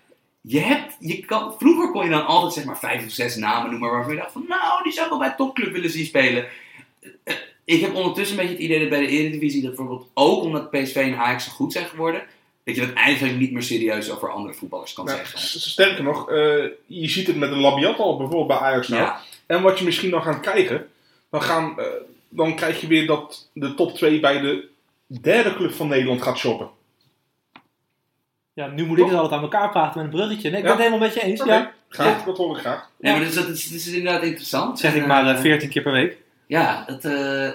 Je 0.42 0.60
hebt, 0.60 0.96
je 1.00 1.26
kan, 1.26 1.56
vroeger 1.60 1.92
kon 1.92 2.04
je 2.04 2.10
dan 2.10 2.26
altijd 2.26 2.54
zeg 2.54 2.64
maar 2.64 2.80
vijf 2.80 3.06
of 3.06 3.12
zes 3.12 3.36
namen 3.36 3.72
noemen 3.72 3.90
waarvan 3.92 4.14
je 4.14 4.20
dacht 4.20 4.32
van, 4.32 4.46
nou, 4.48 4.84
die 4.84 4.92
zou 4.92 5.04
ik 5.06 5.12
wel 5.12 5.20
bij 5.20 5.34
topclub 5.38 5.72
willen 5.74 5.90
zien 5.90 6.06
spelen. 6.06 6.46
Ik 7.66 7.82
heb 7.82 7.96
ondertussen 7.96 8.38
een 8.38 8.42
beetje 8.46 8.56
het 8.58 8.66
idee 8.66 8.80
dat 8.80 8.90
bij 8.90 9.00
de 9.00 9.08
Eredivisie, 9.08 9.62
dat 9.62 9.76
bijvoorbeeld 9.76 10.10
ook 10.14 10.44
omdat 10.44 10.72
PSV 10.72 10.96
en 10.96 11.18
Ajax 11.18 11.44
zo 11.46 11.52
goed 11.52 11.72
zijn 11.74 11.86
geworden, 11.86 12.24
dat 12.64 12.76
je 12.76 12.82
dat 12.86 12.94
eigenlijk 12.94 13.40
niet 13.40 13.52
meer 13.52 13.64
serieus 13.64 14.12
over 14.12 14.32
andere 14.32 14.54
voetballers 14.54 14.94
kan 14.94 15.06
Nou, 15.06 15.18
zeggen. 15.18 15.40
sterker 15.40 16.04
nog, 16.04 16.30
eh, 16.30 16.36
je 16.86 17.10
ziet 17.10 17.28
het 17.28 17.36
met 17.36 17.52
een 17.52 17.60
Labiat 17.60 18.00
al 18.00 18.18
bijvoorbeeld 18.18 18.48
bij 18.48 18.58
Ajax 18.58 18.88
nou. 18.88 19.02
Ja, 19.04 19.20
En 19.46 19.62
wat 19.62 19.80
je 19.80 19.86
misschien 19.86 20.10
nog 20.10 20.24
gaat 20.24 20.40
krijgen, 20.40 20.88
dan, 21.30 21.42
gaan, 21.42 21.80
eh, 21.80 21.86
dan 22.30 22.56
krijg 22.56 22.82
je 22.82 22.88
weer 22.88 23.08
dat 23.08 23.50
de 23.54 23.74
top 23.74 23.96
2 23.96 24.20
bij 24.20 24.42
de 24.42 24.68
derde 25.22 25.56
club 25.56 25.72
van 25.74 25.88
Nederland 25.88 26.22
gaat 26.22 26.38
shoppen. 26.38 26.70
Ja, 28.54 28.68
nu 28.68 28.86
moet 28.86 28.98
ik 28.98 29.06
het 29.06 29.14
altijd 29.14 29.34
aan 29.34 29.42
elkaar 29.42 29.70
praten 29.70 29.98
met 30.04 30.06
een 30.14 30.20
bruggetje. 30.20 30.50
Nee, 30.50 30.58
ik 30.60 30.64
ben 30.66 30.72
Ja. 30.72 30.78
het 30.78 30.88
helemaal 30.88 31.08
met 31.08 31.14
je 31.18 31.22
eens. 31.24 31.44
Ja. 31.44 31.72
graag, 31.90 32.24
dat 32.24 32.38
hoor 32.38 32.56
ik 32.56 32.62
graag. 32.62 32.90
nee, 33.00 33.12
maar 33.12 33.22
dat 33.22 33.30
is, 33.30 33.36
dat 33.36 33.48
is, 33.48 33.64
dat 33.70 33.80
is 33.80 33.88
inderdaad 33.94 34.24
interessant. 34.24 34.80
Zeg 34.80 34.96
ik 34.96 35.06
maar 35.06 35.26
eh, 35.26 35.32
eh, 35.32 35.40
14 35.42 35.70
keer 35.70 35.82
per 35.82 35.92
week. 35.92 36.18
Ja, 36.48 36.84
dat, 36.88 37.06
eh, 37.06 37.50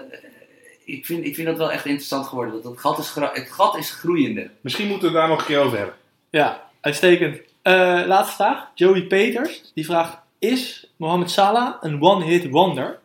ik, 0.85 1.07
vind, 1.07 1.25
ik 1.25 1.35
vind 1.35 1.47
dat 1.47 1.57
wel 1.57 1.73
echt 1.73 1.85
interessant 1.85 2.27
geworden. 2.27 2.55
Dat, 2.55 2.63
dat 2.63 2.79
gat 2.79 2.99
is 2.99 3.15
het 3.15 3.51
gat 3.51 3.77
is 3.77 3.91
groeiende. 3.91 4.51
Misschien 4.61 4.89
moeten 4.89 5.13
we 5.13 5.19
het 5.19 5.21
daar 5.21 5.29
nog 5.29 5.41
een 5.41 5.47
keer 5.47 5.61
over 5.61 5.77
hebben. 5.77 5.95
Ja, 6.31 6.71
uitstekend. 6.81 7.41
Eh, 7.63 8.03
laatste 8.07 8.35
vraag. 8.35 8.71
Joey 8.75 9.03
Peters. 9.03 9.71
Die 9.75 9.85
vraagt, 9.85 10.19
is 10.39 10.87
Mohamed 10.97 11.31
Salah 11.31 11.75
een 11.81 12.03
one-hit 12.03 12.51
wonder? 12.51 12.99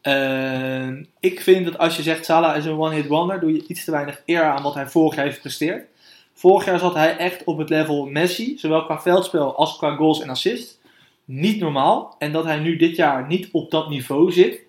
Eh, 0.00 0.88
ik 1.20 1.40
vind 1.40 1.64
dat 1.64 1.78
als 1.78 1.96
je 1.96 2.02
zegt 2.02 2.24
Salah 2.24 2.56
is 2.56 2.64
een 2.64 2.78
one-hit 2.78 3.06
wonder, 3.06 3.40
doe 3.40 3.52
je 3.52 3.64
iets 3.66 3.84
te 3.84 3.90
weinig 3.90 4.22
eer 4.24 4.42
aan 4.42 4.62
wat 4.62 4.74
hij 4.74 4.86
vorig 4.86 5.14
jaar 5.14 5.24
heeft 5.24 5.36
gepresteerd. 5.36 5.86
Vorig 6.34 6.64
jaar 6.64 6.78
zat 6.78 6.94
hij 6.94 7.16
echt 7.16 7.44
op 7.44 7.58
het 7.58 7.68
level 7.68 8.06
Messi, 8.06 8.58
zowel 8.58 8.84
qua 8.84 9.00
veldspel 9.00 9.56
als 9.56 9.76
qua 9.76 9.94
goals 9.94 10.20
en 10.20 10.28
assists. 10.28 10.78
Niet 11.24 11.60
normaal. 11.60 12.14
En 12.18 12.32
dat 12.32 12.44
hij 12.44 12.58
nu 12.58 12.76
dit 12.76 12.96
jaar 12.96 13.26
niet 13.26 13.48
op 13.52 13.70
dat 13.70 13.88
niveau 13.88 14.32
zit, 14.32 14.60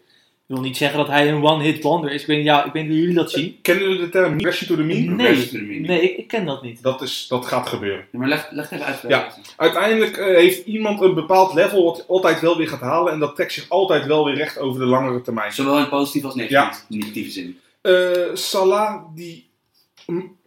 wil 0.47 0.61
niet 0.61 0.77
zeggen 0.77 0.97
dat 0.97 1.07
hij 1.07 1.29
een 1.29 1.43
one-hit 1.43 1.83
wonder 1.83 2.11
is. 2.11 2.21
Ik 2.21 2.27
weet, 2.27 2.37
niet- 2.37 2.45
ja, 2.45 2.65
ik 2.65 2.71
weet 2.73 2.83
niet 2.83 2.91
hoe 2.91 2.99
jullie 3.01 3.15
dat 3.15 3.31
zien. 3.31 3.57
Kennen 3.61 3.83
jullie 3.83 3.99
de 3.99 4.09
term 4.09 4.33
regressie 4.33 4.67
to 4.67 4.75
the 4.75 4.81
mean? 4.83 5.05
Nee, 5.05 5.15
Progression 5.15 5.47
to 5.51 5.57
the 5.57 5.63
mean. 5.71 5.81
nee 5.81 6.01
ik, 6.01 6.17
ik 6.17 6.27
ken 6.27 6.45
dat 6.45 6.61
niet. 6.63 6.81
Dat, 6.83 7.01
is, 7.01 7.25
dat 7.29 7.45
gaat 7.45 7.67
gebeuren. 7.67 8.05
Ja, 8.11 8.19
maar 8.19 8.27
leg, 8.27 8.47
leg 8.51 8.69
het 8.69 8.79
even 8.79 8.93
uit. 8.93 9.01
Ja. 9.07 9.33
Uiteindelijk 9.57 10.17
eh, 10.17 10.25
heeft 10.25 10.65
iemand 10.65 11.01
een 11.01 11.13
bepaald 11.13 11.53
level 11.53 11.83
wat 11.83 11.95
hij 11.97 12.05
altijd 12.07 12.39
wel 12.41 12.57
weer 12.57 12.67
gaat 12.67 12.79
halen. 12.81 13.13
En 13.13 13.19
dat 13.19 13.35
trekt 13.35 13.53
zich 13.53 13.69
altijd 13.69 14.05
wel 14.05 14.25
weer 14.25 14.35
recht 14.35 14.57
over 14.59 14.79
de 14.79 14.85
langere 14.85 15.21
termijn. 15.21 15.53
Zowel 15.53 15.77
in 15.79 15.89
positieve 15.89 16.27
als 16.27 16.35
negatieve, 16.35 16.85
negatieve 16.89 17.29
zin. 17.31 17.59
Eh, 17.81 18.11
Salah 18.33 19.01
die 19.15 19.45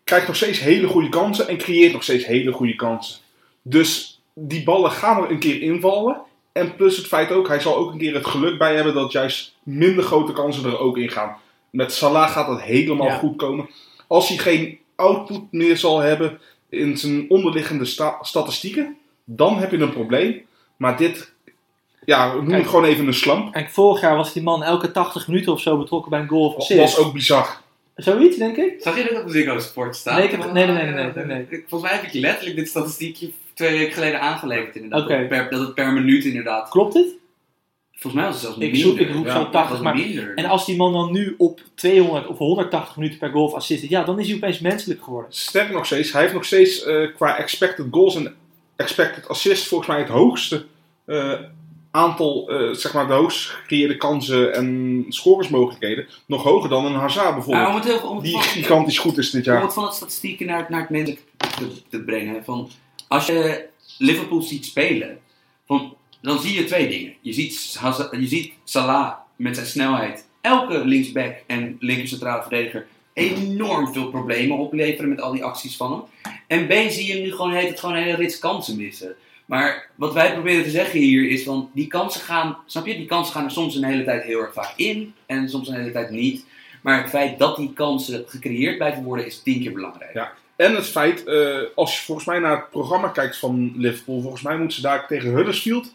krijgt 0.04 0.26
nog 0.26 0.36
steeds 0.36 0.60
hele 0.60 0.86
goede 0.86 1.08
kansen 1.08 1.48
en 1.48 1.56
creëert 1.56 1.92
nog 1.92 2.02
steeds 2.02 2.26
hele 2.26 2.52
goede 2.52 2.74
kansen. 2.74 3.18
Dus 3.62 4.20
die 4.34 4.62
ballen 4.62 4.90
gaan 4.90 5.22
er 5.24 5.30
een 5.30 5.38
keer 5.38 5.62
invallen. 5.62 6.20
En 6.52 6.76
plus 6.76 6.96
het 6.96 7.06
feit 7.06 7.30
ook, 7.32 7.48
hij 7.48 7.60
zal 7.60 7.76
ook 7.76 7.92
een 7.92 7.98
keer 7.98 8.14
het 8.14 8.26
geluk 8.26 8.58
bij 8.58 8.74
hebben 8.74 8.94
dat 8.94 9.12
juist 9.12 9.54
minder 9.62 10.04
grote 10.04 10.32
kansen 10.32 10.64
er 10.64 10.78
ook 10.78 10.96
in 10.98 11.10
gaan. 11.10 11.36
Met 11.70 11.92
Salah 11.92 12.30
gaat 12.30 12.46
dat 12.46 12.62
helemaal 12.62 13.06
Ja. 13.06 13.16
goed 13.16 13.36
komen. 13.36 13.70
Als 14.06 14.28
hij 14.28 14.36
geen 14.36 14.78
output 14.96 15.40
meer 15.50 15.76
zal 15.76 15.98
hebben 15.98 16.38
in 16.68 16.98
zijn 16.98 17.24
onderliggende 17.28 17.84
sta- 17.84 18.18
statistieken, 18.22 18.96
dan 19.24 19.58
heb 19.58 19.70
je 19.70 19.78
een 19.78 19.92
probleem. 19.92 20.42
Maar 20.76 20.96
dit, 20.96 21.32
ja, 22.04 22.32
noem 22.34 22.46
Kijk. 22.48 22.60
het 22.60 22.68
gewoon 22.70 22.84
even 22.84 23.06
een 23.06 23.14
slamp. 23.14 23.52
Kijk, 23.52 23.70
vorig 23.70 24.00
jaar 24.00 24.16
was 24.16 24.32
die 24.32 24.42
man 24.42 24.62
elke 24.62 24.90
80 24.90 25.28
minuten 25.28 25.52
of 25.52 25.60
zo 25.60 25.78
betrokken 25.78 26.10
bij 26.10 26.20
een 26.20 26.28
goal 26.28 26.46
of 26.46 26.52
Dat 26.52 26.60
assist. 26.62 26.80
was 26.96 26.98
ook 27.06 27.12
bizar. 27.12 27.60
Zoiets, 27.96 28.36
denk 28.36 28.56
ik. 28.56 28.74
Zag 28.78 28.96
je 28.96 29.02
dit 29.02 29.22
op 29.22 29.30
Ziggo 29.30 29.58
Sport 29.58 29.96
staan? 29.96 30.14
Nee, 30.16 30.24
ik 30.24 30.30
heb- 30.30 30.52
nee, 30.52 30.66
nee, 30.66 30.74
nee, 30.84 30.92
nee, 30.92 31.12
nee, 31.14 31.24
nee. 31.24 31.46
Ik- 31.48 31.64
Volgens 31.68 31.90
mij 31.90 32.00
heb 32.00 32.08
ik 32.08 32.12
je 32.14 32.20
letterlijk 32.20 32.56
dit 32.56 32.68
statistiekje 32.68 33.30
twee 33.66 33.78
weken 33.78 33.92
geleden 33.94 34.20
aangeleverd 34.20 34.74
inderdaad. 34.76 35.08
Dat, 35.08 35.18
het 35.18 35.28
per, 35.28 35.50
dat 35.50 35.60
het 35.60 35.74
per 35.74 35.92
minuut 35.92 36.24
inderdaad. 36.24 36.68
Klopt 36.68 36.94
het? 36.94 37.06
Volgens 37.92 38.22
mij 38.22 38.24
was 38.24 38.32
het 38.34 38.42
zelfs 38.42 38.56
Ik 38.58 38.62
minder. 38.72 38.80
zoek- 38.80 38.98
ik 38.98 39.10
roep 39.14 39.28
zo 39.28 39.38
Het 39.38 39.52
80, 39.52 39.70
was 39.70 39.80
maar- 39.80 39.94
minder. 39.94 40.34
En 40.34 40.44
als 40.44 40.66
die 40.66 40.76
man 40.76 40.92
dan 40.92 41.12
nu 41.12 41.34
op 41.38 41.60
200 41.74 42.26
of 42.26 42.38
180 42.38 42.96
minuten 42.96 43.18
per 43.18 43.30
goal 43.30 43.44
of 43.44 43.54
assist 43.54 43.88
ja, 43.88 44.04
dan 44.04 44.18
is 44.18 44.26
hij 44.26 44.36
opeens 44.36 44.58
menselijk 44.60 45.02
geworden. 45.02 45.32
Sterker 45.32 45.74
nog 45.74 45.86
steeds, 45.86 46.12
hij 46.12 46.20
heeft 46.22 46.34
nog 46.34 46.44
steeds 46.44 46.84
eh, 46.84 47.14
qua 47.14 47.36
expected 47.38 47.86
goals 47.90 48.14
en 48.16 48.34
expected 48.76 49.28
assists 49.28 49.68
volgens 49.68 49.88
mij 49.90 49.98
het 49.98 50.08
hoogste 50.08 50.64
eh, 51.04 51.32
aantal, 51.90 52.48
eh, 52.50 52.70
zeg 52.74 52.92
maar 52.94 53.06
de 53.06 53.12
hoogst 53.12 53.48
gecreëerde 53.48 53.96
kansen 53.96 54.54
en 54.54 55.04
scoresmogelijkheden. 55.08 56.06
Nog 56.26 56.42
hoger 56.42 56.68
dan 56.70 56.84
een 56.84 56.94
Hazard 56.94 57.34
bijvoorbeeld. 57.34 57.68
om 57.68 57.74
het, 57.74 57.84
heel, 57.84 57.98
om 58.08 58.14
het 58.16 58.24
die 58.24 58.32
van- 58.32 58.42
gigantisch 58.42 58.98
goed 58.98 59.18
is 59.18 59.30
dit 59.30 59.46
om 59.46 59.52
jaar. 59.52 59.62
het 59.62 59.72
van 59.72 59.84
het 59.84 59.94
statistieken 59.94 60.46
naar, 60.46 60.58
het- 60.58 60.68
naar 60.68 60.80
het 60.80 60.90
menselijk 60.90 61.22
te, 61.38 61.68
te 61.88 62.02
brengen. 62.02 62.44
Van, 62.44 62.70
als 63.10 63.26
je 63.26 63.68
Liverpool 63.98 64.42
ziet 64.42 64.64
spelen, 64.64 65.18
van, 65.66 65.96
dan 66.20 66.40
zie 66.40 66.54
je 66.54 66.64
twee 66.64 66.88
dingen. 66.88 67.14
Je 67.20 67.32
ziet, 67.32 67.80
je 68.10 68.26
ziet 68.26 68.52
Salah 68.64 69.12
met 69.36 69.54
zijn 69.54 69.66
snelheid, 69.66 70.26
elke 70.40 70.84
linksback 70.84 71.34
en 71.46 71.76
linker 71.80 72.08
centrale 72.08 72.42
verdediger, 72.42 72.86
enorm 73.12 73.92
veel 73.92 74.10
problemen 74.10 74.58
opleveren 74.58 75.08
met 75.08 75.20
al 75.20 75.32
die 75.32 75.44
acties 75.44 75.76
van 75.76 75.92
hem. 75.92 76.32
En 76.46 76.66
B 76.66 76.90
zie 76.90 77.16
je 77.16 77.22
nu 77.22 77.30
gewoon, 77.30 77.52
heet 77.52 77.68
het 77.68 77.80
gewoon 77.80 77.96
een 77.96 78.02
hele 78.02 78.16
rits 78.16 78.38
kansen 78.38 78.76
missen. 78.76 79.14
Maar 79.46 79.90
wat 79.94 80.12
wij 80.12 80.32
proberen 80.32 80.64
te 80.64 80.70
zeggen 80.70 81.00
hier 81.00 81.28
is 81.28 81.42
van, 81.42 81.70
die 81.74 81.86
kansen 81.86 82.20
gaan, 82.20 82.58
snap 82.66 82.86
je, 82.86 82.96
die 82.96 83.06
kansen 83.06 83.34
gaan 83.34 83.44
er 83.44 83.50
soms 83.50 83.74
een 83.74 83.84
hele 83.84 84.04
tijd 84.04 84.22
heel 84.22 84.40
erg 84.40 84.52
vaak 84.52 84.72
in 84.76 85.14
en 85.26 85.48
soms 85.48 85.68
een 85.68 85.74
hele 85.74 85.92
tijd 85.92 86.10
niet. 86.10 86.44
Maar 86.82 87.02
het 87.02 87.10
feit 87.10 87.38
dat 87.38 87.56
die 87.56 87.72
kansen 87.72 88.24
gecreëerd 88.26 88.76
blijven 88.76 89.02
worden 89.02 89.26
is 89.26 89.42
tien 89.42 89.62
keer 89.62 89.72
belangrijk. 89.72 90.14
En 90.66 90.74
het 90.74 90.86
feit, 90.86 91.24
eh, 91.24 91.58
als 91.74 91.98
je 91.98 92.04
volgens 92.04 92.26
mij 92.26 92.38
naar 92.38 92.56
het 92.56 92.70
programma 92.70 93.08
kijkt 93.08 93.36
van 93.38 93.72
Liverpool, 93.76 94.20
volgens 94.20 94.42
mij 94.42 94.56
moeten 94.56 94.76
ze 94.76 94.82
daar 94.82 95.06
tegen 95.06 95.30
Huddersfield 95.34 95.94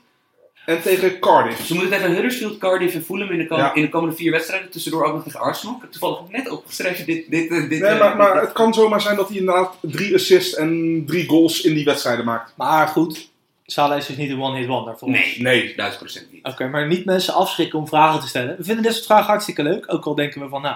en 0.66 0.82
tegen 0.82 1.20
Cardiff. 1.20 1.66
Ze 1.66 1.74
moeten 1.74 1.91
tegen 1.91 2.11
Huddersfield, 2.13 2.57
Cardiff 2.57 2.95
en 2.95 3.03
Fulham 3.03 3.30
in 3.32 3.38
de, 3.38 3.47
kom- 3.47 3.57
Ja. 3.57 3.74
in 3.74 3.82
de 3.82 3.89
komende 3.89 4.16
vier 4.16 4.32
wedstrijden. 4.32 4.70
Tussendoor 4.70 5.03
ook 5.05 5.13
nog 5.13 5.24
tegen 5.24 5.39
Arsenal. 5.39 5.76
Ik 5.76 5.82
heb 5.82 5.91
toevallig 5.91 6.20
net 6.30 6.49
opgeschreven 6.49 7.05
dit... 7.05 7.30
dit, 7.30 7.49
dit, 7.49 7.70
dit 7.70 7.80
Nee, 7.82 7.89
eh, 7.89 7.99
maar, 7.99 8.16
maar 8.18 8.34
dit- 8.34 8.41
het 8.41 8.51
kan 8.51 8.74
zomaar 8.74 9.01
zijn 9.01 9.16
dat 9.16 9.28
hij 9.30 9.38
inderdaad 9.38 9.78
drie 9.82 10.13
assists 10.16 10.53
en 10.55 11.03
drie 11.05 11.28
goals 11.28 11.61
in 11.61 11.74
die 11.74 11.86
wedstrijden 11.86 12.26
maakt. 12.26 12.53
Maar 12.57 12.88
goed, 12.88 13.30
Salah 13.66 13.97
is 13.97 14.05
dus 14.05 14.18
niet 14.18 14.30
een 14.30 14.41
one-hit 14.41 14.68
wonder 14.68 14.97
voor 14.97 15.07
ons. 15.07 15.18
Nee, 15.18 15.36
Nee. 15.41 15.74
duizend 15.76 16.01
procent 16.01 16.32
niet. 16.32 16.45
Oké, 16.45 16.68
maar 16.68 16.88
niet 16.88 17.05
mensen 17.05 17.34
afschrikken 17.34 17.80
om 17.80 17.88
vragen 17.88 18.20
te 18.20 18.28
stellen. 18.28 18.57
We 18.57 18.63
vinden 18.63 18.84
dit 18.84 18.93
soort 18.93 19.05
vragen 19.05 19.26
hartstikke 19.26 19.63
leuk. 19.63 19.93
Ook 19.93 20.05
al 20.05 20.16
denken 20.16 20.41
we 20.41 20.47
van, 20.49 20.61
nou, 20.61 20.76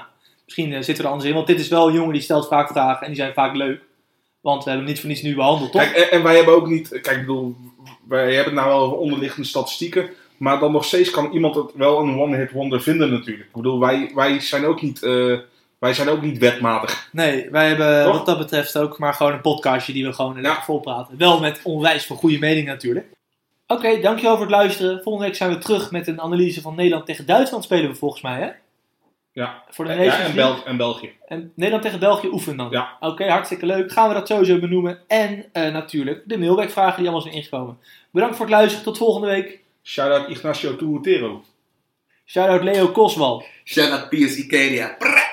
misschien 0.50 0.74
eh, 0.74 0.82
zitten 0.82 0.96
we 0.96 1.04
er 1.04 1.10
anders 1.10 1.30
in. 1.30 1.36
Want 1.36 1.48
dit 1.48 1.60
is 1.60 1.68
wel 1.68 1.88
een 1.88 1.94
jongen 1.94 2.14
die 2.14 2.22
stelt 2.22 2.48
vaak 2.48 2.68
vragen 2.68 3.02
en 3.02 3.08
die 3.08 3.22
zijn 3.22 3.34
vaak 3.34 3.56
leuk. 3.56 3.82
Want 4.42 4.64
we 4.64 4.70
hebben 4.70 4.88
hem 4.88 4.94
niet 4.94 5.00
voor 5.00 5.10
niets 5.10 5.22
nu 5.22 5.36
behandeld, 5.36 5.72
toch? 5.72 5.82
Kijk, 5.82 5.96
en, 5.96 6.12
en 6.12 6.24
wij 6.24 6.36
hebben 6.36 6.56
ook 6.56 6.68
niet, 6.68 6.90
kijk, 6.90 7.08
ik 7.08 7.20
bedoel, 7.20 7.56
wij 8.08 8.36
hebben 8.36 8.54
het 8.54 8.64
nou 8.64 8.68
wel 8.68 8.80
over 8.80 8.98
onderliggende 8.98 9.48
statistieken. 9.48 10.10
Maar 10.38 10.60
dan 10.60 10.72
nog 10.72 10.86
steeds 10.86 11.10
kan 11.10 11.32
iemand 11.32 11.56
het 11.56 11.72
wel 11.76 12.00
een 12.00 12.20
one-hit 12.20 12.52
wonder 12.52 12.82
vinden 12.82 13.12
natuurlijk. 13.12 13.46
Ik 13.46 13.54
bedoel, 13.54 13.80
wij, 13.80 14.12
wij, 14.16 14.40
zijn 14.40 14.66
ook 14.66 14.82
niet, 14.82 15.04
eh, 15.04 15.38
wij 15.80 15.94
zijn 15.94 16.10
ook 16.10 16.22
niet 16.22 16.38
wetmatig. 16.38 17.10
Nee, 17.12 17.50
wij 17.50 17.68
hebben 17.68 18.04
Toch? 18.04 18.18
wat 18.18 18.26
dat 18.26 18.38
betreft 18.38 18.78
ook 18.78 19.00
maar 19.00 19.14
gewoon 19.14 19.34
een 19.34 19.42
podcastje 19.42 19.94
die 19.94 20.06
we 20.06 20.14
gewoon 20.14 20.42
lekker 20.42 20.64
vol 20.64 20.80
praten. 20.80 21.18
Wel 21.18 21.40
met 21.40 21.60
onwijs 21.64 22.06
veel 22.06 22.16
goede 22.16 22.40
mening 22.40 22.68
natuurlijk. 22.68 23.06
Oké, 23.68 24.00
dankjewel 24.02 24.38
voor 24.38 24.46
het 24.46 24.56
luisteren. 24.56 25.04
Volgende 25.04 25.28
week 25.28 25.38
zijn 25.38 25.50
we 25.50 25.58
terug 25.58 25.92
met 25.92 26.08
een 26.08 26.22
analyse 26.22 26.62
van 26.62 26.76
Nederland 26.76 27.06
tegen 27.06 27.26
Duitsland 27.26 27.64
spelen 27.64 27.90
we 27.90 27.96
volgens 27.96 28.22
mij, 28.22 28.40
hè? 28.42 28.50
Ja, 29.40 29.64
Voor 29.70 29.86
de 29.86 29.92
ja 29.92 29.98
Nations 29.98 30.30
en, 30.30 30.36
League. 30.36 30.56
Bel 30.56 30.66
en 30.66 30.78
België. 30.78 31.12
En 31.28 31.52
Nederland 31.56 31.84
tegen 31.84 32.00
België 32.00 32.28
oefenen 32.28 32.58
dan. 32.58 32.70
Ja. 32.72 32.98
Oké, 33.00 33.30
hartstikke 33.30 33.66
leuk. 33.66 33.92
Gaan 33.92 34.08
we 34.08 34.14
dat 34.14 34.28
sowieso 34.28 34.60
benoemen. 34.60 35.00
En 35.08 35.46
eh, 35.52 35.72
natuurlijk 35.72 36.22
de 36.26 36.38
mailbackvragen 36.38 36.96
die 36.96 37.04
allemaal 37.04 37.22
zijn 37.22 37.34
ingekomen. 37.36 37.78
Bedankt 38.12 38.36
voor 38.36 38.46
het 38.46 38.56
luisteren. 38.56 38.84
Tot 38.84 38.98
volgende 38.98 39.28
week. 39.28 39.60
Shout-out 39.84 40.30
Ignacio 40.30 40.76
Tuutero. 40.76 41.44
Shout-out 42.26 42.64
Leo 42.64 42.88
Koswal. 42.88 43.44
Shout 43.64 43.92
out 43.92 44.10
PS 44.10 44.38
Ikedia. 44.38 44.96
Prrr. 44.98 45.29